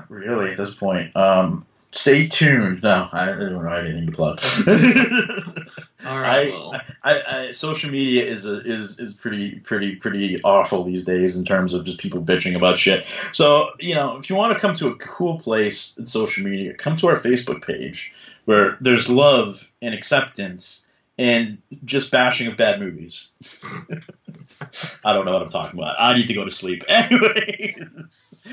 Not 0.00 0.10
really, 0.10 0.52
at 0.52 0.56
this 0.56 0.74
point, 0.74 1.14
um, 1.14 1.66
stay 1.92 2.26
tuned. 2.26 2.82
No, 2.82 3.08
I 3.12 3.26
don't 3.26 3.62
have 3.64 3.84
anything 3.84 4.06
to 4.06 4.12
plug. 4.12 4.40
All 6.06 6.18
right. 6.18 6.46
I, 6.46 6.50
well, 6.50 6.80
I, 7.02 7.22
I, 7.28 7.50
social 7.52 7.90
media 7.90 8.24
is 8.24 8.48
a, 8.48 8.60
is 8.62 8.98
is 8.98 9.18
pretty 9.18 9.56
pretty 9.56 9.96
pretty 9.96 10.40
awful 10.42 10.84
these 10.84 11.04
days 11.04 11.36
in 11.38 11.44
terms 11.44 11.74
of 11.74 11.84
just 11.84 12.00
people 12.00 12.22
bitching 12.22 12.56
about 12.56 12.78
shit. 12.78 13.04
So 13.32 13.70
you 13.78 13.94
know, 13.94 14.16
if 14.16 14.30
you 14.30 14.36
want 14.36 14.54
to 14.54 14.58
come 14.58 14.74
to 14.76 14.88
a 14.88 14.96
cool 14.96 15.38
place 15.38 15.98
in 15.98 16.06
social 16.06 16.44
media, 16.48 16.72
come 16.72 16.96
to 16.96 17.08
our 17.08 17.16
Facebook 17.16 17.66
page 17.66 18.14
where 18.46 18.78
there's 18.80 19.10
love 19.10 19.70
and 19.82 19.94
acceptance 19.94 20.89
and 21.20 21.58
just 21.84 22.10
bashing 22.10 22.46
of 22.46 22.56
bad 22.56 22.80
movies. 22.80 23.32
I 25.04 25.12
don't 25.12 25.26
know 25.26 25.34
what 25.34 25.42
I'm 25.42 25.48
talking 25.48 25.78
about. 25.78 25.96
I 25.98 26.16
need 26.16 26.28
to 26.28 26.34
go 26.34 26.46
to 26.46 26.50
sleep. 26.50 26.82
Anyways, 26.88 28.48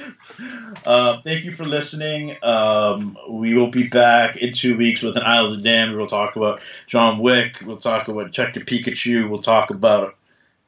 uh, 0.85 1.22
thank 1.22 1.45
you 1.45 1.53
for 1.53 1.64
listening. 1.64 2.35
Um, 2.44 3.18
we 3.30 3.53
will 3.53 3.72
be 3.72 3.88
back 3.88 4.35
in 4.35 4.52
two 4.52 4.76
weeks 4.76 5.02
with 5.02 5.15
an 5.15 5.23
Aisle 5.23 5.45
of 5.45 5.56
the 5.56 5.61
Damned. 5.61 5.95
We'll 5.95 6.07
talk 6.07 6.35
about 6.35 6.61
John 6.88 7.19
Wick. 7.19 7.60
We'll 7.65 7.77
talk 7.77 8.10
about 8.10 8.26
Detective 8.26 8.64
Pikachu. 8.64 9.30
We'll 9.30 9.39
talk 9.39 9.69
about 9.69 10.15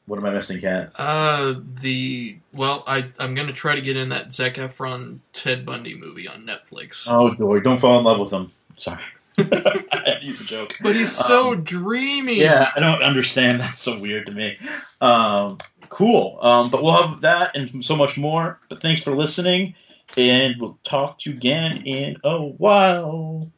what 0.05 0.19
am 0.19 0.25
I 0.25 0.31
missing, 0.31 0.61
Cat? 0.61 0.93
uh, 0.97 1.55
the 1.81 2.37
well, 2.53 2.85
I 2.87 3.09
I'm 3.19 3.35
going 3.35 3.47
to 3.47 3.53
try 3.53 3.75
to 3.75 3.81
get 3.81 3.97
in 3.97 4.07
that 4.09 4.31
Zac 4.31 4.53
Efron 4.53 5.19
Ted 5.33 5.65
Bundy 5.65 5.95
movie 5.95 6.29
on 6.29 6.45
Netflix. 6.45 7.07
Oh, 7.09 7.35
boy, 7.35 7.59
don't 7.59 7.77
fall 7.77 7.99
in 7.99 8.05
love 8.05 8.21
with 8.21 8.31
him. 8.31 8.53
Sorry. 8.77 9.03
I 9.91 10.19
used 10.21 10.41
a 10.41 10.45
joke. 10.45 10.75
But 10.81 10.95
he's 10.95 11.11
so 11.11 11.55
dreamy. 11.55 12.39
Yeah, 12.39 12.71
I 12.75 12.79
don't 12.79 13.03
understand. 13.03 13.61
That's 13.61 13.79
so 13.81 13.99
weird 13.99 14.27
to 14.27 14.31
me. 14.31 14.57
Um, 15.01 15.57
cool. 15.89 16.39
Um, 16.41 16.69
but 16.69 16.83
we'll 16.83 16.93
have 16.93 17.21
that 17.21 17.55
and 17.55 17.83
so 17.83 17.95
much 17.95 18.17
more. 18.17 18.59
But 18.69 18.81
thanks 18.81 19.03
for 19.03 19.11
listening, 19.11 19.75
and 20.17 20.55
we'll 20.59 20.79
talk 20.83 21.19
to 21.19 21.29
you 21.29 21.35
again 21.35 21.83
in 21.85 22.17
a 22.23 22.39
while. 22.41 23.51